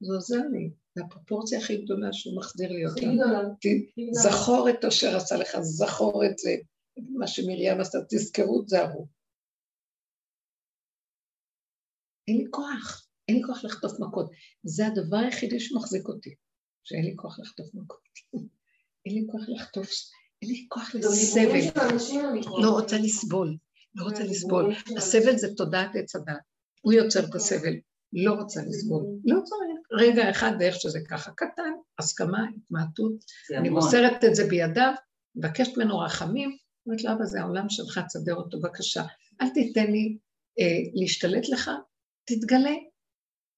זה 0.00 0.14
עוזר 0.14 0.42
לי, 0.52 0.70
זה 0.94 1.02
הפרופורציה 1.04 1.58
הכי 1.58 1.84
גדולה 1.84 2.12
שהוא 2.12 2.38
מחזיר 2.38 2.72
לי 2.72 2.86
אותה. 2.86 3.00
זכור 4.12 4.70
את 4.70 4.84
אשר 4.84 5.16
עשה 5.16 5.36
לך, 5.36 5.56
זכור 5.60 6.26
את 6.26 6.38
זה, 6.38 6.50
מה 7.18 7.26
שמרים 7.26 7.80
עשתה, 7.80 7.98
תזכרו, 8.08 8.62
תזהרו. 8.62 9.08
אין 12.28 12.36
לי 12.36 12.44
כוח. 12.50 13.08
אין 13.28 13.36
לי 13.36 13.42
כוח 13.46 13.64
לחטוף 13.64 13.92
מכות. 14.00 14.30
זה 14.62 14.86
הדבר 14.86 15.16
היחידי 15.16 15.60
שמחזיק 15.60 16.08
אותי, 16.08 16.34
שאין 16.84 17.04
לי 17.04 17.12
כוח 17.16 17.38
לחטוף 17.40 17.66
מכות. 17.74 18.00
אין 19.06 19.14
לי 19.14 19.26
כוח 19.30 19.42
לחטוף, 19.48 19.90
אין 20.42 20.50
לי 20.50 20.66
כוח 20.68 20.94
לסבל. 20.94 21.82
לא 22.62 22.70
רוצה 22.70 22.98
לסבול, 22.98 23.56
לא 23.94 24.04
רוצה 24.04 24.24
לסבול. 24.24 24.74
הסבל 24.96 25.36
זה 25.36 25.54
תודעת 25.56 25.90
עץ 25.94 26.16
הדת. 26.16 26.36
הוא 26.80 26.92
יוצר 26.92 27.24
את 27.24 27.34
הסבל. 27.34 27.74
לא 28.12 28.32
רוצה 28.32 28.60
לסבול. 28.68 29.04
לא 29.24 29.40
צריך. 29.44 30.00
רגע 30.00 30.30
אחד 30.30 30.52
ואיך 30.60 30.76
שזה 30.80 30.98
ככה 31.10 31.30
קטן, 31.30 31.72
הסכמה, 31.98 32.38
התמעטות. 32.56 33.12
אני 33.56 33.68
מוסרת 33.68 34.24
את 34.24 34.34
זה 34.34 34.44
בידיו, 34.44 34.92
מבקשת 35.34 35.76
ממנו 35.76 35.98
רחמים, 35.98 36.56
אומרת 36.88 37.04
לו, 37.04 37.12
אבא, 37.12 37.24
זה 37.24 37.40
העולם 37.40 37.68
שלך, 37.68 38.00
תסדר 38.06 38.34
אותו, 38.34 38.60
בבקשה. 38.60 39.02
אל 39.40 39.48
תיתן 39.48 39.86
לי 39.90 40.18
אה, 40.58 41.00
להשתלט 41.00 41.48
לך, 41.48 41.70
תתגלה, 42.24 42.74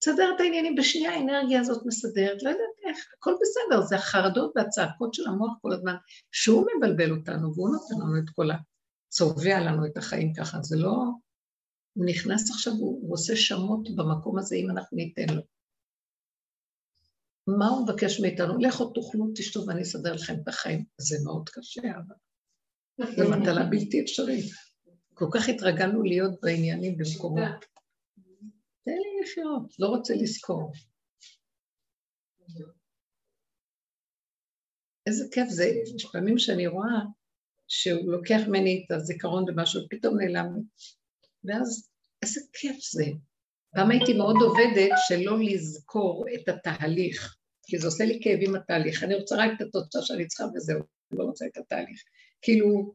תסדר 0.00 0.32
את 0.36 0.40
העניינים, 0.40 0.74
בשנייה 0.74 1.12
האנרגיה 1.12 1.60
הזאת 1.60 1.82
מסדרת, 1.86 2.42
לא 2.42 2.50
יודעת 2.50 2.64
איך, 2.88 2.98
הכל 3.18 3.34
בסדר, 3.40 3.82
זה 3.82 3.96
החרדות 3.96 4.52
והצעקות 4.56 5.14
של 5.14 5.26
המוח 5.26 5.52
כל 5.62 5.72
הזמן, 5.72 5.94
שהוא 6.32 6.66
מבלבל 6.76 7.10
אותנו 7.10 7.54
והוא 7.54 7.68
נותן 7.68 7.94
לנו 7.94 8.18
את 8.18 8.30
כל 8.34 8.50
ה... 8.50 8.56
צובע 9.08 9.60
לנו 9.60 9.86
את 9.86 9.96
החיים 9.96 10.32
ככה, 10.34 10.58
זה 10.62 10.76
לא... 10.76 10.96
הוא 11.92 12.06
נכנס 12.06 12.50
עכשיו, 12.50 12.72
הוא, 12.72 13.02
הוא 13.02 13.14
עושה 13.14 13.36
שמות 13.36 13.88
במקום 13.96 14.38
הזה 14.38 14.56
אם 14.56 14.70
אנחנו 14.70 14.96
ניתן 14.96 15.34
לו. 15.34 15.42
מה 17.46 17.68
הוא 17.68 17.84
מבקש 17.84 18.20
מאיתנו? 18.20 18.58
לכו 18.58 18.90
תאכלו, 18.90 19.26
תשתו 19.34 19.66
ואני 19.66 19.82
אסדר 19.82 20.14
לכם 20.14 20.34
את 20.42 20.48
החיים. 20.48 20.84
זה 20.98 21.16
מאוד 21.24 21.48
קשה, 21.48 21.80
אבל 21.82 22.14
זו 23.16 23.30
מטלה 23.30 23.64
בלתי 23.64 24.00
אפשרית. 24.00 24.44
כל 25.14 25.26
כך 25.32 25.48
התרגלנו 25.48 26.02
להיות 26.02 26.40
בעניינים 26.42 26.96
במקומות. 26.98 27.64
תן 28.84 28.90
לי 28.90 29.22
לחיות, 29.22 29.74
לא 29.78 29.86
רוצה 29.86 30.14
לזכור. 30.14 30.72
איזה 35.06 35.24
כיף 35.32 35.48
זה, 35.48 35.64
יש 35.96 36.06
פעמים 36.12 36.38
שאני 36.38 36.66
רואה 36.66 37.00
שהוא 37.68 38.12
לוקח 38.12 38.40
ממני 38.48 38.84
את 38.86 38.90
הזיכרון 38.96 39.44
ומשהו, 39.48 39.80
פתאום 39.90 40.20
נעלם 40.20 40.54
לי. 40.54 40.62
ואז 41.44 41.90
איזה 42.22 42.40
כיף 42.52 42.76
זה. 42.92 43.04
פעם 43.74 43.90
הייתי 43.90 44.12
מאוד 44.12 44.36
עובדת 44.42 44.90
שלא 45.08 45.38
לזכור 45.40 46.24
את 46.34 46.48
התהליך, 46.48 47.36
כי 47.66 47.78
זה 47.78 47.86
עושה 47.86 48.04
לי 48.04 48.20
כאבים 48.22 48.54
התהליך. 48.54 49.04
אני 49.04 49.14
רוצה 49.14 49.36
רק 49.38 49.50
את 49.56 49.66
התוצאה 49.66 50.02
שאני 50.02 50.26
צריכה 50.26 50.44
וזהו, 50.54 50.78
אני 50.78 51.18
לא 51.18 51.24
רוצה 51.24 51.46
את 51.46 51.56
התהליך. 51.56 52.02
כאילו, 52.42 52.94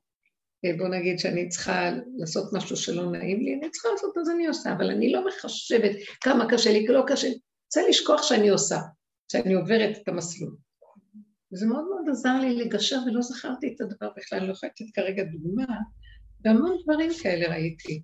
אה, 0.65 0.77
בוא 0.77 0.87
נגיד 0.87 1.19
שאני 1.19 1.49
צריכה 1.49 1.91
לעשות 2.17 2.53
משהו 2.53 2.77
שלא 2.77 3.11
נעים 3.11 3.41
לי, 3.41 3.53
אני 3.53 3.71
צריכה 3.71 3.89
לעשות 3.89 4.17
אז 4.17 4.29
אני 4.29 4.47
עושה, 4.47 4.73
אבל 4.73 4.91
אני 4.91 5.11
לא 5.11 5.27
מחשבת 5.27 5.91
כמה 6.21 6.45
קשה 6.51 6.71
לי, 6.71 6.87
לא 6.87 7.03
קשה 7.07 7.27
לי, 7.27 7.39
רוצה 7.65 7.89
לשכוח 7.89 8.23
שאני 8.23 8.49
עושה, 8.49 8.77
שאני 9.31 9.53
עוברת 9.53 9.97
את 9.97 10.07
המסלול. 10.07 10.55
וזה 11.53 11.65
מאוד 11.65 11.83
מאוד 11.83 12.09
עזר 12.09 12.39
לי 12.41 12.55
לגשר 12.55 12.97
ולא 13.05 13.21
זכרתי 13.21 13.73
את 13.75 13.81
הדבר 13.81 14.09
בכלל, 14.17 14.39
לא 14.39 14.51
יכולה 14.51 14.71
לתת 14.71 14.95
כרגע 14.95 15.23
דוגמה, 15.23 15.65
והמון 16.43 16.77
דברים 16.83 17.11
כאלה 17.23 17.55
ראיתי, 17.55 18.03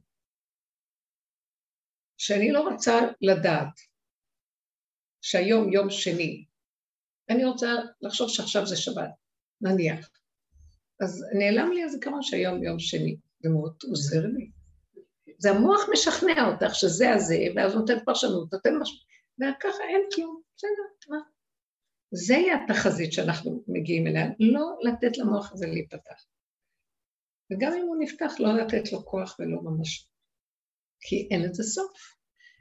שאני 2.18 2.52
לא 2.52 2.70
רוצה 2.70 3.00
לדעת 3.22 3.74
שהיום 5.22 5.74
יום 5.74 5.90
שני, 5.90 6.46
אני 7.30 7.46
רוצה 7.46 7.68
לחשוב 8.02 8.30
שעכשיו 8.30 8.66
זה 8.66 8.78
שבת, 8.78 9.10
נניח. 9.62 10.10
אז 11.02 11.26
נעלם 11.40 11.72
לי 11.72 11.84
הזיכרון 11.84 12.22
שהיום 12.22 12.64
יום 12.64 12.80
שני, 12.80 13.16
זה 13.44 13.50
מאוד 13.50 13.76
עוזר 13.90 14.26
לי. 14.26 14.52
זה 15.38 15.52
המוח 15.52 15.82
משכנע 15.94 16.48
אותך 16.48 16.76
שזה 16.76 17.14
הזה, 17.14 17.36
ואז 17.56 17.76
נותן 17.76 18.06
פרשנות, 18.06 18.54
נותן 18.54 18.70
משהו, 18.82 18.98
וככה 19.38 19.84
אין 19.84 20.02
כלום, 20.16 20.42
בסדר, 20.58 21.10
מה? 21.10 21.18
זה 22.12 22.34
יהיה 22.34 22.64
התחזית 22.64 23.14
שאנחנו 23.14 23.64
מגיעים 23.68 24.08
אליה, 24.08 24.26
לא 24.40 24.78
לתת 24.82 25.18
למוח 25.18 25.54
הזה 25.54 25.68
להיפתח. 25.68 26.26
וגם 27.52 27.74
אם 27.74 27.88
הוא 27.88 27.96
נפתח, 28.00 28.32
לא 28.40 28.54
לתת 28.54 28.92
לו 28.92 29.06
כוח 29.06 29.36
ולא 29.40 29.62
ממש, 29.62 30.08
כי 31.02 31.28
אין 31.32 31.42
לזה 31.42 31.64
סוף. 31.64 31.92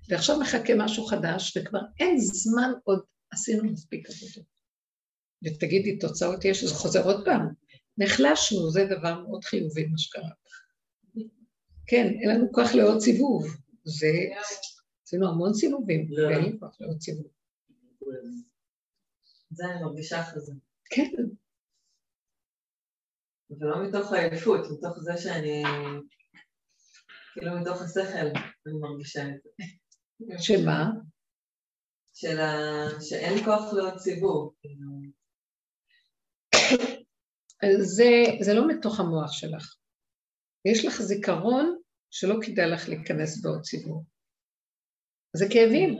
ועכשיו 0.08 0.40
מחכה 0.40 0.72
משהו 0.78 1.04
חדש, 1.04 1.56
וכבר 1.56 1.80
אין 2.00 2.18
זמן 2.18 2.72
עוד, 2.84 3.02
עשינו 3.32 3.64
מספיק 3.64 4.08
עבודות. 4.08 4.50
ותגידי, 5.44 5.98
תוצאות 5.98 6.44
יש, 6.44 6.64
זה 6.64 6.74
חוזר 6.74 7.04
עוד 7.04 7.24
פעם. 7.24 7.60
נחלשנו, 8.02 8.70
זה 8.70 8.86
דבר 8.90 9.20
מאוד 9.20 9.44
חיובי 9.44 9.86
מה 9.86 9.98
שקרה. 9.98 10.31
כן, 11.86 12.06
אין 12.20 12.31
לנו 12.31 12.52
כוח 12.52 12.74
לעוד 12.74 13.01
סיבוב. 13.01 13.56
זה, 13.85 14.12
עשינו 15.05 15.28
המון 15.28 15.55
סיבובים, 15.55 16.06
לא. 16.10 16.28
ואין 16.28 16.44
לי 16.44 16.59
כוח 16.60 16.81
לעוד 16.81 17.01
סיבוב. 17.01 17.27
זה 19.51 19.64
אני 19.64 19.82
מרגישה 19.82 20.20
אחרי. 20.20 20.43
כן. 20.90 21.10
ולא 23.51 23.89
מתוך 23.89 24.12
עייפות, 24.12 24.60
מתוך 24.70 24.98
זה 24.98 25.12
שאני, 25.16 25.62
כאילו 27.32 27.60
מתוך 27.60 27.82
השכל 27.82 28.27
אני 28.66 28.78
מרגישה 28.81 29.22
את 29.28 29.35
זה. 29.43 29.64
שמה? 30.39 30.90
של 32.12 32.40
ה... 32.40 32.52
שאין 33.01 33.44
כוח 33.44 33.72
לעוד 33.72 33.97
ציבור. 33.97 34.55
כאילו. 34.60 34.99
זה, 37.81 38.11
זה 38.41 38.55
לא 38.55 38.69
מתוך 38.69 39.01
המוח 39.01 39.32
שלך. 39.32 39.74
יש 40.65 40.85
לך 40.85 41.03
זיכרון 41.03 41.77
שלא 42.11 42.35
כדאי 42.43 42.70
לך 42.70 42.89
להיכנס 42.89 43.43
בעוד 43.43 43.62
ציבור. 43.62 44.05
זה 45.37 45.47
כאבים. 45.51 45.99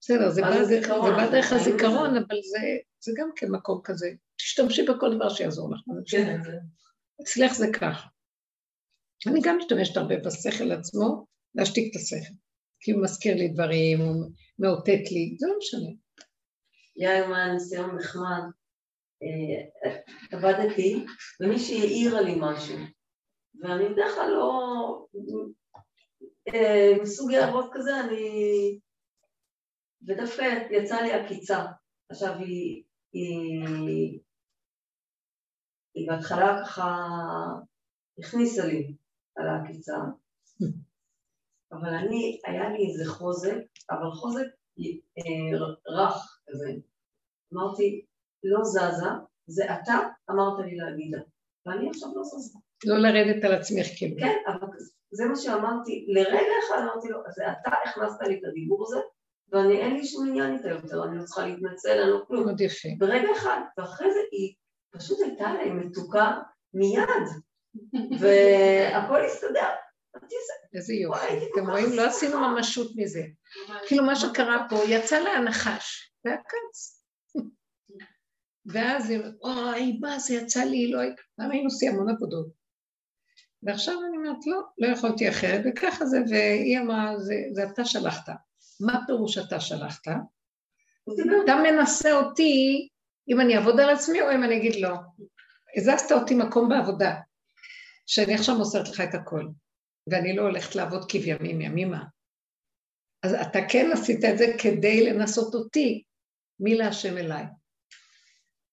בסדר, 0.00 0.30
זה 0.30 0.40
מה 0.40 0.50
בא 0.50 0.64
זה? 0.64 0.64
זה 0.64 0.88
בא 0.88 1.30
דרך 1.30 1.52
לא 1.52 1.56
הזיכרון. 1.56 2.16
אבל 2.16 2.36
זה, 2.42 2.58
זה 3.00 3.12
גם 3.16 3.30
כן 3.36 3.46
מקום 3.50 3.80
כזה. 3.84 4.10
תשתמשי 4.36 4.82
בכל 4.82 5.16
דבר 5.16 5.28
שיעזור 5.28 5.74
לך. 5.74 5.80
כן. 6.06 6.40
אצלך 7.22 7.52
זה 7.52 7.66
ככה. 7.80 8.08
אני 9.26 9.40
גם 9.44 9.58
משתמשת 9.58 9.96
הרבה 9.96 10.14
בשכל 10.18 10.72
עצמו, 10.72 11.26
להשתיק 11.54 11.90
את 11.90 12.00
השכל. 12.00 12.34
כי 12.80 12.90
הוא 12.92 13.02
מזכיר 13.02 13.34
לי 13.34 13.48
דברים, 13.48 14.00
הוא 14.00 14.30
מאותת 14.58 15.10
לי, 15.10 15.36
זה 15.38 15.46
לא 15.46 15.54
משנה. 15.58 15.90
יום 16.96 17.32
היה 17.32 17.52
ניסיון 17.52 17.96
נחמד, 17.96 18.42
עבדתי, 20.32 21.06
ומישהי 21.40 21.80
העירה 21.80 22.20
לי 22.20 22.34
משהו, 22.40 22.76
ואני 23.60 23.88
בדרך 23.88 24.14
כלל 24.14 24.30
לא... 24.30 25.06
אה, 26.48 26.92
מסוג 27.02 27.32
הערות 27.32 27.70
כזה, 27.72 28.00
אני... 28.00 28.78
ודווקא 30.06 30.66
יצאה 30.70 31.02
לי 31.02 31.12
עקיצה. 31.12 31.64
עכשיו 32.10 32.38
היא... 32.38 32.84
היא... 33.12 34.20
היא 35.94 36.08
בהתחלה 36.08 36.62
ככה 36.64 36.96
הכניסה 38.18 38.66
לי 38.66 38.94
על 39.36 39.48
העקיצה, 39.48 39.96
אבל 41.72 41.94
אני, 41.94 42.40
היה 42.46 42.68
לי 42.68 42.86
איזה 42.86 43.10
חוזק, 43.12 43.58
אבל 43.90 44.10
חוזק 44.12 44.46
אה, 44.78 45.58
רך 45.88 46.40
כזה. 46.46 46.72
אמרתי, 47.52 48.06
לא 48.44 48.64
זזה, 48.64 49.06
זה 49.46 49.64
אתה 49.74 49.94
אמרת 50.30 50.58
לי 50.66 50.76
להגיד 50.76 51.12
לה, 51.14 51.20
ואני 51.66 51.90
עכשיו 51.90 52.08
לא 52.16 52.22
זזה. 52.24 52.58
לא 52.86 52.98
לרדת 52.98 53.44
על 53.44 53.52
עצמך 53.54 53.86
כאילו. 53.98 54.16
כן, 54.20 54.36
אבל 54.46 54.66
זה 55.10 55.24
מה 55.24 55.36
שאמרתי, 55.36 56.06
לרגע 56.08 56.38
אחד 56.68 56.76
אמרתי 56.82 57.08
לו, 57.08 57.18
זה 57.36 57.44
אתה 57.52 57.70
הכנסת 57.84 58.22
לי 58.22 58.34
את 58.38 58.44
הדיבור 58.48 58.84
הזה, 58.86 59.00
ואני 59.52 59.80
אין 59.80 59.96
לי 59.96 60.04
שום 60.06 60.28
עניין 60.28 60.56
איתה 60.56 60.68
יותר, 60.68 61.04
אני 61.04 61.18
לא 61.18 61.24
צריכה 61.24 61.46
להתנצל, 61.46 62.00
אני 62.02 62.10
לא 62.10 62.24
כלום. 62.28 62.44
מאוד 62.46 62.60
יפה. 62.60 62.88
ברגע 62.98 63.28
אחד, 63.36 63.60
ואחרי 63.78 64.12
זה 64.12 64.20
היא 64.32 64.54
פשוט 64.96 65.18
הייתה 65.20 65.52
להם 65.52 65.80
מתוקה 65.86 66.38
מיד, 66.74 67.08
והכל 68.20 69.24
הסתדר. 69.24 69.68
אמרתי, 70.16 70.34
"זה- 70.46 70.78
איזה 70.78 70.94
יופי. 70.94 71.50
אתם 71.52 71.70
רואים, 71.70 71.86
לא 71.86 71.96
שמחה." 72.02 72.06
עשינו 72.08 72.38
ממשות 72.48 72.92
מזה. 72.96 73.22
כאילו 73.86 74.04
מה 74.04 74.16
שקרה 74.16 74.66
פה, 74.70 74.76
יצא 74.88 75.18
לה 75.18 75.30
הנחש, 75.30 76.12
והקץ. 76.24 76.99
ואז 78.72 79.10
היא 79.10 79.18
אומרת, 79.18 79.34
אוי, 79.42 79.98
מה 80.00 80.18
זה 80.18 80.34
יצא 80.34 80.64
לי, 80.64 80.90
לא. 80.90 81.00
למה 81.38 81.52
היינו 81.52 81.66
עושים 81.66 81.92
המון 81.92 82.10
עבודות? 82.10 82.46
ועכשיו 83.62 83.94
אני 84.08 84.16
אומרת, 84.16 84.46
לא, 84.46 84.60
לא 84.78 84.86
יכולתי 84.86 85.28
אחרת, 85.28 85.62
וככה 85.64 86.06
זה, 86.06 86.18
והיא 86.30 86.78
אמרה, 86.78 87.18
זה, 87.18 87.34
זה 87.52 87.64
אתה 87.64 87.84
שלחת. 87.84 88.28
מה 88.80 89.00
פירוש 89.06 89.38
אתה 89.38 89.60
שלחת? 89.60 90.08
דיבר 91.16 91.36
אתה 91.44 91.54
מנסה 91.54 92.12
אותי 92.12 92.88
אם 93.28 93.40
אני 93.40 93.56
אעבוד 93.56 93.80
על 93.80 93.90
עצמי 93.90 94.22
או 94.22 94.32
אם 94.32 94.44
אני 94.44 94.56
אגיד 94.56 94.74
לא. 94.80 94.94
הזזת 95.76 96.12
אותי 96.12 96.34
מקום 96.34 96.68
בעבודה, 96.68 97.14
שאני 98.06 98.34
עכשיו 98.34 98.54
מוסרת 98.54 98.88
לך 98.88 99.00
את 99.00 99.14
הכל, 99.14 99.46
ואני 100.10 100.36
לא 100.36 100.42
הולכת 100.42 100.74
לעבוד 100.74 101.10
כבימים 101.10 101.60
ימימה. 101.60 102.04
אז 103.22 103.34
אתה 103.34 103.58
כן 103.68 103.90
עשית 103.92 104.24
את 104.24 104.38
זה 104.38 104.46
כדי 104.62 105.10
לנסות 105.10 105.54
אותי, 105.54 106.02
מי 106.60 106.74
להשם 106.74 107.18
אליי. 107.18 107.44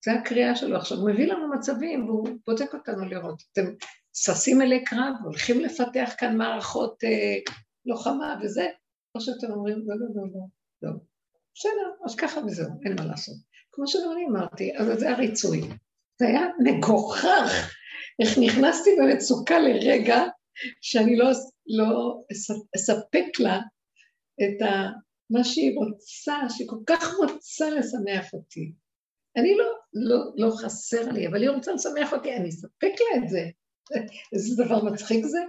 זה 0.05 0.11
הקריאה 0.11 0.55
שלו. 0.55 0.77
עכשיו, 0.77 0.97
הוא 0.97 1.09
מביא 1.09 1.27
לנו 1.33 1.49
מצבים, 1.55 2.05
והוא 2.09 2.29
בודק 2.47 2.73
אותנו 2.73 3.05
לראות. 3.05 3.43
אתם 3.51 3.65
ששים 4.13 4.61
אלי 4.61 4.83
קרב, 4.83 5.13
הולכים 5.23 5.59
לפתח 5.61 6.13
כאן 6.17 6.37
מערכות 6.37 7.03
אה, 7.03 7.37
לוחמה 7.85 8.35
וזה, 8.43 8.67
או 9.15 9.21
שאתם 9.21 9.51
אומרים, 9.51 9.75
לא, 9.85 9.95
לא, 9.95 10.05
לא, 10.15 10.23
לא, 10.33 10.41
לא. 10.81 10.97
בסדר, 11.55 11.91
אז 12.05 12.15
ככה 12.15 12.41
וזהו, 12.45 12.69
אין 12.85 12.95
מה 12.99 13.05
לעשות. 13.05 13.35
כמו 13.71 13.87
שגם 13.87 14.11
אני 14.11 14.25
אמרתי, 14.29 14.77
אז 14.77 14.99
זה 14.99 15.09
הריצוי. 15.09 15.61
זה 16.19 16.27
היה 16.27 16.41
מגוחך, 16.63 17.69
איך 18.21 18.37
נכנסתי 18.41 18.89
במצוקה 18.99 19.59
לרגע 19.59 20.23
שאני 20.81 21.15
לא, 21.17 21.25
לא 21.67 22.21
אס- 22.31 22.65
אספק 22.75 23.39
לה 23.39 23.59
את 24.41 24.61
ה, 24.61 24.87
מה 25.29 25.43
שהיא 25.43 25.77
רוצה, 25.77 26.35
שהיא 26.49 26.67
כל 26.69 26.79
כך 26.87 27.13
רוצה 27.17 27.69
לשמח 27.69 28.33
אותי. 28.33 28.73
אני 29.37 29.57
לא, 29.57 29.65
לא, 29.93 30.17
לא 30.35 30.51
חסר 30.55 31.09
לי, 31.11 31.27
אבל 31.27 31.41
היא 31.41 31.49
רוצה 31.49 31.73
לשמח 31.73 32.13
אותי, 32.13 32.35
אני 32.35 32.49
אספק 32.49 32.93
לה 32.99 33.23
את 33.23 33.29
זה. 33.29 33.45
איזה 34.33 34.63
דבר 34.63 34.83
מצחיק 34.83 35.25
זה. 35.25 35.39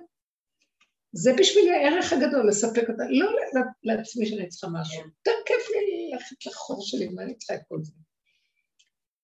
זה 1.12 1.32
בשבילי 1.38 1.70
הערך 1.70 2.12
הגדול, 2.12 2.48
לספק 2.48 2.88
אותה, 2.88 3.02
לא 3.10 3.30
לעצמי 3.82 4.26
שאני 4.26 4.48
צריכה 4.48 4.66
משהו. 4.72 5.02
יותר 5.02 5.40
כיף 5.46 5.70
לי 5.70 6.10
ללכת 6.12 6.46
לחור 6.46 6.82
שלי, 6.82 7.08
מה 7.08 7.22
אני 7.22 7.36
צריכה 7.36 7.54
את 7.54 7.60
כל 7.68 7.78
זה? 7.82 7.92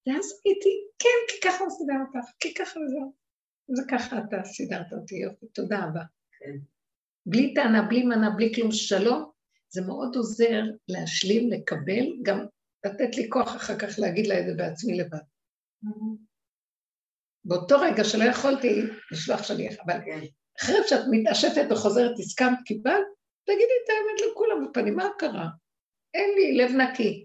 ואז 0.07 0.41
הייתי, 0.45 0.69
כן, 0.99 1.19
כי 1.29 1.49
ככה 1.49 1.65
הוא 1.65 1.71
סידר 1.71 1.95
אותך, 2.07 2.31
כי 2.41 2.55
ככה 2.55 2.81
וזהו. 2.81 3.13
זה 3.69 3.83
ככה 3.91 4.19
אתה 4.19 4.37
סידרת 4.45 4.93
אותי, 4.93 5.17
יופי, 5.17 5.47
תודה 5.47 5.79
רבה. 5.79 6.03
כן. 6.39 6.59
בלי 7.27 7.55
טענה, 7.55 7.83
בלי 7.83 8.03
מנה, 8.03 8.31
בלי 8.31 8.55
כלום, 8.55 8.73
שלום, 8.73 9.31
זה 9.69 9.83
מאוד 9.83 10.17
עוזר 10.17 10.63
להשלים, 10.89 11.51
לקבל, 11.51 12.07
גם 12.23 12.47
לתת 12.85 13.17
לי 13.17 13.29
כוח 13.29 13.57
אחר 13.57 13.79
כך 13.79 13.99
להגיד 13.99 14.27
לה 14.27 14.41
את 14.41 14.45
זה 14.47 14.53
בעצמי 14.57 14.99
לבד. 14.99 15.19
באותו 17.45 17.81
רגע 17.81 18.05
שלא 18.05 18.25
יכולתי 18.25 18.83
לשלוח 19.13 19.43
שליח, 19.43 19.75
אבל 19.87 19.99
כן. 20.05 20.21
אחרי 20.61 20.77
שאת 20.89 21.05
מתעשתת 21.11 21.67
וחוזרת, 21.71 22.19
הסכמת, 22.19 22.59
קיבלת, 22.65 23.07
תגידי 23.45 23.77
את 23.85 23.91
האמת 23.91 24.31
לכולם 24.31 24.69
בפנים, 24.71 24.97
מה 24.97 25.09
קרה? 25.19 25.49
אין 26.15 26.31
לי 26.37 26.57
לב 26.57 26.71
נקי. 26.71 27.25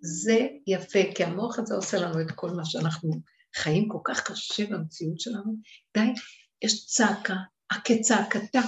זה 0.00 0.46
יפה, 0.66 0.98
כי 1.14 1.24
המוח 1.24 1.58
הזה 1.58 1.74
עושה 1.74 1.98
לנו 1.98 2.20
את 2.20 2.30
כל 2.34 2.50
מה 2.50 2.64
שאנחנו 2.64 3.10
חיים 3.56 3.88
כל 3.88 3.98
כך 4.04 4.30
קשה 4.30 4.66
במציאות 4.66 5.20
שלנו. 5.20 5.56
די, 5.96 6.12
יש 6.64 6.86
צעקה, 6.86 7.34
כצעקתה. 7.84 8.60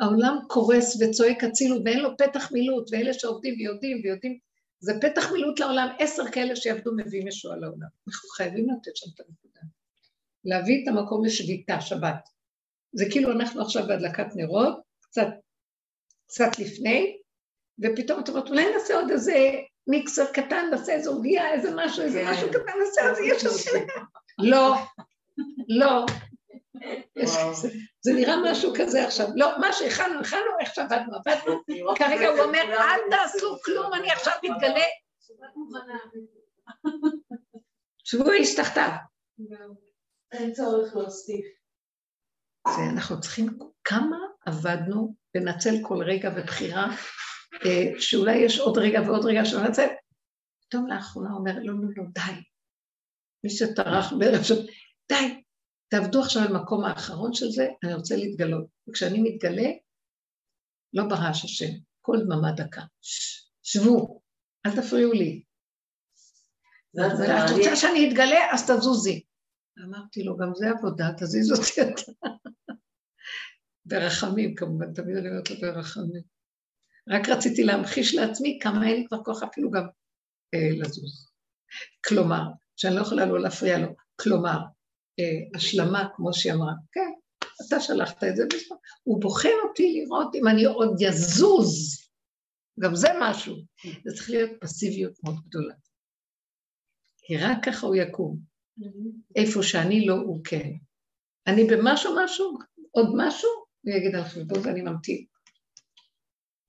העולם 0.00 0.38
קורס 0.48 1.02
וצועק 1.02 1.44
הצילו 1.44 1.76
ואין 1.84 1.98
לו 1.98 2.16
פתח 2.18 2.52
מילוט, 2.52 2.88
ואלה 2.92 3.12
שעובדים 3.14 3.54
ויודעים 3.54 4.00
ויודעים, 4.04 4.38
זה 4.82 4.92
פתח 5.00 5.32
מילוט 5.32 5.60
לעולם, 5.60 5.88
עשר 5.98 6.22
כאלה 6.32 6.56
שיעבדו 6.56 6.90
מביאים 6.96 7.28
ישועה 7.28 7.56
לעולם. 7.56 7.88
אנחנו 8.08 8.28
חייבים 8.28 8.66
לתת 8.70 8.96
שם 8.96 9.06
את 9.14 9.20
הנקודה. 9.20 9.60
להביא 10.44 10.82
את 10.82 10.88
המקום 10.88 11.24
לשביתה, 11.24 11.80
שבת. 11.80 12.28
זה 12.92 13.04
כאילו 13.10 13.32
אנחנו 13.32 13.62
עכשיו 13.62 13.86
בהדלקת 13.86 14.26
נרות, 14.34 14.80
קצת, 15.00 15.26
קצת 16.26 16.58
לפני, 16.58 17.18
ופתאום 17.82 18.20
את 18.20 18.28
אומרת, 18.28 18.48
אולי 18.48 18.74
נעשה 18.74 18.94
עוד 18.94 19.10
איזה 19.10 19.50
מיקסר 19.86 20.32
קטן, 20.32 20.66
נעשה 20.70 20.92
איזה 20.92 21.10
עוגיה, 21.10 21.52
איזה 21.52 21.70
משהו, 21.76 22.02
איזה 22.02 22.22
כן. 22.24 22.30
משהו 22.30 22.48
קטן, 22.48 22.72
נעשה 22.84 23.08
עוד 23.08 23.18
יש 23.24 23.44
עוד... 23.44 23.86
לא, 24.50 24.74
לא. 25.68 26.06
זה- 28.00 28.12
נראה 28.14 28.34
משהו 28.52 28.72
כזה 28.78 29.06
עכשיו. 29.06 29.26
לא, 29.36 29.58
מה 29.60 29.72
שהכנו, 29.72 30.20
הכנו, 30.20 30.40
איך 30.60 30.74
שעבדנו, 30.74 31.12
עבדנו. 31.14 31.62
כרגע 31.96 32.28
הוא 32.28 32.40
אומר, 32.40 32.62
אל 32.62 33.00
תעשו 33.10 33.56
כלום, 33.64 33.94
אני 33.94 34.10
עכשיו 34.10 34.32
מתגלה. 34.42 34.84
שבו 38.04 38.30
איש 38.32 38.54
תחתיו. 38.56 38.90
אין 40.32 40.52
צורך 40.52 40.96
להוסיף. 40.96 41.44
זה 42.68 42.82
אנחנו 42.92 43.20
צריכים, 43.20 43.58
כמה 43.84 44.16
עבדנו 44.46 45.14
לנצל 45.34 45.74
כל 45.82 46.02
רגע 46.06 46.30
ובחירה, 46.36 46.86
אה, 47.66 48.00
שאולי 48.00 48.36
יש 48.36 48.58
עוד 48.58 48.78
רגע 48.78 49.00
ועוד 49.06 49.24
רגע 49.24 49.44
שננצל. 49.44 49.86
פתאום 50.68 50.86
לאחרונה 50.86 51.28
אומר, 51.34 51.52
לא, 51.62 51.74
לא, 51.74 51.88
לא, 51.96 52.04
די. 52.12 52.42
מי 53.44 53.50
שטרח 53.50 54.12
בערב 54.18 54.42
של, 54.42 54.66
די, 55.08 55.41
תעבדו 55.92 56.20
עכשיו 56.22 56.42
במקום 56.50 56.84
האחרון 56.84 57.34
של 57.34 57.50
זה, 57.50 57.68
אני 57.84 57.94
רוצה 57.94 58.16
להתגלות. 58.16 58.66
וכשאני 58.88 59.18
מתגלה, 59.22 59.68
לא 60.92 61.04
ברעש 61.08 61.44
השם, 61.44 61.72
כל 62.00 62.16
דממה 62.24 62.52
דקה. 62.52 62.82
שבו, 63.62 64.20
אל 64.66 64.70
תפריעו 64.82 65.12
לי. 65.12 65.42
זה- 66.92 67.02
זה 67.16 67.24
את 67.24 67.28
מעניין. 67.28 67.58
רוצה 67.58 67.76
שאני 67.76 68.08
אתגלה, 68.08 68.52
אז 68.52 68.70
תזוזי. 68.70 69.22
אמרתי 69.84 70.22
לו, 70.22 70.36
גם 70.36 70.52
זה 70.54 70.70
עבודה, 70.70 71.06
תזיז 71.18 71.52
אותי 71.52 71.82
אתה. 71.82 72.12
ברחמים, 73.86 74.54
כמובן, 74.54 74.92
תמיד 74.92 75.16
אני 75.16 75.28
אומרת 75.28 75.50
לו 75.50 75.56
ברחמים. 75.60 76.22
רק 77.08 77.28
רציתי 77.28 77.64
להמחיש 77.64 78.14
לעצמי 78.14 78.58
כמה 78.62 78.86
אין 78.88 78.96
לי 78.96 79.06
כבר 79.08 79.24
כוח 79.24 79.42
אפילו 79.42 79.70
גם 79.70 79.82
אה, 80.54 80.68
לזוז. 80.80 81.32
כלומר, 82.08 82.42
שאני 82.76 82.94
לא 82.96 83.00
יכולה 83.00 83.26
לא 83.26 83.40
להפריע 83.40 83.78
לו. 83.78 83.88
כלומר, 84.20 84.58
השלמה, 85.54 86.08
כמו 86.16 86.32
שהיא 86.32 86.52
אמרה, 86.52 86.72
כן, 86.92 87.10
אתה 87.66 87.80
שלחת 87.80 88.24
את 88.24 88.36
זה, 88.36 88.42
הוא 89.02 89.20
בוחן 89.20 89.48
אותי 89.68 89.92
לראות 89.92 90.34
אם 90.34 90.48
אני 90.48 90.64
עוד 90.64 90.96
יזוז, 91.00 92.02
גם 92.80 92.94
זה 92.94 93.08
משהו. 93.20 93.56
זה 94.04 94.16
צריך 94.16 94.30
להיות 94.30 94.50
פסיביות 94.60 95.12
מאוד 95.24 95.36
גדולה. 95.48 95.74
כי 97.26 97.36
רק 97.36 97.64
ככה 97.64 97.86
הוא 97.86 97.94
יקום. 97.94 98.38
איפה 99.36 99.62
שאני 99.62 100.06
לא, 100.06 100.14
הוא 100.14 100.44
כן. 100.44 100.70
אני 101.46 101.64
במשהו 101.64 102.14
משהו, 102.24 102.58
עוד 102.90 103.06
משהו, 103.16 103.48
הוא 103.82 103.94
יגיד 103.94 104.14
על 104.14 104.24
חשבון 104.24 104.58
ואני 104.64 104.82
ממתין. 104.82 105.24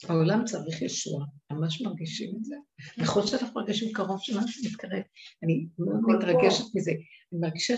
העולם 0.09 0.45
צריך 0.45 0.81
ישוע, 0.81 1.25
ממש 1.51 1.81
מרגישים 1.81 2.35
את 2.39 2.45
זה. 2.45 2.55
נכון 2.97 3.27
שאנחנו 3.27 3.61
מרגישים 3.61 3.93
קרוב 3.93 4.19
שמשהו 4.21 4.63
מתקרב. 4.71 5.03
אני 5.43 5.67
מאוד 5.79 6.17
מתרגשת 6.17 6.75
מזה. 6.75 6.91
אני 6.91 7.39
מרגישה 7.39 7.77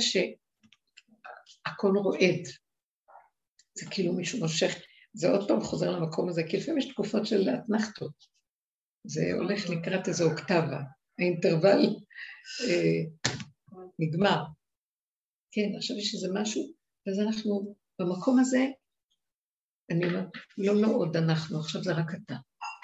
שהכל 1.68 1.98
רועד. 1.98 2.44
זה 3.78 3.86
כאילו 3.92 4.14
מישהו 4.14 4.40
מושך, 4.40 4.76
זה 5.14 5.30
עוד 5.30 5.48
פעם 5.48 5.62
חוזר 5.62 5.92
למקום 5.92 6.30
הזה, 6.30 6.42
כי 6.50 6.58
לפעמים 6.58 6.78
יש 6.78 6.90
תקופות 6.90 7.26
של 7.26 7.50
אתנחתות. 7.50 8.36
זה 9.08 9.22
הולך 9.34 9.70
לקראת 9.70 10.08
איזו 10.08 10.32
אוקטבה, 10.32 10.82
האינטרוול 11.20 11.82
אה, 12.68 13.02
נגמר. 14.00 14.44
כן, 15.52 15.76
עכשיו 15.78 15.98
יש 15.98 16.14
איזה 16.16 16.28
משהו, 16.34 16.64
אז 17.12 17.20
אנחנו 17.20 17.76
במקום 18.00 18.40
הזה 18.40 18.66
אני 19.92 20.06
אומרת, 20.06 20.30
לא, 20.58 20.82
לא 20.82 21.06
אנחנו, 21.16 21.60
עכשיו 21.60 21.84
זה 21.84 21.94
רק 21.94 22.12
אתה. 22.16 22.36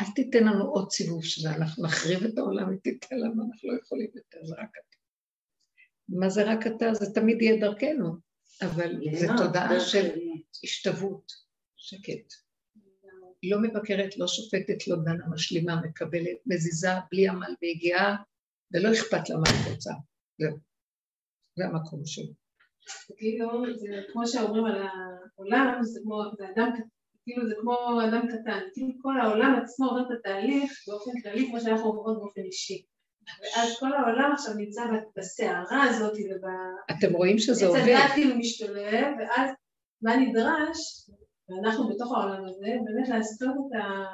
אל 0.01 0.05
תיתן 0.15 0.43
לנו 0.43 0.65
עוד 0.65 0.91
סיבוב 0.91 1.23
שזה, 1.23 1.49
אנחנו 1.49 1.83
נחריב 1.83 2.23
את 2.23 2.37
העולם 2.37 2.73
ותיתן 2.73 3.15
לנו, 3.15 3.43
אנחנו 3.51 3.71
לא 3.71 3.77
יכולים 3.81 4.07
יותר, 4.15 4.45
זה 4.45 4.55
רק 4.55 4.69
אתה. 4.69 4.97
מה 6.09 6.29
זה 6.29 6.43
רק 6.43 6.67
אתה? 6.67 6.93
זה 6.93 7.13
תמיד 7.13 7.41
יהיה 7.41 7.59
דרכנו, 7.61 8.15
אבל 8.61 8.95
זו 9.13 9.27
תודעה 9.37 9.79
של 9.79 10.09
השתוות, 10.63 11.31
שקט. 11.77 12.33
לא 13.43 13.61
מבקרת, 13.61 14.17
לא 14.17 14.27
שופטת, 14.27 14.87
לא 14.87 14.95
דנה, 14.95 15.27
משלימה, 15.33 15.81
מקבלת, 15.83 16.37
מזיזה, 16.45 16.91
בלי 17.11 17.27
עמל 17.27 17.55
ויגיעה, 17.61 18.15
ולא 18.73 18.93
אכפת 18.93 19.29
לה 19.29 19.35
מה 19.35 19.43
את 19.49 19.71
רוצה. 19.73 19.91
זהו. 20.39 20.57
זה 21.55 21.65
המקום 21.65 22.05
שלו. 22.05 22.33
כאילו, 23.17 23.65
זה 23.79 24.01
כמו 24.11 24.27
שאומרים 24.27 24.65
על 24.65 24.81
העולם, 24.81 25.79
זה 25.83 25.99
כמו, 26.03 26.23
זה 26.37 26.45
אדם, 26.55 26.69
כאילו 27.23 27.47
זה 27.47 27.55
כמו 27.61 28.01
אדם 28.07 28.27
קטן, 28.27 28.59
כאילו 28.73 28.89
כל 29.01 29.19
העולם 29.19 29.59
עצמו 29.63 29.85
עובר 29.85 30.01
את 30.01 30.19
התהליך 30.19 30.71
באופן 30.87 31.11
כללי 31.23 31.47
כמו 31.47 31.59
שאנחנו 31.61 31.85
עוברות 31.85 32.17
באופן 32.17 32.41
אישי. 32.41 32.85
ואז 33.27 33.79
כל 33.79 33.93
העולם 33.93 34.31
עכשיו 34.33 34.53
נמצא 34.53 34.81
בסערה 35.17 35.83
הזאת 35.83 36.13
וב... 36.13 36.45
אתם 36.91 37.13
רואים 37.13 37.39
שזה 37.39 37.67
עובד. 37.67 37.79
עץ 37.79 37.87
הדת 37.87 38.11
כאילו 38.13 38.35
משתלב, 38.35 39.07
ואז 39.19 39.49
מה 40.01 40.15
נדרש, 40.15 41.09
ואנחנו 41.49 41.87
בתוך 41.87 42.11
העולם 42.11 42.45
הזה, 42.45 42.67
באמת 42.85 43.09
לעשות 43.09 43.49
את 43.49 43.79
ה... 43.79 44.05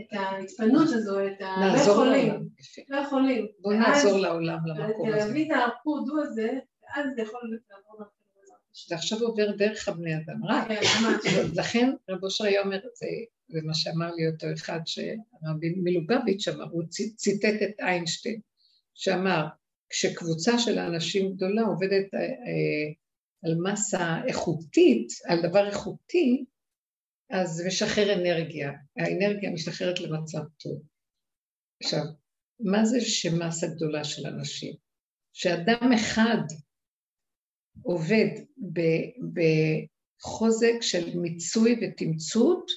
את 0.00 0.12
ההתפנות 0.12 0.88
הזו, 0.88 1.26
את 1.26 1.42
ה... 1.42 1.56
לא 1.60 1.78
יכולים, 1.78 2.48
לא 2.88 2.96
יכולים. 2.96 3.46
בואו 3.58 3.74
נעזור 3.74 4.18
לעולם 4.18 4.58
למקום 4.66 5.08
הזה. 5.08 5.18
להביא 5.18 5.52
את 5.52 5.58
הפוד 5.66 6.08
הזה, 6.22 6.58
ואז 6.82 7.06
זה 7.16 7.22
יכול 7.22 7.40
לעבור 7.70 8.06
זה 8.88 8.94
עכשיו 8.94 9.18
עובר 9.20 9.50
דרך 9.56 9.88
הבני 9.88 10.16
אדם, 10.16 10.44
רק. 10.44 10.68
כן, 10.68 11.46
לכן 11.60 11.90
רב 12.10 12.24
אושר 12.24 12.44
היה 12.44 12.62
אומר, 12.62 12.78
זה, 13.52 13.60
מה 13.64 13.74
שאמר 13.74 14.14
לי 14.14 14.28
אותו 14.28 14.46
אחד 14.52 14.80
שרבי 14.84 15.74
מלובביץ' 15.76 16.48
אמר, 16.48 16.64
הוא 16.64 16.82
ציטט 17.16 17.62
את 17.62 17.80
איינשטיין, 17.80 18.40
שאמר, 18.94 19.46
כשקבוצה 19.90 20.58
של 20.58 20.78
אנשים 20.78 21.32
גדולה 21.32 21.62
עובדת 21.62 22.14
אה, 22.14 22.20
אה, 22.20 22.92
על 23.44 23.54
מסה 23.62 24.20
איכותית, 24.26 25.08
על 25.28 25.42
דבר 25.42 25.66
איכותי, 25.66 26.44
אז 27.30 27.62
משחרר 27.66 28.12
אנרגיה, 28.14 28.72
האנרגיה 28.96 29.50
משתחררת 29.50 30.00
למצב 30.00 30.40
טוב. 30.58 30.82
עכשיו, 31.82 32.02
מה 32.60 32.84
זה 32.84 33.00
שמסה 33.00 33.66
גדולה 33.66 34.04
של 34.04 34.26
אנשים? 34.26 34.74
שאדם 35.32 35.92
אחד 35.94 36.42
עובד 37.82 38.28
בחוזק 39.34 40.74
של 40.80 41.18
מיצוי 41.18 41.80
ותמצות, 41.82 42.70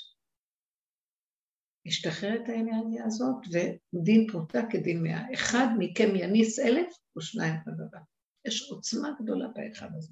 משתחרר 1.86 2.36
את 2.36 2.50
האנרגיה 2.50 3.06
הזאת, 3.06 3.36
ודין 3.94 4.28
פרוטה 4.32 4.62
כדין 4.72 5.04
מאה. 5.04 5.34
אחד 5.34 5.68
מכם 5.80 6.16
יניס 6.16 6.60
אלף 6.60 6.88
ושניים 7.18 7.56
בדבר. 7.68 7.98
יש 8.48 8.70
עוצמה 8.72 9.10
גדולה 9.22 9.48
באחד 9.48 9.90
הזה. 9.98 10.12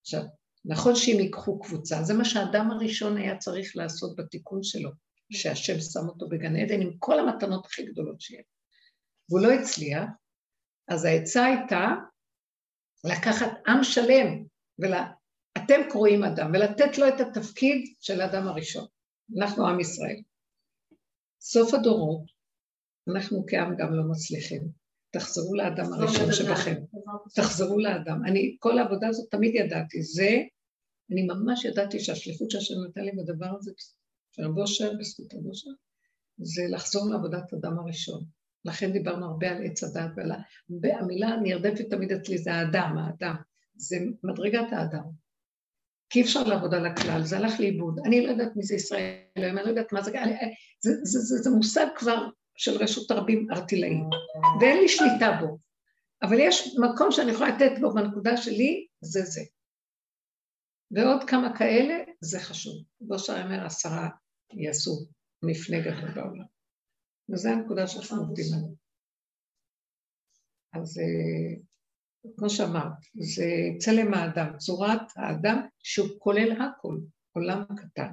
עכשיו, 0.00 0.22
נכון 0.64 0.96
שאם 0.96 1.20
ייקחו 1.20 1.60
קבוצה, 1.60 2.02
זה 2.02 2.14
מה 2.14 2.24
שהאדם 2.24 2.70
הראשון 2.70 3.16
היה 3.16 3.38
צריך 3.38 3.76
לעשות 3.76 4.16
בתיקון 4.16 4.62
שלו, 4.62 4.90
שהשם 5.32 5.80
שם 5.80 6.08
אותו 6.08 6.28
בגן 6.28 6.56
עדן 6.56 6.80
עם 6.80 6.90
כל 6.98 7.18
המתנות 7.18 7.66
הכי 7.66 7.86
גדולות 7.86 8.20
שיש. 8.20 8.44
והוא 9.28 9.40
לא 9.40 9.52
הצליח, 9.52 10.04
אז 10.88 11.04
העצה 11.04 11.44
הייתה 11.44 11.86
לקחת 13.04 13.50
עם 13.66 13.84
שלם, 13.84 14.44
ואתם 14.78 15.80
ול... 15.80 15.90
קרואים 15.90 16.24
אדם, 16.24 16.50
ולתת 16.54 16.98
לו 16.98 17.08
את 17.08 17.20
התפקיד 17.20 17.94
של 18.00 18.20
האדם 18.20 18.48
הראשון. 18.48 18.86
אנחנו 19.38 19.68
עם 19.68 19.80
ישראל. 19.80 20.22
סוף 21.44 21.74
הדורות, 21.74 22.24
אנחנו 23.08 23.44
כעם 23.48 23.76
גם 23.76 23.94
לא 23.94 24.02
מצליחים. 24.10 24.62
תחזרו 25.12 25.54
לאדם 25.54 25.92
הראשון 25.92 26.32
שבכם. 26.32 26.74
תחזרו 27.34 27.78
לאדם. 27.78 28.24
אני, 28.26 28.56
כל 28.58 28.78
העבודה 28.78 29.08
הזאת 29.08 29.30
תמיד 29.30 29.54
ידעתי. 29.54 30.02
זה, 30.02 30.30
אני 31.12 31.22
ממש 31.26 31.64
ידעתי 31.64 32.00
שהשליחות 32.00 32.50
שהשם 32.50 32.74
נתן 32.88 33.00
לי 33.00 33.10
בדבר 33.12 33.56
הזה, 33.58 33.72
של 34.32 34.42
רבו 34.42 34.60
אושר, 34.60 34.92
בזכות 35.00 35.34
רבו 35.34 35.48
אושר, 35.48 35.70
זה 36.38 36.62
לחזור 36.70 37.10
לעבודת 37.10 37.54
אדם 37.54 37.78
הראשון. 37.78 38.24
לכן 38.64 38.92
דיברנו 38.92 39.26
הרבה 39.26 39.50
על 39.50 39.62
עץ 39.66 39.84
הדת 39.84 40.10
ועל 40.16 40.32
המילה 41.00 41.28
הנרדפת 41.28 41.90
תמיד 41.90 42.12
אצלי 42.12 42.38
זה 42.38 42.52
האדם, 42.52 42.98
האדם. 42.98 43.34
זה 43.76 43.96
מדרגת 44.24 44.72
האדם. 44.72 45.04
כי 46.12 46.18
אי 46.18 46.24
אפשר 46.24 46.42
לעבוד 46.42 46.74
על 46.74 46.86
הכלל, 46.86 47.22
זה 47.24 47.36
הלך 47.36 47.60
לאיבוד. 47.60 47.98
אני 48.06 48.26
לא 48.26 48.30
יודעת 48.30 48.56
מי 48.56 48.62
זה 48.62 48.74
ישראל 48.74 49.22
אני 49.36 49.64
לא 49.64 49.68
יודעת 49.68 49.92
מה 49.92 50.02
זה, 50.02 50.22
אני, 50.22 50.32
זה, 50.80 50.90
זה, 51.02 51.18
זה, 51.20 51.36
זה 51.42 51.50
מושג 51.50 51.86
כבר 51.96 52.28
של 52.56 52.76
רשות 52.76 53.10
הרבים 53.10 53.46
ארטילאי, 53.50 53.94
ואין 54.60 54.78
לי 54.78 54.88
שליטה 54.88 55.38
בו. 55.40 55.58
אבל 56.22 56.36
יש 56.40 56.76
מקום 56.78 57.10
שאני 57.10 57.32
יכולה 57.32 57.48
לתת 57.56 57.80
בו 57.80 57.94
בנקודה 57.94 58.36
שלי, 58.36 58.86
זה 59.00 59.22
זה. 59.22 59.40
ועוד 60.90 61.24
כמה 61.30 61.58
כאלה, 61.58 61.94
זה 62.20 62.40
חשוב. 62.40 62.84
לא 63.00 63.18
שאני 63.18 63.44
אומר, 63.44 63.66
עשרה 63.66 64.08
יעשו 64.52 65.06
מפנה 65.42 65.80
גדול 65.80 66.10
בעולם. 66.14 66.46
וזו 67.28 67.48
הנקודה 67.48 67.86
שאנחנו 67.86 68.16
עובדים 68.16 68.44
עליה. 68.54 68.74
אז 70.72 70.98
אה, 70.98 71.62
כמו 72.36 72.50
שאמרת, 72.50 72.92
זה 73.14 73.46
צלם 73.78 74.14
האדם, 74.14 74.58
צורת 74.58 75.00
האדם 75.16 75.66
שהוא 75.78 76.08
כולל 76.18 76.52
הכל, 76.52 76.98
עולם 77.32 77.62
קטן. 77.76 78.12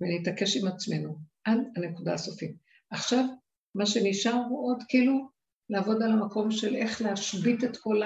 ונתעקש 0.00 0.56
עם 0.56 0.68
עצמנו 0.68 1.18
עד 1.44 1.58
הנקודה 1.76 2.14
הסופית. 2.14 2.56
עכשיו, 2.90 3.24
מה 3.74 3.86
שנשאר 3.86 4.34
הוא 4.48 4.70
עוד 4.70 4.82
כאילו 4.88 5.28
לעבוד 5.70 6.02
על 6.02 6.10
המקום 6.10 6.50
של 6.50 6.76
איך 6.76 7.02
להשבית 7.02 7.64
את 7.64 7.76
כל 7.76 8.00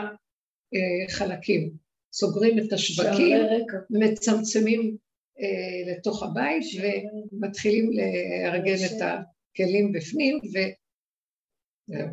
החלקים. 1.09 1.77
סוגרים 2.13 2.59
את 2.59 2.73
השווקים, 2.73 3.37
מצמצמים 3.91 4.97
אה, 5.41 5.93
לתוך 5.93 6.23
הבית 6.23 6.65
ומתחילים 6.83 7.91
לארגן 7.93 8.85
את 8.87 9.03
הכלים 9.03 9.93
בפנים 9.93 10.39
וזהו. 10.45 12.11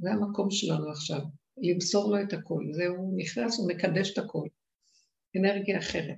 זה 0.00 0.10
המקום 0.10 0.50
שלנו 0.50 0.90
עכשיו, 0.90 1.20
למסור 1.58 2.10
לו 2.10 2.22
את 2.22 2.32
הכל. 2.32 2.64
זהו, 2.72 3.14
נכנס, 3.16 3.58
הוא 3.58 3.68
מקדש 3.68 4.12
את 4.12 4.18
הכל. 4.18 4.46
אנרגיה 5.36 5.78
אחרת. 5.78 6.16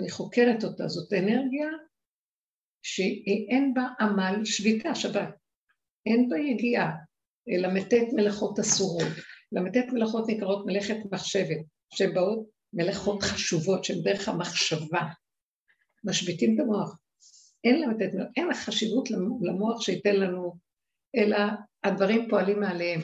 אני 0.00 0.10
חוקרת 0.10 0.64
אותה, 0.64 0.88
זאת 0.88 1.12
אנרגיה 1.12 1.68
שאין 2.82 3.74
בה 3.74 3.86
עמל 4.00 4.44
שביתה, 4.44 4.94
שבת. 4.94 5.28
אין 6.06 6.28
בה 6.28 6.38
יגיעה, 6.38 6.90
למתת 7.62 8.06
מלאכות 8.12 8.58
אסורות. 8.58 9.12
למתת 9.52 9.84
מלאכות 9.92 10.24
נקראות 10.28 10.66
מלאכת 10.66 10.96
מחשבת, 11.12 11.58
שבאות 11.94 12.46
מלאכות 12.72 13.22
חשובות 13.22 13.84
שהן 13.84 14.02
דרך 14.02 14.28
המחשבה. 14.28 15.00
משביתים 16.04 16.54
את 16.54 16.60
המוח. 16.60 16.96
אין 17.64 17.90
לתת, 17.90 18.10
אין 18.36 18.54
חשיבות 18.54 19.08
למוח 19.42 19.80
שייתן 19.80 20.16
לנו, 20.16 20.56
אלא 21.16 21.38
הדברים 21.86 22.28
פועלים 22.30 22.60
מעליהם. 22.60 23.00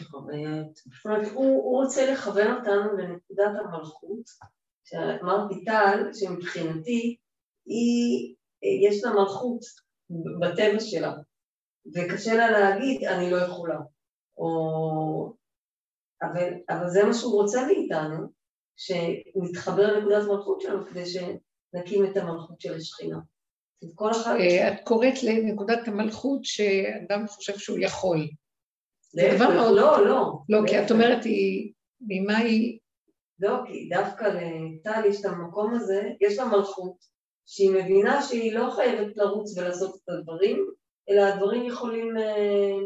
הוא 1.34 1.80
רוצה 1.80 2.12
לכוון 2.12 2.56
אותנו 2.56 2.96
לנקודת 2.96 3.50
המלכות, 3.64 4.24
שאמרתי 4.84 5.64
טל, 5.64 6.10
שמבחינתי 6.12 7.16
היא, 7.66 8.34
יש 8.88 9.04
לה 9.04 9.10
מלכות 9.12 9.60
בטבע 10.40 10.80
שלה, 10.80 11.14
וקשה 11.94 12.34
לה 12.34 12.50
להגיד, 12.50 13.04
אני 13.04 13.30
לא 13.30 13.36
יכולה. 13.36 13.78
או... 14.38 15.32
אבל, 16.22 16.52
אבל 16.70 16.88
זה 16.88 17.04
מה 17.04 17.14
שהוא 17.14 17.42
רוצה 17.42 17.66
מאיתנו, 17.66 18.26
שנתחבר 18.76 19.92
לנקודת 19.92 20.22
מלכות 20.28 20.60
שלנו 20.60 20.86
כדי 20.86 21.04
שנקים 21.06 22.04
את 22.06 22.16
המלכות 22.16 22.60
של 22.60 22.74
השכינה. 22.74 23.18
אה, 24.40 24.68
את 24.68 24.80
קוראת 24.84 25.22
לנקודת 25.22 25.88
המלכות 25.88 26.44
שאדם 26.44 27.26
חושב 27.26 27.58
שהוא 27.58 27.78
יכול. 27.80 28.28
זה 29.12 29.30
דבר 29.36 29.50
מאוד... 29.50 29.76
לא, 29.76 30.06
לא. 30.06 30.32
לא, 30.48 30.60
כי 30.66 30.82
את 30.82 30.90
אומרת, 30.90 31.24
היא... 31.24 31.72
ממה 32.00 32.36
היא... 32.36 32.78
לא, 33.38 33.56
כי 33.66 33.88
דווקא 33.88 34.24
לטל 34.24 35.02
יש 35.08 35.20
את 35.20 35.24
המקום 35.24 35.74
הזה, 35.74 36.02
יש 36.20 36.38
לה 36.38 36.44
מלכות, 36.44 36.96
שהיא 37.46 37.70
מבינה 37.70 38.22
שהיא 38.22 38.54
לא 38.54 38.70
חייבת 38.70 39.16
לרוץ 39.16 39.58
ולעשות 39.58 39.94
את 39.94 40.08
הדברים, 40.08 40.66
אלא 41.10 41.20
הדברים 41.20 41.66
יכולים, 41.66 42.16
אה, 42.16 42.78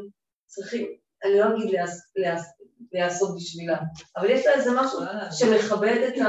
צריכים, 0.46 0.86
אני 1.24 1.38
לא 1.38 1.44
אגיד 1.54 1.78
להיעשות 2.92 3.36
בשבילה, 3.36 3.78
אבל 4.16 4.30
יש 4.30 4.46
לה 4.46 4.52
איזה 4.52 4.70
משהו 4.74 4.98
שמכבד 5.32 6.08
את 6.08 6.18
ה... 6.18 6.28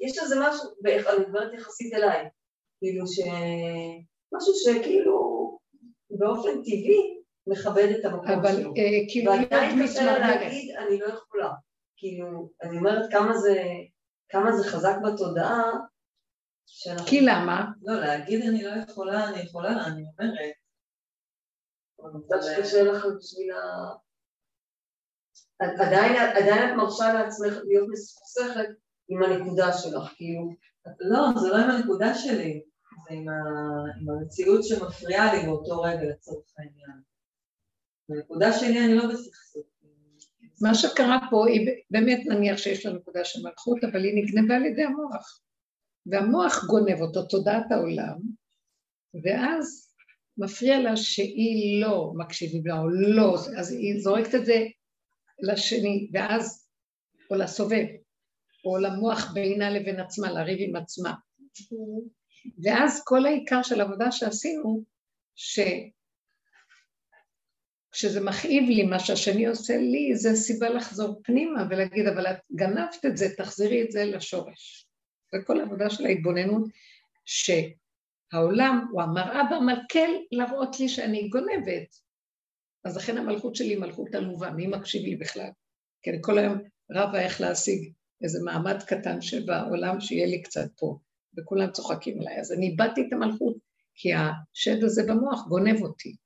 יש 0.00 0.18
איזה 0.18 0.36
משהו, 0.40 0.68
אני 0.84 1.26
מדברת 1.26 1.54
יחסית 1.54 1.94
אליי, 1.94 2.28
כאילו 2.78 3.06
ש... 3.06 3.20
משהו 4.34 4.54
שכאילו 4.54 5.58
באופן 6.10 6.62
טבעי 6.62 7.21
מכבד 7.46 7.88
את 7.98 8.04
המקום 8.04 8.30
אבל, 8.30 8.52
שלו. 8.52 8.70
אבל 8.70 8.78
אה, 8.78 9.08
כאילו... 9.08 9.32
ועדיין 9.32 9.86
קשה 9.86 10.04
לה 10.04 10.18
להגיד, 10.18 10.76
אני 10.76 10.98
לא 10.98 11.06
יכולה. 11.06 11.50
כאילו, 11.96 12.50
אני 12.62 12.78
אומרת 12.78 13.12
כמה 13.12 13.36
זה, 13.38 13.62
כמה 14.28 14.52
זה 14.52 14.68
חזק 14.68 14.96
בתודעה, 15.04 15.62
שאנחנו... 16.66 17.06
כי 17.06 17.20
למה? 17.20 17.66
לא, 17.82 18.00
להגיד 18.00 18.42
אני 18.48 18.62
לא 18.62 18.70
יכולה, 18.70 19.28
אני 19.28 19.40
יכולה, 19.40 19.86
אני 19.86 20.02
אומרת. 20.02 20.52
אבל 22.00 22.42
שקשה 22.42 22.82
לך 22.82 23.04
בשביל 23.18 23.52
ה... 23.52 23.92
עדיין, 25.58 26.16
עדיין 26.36 26.70
את 26.70 26.76
מרשה 26.76 27.12
לעצמך 27.12 27.54
להיות 27.64 27.88
מסוכסכת 27.92 28.68
עם 29.08 29.22
הנקודה 29.22 29.72
שלך, 29.72 30.12
כאילו... 30.16 30.54
לא, 31.00 31.40
זה 31.40 31.48
לא 31.48 31.56
עם 31.56 31.70
הנקודה 31.70 32.14
שלי, 32.14 32.62
זה 33.08 33.14
עם, 33.14 33.28
ה... 33.28 33.32
עם 34.00 34.10
המציאות 34.10 34.64
שמפריעה 34.64 35.34
לי 35.34 35.46
באותו 35.46 35.82
רגע 35.82 36.02
לצורך 36.02 36.46
העניין. 36.58 37.11
בנקודה 38.12 38.52
שלי 38.52 38.84
אני 38.84 38.94
לא 38.94 39.06
בסכסוך. 39.06 39.66
מה 40.62 40.74
שקרה 40.74 41.18
פה, 41.30 41.48
היא 41.48 41.68
באמת 41.90 42.20
נניח 42.26 42.58
שיש 42.58 42.86
לה 42.86 42.92
נקודה 42.92 43.24
של 43.24 43.42
מלכות, 43.42 43.84
אבל 43.84 44.04
היא 44.04 44.24
נגנבה 44.24 44.56
על 44.56 44.64
ידי 44.64 44.82
המוח. 44.82 45.40
והמוח 46.06 46.64
גונב 46.64 47.00
אותו, 47.00 47.22
תודעת 47.22 47.72
העולם, 47.72 48.18
ואז 49.24 49.94
מפריע 50.38 50.80
לה 50.80 50.96
שהיא 50.96 51.82
לא 51.82 52.12
מקשיבה 52.16 52.74
לה, 52.74 52.80
או 52.80 52.88
לא, 52.88 53.34
אז 53.58 53.72
היא 53.72 54.00
זורקת 54.00 54.34
את 54.34 54.46
זה 54.46 54.66
לשני, 55.42 56.10
ואז, 56.12 56.66
או 57.30 57.36
לסובב, 57.36 57.86
או 58.64 58.78
למוח 58.78 59.32
בינה 59.32 59.70
לבין 59.70 60.00
עצמה, 60.00 60.32
לריב 60.32 60.58
עם 60.60 60.76
עצמה. 60.76 61.14
ואז 62.64 63.02
כל 63.04 63.26
העיקר 63.26 63.62
של 63.62 63.80
העבודה 63.80 64.12
שעשינו, 64.12 64.84
ש... 65.34 65.60
כשזה 67.92 68.20
מכאיב 68.20 68.64
לי 68.68 68.82
מה 68.82 68.98
שהשני 68.98 69.46
עושה 69.46 69.76
לי, 69.76 70.16
זה 70.16 70.34
סיבה 70.34 70.68
לחזור 70.68 71.20
פנימה 71.24 71.66
ולהגיד, 71.70 72.06
אבל 72.06 72.26
את 72.26 72.36
גנבת 72.52 73.04
את 73.06 73.16
זה, 73.16 73.26
תחזירי 73.36 73.82
את 73.82 73.92
זה 73.92 74.04
לשורש. 74.04 74.86
וכל 75.34 75.60
העבודה 75.60 75.90
של 75.90 76.06
ההתבוננות, 76.06 76.62
שהעולם 77.24 78.86
הוא 78.90 79.02
המראה 79.02 79.42
במקל 79.50 80.10
להראות 80.32 80.80
לי 80.80 80.88
שאני 80.88 81.28
גונבת. 81.28 81.96
אז 82.84 82.96
לכן 82.96 83.18
המלכות 83.18 83.56
שלי 83.56 83.68
היא 83.68 83.78
מלכות 83.78 84.14
עלובה, 84.14 84.50
מי 84.50 84.66
מקשיב 84.66 85.02
לי 85.02 85.16
בכלל? 85.16 85.50
כי 86.02 86.10
אני 86.10 86.18
כל 86.20 86.38
היום 86.38 86.58
רבה 86.90 87.20
איך 87.20 87.40
להשיג 87.40 87.92
איזה 88.22 88.38
מעמד 88.44 88.82
קטן 88.82 89.20
שבעולם 89.20 90.00
שיהיה 90.00 90.26
לי 90.26 90.42
קצת 90.42 90.70
פה, 90.76 90.98
וכולם 91.38 91.70
צוחקים 91.70 92.20
עליי. 92.20 92.40
אז 92.40 92.52
אני 92.52 92.66
איבדתי 92.66 93.00
את 93.00 93.12
המלכות, 93.12 93.56
כי 93.94 94.10
השד 94.14 94.84
הזה 94.84 95.02
במוח 95.08 95.48
גונב 95.48 95.82
אותי. 95.82 96.16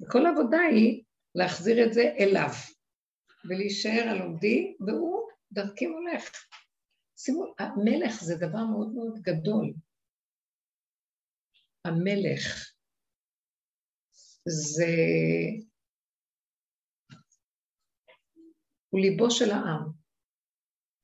וכל 0.00 0.26
העבודה 0.26 0.58
היא 0.58 1.04
להחזיר 1.34 1.86
את 1.86 1.92
זה 1.92 2.02
אליו, 2.18 2.50
ולהישאר 3.44 4.08
על 4.10 4.22
עומדי, 4.22 4.76
והוא 4.80 5.30
דרכי 5.52 5.84
הולך. 5.84 6.30
שימו, 7.16 7.54
המלך 7.58 8.20
זה 8.20 8.34
דבר 8.36 8.64
מאוד 8.72 8.94
מאוד 8.94 9.18
גדול. 9.22 9.74
המלך 11.84 12.74
זה... 14.48 14.94
הוא 18.88 19.00
ליבו 19.00 19.30
של 19.30 19.50
העם. 19.50 19.92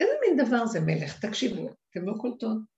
איזה 0.01 0.13
מין 0.21 0.47
דבר 0.47 0.67
זה 0.67 0.79
מלך? 0.87 1.27
תקשיבו, 1.27 1.69
אתם 1.91 2.01
לא 2.07 2.15
קולטות. 2.21 2.70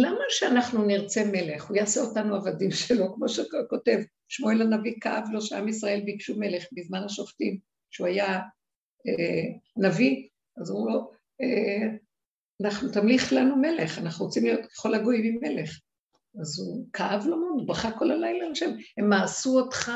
למה 0.00 0.24
שאנחנו 0.28 0.84
נרצה 0.84 1.24
מלך? 1.24 1.68
הוא 1.68 1.76
יעשה 1.76 2.00
אותנו 2.00 2.34
עבדים 2.34 2.70
שלו, 2.70 3.14
כמו 3.14 3.28
שכותב 3.28 3.98
שמואל 4.28 4.62
הנביא 4.62 4.94
כאב 5.00 5.24
לו 5.32 5.42
שעם 5.42 5.68
ישראל 5.68 6.00
ביקשו 6.04 6.38
מלך 6.38 6.64
בזמן 6.72 7.02
השופטים, 7.04 7.58
שהוא 7.90 8.06
היה 8.06 8.40
אה, 9.06 9.58
נביא, 9.76 10.28
אז 10.56 10.70
הוא 10.70 10.90
לו, 10.90 11.10
אה, 11.40 11.96
אנחנו 12.62 12.88
תמליך 12.88 13.32
לנו 13.32 13.56
מלך, 13.56 13.98
אנחנו 13.98 14.24
רוצים 14.24 14.44
להיות 14.44 14.66
ככל 14.66 14.94
הגויים 14.94 15.24
עם 15.24 15.38
מלך. 15.42 15.78
אז 16.40 16.60
הוא 16.60 16.86
כאב 16.92 17.26
לו 17.26 17.36
מאוד, 17.36 17.60
הוא 17.60 17.68
בכה 17.68 17.98
כל 17.98 18.10
הלילה 18.10 18.48
לשם, 18.48 18.70
הם 18.96 19.08
מאסו 19.08 19.58
אותך 19.58 19.92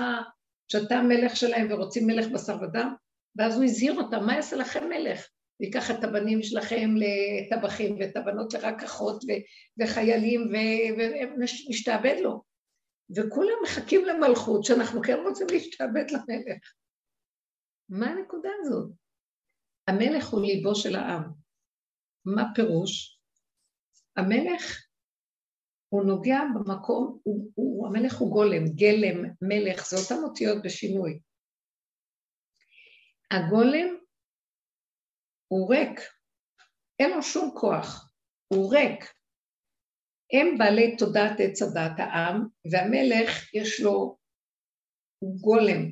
שאתה 0.72 0.94
המלך 0.94 1.36
שלהם 1.36 1.66
ורוצים 1.70 2.06
מלך 2.06 2.26
בשר 2.26 2.56
ודם, 2.62 2.94
ואז 3.36 3.56
הוא 3.56 3.64
הזהיר 3.64 4.00
אותם, 4.00 4.26
מה 4.26 4.34
יעשה 4.34 4.56
לכם 4.56 4.88
מלך? 4.88 5.26
ייקח 5.60 5.90
את 5.90 6.04
הבנים 6.04 6.42
שלכם 6.42 6.90
לטבחים 6.96 7.96
ואת 8.00 8.16
הבנות 8.16 8.54
לרקחות 8.54 9.22
וחיילים 9.80 10.40
ונשתעבד 11.38 12.16
לו. 12.22 12.42
וכולם 13.16 13.58
מחכים 13.62 14.04
למלכות 14.04 14.64
שאנחנו 14.64 15.00
כן 15.02 15.18
רוצים 15.24 15.46
להשתעבד 15.50 16.04
למלך. 16.10 16.72
מה 17.88 18.06
הנקודה 18.06 18.50
הזאת? 18.60 18.90
המלך 19.88 20.28
הוא 20.28 20.42
ליבו 20.42 20.74
של 20.74 20.96
העם. 20.96 21.22
מה 22.24 22.44
פירוש? 22.54 23.20
המלך 24.16 24.86
הוא 25.88 26.04
נוגע 26.04 26.40
במקום, 26.54 27.18
הוא, 27.22 27.50
הוא, 27.54 27.86
המלך 27.86 28.16
הוא 28.16 28.32
גולם, 28.32 28.64
גלם, 28.74 29.24
מלך, 29.42 29.86
זה 29.86 29.96
אותן 29.96 30.24
אותיות 30.24 30.62
בשינוי. 30.64 31.20
הגולם 33.30 33.95
הוא 35.48 35.74
ריק, 35.74 36.00
אין 36.98 37.10
לו 37.10 37.22
שום 37.22 37.50
כוח, 37.54 38.12
הוא 38.48 38.74
ריק. 38.74 39.04
הם 40.32 40.58
בעלי 40.58 40.96
תודעת 40.96 41.40
עץ 41.40 41.62
הדת 41.62 41.98
העם, 41.98 42.46
והמלך 42.72 43.54
יש 43.54 43.80
לו 43.80 44.16
גולם, 45.40 45.82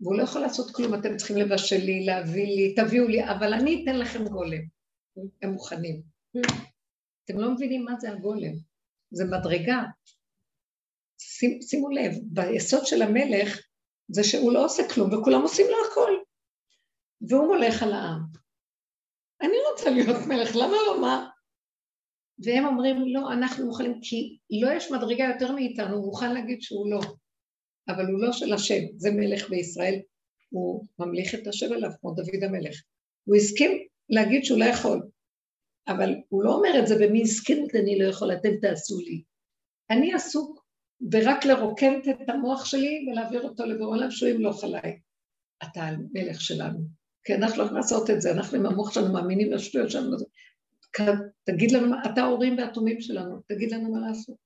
והוא 0.00 0.16
לא 0.16 0.22
יכול 0.22 0.40
לעשות 0.40 0.74
כלום, 0.74 0.94
אתם 0.94 1.16
צריכים 1.16 1.36
לבשל 1.36 1.76
לי, 1.76 2.04
להביא 2.04 2.46
לי, 2.46 2.74
תביאו 2.74 3.08
לי, 3.08 3.24
אבל 3.24 3.54
אני 3.54 3.82
אתן 3.82 3.98
לכם 3.98 4.24
גולם. 4.24 4.62
הם 5.42 5.50
מוכנים. 5.50 6.02
אתם 7.24 7.38
לא 7.38 7.54
מבינים 7.54 7.84
מה 7.84 7.92
זה 8.00 8.10
הגולם, 8.10 8.52
זה 9.10 9.24
מדרגה. 9.24 9.82
שימו 11.68 11.90
לב, 11.90 12.12
ביסוד 12.22 12.86
של 12.86 13.02
המלך 13.02 13.66
זה 14.08 14.24
שהוא 14.24 14.52
לא 14.52 14.64
עושה 14.64 14.82
כלום 14.94 15.14
וכולם 15.14 15.42
עושים 15.42 15.66
לו 15.70 15.76
הכל. 15.90 15.99
והוא 17.28 17.46
מולך 17.46 17.82
על 17.82 17.92
העם. 17.92 18.20
אני 19.42 19.56
רוצה 19.72 19.90
להיות 19.90 20.26
מלך, 20.28 20.56
למה 20.56 20.76
לא 20.86 21.00
מה? 21.00 21.30
והם 22.38 22.64
אומרים, 22.66 22.96
לא, 23.14 23.32
אנחנו 23.32 23.66
מוכנים, 23.66 24.00
כי 24.02 24.38
לא 24.50 24.72
יש 24.72 24.92
מדרגה 24.92 25.24
יותר 25.24 25.52
מאיתנו, 25.52 25.96
הוא 25.96 26.04
מוכן 26.04 26.34
להגיד 26.34 26.62
שהוא 26.62 26.90
לא. 26.90 27.00
אבל 27.88 28.06
הוא 28.06 28.20
לא 28.20 28.32
של 28.32 28.52
השם, 28.52 28.82
זה 28.96 29.10
מלך 29.10 29.50
בישראל, 29.50 30.00
הוא 30.50 30.86
ממליך 30.98 31.34
את 31.34 31.46
השם 31.46 31.72
עליו, 31.72 31.90
כמו 32.00 32.14
דוד 32.14 32.44
המלך. 32.44 32.82
הוא 33.24 33.36
הסכים 33.36 33.70
להגיד 34.08 34.44
שהוא 34.44 34.58
לא 34.58 34.64
יכול, 34.64 35.02
אבל 35.88 36.14
הוא 36.28 36.44
לא 36.44 36.54
אומר 36.54 36.82
את 36.82 36.86
זה 36.86 36.94
במי 37.00 37.22
הסכימות 37.22 37.74
אני 37.74 37.98
לא 37.98 38.04
יכול, 38.04 38.32
אתם 38.32 38.56
תעשו 38.60 38.98
לי. 38.98 39.22
אני 39.90 40.14
עסוק 40.14 40.64
ברק 41.00 41.44
לרוקן 41.44 42.00
את 42.10 42.28
המוח 42.28 42.64
שלי 42.64 43.06
ולהעביר 43.10 43.42
אותו 43.42 43.66
לבורא 43.66 43.96
עולם 43.96 44.10
שהוא 44.10 44.28
ימלוך 44.28 44.64
עליי. 44.64 45.00
אתה 45.62 45.80
המלך 45.80 46.40
שלנו. 46.40 46.99
כי 47.30 47.34
אנחנו 47.34 47.58
לא 47.58 47.62
יכולים 47.62 47.82
לעשות 47.82 48.10
את 48.10 48.20
זה, 48.20 48.30
אנחנו 48.30 48.58
עם 48.58 48.66
המוח 48.66 48.92
שלנו 48.94 49.12
מאמינים 49.12 49.52
לשטויות 49.52 49.90
שלנו. 49.90 50.16
תגיד 51.44 51.72
לנו, 51.72 51.94
אתה 52.12 52.20
ההורים 52.20 52.58
והתומים 52.58 53.00
שלנו, 53.00 53.40
תגיד 53.48 53.72
לנו 53.72 53.92
מה 53.92 54.08
לעשות. 54.08 54.36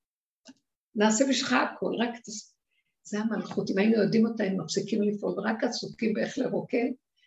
נעשה 0.95 1.25
בשבילך 1.29 1.53
הכל, 1.53 1.93
רק 1.99 2.11
זה 3.05 3.19
המלכות, 3.19 3.71
אם 3.71 3.79
היינו 3.79 4.03
יודעים 4.03 4.27
אותה, 4.27 4.43
היינו 4.43 4.65
מפסיקים 4.65 5.03
לפעול, 5.03 5.35
רק 5.45 5.65
עסוקים 5.65 6.13
באיך 6.15 6.39
לרוקן 6.39 6.87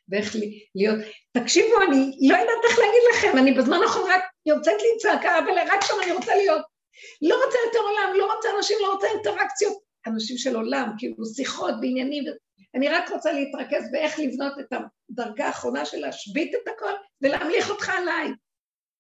ואיך 0.09 0.35
להיות. 0.75 0.99
תקשיבו, 1.31 1.75
אני 1.87 2.29
לא 2.29 2.37
יודעת 2.37 2.63
איך 2.69 2.79
להגיד 2.79 3.01
לכם, 3.13 3.37
אני 3.37 3.51
בזמן 3.53 3.77
האחרון 3.83 4.09
רק 4.11 4.23
יוצאת 4.45 4.81
לי 4.81 4.99
צעקה, 4.99 5.39
אבל 5.39 5.51
רק 5.71 5.81
שם 5.81 5.95
אני 6.03 6.11
רוצה 6.11 6.35
להיות. 6.35 6.61
לא 7.21 7.35
רוצה 7.45 7.57
יותר 7.65 7.79
עולם, 7.79 8.13
לא 8.19 8.35
רוצה 8.35 8.49
אנשים, 8.57 8.77
לא 8.81 8.93
רוצה 8.93 9.07
אינטראקציות. 9.15 9.77
אנשים 10.07 10.37
של 10.37 10.55
עולם, 10.55 10.91
כאילו 10.97 11.25
שיחות 11.25 11.73
בעניינים, 11.81 12.23
אני 12.75 12.89
רק 12.89 13.09
רוצה 13.09 13.31
להתרכז 13.31 13.91
באיך 13.91 14.19
לבנות 14.19 14.59
את 14.59 14.73
הדרגה 14.73 15.45
האחרונה 15.45 15.85
של 15.85 15.97
להשבית 15.97 16.55
את 16.55 16.67
הכל 16.75 16.91
ולהמליך 17.21 17.69
אותך 17.69 17.89
עליי. 17.89 18.29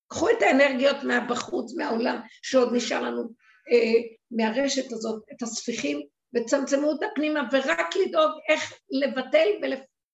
קחו 0.07 0.29
את 0.29 0.41
האנרגיות 0.41 1.03
מהבחוץ, 1.03 1.73
מהעולם, 1.77 2.21
שעוד 2.41 2.73
נשאר 2.73 3.01
לנו 3.01 3.23
אה, 3.71 4.01
מהרשת 4.31 4.91
הזאת, 4.91 5.23
את 5.31 5.41
הספיחים, 5.41 6.01
וצמצמו 6.35 6.87
אותה 6.87 7.05
פנימה, 7.15 7.41
ורק 7.51 7.95
לדאוג 7.95 8.31
איך 8.49 8.73
לבטל 8.89 9.47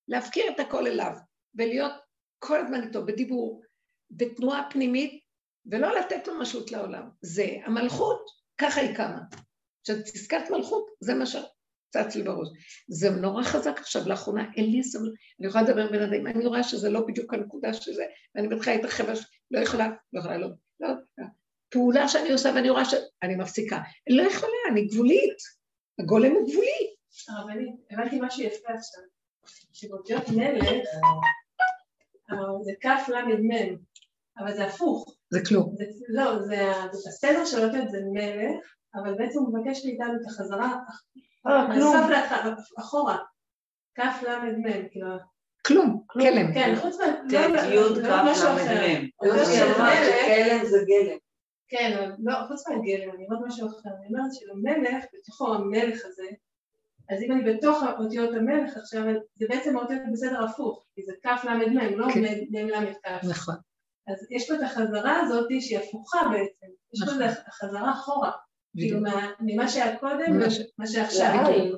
ולהפקיר 0.07 0.51
את 0.51 0.59
הכל 0.59 0.87
אליו, 0.87 1.11
ולהיות 1.55 1.91
כל 2.39 2.59
הזמן 2.59 2.83
איתו, 2.83 3.05
בדיבור, 3.05 3.61
בתנועה 4.11 4.67
פנימית, 4.69 5.23
ולא 5.71 5.99
לתת 5.99 6.27
ממשות 6.27 6.71
לעולם. 6.71 7.09
זה 7.21 7.45
המלכות, 7.65 8.25
ככה 8.57 8.81
היא 8.81 8.95
קמה. 8.95 9.19
כשתזכרת 9.83 10.49
מלכות, 10.49 10.87
זה 10.99 11.13
מה 11.13 11.25
שצץ 11.93 12.15
לי 12.15 12.23
בראש. 12.23 12.47
זה 12.87 13.09
נורא 13.09 13.43
חזק 13.43 13.79
עכשיו, 13.79 14.01
לאחרונה, 14.09 14.45
אין 14.57 14.71
לי 14.71 14.83
סבלנות, 14.83 15.13
אני 15.39 15.47
יכולה 15.47 15.63
לדבר 15.63 15.91
בין 15.91 16.01
אדם, 16.01 16.27
אני 16.27 16.45
רואה 16.45 16.63
שזה 16.63 16.89
לא 16.89 17.07
בדיוק 17.07 17.33
הנקודה 17.33 17.73
של 17.73 17.93
זה, 17.93 18.05
ואני 18.35 18.47
מתחילה 18.47 18.75
להתרחב, 18.75 19.03
לא 19.51 19.59
יכולה, 19.59 19.89
לא 20.13 20.19
יכולה, 20.19 20.37
לא, 20.37 20.47
לא, 20.79 20.89
לא. 21.17 21.25
פעולה 21.69 22.07
שאני 22.07 22.31
עושה 22.31 22.51
ואני 22.55 22.69
רואה 22.69 22.83
מפסיקה. 23.37 23.81
אני 24.07 24.17
לא 24.17 24.23
יכולה, 24.23 24.57
אני 24.71 24.85
גבולית. 24.87 25.37
הגולם 25.99 26.31
הוא 26.31 26.49
גבולי. 26.49 26.93
הרבנית, 27.29 27.75
הבנתי 27.91 28.19
משהו 28.21 28.43
יפה 28.43 28.73
עכשיו, 28.73 29.03
שבאותיות 29.73 30.29
מלך, 30.29 30.69
זה 32.63 32.71
כף 32.81 33.09
ל"ד 33.09 33.39
מ', 33.39 33.77
אבל 34.39 34.53
זה 34.55 34.65
הפוך. 34.65 35.15
זה 35.29 35.39
כלום. 35.47 35.75
זה, 35.77 35.85
לא, 36.09 36.41
זה 36.41 37.09
הסדר 37.09 37.45
של 37.45 37.63
האותיות 37.63 37.89
זה 37.91 37.97
מלך, 38.13 38.65
אבל 38.95 39.13
בעצם 39.17 39.39
הוא 39.39 39.59
מבקש 39.59 39.85
מאיתנו 39.85 40.13
את 40.21 40.27
החזרה, 40.27 40.71
אה, 40.71 41.23
כלום. 41.43 41.67
מהסוף 41.67 42.79
אחורה, 42.79 43.17
כף 43.95 44.23
ל"ד 44.23 44.57
מ', 44.57 44.89
כאילו, 44.89 45.07
כלום, 45.67 46.03
כלם. 46.07 46.53
כן, 46.53 46.75
חוץ 46.81 46.99
מה... 46.99 47.05
ט' 47.29 47.33
לא- 47.33 47.39
י' 47.39 47.77
לא 47.77 48.07
כ' 48.07 48.21
משהו 48.31 48.47
ל' 48.47 48.55
אחר. 48.55 48.87
מ'. 48.87 49.07
אותיות 49.19 49.37
יוסי 49.37 49.55
של 49.57 49.63
אמר 49.63 49.89
מלך, 49.89 50.05
שכלם 50.05 50.65
זה 50.65 50.77
גלם. 50.87 51.17
כן, 51.67 52.11
לא, 52.23 52.33
חוץ 52.47 52.67
מהגלם, 52.67 53.11
אני 53.15 53.25
אומרת 53.25 53.47
משהו 53.47 53.67
אחר, 53.67 53.89
אני 53.99 54.07
אומרת 54.07 54.31
שלמלך, 54.33 55.03
בתוכו 55.13 55.53
המלך 55.53 56.05
הזה, 56.05 56.27
אז 57.09 57.21
אם 57.21 57.31
אני 57.31 57.53
בתוך 57.53 57.83
אותיות 57.99 58.35
המלך 58.35 58.77
עכשיו, 58.77 59.03
זה 59.35 59.45
בעצם 59.49 59.77
האותיות 59.77 60.01
בסדר 60.13 60.43
הפוך, 60.43 60.85
כי 60.95 61.01
זה 61.03 61.13
כ' 61.23 61.45
ל' 61.45 61.69
מ', 61.69 61.99
לא 61.99 62.07
כן. 62.13 62.19
מ' 62.51 62.69
ל' 62.69 62.93
כ'. 62.93 63.25
נכון. 63.29 63.55
אז 64.07 64.27
יש 64.31 64.47
פה 64.47 64.55
את 64.55 64.61
החזרה 64.63 65.19
הזאת 65.19 65.47
שהיא 65.59 65.79
הפוכה 65.79 66.19
בעצם, 66.31 66.67
יש 66.93 66.99
פה 66.99 67.11
נכון. 67.11 67.23
את 67.23 67.47
החזרה 67.47 67.91
אחורה, 67.91 68.31
כאילו 68.77 68.99
ממה 69.39 69.67
שהיה 69.69 69.97
קודם 69.97 70.31
ומה 70.31 70.87
שעכשיו. 70.87 71.33
לאן? 71.35 71.71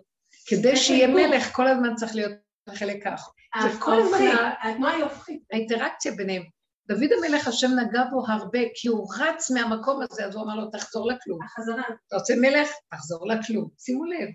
כדי 0.47 0.75
שיהיה 0.75 1.07
מלך, 1.07 1.51
כל 1.51 1.67
הזמן 1.67 1.95
צריך 1.95 2.15
להיות 2.15 2.31
חלק 2.69 3.03
כך. 3.05 3.29
זה 3.61 3.79
כל 3.79 4.01
הזמן 4.01 4.17
התנועה 4.63 4.95
היא 4.95 5.03
הופכית. 5.03 5.43
האינטראקציה 5.51 6.11
ביניהם. 6.11 6.43
דוד 6.87 7.09
המלך, 7.17 7.47
השם 7.47 7.71
נגע 7.79 8.03
בו 8.11 8.25
הרבה, 8.27 8.59
כי 8.75 8.87
הוא 8.87 9.07
רץ 9.19 9.51
מהמקום 9.51 10.01
הזה, 10.01 10.25
אז 10.25 10.35
הוא 10.35 10.43
אמר 10.43 10.55
לו, 10.55 10.69
תחזור 10.69 11.07
לכלום. 11.11 11.39
החזרה, 11.43 11.83
אתה 12.07 12.15
רוצה 12.15 12.33
מלך? 12.41 12.69
תחזור 12.91 13.27
לכלום. 13.27 13.69
שימו 13.79 14.05
לב. 14.05 14.29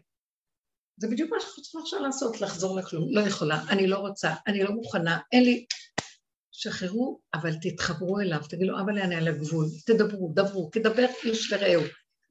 זה 0.96 1.08
בדיוק 1.08 1.30
מה 1.30 1.40
שאנחנו 1.40 1.62
צריכים 1.62 1.80
עכשיו 1.80 2.00
לעשות, 2.00 2.40
לחזור 2.40 2.76
לכלום. 2.78 3.04
לא 3.10 3.20
יכולה, 3.20 3.62
אני 3.68 3.86
לא 3.86 3.98
רוצה, 3.98 4.34
אני 4.46 4.62
לא 4.62 4.70
מוכנה, 4.70 5.18
אין 5.32 5.44
לי... 5.44 5.66
שחררו, 6.52 7.20
אבל 7.34 7.50
תתחברו 7.62 8.20
אליו, 8.20 8.40
תגידו, 8.48 8.78
אבל 8.80 8.98
אני 8.98 9.14
על 9.14 9.28
הגבול, 9.28 9.66
תדברו, 9.86 10.32
דברו, 10.34 10.70
כדבר 10.70 11.06
איש 11.24 11.52
לרעהו. 11.52 11.82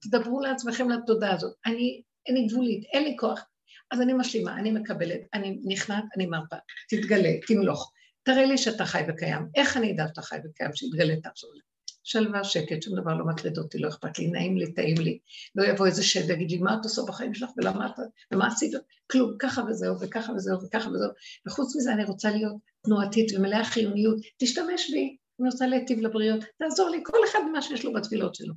תדברו 0.02 0.40
לעצמכם 0.40 0.90
לתודעה 0.90 1.34
הזאת. 1.34 1.54
אני, 1.66 2.02
אני 2.30 2.48
גבולית, 2.48 2.84
אין 2.94 3.04
לי 3.04 3.16
כוח. 3.20 3.46
אז 3.92 4.02
אני 4.02 4.14
משלימה, 4.14 4.60
אני 4.60 4.72
מקבלת, 4.72 5.22
אני 5.34 5.60
נכנעת, 5.66 6.04
אני 6.16 6.26
מרפה. 6.26 6.56
תתגלה, 6.90 7.30
תמלוך. 7.48 7.92
תראה 8.24 8.46
לי 8.46 8.58
שאתה 8.58 8.86
חי 8.86 9.02
וקיים. 9.08 9.48
איך 9.56 9.78
אני 9.78 9.92
אדע 9.92 10.08
שאתה 10.08 10.22
חי 10.22 10.38
וקיים? 10.46 10.76
שיתגלה 10.76 11.16
תחזור 11.22 11.54
לי. 11.54 11.62
שלווה, 12.04 12.44
שקט, 12.44 12.82
שום 12.82 13.02
דבר 13.02 13.14
לא 13.14 13.26
מטריד 13.26 13.58
אותי, 13.58 13.80
לא 13.80 13.88
אכפת 13.88 14.20
לי, 14.20 14.28
נעים 14.28 14.58
לי, 14.58 14.74
טעים 14.74 14.98
לי. 14.98 15.20
לא 15.56 15.64
יבוא 15.64 15.86
איזה 15.86 16.04
שד 16.04 16.30
ויגיד 16.30 16.52
לי, 16.52 16.58
מה 16.58 16.78
את 16.80 16.84
עושה 16.84 17.02
בחיים 17.08 17.34
שלך 17.34 17.50
ולמה 17.58 17.88
את... 17.88 17.92
ומה 18.34 18.48
עשית? 18.48 18.72
כלום, 19.12 19.34
ככה 19.40 19.64
וזהו, 19.70 20.00
וככה 20.00 20.34
וזהו, 20.34 20.58
וככה 20.64 20.90
וזהו. 20.90 21.10
וחוץ 21.48 21.76
מזה 21.76 21.94
אני 21.94 22.04
רוצה 22.04 22.32
להיות 22.32 22.56
תנועתית 22.84 23.32
ומלאה 23.36 23.66
חיוניות. 23.66 24.18
תשתמש 24.38 24.92
בי, 24.92 25.18
אני 25.40 25.50
רוצה 25.50 25.68
להיטיב 25.68 26.00
לבריות, 26.00 26.44
תעזור 26.60 26.90
לי, 26.90 27.02
כל 27.04 27.18
אחד 27.32 27.40
מה 27.54 27.62
שיש 27.62 27.86
לו 27.86 27.94
בתפילות 27.94 28.36
שלו. 28.36 28.54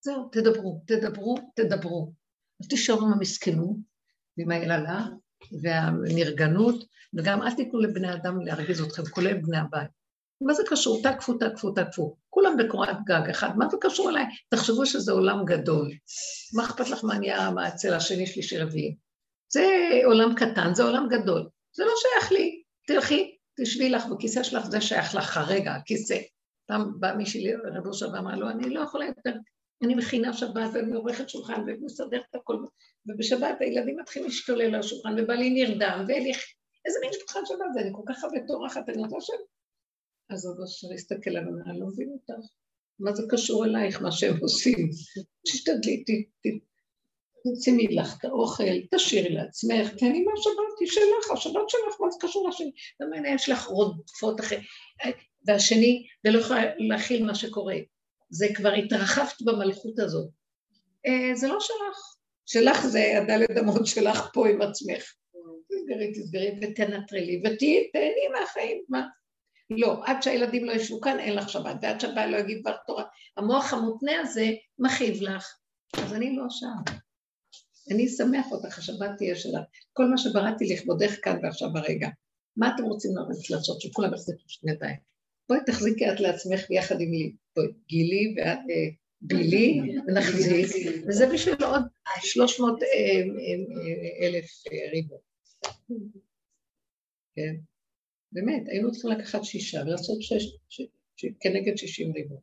זהו, 0.00 0.28
תדברו, 0.32 0.82
תדברו, 0.86 1.38
תדברו. 1.54 2.12
אז 2.62 2.68
תישארו 2.68 3.06
עם 3.06 3.12
המסכנות 3.12 3.76
ועם 4.38 4.50
היללה 4.50 5.06
והנרגנות, 5.62 6.84
וגם 7.14 7.42
אל 7.42 7.54
תיתנו 7.54 7.80
לבני 7.80 8.12
אדם 8.12 8.40
להרגיז 8.40 8.80
אתכם, 8.80 9.02
כולל 9.04 9.34
בני 9.34 9.58
הבית. 9.58 9.90
מה 10.40 10.54
זה 10.54 10.62
קשור? 10.66 11.02
תקפו, 11.02 11.34
תקפו, 11.34 11.70
תקפו. 11.70 12.16
כולם 12.30 12.56
בקורת 12.56 12.96
גג 13.04 13.30
אחד, 13.30 13.56
מה 13.56 13.68
זה 13.68 13.76
קשור 13.80 14.10
אליי? 14.10 14.24
תחשבו 14.48 14.86
שזה 14.86 15.12
עולם 15.12 15.44
גדול. 15.44 15.90
מה 16.54 16.64
אכפת 16.64 16.90
לך 16.90 17.04
מה 17.04 17.18
נהיה 17.18 17.50
מה 17.50 17.66
השני, 17.96 18.26
שלישי, 18.26 18.58
רביעי? 18.58 18.96
זה 19.52 19.66
עולם 20.04 20.34
קטן, 20.34 20.74
זה 20.74 20.82
עולם 20.82 21.08
גדול. 21.10 21.48
זה 21.76 21.84
לא 21.84 21.92
שייך 21.96 22.32
לי. 22.32 22.62
תלכי, 22.86 23.36
תשבי 23.60 23.90
לך 23.90 24.06
בכיסא 24.06 24.42
שלך, 24.42 24.66
זה 24.66 24.80
שייך 24.80 25.14
לך 25.14 25.24
כרגע, 25.24 25.74
הכיסא. 25.74 26.18
פעם 26.66 26.92
בא 27.00 27.14
מישהי 27.14 27.44
לרב 27.44 27.86
אושר 27.86 28.08
ואמר 28.12 28.36
לו, 28.36 28.50
אני 28.50 28.70
לא 28.70 28.80
יכולה 28.80 29.06
יותר, 29.06 29.32
אני 29.82 29.94
מכינה 29.94 30.32
שבת 30.32 30.70
ואני 30.74 30.94
עורכת 30.94 31.28
שולחן 31.28 31.64
ומסדרת 31.66 32.22
את 32.30 32.34
הכל, 32.34 32.56
ובשבת 33.06 33.60
הילדים 33.60 33.96
מתחילים 34.00 34.28
להשתולל 34.28 34.74
על 34.74 34.80
השולחן, 34.80 35.16
ובעלי 35.18 35.50
נרדם, 35.50 36.04
ואין 36.08 36.22
לי... 36.22 36.32
איזה 36.86 36.98
מין 37.00 37.10
שולחן 37.12 37.40
שבת 37.44 37.72
זה, 37.74 37.80
אני 37.80 37.90
כל 37.92 38.02
כך 38.08 38.24
אוהבת 38.24 38.42
טורחת, 38.46 38.88
אני 38.88 39.02
רוצה 39.02 39.16
ש... 39.20 39.30
אז 40.30 40.46
רב 40.46 40.60
אושר 40.60 40.88
הסתכל 40.94 41.30
עליו, 41.30 41.42
אמר, 41.42 41.70
אני 41.70 41.80
לא 41.80 41.86
מבין 41.86 42.08
אותך. 42.12 42.46
מה 43.00 43.12
זה 43.12 43.22
קשור 43.30 43.64
אלייך, 43.64 44.02
מה 44.02 44.12
שהם 44.12 44.36
עושים? 44.40 44.90
תשתדלי, 45.46 46.04
תשימי 47.54 47.86
לך 47.88 48.18
את 48.18 48.24
האוכל, 48.24 48.64
תשאירי 48.94 49.34
לעצמך, 49.34 49.94
תהני 49.98 50.24
מהשבת, 50.24 50.80
היא 50.80 50.88
שלך, 50.88 51.30
השבת 51.32 51.68
שלך, 51.68 52.00
מה 52.00 52.10
זה 52.10 52.18
קשור 52.20 52.48
לשני? 52.48 52.70
למה 53.00 53.28
יש 53.28 53.48
לך 53.48 53.64
רודפות 53.64 54.40
אחרי... 54.40 54.58
והשני, 55.46 56.06
ולא 56.24 56.38
יכולה 56.38 56.62
להכיל 56.78 57.26
מה 57.26 57.34
שקורה. 57.34 57.76
זה 58.30 58.46
כבר 58.54 58.72
התרחבת 58.72 59.42
במלכות 59.44 59.98
הזאת. 59.98 60.30
אה, 61.06 61.34
זה 61.34 61.48
לא 61.48 61.60
שלך. 61.60 62.16
שלך 62.46 62.86
זה 62.86 63.18
הדלת 63.18 63.58
אמות 63.58 63.86
שלך 63.86 64.30
פה 64.32 64.48
עם 64.48 64.62
עצמך. 64.62 65.12
תסגרי, 65.68 66.12
תסגרי 66.12 66.58
ותנטרלי, 66.62 67.42
ותהיי, 67.44 67.90
תהני 67.92 68.40
מהחיים, 68.40 68.82
מה? 68.88 69.06
לא, 69.70 70.02
עד 70.06 70.22
שהילדים 70.22 70.64
לא 70.64 70.72
ישבו 70.72 71.00
כאן 71.00 71.20
אין 71.20 71.36
לך 71.36 71.48
שבת, 71.48 71.76
ועד 71.82 72.00
שהבעל 72.00 72.30
לא 72.30 72.36
יגיד 72.36 72.60
דבר 72.60 72.76
תורה. 72.86 73.04
המוח 73.36 73.72
המותנה 73.72 74.20
הזה 74.20 74.50
מכאיב 74.78 75.22
לך, 75.22 75.56
אז 75.96 76.14
אני 76.14 76.36
לא 76.36 76.44
שם. 76.48 76.94
אני 77.90 78.06
אשמח 78.06 78.46
אותך, 78.52 78.78
השבת 78.78 79.10
תהיה 79.18 79.36
שלך. 79.36 79.62
כל 79.92 80.04
מה 80.04 80.18
שבראתי 80.18 80.64
לכבודך 80.74 81.14
כאן 81.22 81.38
ועכשיו 81.42 81.72
ברגע. 81.72 82.08
מה 82.56 82.74
אתם 82.74 82.84
רוצים 82.84 83.10
לעשות? 83.50 83.80
שכולם 83.80 84.14
יחזיקו 84.14 84.42
שני 84.46 84.72
ידיים. 84.72 84.96
בואי 85.48 85.60
תחזיקי 85.66 86.10
את 86.12 86.20
לעצמך 86.20 86.60
ביחד 86.68 87.00
עם 87.00 87.10
לי. 87.10 87.32
בואי, 87.56 87.68
גילי 87.88 88.34
ואת 88.36 88.58
אה, 88.58 88.88
בילי, 89.20 89.80
ונחזיק, 90.06 90.66
וזה 91.08 91.26
בשביל 91.34 91.64
עוד 91.64 91.82
300 92.20 92.82
אה, 92.82 92.88
אה, 92.88 94.26
אלף 94.26 94.46
ריבוע. 94.92 95.18
כן. 97.34 97.56
באמת, 98.32 98.68
היינו 98.68 98.92
צריכים 98.92 99.10
לקחת 99.10 99.44
שישה 99.44 99.82
ולעשות 99.86 100.22
שש, 100.22 100.44
כנגד 101.40 101.76
שישים 101.76 102.12
ריבוע. 102.12 102.38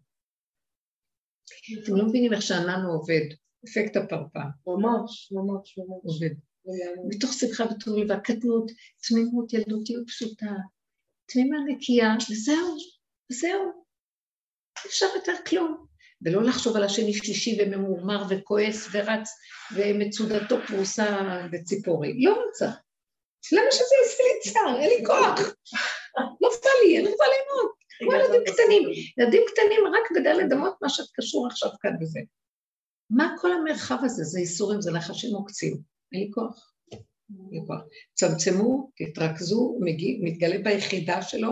אתם 1.83 1.95
לא 1.95 2.05
מבינים 2.05 2.33
איך 2.33 2.41
שעננו 2.41 2.91
עובד, 2.91 3.25
אפקט 3.65 3.95
הפרפר, 3.95 4.39
ממש, 4.67 5.31
ממש, 5.31 5.77
ממש. 5.77 6.03
עובד. 6.03 6.35
מתוך 7.07 7.33
שמחה 7.33 7.63
וטוב 7.63 7.97
לב, 7.97 8.09
והקטנות, 8.09 8.71
תמימות, 9.07 9.53
ילדותיות 9.53 10.07
פשוטה, 10.07 10.51
תמימה 11.25 11.57
נקייה, 11.67 12.15
וזהו, 12.31 12.77
וזהו. 13.33 13.83
אי 14.83 14.89
אפשר 14.89 15.05
יותר 15.15 15.33
כלום. 15.47 15.85
ולא 16.25 16.43
לחשוב 16.43 16.75
על 16.75 16.83
השני 16.83 17.13
שלישי 17.13 17.57
וממורמר 17.61 18.23
וכועס 18.29 18.87
ורץ 18.91 19.29
ומצודתו 19.75 20.55
פרוסה 20.67 21.07
בציפורי. 21.51 22.23
לא 22.23 22.33
רוצה. 22.45 22.65
למה 23.51 23.71
שזה 23.71 23.95
יעשה 24.01 24.23
לי 24.23 24.51
צער? 24.53 24.79
אין 24.79 24.89
לי 24.89 25.05
כוח. 25.05 25.39
לא 26.41 26.49
בא 26.63 26.69
לי, 26.83 26.99
אני 26.99 27.07
רוצה 27.07 27.23
ליהנות. 27.23 27.73
כמו 27.99 28.13
ילדים 28.13 28.53
קטנים. 28.53 28.83
ילדים 29.17 29.41
קטנים 29.47 29.81
רק 29.87 30.11
בדלת 30.11 30.53
אמות 30.53 30.73
מה 30.81 30.89
שקשור 30.89 31.47
עכשיו 31.47 31.69
כאן 31.81 31.91
וזה. 32.01 32.19
מה 33.09 33.35
כל 33.41 33.51
המרחב 33.51 33.97
הזה? 34.03 34.23
זה 34.23 34.39
ייסורים, 34.39 34.81
זה 34.81 34.91
נחשים 34.91 35.35
עוקצים. 35.35 35.77
אין 36.11 36.21
לי 36.21 36.31
כוח. 36.33 36.73
אין 36.91 37.01
לי 37.51 37.59
כוח. 37.67 37.81
צמצמו, 38.13 38.91
תתרכזו, 38.95 39.79
מתגלה 40.23 40.57
ביחידה 40.63 41.21
שלו, 41.21 41.49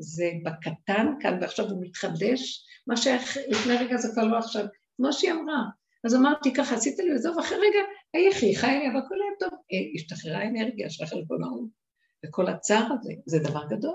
זה 0.00 0.30
בקטן, 0.44 1.06
כאן 1.20 1.38
ועכשיו 1.40 1.70
הוא 1.70 1.84
מתחדש, 1.84 2.66
מה 2.86 2.96
שהיה 2.96 3.18
לפני 3.48 3.76
רגע 3.76 3.96
זה 3.96 4.08
כבר 4.12 4.24
לא 4.24 4.38
עכשיו, 4.38 4.64
כמו 4.96 5.12
שהיא 5.12 5.32
אמרה. 5.32 5.62
אז 6.04 6.14
אמרתי 6.14 6.54
ככה, 6.54 6.74
עשית 6.74 6.98
לי 6.98 7.14
וזהו, 7.14 7.36
ואחרי 7.36 7.58
רגע 7.58 7.78
היחי 8.14 8.56
חי 8.56 8.66
והכל 8.66 9.14
היה 9.14 9.32
טוב, 9.38 9.52
אה, 9.52 9.78
השתחררה 9.94 10.38
האנרגיה 10.38 10.90
של 10.90 11.04
החלבונאות, 11.04 11.68
וכל 12.26 12.48
הצער 12.48 12.86
הזה, 12.92 13.12
זה 13.26 13.38
דבר 13.38 13.66
גדול. 13.66 13.94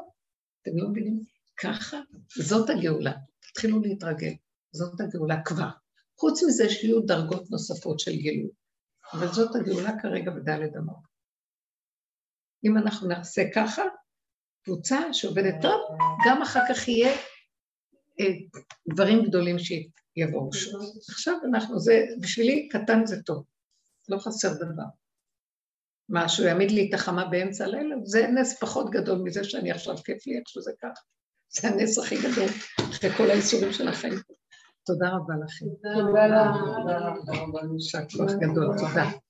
אתם 0.61 0.72
לא 0.77 0.90
מבינים? 0.90 1.19
ככה, 1.57 1.98
זאת 2.38 2.69
הגאולה. 2.69 3.14
תתחילו 3.40 3.82
להתרגל, 3.82 4.34
זאת 4.72 5.02
הגאולה 5.02 5.41
כבר. 5.45 5.69
חוץ 6.19 6.44
מזה 6.44 6.69
שיהיו 6.69 7.02
דרגות 7.02 7.52
נוספות 7.52 7.99
של 7.99 8.11
גילוי. 8.11 8.49
אבל 9.14 9.27
זאת 9.27 9.56
הגאולה 9.56 10.02
כרגע 10.02 10.32
בדלת 10.32 10.76
אמות. 10.77 11.15
אם 12.65 12.77
אנחנו 12.77 13.07
נעשה 13.07 13.41
ככה, 13.56 13.84
קבוצה 14.66 15.14
שעובדת 15.14 15.56
טוב, 15.62 15.82
גם 16.26 16.42
אחר 16.42 16.62
כך 16.70 16.88
יהיה 16.88 17.14
אה, 18.20 18.26
דברים 18.94 19.24
גדולים 19.24 19.56
שיבואו. 19.60 20.50
עכשיו 21.10 21.36
אנחנו, 21.50 21.80
זה, 21.80 22.06
בשבילי 22.20 22.70
קטן 22.70 23.06
זה 23.06 23.22
טוב, 23.24 23.44
לא 24.10 24.18
חסר 24.18 24.54
דבר. 24.54 24.84
מה, 26.10 26.30
שהוא 26.30 26.48
יעמיד 26.48 26.72
לי 26.72 26.90
את 26.90 26.94
החמה 26.94 27.26
באמצע 27.26 27.66
הלילה? 27.66 27.96
זה 28.04 28.28
נס 28.28 28.60
פחות 28.60 28.90
גדול 28.90 29.20
מזה 29.20 29.44
שאני 29.44 29.72
עכשיו 29.72 29.98
כיף 29.98 30.28
לי 30.28 30.38
איך 30.38 30.50
שזה 30.50 30.72
ככה. 30.82 31.02
זה 31.50 31.68
הנס 31.68 31.98
הכי 31.98 32.16
גדול, 32.16 32.50
אחרי 32.90 33.10
כל 33.10 33.30
האיסורים 33.30 33.74
של 33.74 33.88
החיים. 33.88 34.14
תודה 34.86 35.10
רבה 35.10 35.34
לכם. 35.46 35.66
תודה 35.98 36.26
רבה. 36.42 37.14
כוח 38.18 38.32
גדול, 38.32 38.78
תודה. 38.78 39.24